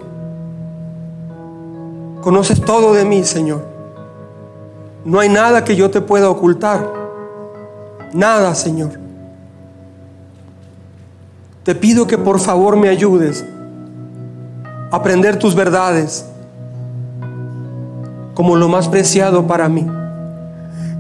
Conoces 2.21 2.61
todo 2.61 2.95
de 2.95 3.05
mí, 3.05 3.25
Señor. 3.25 3.67
No 5.05 5.19
hay 5.19 5.29
nada 5.29 5.65
que 5.65 5.75
yo 5.75 5.91
te 5.91 6.01
pueda 6.01 6.31
ocultar. 6.31 6.89
Nada, 8.15 8.55
Señor. 8.55 8.93
Te 11.65 11.75
pido 11.75 12.07
que 12.07 12.17
por 12.17 12.39
favor 12.39 12.77
me 12.77 12.89
ayudes 12.89 13.45
a 14.93 14.97
aprender 14.97 15.41
tus 15.41 15.57
verdades 15.57 16.25
como 18.39 18.55
lo 18.55 18.69
más 18.69 18.87
preciado 18.87 19.49
para 19.49 19.69
mí. 19.69 19.85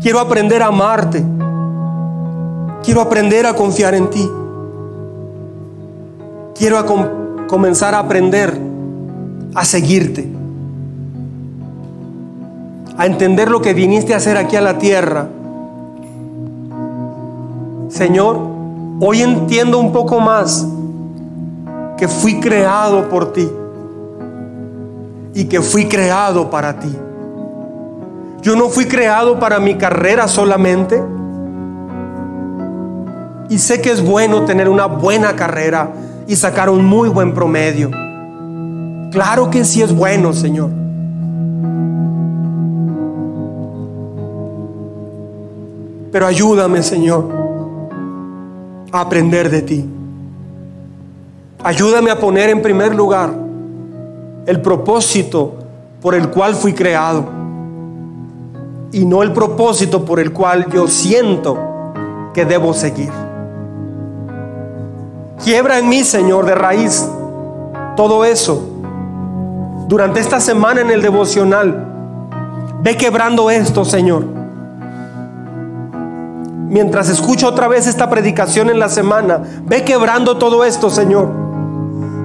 Quiero 0.02 0.18
aprender 0.18 0.60
a 0.60 0.66
amarte. 0.66 1.24
Quiero 2.82 3.00
aprender 3.00 3.46
a 3.46 3.54
confiar 3.54 3.94
en 3.94 4.10
ti. 4.10 4.28
Quiero 6.56 6.84
comenzar 7.46 7.94
a 7.94 8.00
aprender 8.00 8.60
a 9.54 9.64
seguirte, 9.64 10.28
a 12.96 13.06
entender 13.06 13.48
lo 13.48 13.62
que 13.62 13.72
viniste 13.72 14.14
a 14.14 14.16
hacer 14.16 14.36
aquí 14.36 14.56
a 14.56 14.60
la 14.60 14.78
tierra. 14.78 15.28
Señor, 17.88 18.40
hoy 19.00 19.22
entiendo 19.22 19.78
un 19.78 19.92
poco 19.92 20.18
más 20.18 20.66
que 21.96 22.08
fui 22.08 22.40
creado 22.40 23.08
por 23.08 23.32
ti 23.32 23.48
y 25.34 25.44
que 25.44 25.62
fui 25.62 25.86
creado 25.86 26.50
para 26.50 26.80
ti. 26.80 26.92
Yo 28.40 28.54
no 28.54 28.68
fui 28.68 28.86
creado 28.86 29.38
para 29.40 29.58
mi 29.58 29.76
carrera 29.76 30.28
solamente. 30.28 31.02
Y 33.48 33.58
sé 33.58 33.80
que 33.80 33.90
es 33.90 34.04
bueno 34.04 34.44
tener 34.44 34.68
una 34.68 34.86
buena 34.86 35.34
carrera 35.34 35.90
y 36.26 36.36
sacar 36.36 36.70
un 36.70 36.84
muy 36.84 37.08
buen 37.08 37.34
promedio. 37.34 37.90
Claro 39.10 39.50
que 39.50 39.64
sí 39.64 39.82
es 39.82 39.94
bueno, 39.94 40.32
Señor. 40.32 40.70
Pero 46.12 46.26
ayúdame, 46.26 46.82
Señor, 46.82 47.28
a 48.92 49.00
aprender 49.00 49.50
de 49.50 49.62
ti. 49.62 49.84
Ayúdame 51.64 52.10
a 52.10 52.18
poner 52.18 52.50
en 52.50 52.62
primer 52.62 52.94
lugar 52.94 53.30
el 54.46 54.60
propósito 54.60 55.54
por 56.00 56.14
el 56.14 56.28
cual 56.28 56.54
fui 56.54 56.72
creado 56.72 57.37
y 58.92 59.04
no 59.04 59.22
el 59.22 59.32
propósito 59.32 60.04
por 60.04 60.20
el 60.20 60.32
cual 60.32 60.66
yo 60.72 60.88
siento 60.88 61.58
que 62.32 62.44
debo 62.44 62.72
seguir. 62.74 63.12
Quiebra 65.44 65.78
en 65.78 65.88
mí, 65.88 66.04
Señor, 66.04 66.46
de 66.46 66.54
raíz 66.54 67.08
todo 67.96 68.24
eso. 68.24 68.62
Durante 69.88 70.20
esta 70.20 70.40
semana 70.40 70.80
en 70.80 70.90
el 70.90 71.02
devocional, 71.02 71.86
ve 72.80 72.96
quebrando 72.96 73.50
esto, 73.50 73.84
Señor. 73.84 74.24
Mientras 76.68 77.08
escucho 77.08 77.48
otra 77.48 77.66
vez 77.66 77.86
esta 77.86 78.10
predicación 78.10 78.68
en 78.68 78.78
la 78.78 78.88
semana, 78.88 79.42
ve 79.64 79.84
quebrando 79.84 80.36
todo 80.36 80.64
esto, 80.64 80.90
Señor. 80.90 81.30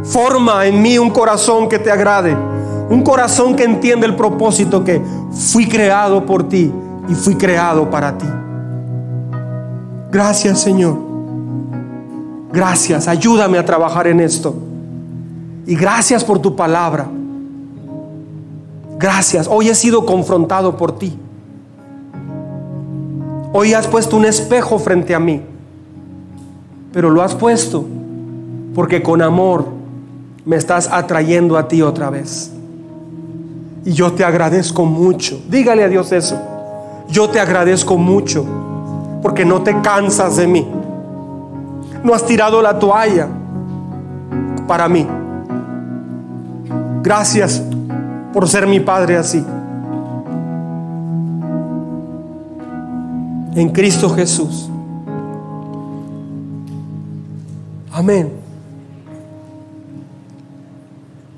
Forma 0.03 0.65
en 0.65 0.81
mí 0.81 0.97
un 0.99 1.09
corazón 1.09 1.69
que 1.69 1.79
te 1.79 1.89
agrade, 1.89 2.35
un 2.89 3.01
corazón 3.03 3.55
que 3.55 3.63
entiende 3.63 4.05
el 4.05 4.15
propósito 4.15 4.83
que 4.83 5.01
fui 5.31 5.67
creado 5.67 6.25
por 6.25 6.47
ti 6.47 6.71
y 7.07 7.13
fui 7.15 7.35
creado 7.35 7.89
para 7.89 8.17
ti. 8.17 8.27
Gracias, 10.11 10.61
Señor. 10.61 10.97
Gracias, 12.51 13.07
ayúdame 13.07 13.57
a 13.57 13.65
trabajar 13.65 14.07
en 14.07 14.19
esto. 14.19 14.53
Y 15.65 15.75
gracias 15.75 16.23
por 16.23 16.39
tu 16.39 16.55
palabra. 16.55 17.07
Gracias, 18.99 19.47
hoy 19.49 19.69
he 19.69 19.75
sido 19.75 20.05
confrontado 20.05 20.77
por 20.77 20.97
ti. 20.97 21.17
Hoy 23.53 23.73
has 23.73 23.87
puesto 23.87 24.17
un 24.17 24.25
espejo 24.25 24.77
frente 24.79 25.15
a 25.15 25.19
mí. 25.19 25.41
Pero 26.91 27.09
lo 27.09 27.21
has 27.23 27.33
puesto 27.33 27.85
porque 28.75 29.01
con 29.01 29.21
amor 29.21 29.65
me 30.45 30.55
estás 30.55 30.89
atrayendo 30.91 31.57
a 31.57 31.67
ti 31.67 31.81
otra 31.81 32.09
vez. 32.09 32.51
Y 33.85 33.93
yo 33.93 34.13
te 34.13 34.23
agradezco 34.23 34.85
mucho. 34.85 35.41
Dígale 35.49 35.83
a 35.83 35.89
Dios 35.89 36.11
eso. 36.11 36.39
Yo 37.09 37.29
te 37.29 37.39
agradezco 37.39 37.97
mucho 37.97 38.45
porque 39.21 39.45
no 39.45 39.61
te 39.61 39.79
cansas 39.81 40.37
de 40.37 40.47
mí 40.47 40.67
no 42.03 42.13
has 42.13 42.25
tirado 42.25 42.61
la 42.61 42.77
toalla 42.77 43.27
para 44.67 44.89
mí. 44.89 45.07
Gracias 47.01 47.63
por 48.33 48.47
ser 48.47 48.67
mi 48.67 48.79
Padre 48.79 49.17
así. 49.17 49.43
En 53.55 53.69
Cristo 53.69 54.09
Jesús. 54.09 54.69
Amén. 57.91 58.42